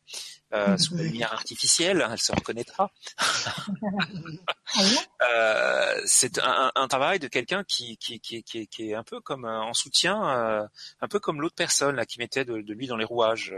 euh, 0.52 0.76
sous 0.76 0.96
la 0.96 1.04
lumière 1.04 1.32
artificielle, 1.32 2.06
elle 2.10 2.18
se 2.18 2.32
reconnaîtra. 2.32 2.90
euh, 5.22 6.00
c'est 6.04 6.38
un, 6.38 6.72
un, 6.74 6.88
travail 6.88 7.18
de 7.18 7.28
quelqu'un 7.28 7.64
qui, 7.64 7.96
qui, 7.96 8.20
qui, 8.20 8.42
qui, 8.42 8.66
qui 8.66 8.90
est 8.90 8.94
un 8.94 9.04
peu 9.04 9.20
comme 9.20 9.44
en 9.44 9.72
soutien, 9.74 10.28
euh, 10.28 10.66
un 11.00 11.08
peu 11.08 11.18
comme 11.18 11.40
l'autre 11.40 11.54
personne 11.54 11.96
là 11.96 12.06
qui 12.06 12.18
mettait 12.18 12.44
de, 12.44 12.60
de 12.60 12.72
lui 12.74 12.86
dans 12.86 12.96
les 12.96 13.04
rouages. 13.04 13.54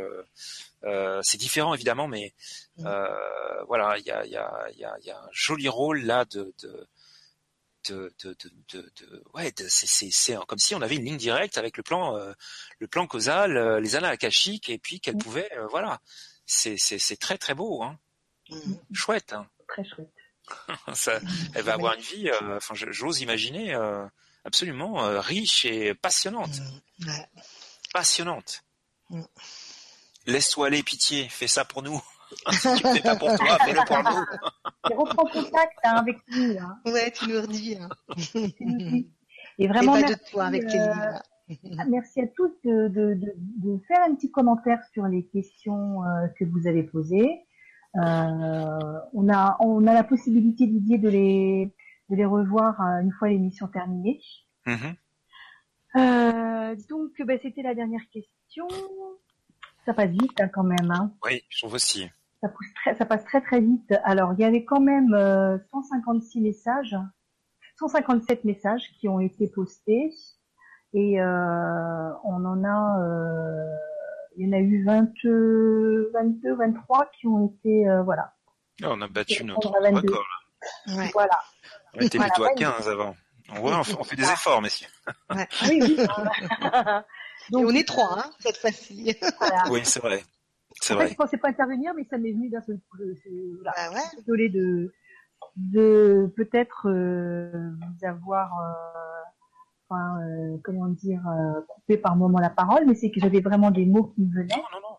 Euh, 0.84 1.20
c'est 1.22 1.38
différent 1.38 1.74
évidemment, 1.74 2.08
mais 2.08 2.34
voilà, 2.76 3.98
il 3.98 4.04
y 4.04 4.10
a, 4.10 4.24
y, 4.26 4.36
a, 4.36 4.66
y, 4.76 4.84
a, 4.84 4.96
y 5.02 5.10
a 5.10 5.18
un 5.18 5.28
joli 5.32 5.68
rôle 5.68 6.02
là 6.02 6.24
de, 6.26 6.52
de 6.62 6.86
ouais, 9.34 9.52
c'est 9.68 10.36
comme 10.46 10.58
si 10.58 10.74
on 10.74 10.82
avait 10.82 10.96
une 10.96 11.04
ligne 11.04 11.16
directe 11.16 11.58
avec 11.58 11.76
le 11.76 11.82
plan 11.82 12.16
euh, 12.16 12.32
le 12.78 12.88
plan 12.88 13.06
causal, 13.06 13.56
euh, 13.56 13.80
les 13.80 13.96
annales 13.96 14.12
akashiques 14.12 14.70
et 14.70 14.78
puis 14.78 15.00
qu'elle 15.00 15.16
mmh. 15.16 15.18
pouvait 15.18 15.52
euh, 15.56 15.66
voilà, 15.68 16.00
c'est 16.46 17.18
très 17.20 17.38
très 17.38 17.54
beau 17.54 17.82
hein. 17.82 17.98
Mmh. 18.50 18.74
Chouette 18.92 19.32
hein. 19.32 19.48
Très 19.68 19.84
chouette. 19.84 20.10
Ça, 20.94 21.20
elle 21.54 21.62
va 21.62 21.74
avoir 21.74 21.94
une 21.94 22.02
vie 22.02 22.30
enfin 22.56 22.74
j'ose 22.74 23.20
imaginer 23.20 23.74
absolument 24.44 25.20
riche 25.20 25.64
et 25.64 25.94
passionnante. 25.94 26.60
Mmh. 26.98 27.08
Ouais. 27.08 27.26
Passionnante. 27.92 28.62
Laisse-toi 30.26 30.66
aller 30.66 30.82
pitié, 30.82 31.28
fais 31.28 31.48
ça 31.48 31.64
pour 31.64 31.82
nous. 31.82 32.02
Si 32.50 32.74
tu 32.74 32.86
fais 32.86 33.00
pas 33.00 33.16
pour 33.16 33.36
toi, 33.36 33.58
fais-le 33.64 33.86
pour 33.86 33.98
nous. 33.98 34.96
Reprends 34.98 35.24
contact 35.24 35.78
hein, 35.84 35.96
avec 35.96 36.16
nous. 36.30 36.56
Hein. 36.58 36.78
Ouais, 36.86 37.10
tu 37.10 37.28
nous 37.28 37.40
redis. 37.40 37.78
Hein. 37.80 37.88
Et 39.58 39.68
vraiment, 39.68 39.94
merci, 39.94 40.14
de 40.14 40.30
toi 40.30 40.44
avec 40.46 40.64
euh, 40.64 40.94
merci 41.88 42.20
à 42.20 42.26
tous 42.26 42.50
de, 42.64 42.88
de, 42.88 43.14
de, 43.14 43.34
de, 43.36 43.78
faire 43.86 44.02
un 44.08 44.14
petit 44.14 44.30
commentaire 44.30 44.80
sur 44.92 45.06
les 45.06 45.24
questions 45.26 46.04
euh, 46.04 46.26
que 46.38 46.44
vous 46.44 46.66
avez 46.66 46.82
posées. 46.82 47.44
Euh, 47.96 49.00
on 49.12 49.28
a 49.32 49.56
on 49.60 49.86
a 49.86 49.94
la 49.94 50.02
possibilité 50.02 50.66
Didier 50.66 50.98
de 50.98 51.08
les 51.08 51.74
de 52.10 52.16
les 52.16 52.24
revoir 52.24 52.80
euh, 52.80 53.02
une 53.02 53.12
fois 53.12 53.28
l'émission 53.28 53.68
terminée. 53.68 54.20
Mm-hmm. 54.66 54.94
Euh, 55.96 56.76
donc 56.90 57.10
ben, 57.20 57.38
c'était 57.40 57.62
la 57.62 57.74
dernière 57.74 58.02
question. 58.12 58.66
Ça 59.86 59.94
passe 59.94 60.10
vite 60.10 60.40
hein, 60.40 60.48
quand 60.48 60.64
même. 60.64 60.90
Hein. 60.90 61.12
Oui, 61.24 61.42
je 61.48 61.58
trouve 61.60 61.74
aussi 61.74 62.10
ça, 62.96 63.04
passe 63.04 63.24
très 63.24 63.40
très 63.40 63.60
vite. 63.60 63.94
Alors, 64.04 64.32
il 64.34 64.40
y 64.40 64.44
avait 64.44 64.64
quand 64.64 64.80
même 64.80 65.10
156 65.70 66.38
euh, 66.38 66.42
messages, 66.42 66.96
157 67.78 68.44
messages 68.44 68.90
qui 68.98 69.08
ont 69.08 69.20
été 69.20 69.48
postés, 69.48 70.12
et 70.92 71.20
euh, 71.20 72.10
on 72.24 72.44
en 72.44 72.64
a, 72.64 73.00
euh, 73.00 73.76
il 74.36 74.46
y 74.46 74.48
en 74.48 74.52
a 74.52 74.60
eu 74.60 74.84
22, 74.84 76.12
23 76.58 77.10
qui 77.18 77.26
ont 77.26 77.46
été, 77.46 77.84
voilà. 78.04 78.34
Ah, 78.82 78.88
on 78.90 79.00
a 79.00 79.08
battu 79.08 79.44
notre 79.44 79.68
record. 79.68 80.24
Là. 80.86 81.04
Voilà. 81.12 81.38
On 81.94 82.00
était 82.00 82.18
plutôt 82.18 82.44
à 82.44 82.54
15 82.54 82.88
avant. 82.88 83.14
on, 83.50 84.04
fait, 84.04 84.16
des 84.16 84.24
efforts, 84.24 84.62
messieurs. 84.62 84.88
Ouais. 85.30 85.46
oui, 85.68 85.80
oui. 85.82 85.96
Donc, 87.50 87.66
on 87.66 87.74
est 87.74 87.86
trois, 87.86 88.18
hein, 88.18 88.30
cette 88.40 88.56
fois-ci. 88.56 89.16
Oui, 89.68 89.80
c'est 89.84 90.00
vrai. 90.00 90.22
C'est 90.80 90.94
vrai. 90.94 91.08
Je 91.08 91.14
pensais 91.14 91.36
pas 91.36 91.48
intervenir, 91.48 91.92
mais 91.96 92.04
ça 92.04 92.18
m'est 92.18 92.32
venu 92.32 92.48
d'un 92.50 92.62
seul 92.62 92.78
coup. 92.90 92.98
Voilà. 92.98 93.72
Bah 93.76 93.94
ouais. 93.94 94.18
Désolée 94.18 94.48
de, 94.48 94.92
de 95.56 96.32
peut-être 96.36 96.88
euh, 96.88 97.50
vous 97.52 98.06
avoir, 98.06 98.58
euh, 98.58 99.22
enfin, 99.88 100.20
euh, 100.20 100.56
comment 100.62 100.88
dire, 100.88 101.22
euh, 101.28 101.60
coupé 101.68 101.96
par 101.96 102.16
moment 102.16 102.38
la 102.38 102.50
parole, 102.50 102.84
mais 102.86 102.94
c'est 102.94 103.10
que 103.10 103.20
j'avais 103.20 103.40
vraiment 103.40 103.70
des 103.70 103.86
mots 103.86 104.12
qui 104.14 104.22
me 104.22 104.34
venaient. 104.34 104.56
Non, 104.56 104.62
non, 104.72 104.80
non. 104.90 104.96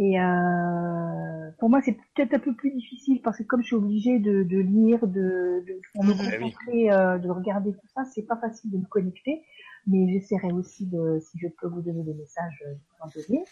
Et 0.00 0.20
euh, 0.20 1.50
pour 1.58 1.68
moi, 1.68 1.80
c'est 1.82 1.98
peut-être 2.14 2.34
un 2.34 2.38
peu 2.38 2.54
plus 2.54 2.70
difficile 2.70 3.20
parce 3.20 3.38
que 3.38 3.42
comme 3.42 3.62
je 3.62 3.66
suis 3.66 3.76
obligée 3.76 4.20
de, 4.20 4.44
de 4.44 4.58
lire, 4.58 5.04
de, 5.08 5.64
de, 5.66 5.80
me 5.96 6.12
mhm. 6.12 6.16
concentrer, 6.16 6.92
euh, 6.92 7.18
de 7.18 7.28
regarder 7.28 7.72
tout 7.72 7.88
ça, 7.94 8.04
c'est 8.04 8.22
pas 8.22 8.36
facile 8.36 8.70
de 8.70 8.78
me 8.78 8.86
connecter. 8.86 9.42
Mais 9.88 10.06
j'essaierai 10.12 10.52
aussi 10.52 10.86
de, 10.86 11.18
si 11.20 11.38
je 11.38 11.48
peux 11.48 11.66
vous 11.66 11.80
donner 11.80 12.04
des 12.04 12.14
messages, 12.14 12.62
de 12.64 12.74
vous 12.74 13.00
en 13.00 13.08
donner. 13.08 13.44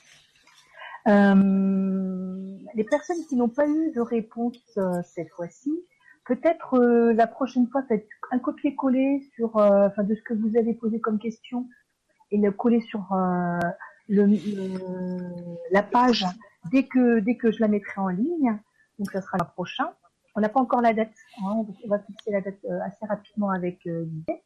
Euh, 1.06 2.58
les 2.74 2.84
personnes 2.84 3.24
qui 3.28 3.36
n'ont 3.36 3.48
pas 3.48 3.66
eu 3.68 3.92
de 3.92 4.00
réponse 4.00 4.58
euh, 4.76 5.00
cette 5.04 5.30
fois-ci, 5.30 5.72
peut-être 6.26 6.74
euh, 6.74 7.12
la 7.12 7.26
prochaine 7.26 7.68
fois 7.68 7.82
faites 7.88 8.08
un 8.32 8.38
copier-coller 8.38 9.22
sur, 9.34 9.56
enfin 9.56 10.02
de 10.02 10.14
ce 10.14 10.22
que 10.22 10.34
vous 10.34 10.56
avez 10.56 10.74
posé 10.74 11.00
comme 11.00 11.18
question 11.18 11.68
et 12.32 12.38
le 12.38 12.50
coller 12.50 12.80
sur 12.80 13.06
le, 14.08 14.26
la 15.70 15.82
page 15.82 16.24
dès 16.72 16.84
que 16.84 17.20
dès 17.20 17.36
que 17.36 17.52
je 17.52 17.60
la 17.60 17.68
mettrai 17.68 18.00
en 18.00 18.08
ligne. 18.08 18.58
Donc 18.98 19.12
ça 19.12 19.22
sera 19.22 19.38
le 19.38 19.44
prochain. 19.44 19.90
On 20.34 20.40
n'a 20.40 20.48
pas 20.48 20.60
encore 20.60 20.80
la 20.80 20.92
date. 20.92 21.14
Hein, 21.38 21.64
on 21.84 21.88
va 21.88 22.00
fixer 22.00 22.32
la 22.32 22.40
date 22.40 22.58
assez 22.84 23.06
rapidement 23.06 23.50
avec 23.50 23.84
l'idée. 23.84 24.42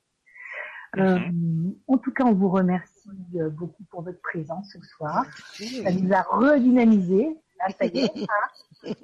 Mhm. 0.97 1.75
en 1.86 1.99
tout 1.99 2.12
cas, 2.12 2.25
on 2.25 2.35
vous 2.35 2.49
remercie 2.49 3.09
beaucoup 3.52 3.85
pour 3.85 4.02
votre 4.02 4.20
présence 4.20 4.73
ce 4.73 4.81
soir. 4.81 5.25
Ça 5.55 5.93
nous 5.93 6.12
a 6.12 6.23
redynamisé. 6.23 7.36
Là, 7.59 7.67
ça 7.78 7.86
y 7.86 7.99
est. 7.99 8.10
Hein 8.23 8.94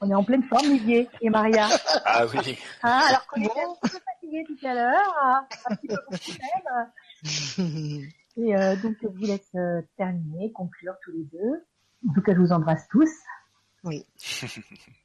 on 0.00 0.10
est 0.10 0.14
en 0.14 0.24
pleine 0.24 0.42
forme, 0.44 0.66
Olivier 0.66 1.08
et 1.20 1.30
Maria. 1.30 1.68
Ah 2.04 2.26
oui. 2.26 2.58
Hein, 2.82 3.00
alors 3.08 3.26
qu'on 3.26 3.40
était 3.40 3.60
un 3.60 3.74
peu 3.80 3.88
fatigués 3.88 4.44
tout 4.46 4.66
à 4.66 4.74
l'heure, 4.74 5.16
hein, 5.22 5.46
un 5.70 5.76
petit 5.76 5.88
peu. 5.88 5.96
Et 8.36 8.56
euh, 8.56 8.76
donc, 8.76 8.96
je 9.02 9.08
vous 9.08 9.26
laisse 9.26 9.50
euh, 9.54 9.82
terminer, 9.96 10.52
conclure 10.52 10.94
tous 11.04 11.12
les 11.12 11.24
deux. 11.24 11.64
En 12.08 12.12
tout 12.14 12.22
cas, 12.22 12.34
je 12.34 12.40
vous 12.40 12.52
embrasse 12.52 12.88
tous. 12.88 13.10
Oui. 13.84 14.06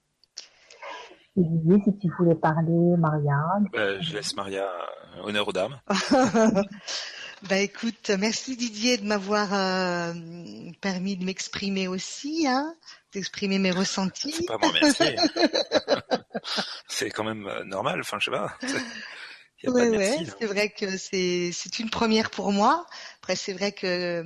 Olivier, 1.38 1.78
si 1.84 1.98
tu 2.00 2.08
voulais 2.18 2.36
parler, 2.36 2.98
Maria. 2.98 3.40
Euh, 3.76 3.98
je 4.02 4.14
laisse 4.14 4.36
Maria 4.36 4.64
euh, 4.64 5.22
honneur 5.24 5.48
aux 5.48 5.54
dames. 5.54 5.80
Bah 7.44 7.60
écoute, 7.60 8.10
merci 8.18 8.58
Didier 8.58 8.98
de 8.98 9.06
m'avoir 9.06 9.54
euh, 9.54 10.12
permis 10.82 11.18
de 11.18 11.24
m'exprimer 11.24 11.88
aussi, 11.88 12.48
hein, 12.48 12.76
d'exprimer 13.14 13.60
mes 13.60 13.70
ressentis. 13.70 14.32
C'est 14.32 14.48
pas 14.48 14.58
moi 14.58 14.72
merci. 14.82 15.04
c'est 16.88 17.12
quand 17.12 17.24
même 17.24 17.48
normal, 17.66 18.00
enfin 18.00 18.18
je 18.20 18.26
sais 18.26 18.32
pas. 18.32 18.58
Oui, 19.64 19.90
ouais, 19.90 20.20
c'est 20.40 20.46
vrai 20.46 20.70
que 20.70 20.98
c'est 20.98 21.50
c'est 21.52 21.80
une 21.80 21.90
première 21.90 22.30
pour 22.30 22.52
moi. 22.52 22.86
Après 23.24 23.36
c'est 23.36 23.54
vrai 23.54 23.72
que 23.72 24.24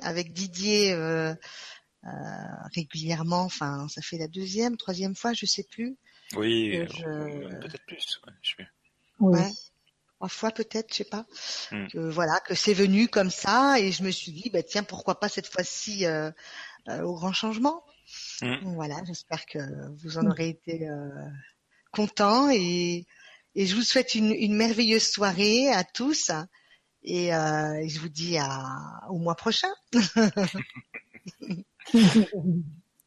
avec 0.00 0.32
Didier 0.32 0.92
euh, 0.92 1.34
euh, 2.04 2.08
régulièrement, 2.76 3.42
enfin 3.42 3.88
ça 3.88 4.00
fait 4.00 4.16
la 4.16 4.28
deuxième, 4.28 4.76
troisième 4.76 5.16
fois, 5.16 5.32
je 5.32 5.44
sais 5.44 5.66
plus. 5.68 5.96
Oui, 6.36 6.86
je... 6.94 7.58
peut-être 7.60 7.86
plus. 7.86 8.20
Ouais, 8.26 8.32
je 8.42 8.64
Ouais 9.18 9.50
trois 10.20 10.28
fois 10.28 10.50
peut-être, 10.50 10.92
je 10.92 10.96
sais 10.98 11.04
pas. 11.04 11.24
Hmm. 11.72 11.86
Que, 11.86 11.98
voilà, 11.98 12.40
que 12.40 12.54
c'est 12.54 12.74
venu 12.74 13.08
comme 13.08 13.30
ça 13.30 13.80
et 13.80 13.90
je 13.90 14.02
me 14.02 14.10
suis 14.10 14.32
dit, 14.32 14.50
bah 14.50 14.62
tiens, 14.62 14.82
pourquoi 14.82 15.18
pas 15.18 15.30
cette 15.30 15.46
fois-ci 15.46 16.04
euh, 16.04 16.30
euh, 16.88 17.00
au 17.02 17.14
grand 17.14 17.32
changement. 17.32 17.82
Hmm. 18.42 18.74
Voilà, 18.74 18.96
j'espère 19.06 19.46
que 19.46 19.58
vous 20.02 20.18
en 20.18 20.26
aurez 20.26 20.50
été 20.50 20.86
euh, 20.86 21.08
content 21.90 22.50
et, 22.50 23.06
et 23.54 23.66
je 23.66 23.74
vous 23.74 23.82
souhaite 23.82 24.14
une, 24.14 24.32
une 24.32 24.54
merveilleuse 24.54 25.08
soirée 25.08 25.72
à 25.72 25.84
tous 25.84 26.30
et 27.02 27.34
euh, 27.34 27.88
je 27.88 27.98
vous 27.98 28.10
dis 28.10 28.36
à, 28.36 29.06
au 29.08 29.18
mois 29.18 29.36
prochain. 29.36 29.72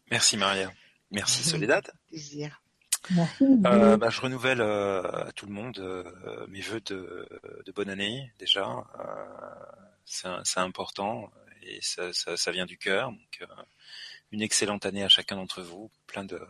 Merci 0.09 0.37
Maria. 0.37 0.73
Merci 1.11 1.43
Soledad. 1.43 1.91
Plaisir. 2.09 2.62
Euh, 3.41 3.97
bah, 3.97 4.09
je 4.09 4.21
renouvelle 4.21 4.61
euh, 4.61 5.01
à 5.27 5.31
tout 5.33 5.45
le 5.45 5.51
monde 5.51 5.77
euh, 5.79 6.47
mes 6.47 6.61
voeux 6.61 6.81
de, 6.81 7.27
de, 7.65 7.71
bonne 7.71 7.89
année 7.89 8.31
déjà. 8.39 8.83
c'est 10.05 10.59
important 10.59 11.31
et 11.63 11.79
ça, 11.81 12.13
ça, 12.13 12.37
ça, 12.37 12.51
vient 12.51 12.65
du 12.65 12.77
cœur. 12.77 13.11
Donc 13.11 13.43
une 14.31 14.41
excellente 14.41 14.85
année 14.85 15.03
à 15.03 15.09
chacun 15.09 15.35
d'entre 15.35 15.61
vous, 15.61 15.91
plein 16.07 16.23
de 16.23 16.41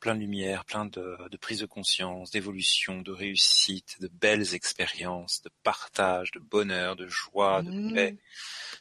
plein 0.00 0.14
de 0.14 0.20
lumière, 0.20 0.64
plein 0.64 0.86
de, 0.86 1.18
de 1.28 1.36
prise 1.36 1.58
de 1.58 1.66
conscience, 1.66 2.30
d'évolution, 2.30 3.02
de 3.02 3.10
réussite, 3.10 4.00
de 4.00 4.06
belles 4.06 4.54
expériences, 4.54 5.42
de 5.42 5.50
partage, 5.64 6.30
de 6.30 6.38
bonheur, 6.38 6.94
de 6.94 7.08
joie, 7.08 7.62
de 7.62 7.70
mmh. 7.70 7.94
paix, 7.94 8.16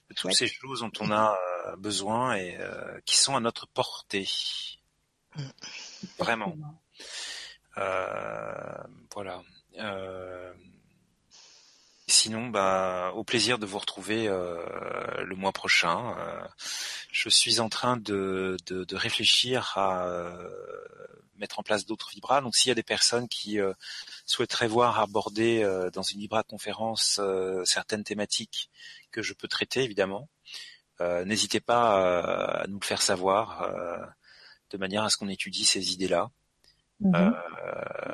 de 0.09 0.13
toutes 0.13 0.33
ces 0.33 0.47
choses 0.47 0.81
dont 0.81 0.91
on 0.99 1.11
a 1.11 1.35
besoin 1.77 2.35
et 2.35 2.57
qui 3.05 3.17
sont 3.17 3.35
à 3.35 3.39
notre 3.39 3.67
portée. 3.67 4.29
Mmh. 5.35 5.41
Vraiment. 6.17 6.55
Euh, 7.77 8.83
voilà. 9.13 9.41
Euh, 9.79 10.53
sinon, 12.07 12.47
bah, 12.47 13.11
au 13.15 13.23
plaisir 13.23 13.59
de 13.59 13.65
vous 13.65 13.79
retrouver 13.79 14.27
euh, 14.27 15.23
le 15.23 15.35
mois 15.35 15.51
prochain. 15.51 16.15
je 17.11 17.29
suis 17.29 17.59
en 17.59 17.69
train 17.69 17.97
de, 17.97 18.57
de, 18.65 18.95
réfléchir 18.95 19.73
à 19.77 20.07
mettre 21.37 21.59
en 21.59 21.63
place 21.63 21.85
d'autres 21.85 22.09
vibras. 22.09 22.41
Donc, 22.41 22.55
s'il 22.55 22.69
y 22.69 22.71
a 22.71 22.75
des 22.75 22.83
personnes 22.83 23.27
qui 23.27 23.59
souhaiteraient 24.25 24.67
voir 24.67 24.99
aborder 24.99 25.63
dans 25.93 26.01
une 26.01 26.19
vibra 26.19 26.43
conférence 26.43 27.21
certaines 27.65 28.03
thématiques 28.03 28.69
que 29.11 29.21
je 29.21 29.33
peux 29.33 29.47
traiter, 29.47 29.83
évidemment, 29.83 30.29
N'hésitez 31.25 31.59
pas 31.59 32.61
à 32.61 32.67
nous 32.67 32.79
le 32.79 32.85
faire 32.85 33.03
savoir, 33.03 33.69
de 34.71 34.77
manière 34.77 35.03
à 35.03 35.09
ce 35.09 35.17
qu'on 35.17 35.29
étudie 35.29 35.65
ces 35.65 35.93
idées-là. 35.93 36.29
Mhm. 36.99 37.13
Euh, 37.15 37.31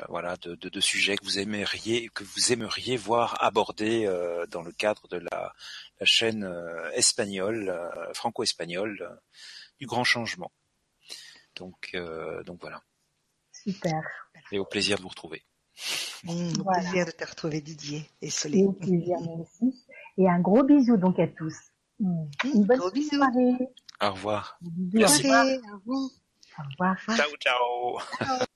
voilà, 0.08 0.36
de, 0.36 0.56
de, 0.56 0.68
de, 0.68 0.80
sujets 0.80 1.16
que 1.16 1.24
vous 1.24 1.38
aimeriez 1.38 2.10
que 2.10 2.22
vous 2.22 2.52
aimeriez 2.52 2.98
voir 2.98 3.42
abordés 3.42 4.04
euh, 4.04 4.46
dans 4.46 4.60
le 4.60 4.72
cadre 4.72 5.08
de 5.08 5.16
la, 5.16 5.54
la 6.00 6.06
chaîne 6.06 6.44
euh, 6.44 6.90
espagnole, 6.92 7.74
franco-espagnole 8.12 9.18
du 9.80 9.86
grand 9.86 10.04
changement. 10.04 10.52
Donc, 11.56 11.96
donc 12.44 12.60
voilà. 12.60 12.82
Super. 13.52 14.02
Et 14.52 14.58
au 14.58 14.64
plaisir 14.64 14.98
de 14.98 15.02
vous 15.02 15.08
retrouver. 15.08 15.42
Mmh, 16.24 16.30
au 16.60 16.62
voilà. 16.64 16.80
plaisir 16.80 17.06
de 17.06 17.10
te 17.12 17.24
retrouver 17.24 17.60
Didier 17.62 18.08
et 18.20 18.30
Soleil. 18.30 18.62
Et 18.62 18.66
au 18.66 18.72
plaisir 18.72 19.18
moi 19.22 19.36
aussi. 19.36 19.86
Et 20.18 20.28
un 20.28 20.40
gros 20.40 20.62
bisou 20.62 20.98
donc 20.98 21.18
à 21.18 21.28
tous. 21.28 21.56
Mmh. 22.00 22.24
Une 22.44 22.64
bonne 22.64 22.78
gros 22.78 22.90
soirée. 22.90 23.68
Au 24.02 24.10
revoir. 24.10 24.58
Merci. 24.92 25.26
Au 25.26 25.78
revoir. 25.78 26.10
Au 26.58 26.62
revoir. 26.62 26.96
Ciao, 27.16 27.36
ciao. 27.40 27.98
ciao. 28.18 28.46